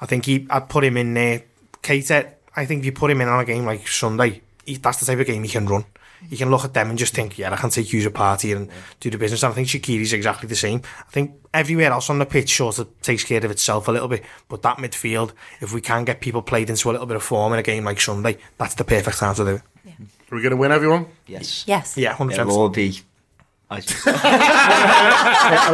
I 0.00 0.06
think 0.06 0.26
he, 0.26 0.44
I'd 0.50 0.68
put 0.68 0.82
him 0.82 0.96
in 0.96 1.14
there. 1.14 1.44
Keita, 1.84 2.32
I 2.56 2.66
think 2.66 2.80
if 2.80 2.86
you 2.86 2.92
put 2.92 3.12
him 3.12 3.20
in 3.20 3.28
on 3.28 3.38
a 3.38 3.44
game 3.44 3.64
like 3.64 3.86
Sunday, 3.86 4.42
he, 4.66 4.74
that's 4.74 4.98
the 4.98 5.06
type 5.06 5.20
of 5.20 5.26
game 5.26 5.44
he 5.44 5.48
can 5.48 5.66
run 5.66 5.84
you 6.28 6.36
can 6.36 6.50
look 6.50 6.64
at 6.64 6.74
them 6.74 6.90
and 6.90 6.98
just 6.98 7.14
think, 7.14 7.38
yeah, 7.38 7.52
I 7.52 7.56
can 7.56 7.70
take 7.70 7.92
you 7.92 8.00
as 8.00 8.06
a 8.06 8.10
party 8.10 8.52
and 8.52 8.68
do 9.00 9.10
the 9.10 9.18
business. 9.18 9.42
And 9.42 9.52
I 9.52 9.54
think 9.54 9.68
Shaqiri's 9.68 10.12
exactly 10.12 10.48
the 10.48 10.56
same. 10.56 10.82
I 11.06 11.10
think 11.10 11.34
everywhere 11.54 11.92
else 11.92 12.10
on 12.10 12.18
the 12.18 12.26
pitch 12.26 12.56
sort 12.56 12.78
of 12.78 13.00
takes 13.02 13.24
care 13.24 13.44
of 13.44 13.50
itself 13.50 13.88
a 13.88 13.92
little 13.92 14.08
bit. 14.08 14.24
But 14.48 14.62
that 14.62 14.78
midfield, 14.78 15.32
if 15.60 15.72
we 15.72 15.80
can 15.80 16.04
get 16.04 16.20
people 16.20 16.42
played 16.42 16.70
into 16.70 16.90
a 16.90 16.92
little 16.92 17.06
bit 17.06 17.16
of 17.16 17.22
form 17.22 17.52
in 17.52 17.58
a 17.58 17.62
game 17.62 17.84
like 17.84 18.00
Sunday, 18.00 18.38
that's 18.56 18.74
the 18.74 18.84
perfect 18.84 19.18
time 19.18 19.34
to 19.36 19.44
do 19.44 19.50
it. 19.50 19.62
Yeah. 19.84 19.92
Are 20.30 20.36
we 20.36 20.42
going 20.42 20.50
to 20.50 20.56
win, 20.56 20.72
everyone? 20.72 21.06
Yes. 21.26 21.64
Yes. 21.66 21.96
Yeah, 21.96 22.14
100%. 22.14 22.32
It'll 22.32 22.58
all 22.58 22.68
be... 22.68 23.00
It'll 23.70 23.84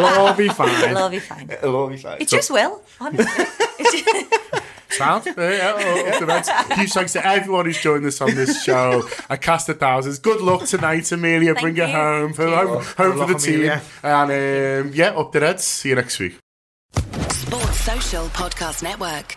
all 0.04 0.34
be 0.34 0.48
fine. 0.48 0.82
It'll 0.82 0.98
all 0.98 1.10
be 1.10 1.20
fine. 1.20 1.48
It'll 1.48 1.76
all 1.76 1.88
be 1.88 1.96
fine. 1.96 2.20
It 2.20 2.26
just 2.26 2.50
will, 2.50 2.82
honestly. 3.00 3.44
Sound? 4.96 5.24
yeah, 5.26 5.32
oh, 5.76 6.74
Huge 6.74 6.92
thanks 6.92 7.12
to 7.14 7.26
everyone 7.26 7.66
who's 7.66 7.80
joined 7.80 8.04
us 8.06 8.20
on 8.20 8.34
this 8.34 8.62
show. 8.62 9.08
A 9.30 9.36
cast 9.36 9.68
of 9.68 9.78
thousands. 9.78 10.18
Good 10.18 10.40
luck 10.40 10.64
tonight, 10.64 11.10
Emilia. 11.12 11.54
Thank 11.54 11.62
Bring 11.62 11.76
you. 11.76 11.84
it 11.84 11.90
home 11.90 12.32
for 12.32 12.46
home, 12.46 12.84
home 12.84 13.18
for 13.18 13.32
the 13.32 13.38
team. 13.38 13.54
Emilia. 13.54 13.82
And 14.02 14.86
um, 14.88 14.92
yeah, 14.94 15.10
up 15.10 15.32
the 15.32 15.40
Reds. 15.40 15.64
See 15.64 15.90
you 15.90 15.94
next 15.96 16.18
week. 16.18 16.38
Sports 17.30 17.80
Social 17.80 18.26
Podcast 18.28 18.82
Network. 18.82 19.36